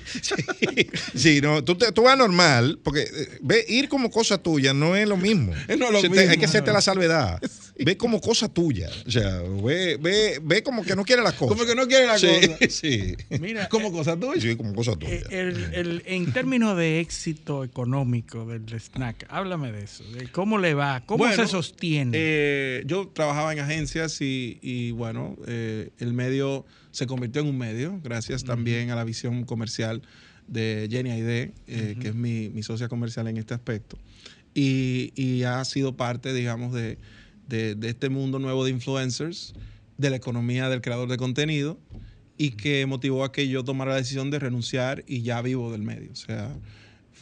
sí, 1.15 1.39
no, 1.39 1.63
tú, 1.63 1.75
tú, 1.75 2.01
vas 2.01 2.17
normal, 2.17 2.79
porque 2.83 3.01
eh, 3.01 3.37
ve, 3.41 3.63
ir 3.69 3.87
como 3.87 4.09
cosa 4.09 4.39
tuya 4.39 4.73
no 4.73 4.95
es 4.95 5.07
lo 5.07 5.17
mismo. 5.17 5.53
No 5.79 5.85
es 5.85 5.91
lo 5.91 6.01
mismo. 6.01 6.31
hay 6.31 6.37
que 6.37 6.45
hacerte 6.45 6.73
la 6.73 6.81
salvedad. 6.81 7.39
Ve 7.77 7.95
como 7.95 8.19
cosa 8.19 8.49
tuya. 8.49 8.89
O 9.05 9.11
sea, 9.11 9.41
ve, 9.63 9.97
ve, 10.01 10.39
ve 10.41 10.63
como 10.63 10.83
que 10.83 10.95
no 10.95 11.05
quiere 11.05 11.21
las 11.21 11.33
cosas. 11.35 11.55
Como 11.55 11.65
que 11.65 11.75
no 11.75 11.87
quiere 11.87 12.07
las 12.07 12.21
cosas. 12.21 12.73
Sí. 12.73 13.15
Mira, 13.39 13.69
como 13.69 13.91
cosa 13.91 14.19
tuya. 14.19 14.41
Sí, 14.41 14.55
como 14.57 14.73
cosa 14.73 14.95
tuya. 14.95 15.13
Eh, 15.13 15.23
el, 15.29 15.73
el, 15.73 16.03
en 16.05 16.33
términos 16.33 16.75
de 16.75 16.99
éxito 16.99 17.63
económico 17.63 18.45
del 18.45 18.67
snack, 18.79 19.27
háblame 19.29 19.71
de 19.71 19.83
eso. 19.83 20.03
De 20.11 20.27
¿Cómo 20.27 20.57
le 20.57 20.73
va? 20.73 21.03
¿Cómo 21.05 21.31
se 21.31 21.47
sostiene? 21.47 22.17
Eh, 22.19 22.83
yo 22.85 23.07
trabajaba 23.13 23.53
en 23.53 23.59
agencias 23.60 24.18
y, 24.22 24.91
bueno, 24.91 25.36
eh, 25.48 25.91
el 25.99 26.14
medio 26.14 26.65
se 26.91 27.07
convirtió 27.07 27.41
en 27.41 27.48
un 27.48 27.57
medio, 27.57 27.99
gracias 28.03 28.44
también 28.44 28.91
a 28.91 28.95
la 28.95 29.03
visión 29.03 29.44
comercial 29.44 30.02
de 30.48 30.88
Jenny 30.90 31.11
Aide, 31.11 31.53
eh, 31.68 31.95
que 31.99 32.10
es 32.10 32.15
mi, 32.15 32.52
socia 32.64 32.88
comercial 32.88 33.27
en 33.27 33.38
este 33.38 33.53
aspecto. 33.53 33.98
Y, 34.53 35.44
ha 35.44 35.64
sido 35.65 35.95
parte, 35.95 36.34
digamos, 36.34 36.73
de, 36.73 36.98
este 37.49 38.10
mundo 38.10 38.40
nuevo 38.40 38.65
de 38.65 38.72
influencers, 38.72 39.53
de 39.98 40.10
la 40.10 40.15
economía 40.15 40.69
del 40.69 40.81
creador 40.81 41.10
de 41.10 41.18
contenido, 41.18 41.80
y 42.38 42.52
que 42.52 42.86
motivó 42.86 43.23
a 43.23 43.31
que 43.31 43.48
yo 43.48 43.64
tomara 43.64 43.91
la 43.91 43.98
decisión 43.98 44.31
de 44.31 44.40
renunciar 44.40 45.03
y 45.07 45.22
ya 45.22 45.41
vivo 45.41 45.72
del 45.72 45.84
medio. 45.84 46.11
O 46.11 46.15
sea, 46.15 46.56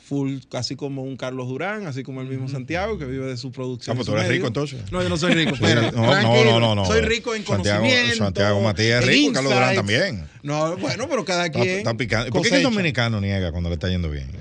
full, 0.08 0.38
casi 0.50 0.76
como 0.76 1.04
un 1.04 1.18
Carlos 1.18 1.48
Durán, 1.48 1.86
así 1.86 2.04
como 2.04 2.22
el 2.22 2.28
mismo 2.28 2.48
Santiago, 2.48 2.98
que 2.98 3.06
vive 3.06 3.26
de 3.26 3.38
su 3.38 3.52
producción. 3.52 3.94
Ah, 3.94 3.96
pues 3.98 4.08
tú 4.08 4.16
eres 4.16 4.30
rico 4.30 4.48
entonces. 4.48 4.80
No, 4.92 5.04
yo 5.04 5.10
no 5.10 5.18
soy 5.18 5.34
rico. 5.34 5.56
no, 5.60 6.22
no, 6.22 6.60
no, 6.60 6.76
no, 6.76 6.86
Soy 6.86 7.02
rico 7.02 7.36
en 7.36 7.46
Santiago, 7.46 7.82
conocimiento. 7.82 8.18
Santiago 8.18 8.62
Matías 8.62 9.04
es 9.04 9.08
rico, 9.08 9.34
Carlos 9.34 9.54
Durán 9.54 9.76
también. 9.76 10.28
No, 10.48 10.78
bueno, 10.78 11.08
pero 11.10 11.26
cada 11.26 11.50
quien. 11.50 11.80
Está, 11.80 11.94
picando. 11.96 12.32
¿Por 12.32 12.42
qué 12.42 12.56
el 12.56 12.64
dominicano 12.64 13.20
niega 13.20 13.52
cuando 13.52 13.70
le 13.70 13.76
está 13.76 13.90
yendo 13.90 14.10
bien? 14.10 14.32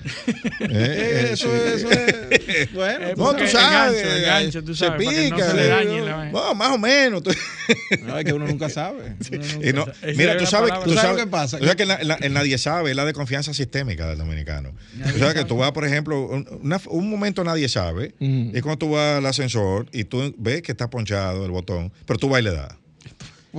Eh, 0.58 0.68
eh, 0.70 1.28
eso, 1.32 1.54
eso 1.54 1.90
es. 1.90 2.70
Bueno, 2.72 3.08
no, 3.16 3.34
tú 3.34 3.46
sabes. 3.46 4.02
El 4.02 4.22
gancho, 4.22 4.64
tú 4.64 4.74
sabes, 4.74 5.06
se 5.06 5.10
pica. 5.10 5.36
no 5.36 5.50
se 5.50 5.54
le 5.54 5.66
dañe 5.68 6.00
la 6.02 6.24
no, 6.30 6.54
más 6.54 6.70
o 6.70 6.78
menos. 6.78 7.22
No, 8.04 8.18
es 8.18 8.24
que 8.24 8.32
uno 8.32 8.46
nunca 8.46 8.68
sabe. 8.68 9.16
Uno 9.30 9.44
nunca 9.54 9.72
no, 9.72 9.84
sabe. 9.86 10.14
Mira, 10.16 10.36
tú 10.36 10.46
sabes, 10.46 10.72
tú 10.84 10.94
sabes, 10.94 11.24
qué 11.24 11.26
pasa. 11.28 11.58
Tú 11.58 11.64
sabes 11.64 11.76
que 11.76 11.86
la, 11.86 12.02
la, 12.02 12.14
el 12.16 12.32
nadie 12.32 12.58
sabe 12.58 12.90
es 12.90 12.96
la 12.96 13.04
de 13.04 13.12
confianza 13.12 13.52
sistémica 13.54 14.08
del 14.08 14.18
dominicano. 14.18 14.72
Nadie 14.94 15.12
tú 15.12 15.18
sabes 15.18 15.34
sabe. 15.34 15.34
que 15.34 15.48
tú 15.48 15.55
vas, 15.56 15.72
por 15.72 15.84
ejemplo, 15.84 16.28
una, 16.62 16.80
un 16.88 17.10
momento 17.10 17.44
nadie 17.44 17.68
sabe, 17.68 18.14
uh 18.20 18.24
-huh. 18.24 18.56
es 18.56 18.62
cuando 18.62 18.78
tú 18.78 18.90
vas 18.90 19.18
al 19.18 19.26
ascensor 19.26 19.86
y 19.92 20.04
tú 20.04 20.34
ves 20.38 20.62
que 20.62 20.72
está 20.72 20.88
ponchado 20.88 21.44
el 21.44 21.50
botón, 21.50 21.92
pero 22.06 22.18
tú 22.18 22.28
vas 22.28 22.40
y 22.40 22.44
le 22.44 22.52
das. 22.52 22.74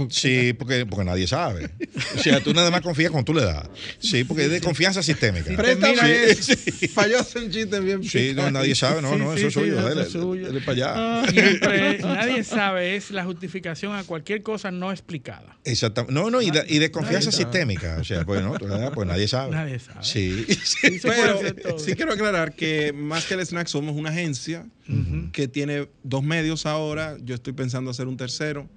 Sí, 0.09 0.53
porque, 0.57 0.85
porque 0.85 1.05
nadie 1.05 1.27
sabe. 1.27 1.69
O 2.15 2.19
sea, 2.19 2.39
tú 2.41 2.53
nada 2.53 2.71
más 2.71 2.81
confías 2.81 3.11
cuando 3.11 3.25
tú 3.25 3.33
le 3.33 3.45
das. 3.45 3.67
Sí, 3.99 4.23
porque 4.23 4.45
es 4.45 4.51
de 4.51 4.61
confianza 4.61 5.01
sistémica. 5.01 5.55
Préstame 5.55 6.35
sí, 6.35 6.53
sí. 6.55 6.87
Falló 6.87 7.19
hacer 7.19 7.43
un 7.43 7.51
chiste 7.51 7.79
bien. 7.79 8.03
Sí, 8.03 8.33
no, 8.35 8.49
nadie 8.51 8.75
sabe. 8.75 9.01
No, 9.01 9.17
no, 9.17 9.33
eso 9.33 9.47
es 9.47 9.53
suyo. 9.53 9.75
Dale, 9.75 10.05
dale 10.05 10.61
para 10.61 10.71
allá. 10.71 10.93
Ah, 10.95 11.25
siempre, 11.29 11.99
nadie 11.99 12.43
sabe 12.43 12.95
es 12.95 13.11
la 13.11 13.23
justificación 13.23 13.95
a 13.95 14.03
cualquier 14.03 14.43
cosa 14.43 14.71
no 14.71 14.91
explicada. 14.91 15.57
Exactamente. 15.63 16.13
No, 16.13 16.29
no, 16.29 16.41
y 16.41 16.51
de, 16.51 16.65
y 16.67 16.79
de 16.79 16.91
confianza 16.91 17.31
sistémica. 17.31 17.97
O 17.99 18.03
sea, 18.03 18.25
pues, 18.25 18.41
no, 18.41 18.53
pues 18.93 19.07
nadie 19.07 19.27
sabe. 19.27 19.51
Nadie 19.51 19.79
sabe. 19.79 20.03
Sí. 20.03 20.45
sí 20.63 20.99
Pero 21.03 21.79
sí 21.79 21.93
quiero 21.95 22.13
aclarar 22.13 22.53
que 22.53 22.93
más 22.93 23.25
que 23.25 23.33
el 23.33 23.45
snack 23.45 23.67
somos 23.67 23.95
una 23.95 24.09
agencia 24.09 24.65
uh 24.87 24.91
-huh. 24.91 25.31
que 25.31 25.47
tiene 25.47 25.87
dos 26.03 26.23
medios 26.23 26.65
ahora. 26.65 27.17
Yo 27.23 27.35
estoy 27.35 27.53
pensando 27.53 27.91
hacer 27.91 28.07
un 28.07 28.17
tercero. 28.17 28.69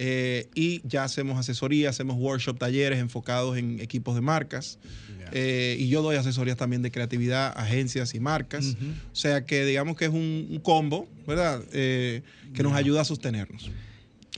Eh, 0.00 0.48
y 0.54 0.80
ya 0.84 1.02
hacemos 1.02 1.36
asesoría, 1.38 1.90
hacemos 1.90 2.16
workshop, 2.16 2.56
talleres 2.56 3.00
enfocados 3.00 3.58
en 3.58 3.80
equipos 3.80 4.14
de 4.14 4.20
marcas. 4.20 4.78
Yeah. 5.18 5.30
Eh, 5.32 5.76
y 5.80 5.88
yo 5.88 6.02
doy 6.02 6.14
asesorías 6.14 6.56
también 6.56 6.82
de 6.82 6.92
creatividad, 6.92 7.52
agencias 7.56 8.14
y 8.14 8.20
marcas. 8.20 8.64
Uh 8.64 8.68
-huh. 8.74 8.92
O 9.12 9.16
sea 9.16 9.44
que 9.44 9.64
digamos 9.66 9.96
que 9.96 10.04
es 10.04 10.12
un, 10.12 10.46
un 10.50 10.60
combo, 10.60 11.08
¿verdad? 11.26 11.64
Eh, 11.72 12.22
que 12.54 12.62
nos 12.62 12.74
ayuda 12.74 13.00
a 13.00 13.04
sostenernos. 13.04 13.72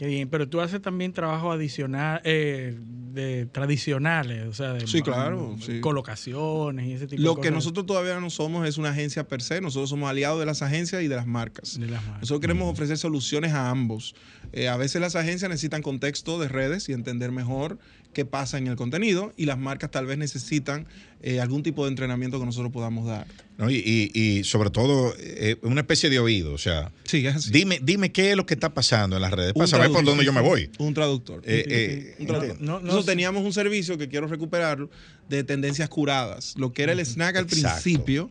Qué 0.01 0.07
bien, 0.07 0.31
pero 0.31 0.49
tú 0.49 0.63
haces 0.63 0.81
también 0.81 1.13
trabajo 1.13 1.53
adicional, 1.53 2.23
eh, 2.25 2.75
de 3.13 3.45
tradicionales, 3.45 4.47
o 4.47 4.55
sea, 4.55 4.73
de 4.73 4.87
sí, 4.87 5.03
claro, 5.03 5.57
sí. 5.61 5.83
colocaciones 5.83 6.87
y 6.87 6.95
ese 6.95 7.07
tipo 7.07 7.21
Lo 7.21 7.33
de 7.33 7.35
cosas. 7.35 7.51
que 7.51 7.55
nosotros 7.55 7.85
todavía 7.85 8.19
no 8.19 8.31
somos 8.31 8.67
es 8.67 8.79
una 8.79 8.93
agencia 8.93 9.29
per 9.29 9.43
se, 9.43 9.61
nosotros 9.61 9.91
somos 9.91 10.09
aliados 10.09 10.41
de 10.41 10.47
las 10.47 10.63
agencias 10.63 11.03
y 11.03 11.09
de 11.09 11.17
las 11.17 11.27
marcas. 11.27 11.79
De 11.79 11.87
las 11.87 12.03
marcas. 12.03 12.23
Nosotros 12.23 12.41
queremos 12.41 12.73
ofrecer 12.73 12.97
soluciones 12.97 13.53
a 13.53 13.69
ambos. 13.69 14.15
Eh, 14.55 14.69
a 14.69 14.79
veces 14.79 15.03
las 15.03 15.17
agencias 15.17 15.51
necesitan 15.51 15.83
contexto 15.83 16.39
de 16.39 16.49
redes 16.49 16.89
y 16.89 16.95
entender 16.95 17.31
mejor 17.31 17.79
qué 18.13 18.25
pasa 18.25 18.59
en 18.59 18.67
el 18.67 18.77
contenido 18.77 19.33
y 19.37 19.47
las 19.47 19.59
marcas 19.59 19.91
tal 19.91 20.07
vez 20.07 20.19
necesitan 20.19 20.87
eh, 21.23 21.41
algún 21.41 21.63
tipo 21.63 21.85
de 21.85 21.91
entrenamiento 21.91 22.41
que 22.41 22.47
nosotros 22.47 22.73
podamos 22.73 23.07
dar. 23.07 23.27
No, 23.59 23.71
y, 23.71 23.77
y, 23.77 24.11
y, 24.19 24.45
sobre 24.45 24.71
todo 24.71 25.15
eh, 25.19 25.57
una 25.63 25.83
especie 25.83 26.11
de 26.11 26.19
oído, 26.19 26.53
o 26.53 26.59
sea, 26.59 26.93
sí, 27.05 27.25
dime, 27.51 27.79
dime 27.83 28.11
qué 28.11 28.31
es 28.31 28.37
lo 28.37 28.47
que 28.47 28.55
está 28.55 28.73
pasando 28.73 29.17
en 29.17 29.23
las 29.23 29.33
redes 29.33 29.53
para 29.53 29.67
saber 29.67 29.91
por 29.91 30.05
dónde 30.05 30.25
yo 30.25 30.33
me 30.33 30.41
voy. 30.41 30.71
Un 30.79 30.95
traductor. 30.95 31.43
Eh, 31.45 32.17
un 32.19 32.27
traductor. 32.27 32.61
No, 32.61 32.73
no, 32.75 32.81
nosotros 32.81 33.07
teníamos 33.07 33.45
un 33.45 33.53
servicio 33.53 33.99
que 33.99 34.09
quiero 34.09 34.27
recuperarlo 34.27 34.91
de 35.29 35.45
tendencias 35.45 35.89
curadas, 35.89 36.55
lo 36.57 36.73
que 36.73 36.83
era 36.83 36.93
el 36.93 37.01
snack 37.01 37.37
al 37.37 37.45
Exacto. 37.45 37.83
principio, 37.83 38.31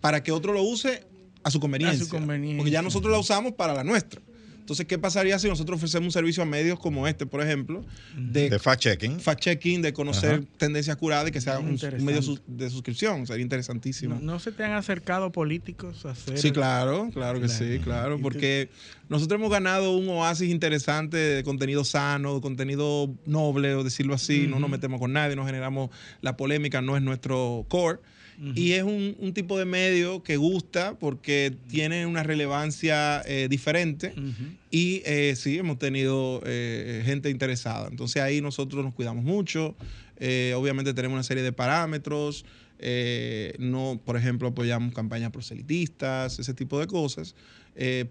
para 0.00 0.22
que 0.22 0.32
otro 0.32 0.52
lo 0.52 0.62
use 0.62 1.04
a 1.44 1.50
su, 1.50 1.60
conveniencia, 1.60 2.02
a 2.02 2.04
su 2.04 2.10
conveniencia. 2.10 2.58
Porque 2.58 2.70
ya 2.70 2.82
nosotros 2.82 3.12
la 3.12 3.18
usamos 3.18 3.52
para 3.52 3.74
la 3.74 3.84
nuestra. 3.84 4.20
Entonces, 4.62 4.86
¿qué 4.86 4.96
pasaría 4.96 5.36
si 5.40 5.48
nosotros 5.48 5.76
ofrecemos 5.76 6.06
un 6.06 6.12
servicio 6.12 6.40
a 6.40 6.46
medios 6.46 6.78
como 6.78 7.08
este, 7.08 7.26
por 7.26 7.42
ejemplo, 7.42 7.84
de, 8.16 8.48
de 8.48 8.60
fact-checking? 8.60 9.18
Fact-checking, 9.18 9.80
de 9.82 9.92
conocer 9.92 10.34
Ajá. 10.34 10.42
tendencias 10.56 10.96
curadas 10.96 11.28
y 11.28 11.32
que 11.32 11.40
sea 11.40 11.58
un, 11.58 11.70
un, 11.70 12.04
medio 12.04 12.20
de 12.46 12.70
suscripción. 12.70 13.26
Sería 13.26 13.42
interesantísimo. 13.42 14.14
¿No, 14.14 14.20
¿No, 14.20 14.38
se 14.38 14.52
te 14.52 14.62
han 14.62 14.72
acercado 14.72 15.32
políticos 15.32 16.06
a 16.06 16.10
hacer? 16.10 16.38
Sí, 16.38 16.52
claro, 16.52 17.10
claro 17.12 17.40
que 17.40 17.46
claro. 17.48 17.64
sí, 17.64 17.80
claro. 17.80 18.20
Porque 18.20 18.68
nosotros 19.08 19.40
hemos 19.40 19.50
ganado 19.50 19.96
un 19.96 20.08
oasis 20.08 20.48
interesante 20.48 21.16
de 21.16 21.42
contenido 21.42 21.84
sano, 21.84 22.36
de 22.36 22.40
contenido 22.40 23.12
noble, 23.26 23.74
o 23.74 23.82
decirlo 23.82 24.14
así. 24.14 24.42
Uh 24.42 24.46
-huh. 24.46 24.50
No 24.50 24.60
nos 24.60 24.70
metemos 24.70 25.00
con 25.00 25.12
nadie, 25.12 25.34
no 25.34 25.44
generamos 25.44 25.90
la 26.20 26.36
polémica, 26.36 26.80
no 26.80 26.96
es 26.96 27.02
nuestro 27.02 27.66
core. 27.68 27.98
Uh 28.42 28.46
-huh. 28.46 28.58
Y 28.58 28.72
es 28.72 28.82
un, 28.82 29.14
un, 29.20 29.32
tipo 29.32 29.56
de 29.56 29.64
medio 29.64 30.24
que 30.24 30.36
gusta 30.36 30.98
porque 30.98 31.54
tiene 31.68 32.06
una 32.06 32.24
relevancia 32.24 33.22
eh, 33.24 33.46
diferente 33.48 34.14
uh 34.16 34.20
-huh. 34.20 34.56
y 34.70 35.02
eh, 35.04 35.34
sí, 35.36 35.58
hemos 35.58 35.78
tenido 35.78 36.42
eh, 36.44 37.02
gente 37.04 37.30
interesada. 37.30 37.86
Entonces 37.88 38.20
ahí 38.20 38.40
nosotros 38.40 38.84
nos 38.84 38.94
cuidamos 38.94 39.22
mucho. 39.22 39.76
Eh, 40.18 40.54
obviamente 40.56 40.92
tenemos 40.92 41.14
una 41.14 41.22
serie 41.22 41.44
de 41.44 41.52
parámetros. 41.52 42.44
Eh, 42.80 43.54
no, 43.60 44.00
por 44.04 44.16
ejemplo, 44.16 44.48
apoyamos 44.48 44.92
campañas 44.92 45.30
proselitistas, 45.30 46.40
ese 46.40 46.52
tipo 46.52 46.80
de 46.80 46.88
cosas. 46.88 47.36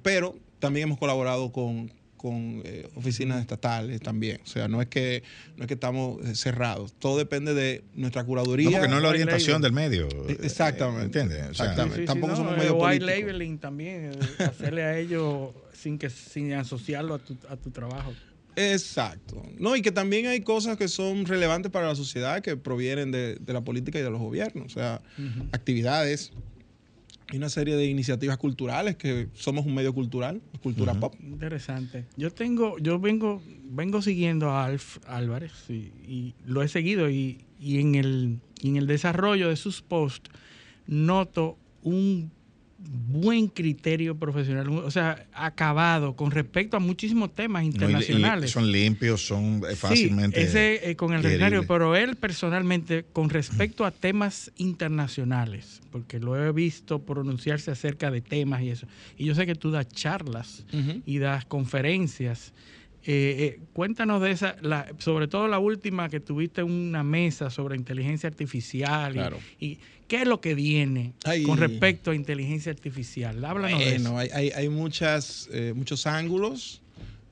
pero 0.01 0.39
también 0.59 0.85
hemos 0.87 0.97
colaborado 0.97 1.51
con, 1.51 1.91
con 2.21 2.61
eh, 2.63 2.87
oficinas 2.93 3.41
estatales 3.41 3.99
también. 3.99 4.39
O 4.43 4.47
sea, 4.47 4.67
no 4.67 4.79
es 4.79 4.87
que 4.87 5.23
no 5.57 5.63
es 5.63 5.67
que 5.67 5.73
estamos 5.73 6.19
cerrados. 6.37 6.93
Todo 6.99 7.17
depende 7.17 7.55
de 7.55 7.83
nuestra 7.95 8.23
curaduría. 8.23 8.69
No, 8.69 8.77
porque 8.77 8.89
no 8.89 8.97
es 8.97 9.03
la 9.03 9.09
orientación 9.09 9.61
del 9.61 9.71
medio. 9.71 10.07
Exactamente. 10.29 11.05
¿Entiendes? 11.19 11.49
O 11.49 11.53
sea, 11.55 11.65
Exactamente. 11.65 11.95
Sí, 11.95 12.01
sí, 12.01 12.05
Tampoco 12.05 12.31
no, 12.33 12.37
somos 12.37 12.57
medio 12.57 12.75
white 12.75 12.99
políticos. 12.99 13.27
labeling 13.31 13.57
también, 13.57 14.11
hacerle 14.37 14.83
a 14.83 14.97
ellos 14.99 15.49
sin 15.73 15.97
que 15.97 16.11
sin 16.11 16.53
asociarlo 16.53 17.15
a 17.15 17.19
tu, 17.19 17.35
a 17.49 17.57
tu 17.57 17.71
trabajo. 17.71 18.13
Exacto. 18.55 19.41
No, 19.57 19.75
y 19.75 19.81
que 19.81 19.91
también 19.91 20.27
hay 20.27 20.41
cosas 20.41 20.77
que 20.77 20.87
son 20.87 21.25
relevantes 21.25 21.71
para 21.71 21.87
la 21.87 21.95
sociedad 21.95 22.41
que 22.41 22.55
provienen 22.57 23.09
de, 23.11 23.37
de 23.37 23.53
la 23.53 23.61
política 23.61 23.97
y 23.97 24.03
de 24.03 24.09
los 24.11 24.19
gobiernos. 24.19 24.65
O 24.67 24.69
sea, 24.69 25.01
uh 25.17 25.21
-huh. 25.21 25.49
actividades 25.53 26.31
y 27.31 27.37
una 27.37 27.49
serie 27.49 27.75
de 27.75 27.85
iniciativas 27.85 28.37
culturales 28.37 28.95
que 28.97 29.29
somos 29.33 29.65
un 29.65 29.73
medio 29.73 29.93
cultural, 29.93 30.41
cultura 30.61 30.91
uh 30.93 30.95
-huh. 30.95 30.99
pop. 30.99 31.15
Interesante. 31.21 32.05
Yo 32.17 32.31
tengo, 32.31 32.77
yo 32.79 32.99
vengo, 32.99 33.41
vengo 33.69 34.01
siguiendo 34.01 34.49
a 34.49 34.65
Alf 34.65 34.97
Álvarez 35.07 35.51
y, 35.69 35.91
y 36.05 36.35
lo 36.45 36.61
he 36.61 36.67
seguido 36.67 37.09
y, 37.09 37.45
y, 37.59 37.79
en 37.79 37.95
el, 37.95 38.39
y 38.61 38.69
en 38.69 38.75
el 38.77 38.87
desarrollo 38.87 39.49
de 39.49 39.55
sus 39.55 39.81
posts 39.81 40.29
noto 40.87 41.57
un 41.83 42.31
buen 42.83 43.47
criterio 43.47 44.17
profesional, 44.17 44.69
o 44.69 44.91
sea, 44.91 45.25
acabado 45.33 46.15
con 46.15 46.31
respecto 46.31 46.77
a 46.77 46.79
muchísimos 46.79 47.33
temas 47.33 47.63
internacionales. 47.63 48.41
No, 48.41 48.45
y, 48.45 48.45
y 48.45 48.51
son 48.51 48.71
limpios, 48.71 49.25
son 49.25 49.61
fácilmente. 49.75 50.39
Sí, 50.41 50.47
ese 50.47 50.89
eh, 50.89 50.95
con 50.95 51.13
el 51.13 51.23
recetario, 51.23 51.65
pero 51.67 51.95
él 51.95 52.15
personalmente, 52.15 53.05
con 53.11 53.29
respecto 53.29 53.85
a 53.85 53.91
temas 53.91 54.51
internacionales, 54.57 55.81
porque 55.91 56.19
lo 56.19 56.35
he 56.41 56.51
visto 56.51 56.99
pronunciarse 56.99 57.71
acerca 57.71 58.11
de 58.11 58.21
temas 58.21 58.61
y 58.61 58.69
eso, 58.69 58.87
y 59.17 59.25
yo 59.25 59.35
sé 59.35 59.45
que 59.45 59.55
tú 59.55 59.71
das 59.71 59.87
charlas 59.87 60.65
uh 60.73 60.77
-huh. 60.77 61.01
y 61.05 61.19
das 61.19 61.45
conferencias. 61.45 62.53
Eh, 63.03 63.57
eh, 63.57 63.59
cuéntanos 63.73 64.21
de 64.21 64.31
esa, 64.31 64.55
la, 64.61 64.87
sobre 64.99 65.27
todo 65.27 65.47
la 65.47 65.57
última 65.57 66.07
que 66.09 66.19
tuviste 66.19 66.61
una 66.61 67.03
mesa 67.03 67.49
sobre 67.49 67.75
inteligencia 67.75 68.29
artificial 68.29 69.13
claro. 69.13 69.39
y, 69.59 69.65
y, 69.65 69.79
qué 70.07 70.21
es 70.21 70.27
lo 70.27 70.39
que 70.39 70.53
viene 70.53 71.13
con 71.45 71.57
respecto 71.57 72.11
a 72.11 72.15
inteligencia 72.15 72.71
artificial. 72.71 73.43
Háblanos 73.43 73.77
bueno, 73.77 73.91
de 73.91 73.95
eso. 73.95 74.17
Hay, 74.17 74.29
hay, 74.33 74.49
hay 74.51 74.69
muchas, 74.69 75.49
eh, 75.51 75.73
muchos 75.75 76.05
ángulos, 76.05 76.81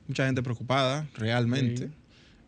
mucha 0.08 0.26
gente 0.26 0.42
preocupada 0.42 1.06
realmente. 1.14 1.88
Sí. 1.88 1.92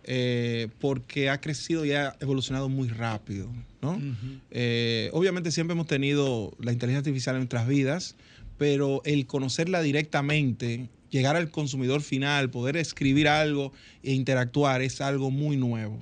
Eh, 0.05 0.69
porque 0.81 1.31
ha 1.31 1.41
crecido 1.41 1.85
y 1.85 1.93
ha 1.93 2.17
evolucionado 2.19 2.69
muy 2.69 2.89
rápido. 2.89 3.49
¿no? 3.81 3.93
Uh 3.93 4.01
-huh. 4.01 4.41
eh, 4.51 5.11
obviamente 5.13 5.53
siempre 5.53 5.75
hemos 5.75 5.87
tenido 5.87 6.57
la 6.59 6.73
inteligencia 6.73 6.99
artificial 6.99 7.37
en 7.37 7.41
nuestras 7.41 7.69
vidas, 7.69 8.17
pero 8.59 9.03
el 9.05 9.27
conocerla 9.27 9.81
directamente 9.81 10.89
llegar 11.13 11.37
al 11.37 11.51
consumidor 11.51 12.01
final, 12.01 12.51
poder 12.51 12.77
escribir 12.77 13.29
algo 13.29 13.73
e 14.03 14.15
interactuar 14.15 14.83
es 14.83 15.01
algo 15.01 15.31
muy 15.31 15.57
nuevo. 15.57 15.97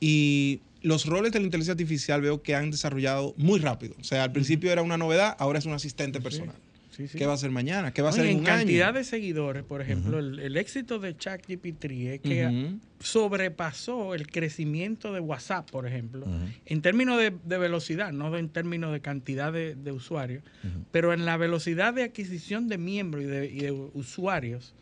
Y 0.00 0.60
los 0.80 1.04
roles 1.04 1.32
de 1.32 1.40
la 1.40 1.44
inteligencia 1.44 1.72
artificial 1.72 2.22
veo 2.22 2.42
que 2.42 2.54
han 2.54 2.70
desarrollado 2.70 3.34
muy 3.36 3.58
rápido. 3.58 3.94
O 4.00 4.04
sea, 4.04 4.22
al 4.22 4.32
principio 4.32 4.70
era 4.70 4.82
una 4.82 4.96
novedad, 4.96 5.36
ahora 5.38 5.58
es 5.58 5.66
un 5.66 5.72
asistente 5.72 6.20
personal. 6.20 6.54
Sí, 6.54 6.62
sí. 6.96 7.18
¿Qué 7.18 7.26
va 7.26 7.32
a 7.32 7.34
hacer 7.34 7.50
mañana? 7.50 7.92
¿Qué 7.92 8.02
va 8.02 8.08
a 8.08 8.10
hacer 8.12 8.26
en, 8.26 8.38
en 8.38 8.44
cantidad 8.44 8.88
año? 8.88 8.98
de 8.98 9.04
seguidores, 9.04 9.62
por 9.64 9.82
ejemplo, 9.82 10.18
uh 10.18 10.20
-huh. 10.20 10.32
el, 10.34 10.38
el, 10.40 10.56
éxito 10.56 10.98
de 10.98 11.16
ChatGPT 11.16 11.84
es 11.84 12.20
que 12.20 12.46
uh 12.46 12.50
-huh. 12.50 12.80
sobrepasó 13.00 14.14
el 14.14 14.26
crecimiento 14.28 15.12
de 15.12 15.20
WhatsApp, 15.20 15.70
por 15.70 15.86
ejemplo, 15.86 16.26
uh 16.26 16.30
-huh. 16.30 16.52
en 16.66 16.82
términos 16.82 17.18
de, 17.18 17.32
de, 17.44 17.58
velocidad, 17.58 18.12
no 18.12 18.36
en 18.36 18.48
términos 18.48 18.92
de 18.92 19.00
cantidad 19.00 19.52
de, 19.52 19.74
de 19.74 19.92
usuarios, 19.92 20.42
pero 20.90 21.12
en 21.12 21.24
la 21.24 21.36
velocidad 21.36 21.94
de 21.94 22.04
adquisición 22.04 22.68
de 22.68 22.78
miembros 22.78 23.24
y 23.24 23.26
de, 23.26 23.46
y 23.46 23.58
de 23.60 23.72
usuarios, 23.72 24.74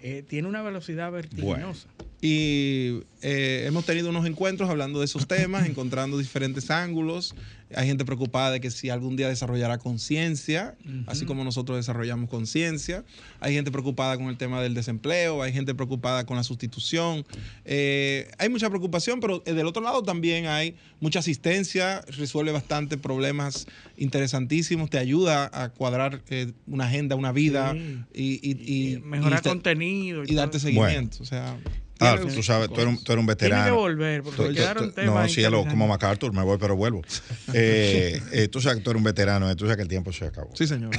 eh, 0.00 0.22
tiene 0.26 0.46
una 0.46 0.62
velocidad 0.62 1.10
vertiginosa. 1.10 1.88
Bueno. 1.96 2.08
Y 2.20 3.00
eh, 3.22 3.64
hemos 3.66 3.84
tenido 3.84 4.10
unos 4.10 4.26
encuentros 4.26 4.70
hablando 4.70 5.00
de 5.00 5.06
esos 5.06 5.26
temas, 5.26 5.66
encontrando 5.68 6.18
diferentes 6.18 6.70
ángulos. 6.70 7.34
Hay 7.74 7.86
gente 7.86 8.04
preocupada 8.04 8.52
de 8.52 8.60
que 8.60 8.70
si 8.70 8.90
algún 8.90 9.16
día 9.16 9.28
desarrollará 9.28 9.78
conciencia, 9.78 10.76
así 11.06 11.26
como 11.26 11.44
nosotros 11.44 11.76
desarrollamos 11.76 12.30
conciencia, 12.30 13.04
hay 13.40 13.54
gente 13.54 13.70
preocupada 13.70 14.16
con 14.16 14.28
el 14.28 14.36
tema 14.36 14.62
del 14.62 14.74
desempleo, 14.74 15.42
hay 15.42 15.52
gente 15.52 15.74
preocupada 15.74 16.24
con 16.24 16.36
la 16.36 16.42
sustitución, 16.42 17.26
eh, 17.64 18.30
hay 18.38 18.48
mucha 18.48 18.68
preocupación, 18.70 19.20
pero 19.20 19.40
del 19.40 19.66
otro 19.66 19.82
lado 19.82 20.02
también 20.02 20.46
hay 20.46 20.76
mucha 21.00 21.18
asistencia, 21.18 22.00
resuelve 22.08 22.52
bastante 22.52 22.96
problemas 22.96 23.66
interesantísimos, 23.96 24.88
te 24.88 24.98
ayuda 24.98 25.50
a 25.52 25.68
cuadrar 25.70 26.22
eh, 26.30 26.52
una 26.66 26.86
agenda, 26.86 27.16
una 27.16 27.32
vida 27.32 27.76
y, 28.14 28.98
mejorar 29.04 29.42
contenido 29.42 30.22
y, 30.26 30.34
darte 30.34 30.58
seguimiento. 30.58 31.18
O 31.20 31.26
sea, 31.26 31.58
Ah, 32.00 32.16
tú 32.20 32.42
sabes, 32.42 32.68
tú 32.68 32.74
eres, 32.76 32.86
un, 32.86 33.02
tú 33.02 33.12
eres 33.12 33.20
un 33.20 33.26
veterano. 33.26 33.62
Tiene 33.62 33.76
que 33.76 33.80
volver, 33.80 34.22
porque 34.22 34.54
quedaron 34.54 34.92
temas. 34.92 35.14
No, 35.14 35.28
sí, 35.28 35.42
como 35.68 35.88
MacArthur, 35.88 36.32
me 36.32 36.42
voy, 36.42 36.58
pero 36.58 36.76
vuelvo. 36.76 37.02
eh, 37.52 38.20
eh, 38.32 38.48
tú 38.48 38.60
sabes 38.60 38.78
que 38.78 38.84
tú 38.84 38.90
eres 38.90 38.98
un 38.98 39.04
veterano, 39.04 39.54
tú 39.56 39.64
sabes 39.64 39.76
que 39.76 39.82
el 39.82 39.88
tiempo 39.88 40.12
se 40.12 40.26
acabó. 40.26 40.50
Sí, 40.54 40.66
señor. 40.66 40.90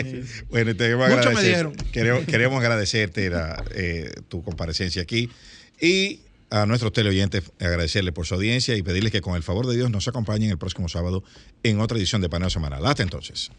bueno, 0.50 0.76
te 0.76 0.94
Mucho 0.94 1.32
me 1.32 1.42
dijeron. 1.42 1.74
Queremos, 1.92 2.24
queremos 2.24 2.60
agradecerte 2.60 3.30
la, 3.30 3.64
eh, 3.72 4.12
tu 4.28 4.42
comparecencia 4.42 5.02
aquí 5.02 5.28
y 5.80 6.20
a 6.50 6.66
nuestros 6.66 6.92
teleoyentes 6.92 7.50
agradecerles 7.58 8.14
por 8.14 8.26
su 8.26 8.34
audiencia 8.34 8.76
y 8.76 8.82
pedirles 8.82 9.10
que 9.10 9.20
con 9.20 9.34
el 9.34 9.42
favor 9.42 9.66
de 9.66 9.74
Dios 9.74 9.90
nos 9.90 10.06
acompañen 10.06 10.50
el 10.50 10.58
próximo 10.58 10.88
sábado 10.88 11.24
en 11.64 11.80
otra 11.80 11.98
edición 11.98 12.22
de 12.22 12.28
Paneo 12.28 12.50
Semanal. 12.50 12.86
Hasta 12.86 13.02
entonces. 13.02 13.50